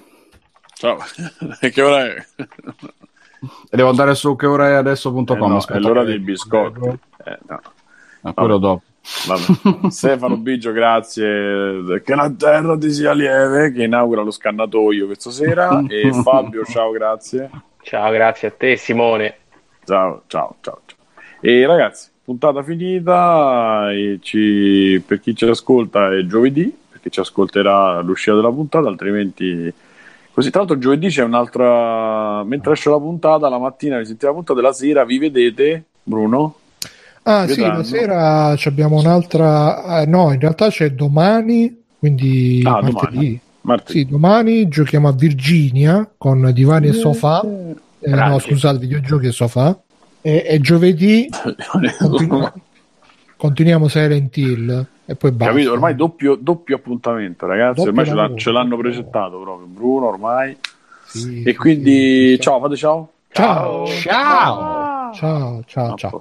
[0.75, 0.99] Ciao.
[1.59, 2.26] che ora è?
[2.39, 5.26] E devo andare su che ora è adesso.com.
[5.28, 6.89] Eh no, è l'ora dei biscotti.
[7.25, 7.60] Eh, no.
[8.23, 8.83] Ah, quello dopo.
[9.90, 12.00] Stefano Biggio, grazie.
[12.05, 15.84] Che la terra ti sia lieve, che inaugura lo scannatoio questa sera.
[15.89, 17.50] E Fabio, ciao, grazie.
[17.82, 19.34] ciao grazie a te Simone
[19.84, 20.80] Ciao, ciao, ciao.
[20.86, 20.98] ciao.
[21.40, 23.90] E ragazzi, puntata finita.
[23.92, 29.72] E ci- per chi ci ascolta è giovedì, perché ci ascolterà l'uscita della puntata, altrimenti.
[30.32, 32.44] Così, tra l'altro, giovedì c'è un'altra.
[32.44, 36.55] Mentre esce la puntata, la mattina vi sentite la puntata, la sera vi vedete, Bruno.
[37.23, 37.76] Ah sì, Vedranno.
[37.78, 40.00] la sera ci abbiamo un'altra...
[40.00, 42.92] eh, no, in realtà c'è domani, quindi Ah, martedì.
[42.92, 43.40] domani.
[43.62, 43.99] Martedì.
[43.99, 47.42] Sì, domani giochiamo a Virginia con divani e sofà.
[48.02, 49.78] Eh, no, scusate, videogiochi e sofà.
[50.23, 51.28] E, e giovedì
[51.99, 52.52] continu-
[53.36, 55.52] continuiamo Silent Hill e poi basta.
[55.52, 55.73] Capito?
[55.73, 57.84] Ormai doppio, doppio appuntamento, ragazzi.
[57.84, 60.07] Doppio ormai ce, l'ha- ce l'hanno precettato proprio, Bruno.
[60.07, 60.57] Ormai.
[61.05, 62.40] Sì, E sì, quindi, sì.
[62.40, 63.10] ciao, fate ciao.
[63.32, 65.10] Ciao, Ciao.
[65.15, 66.20] ciao, ciao, ciao.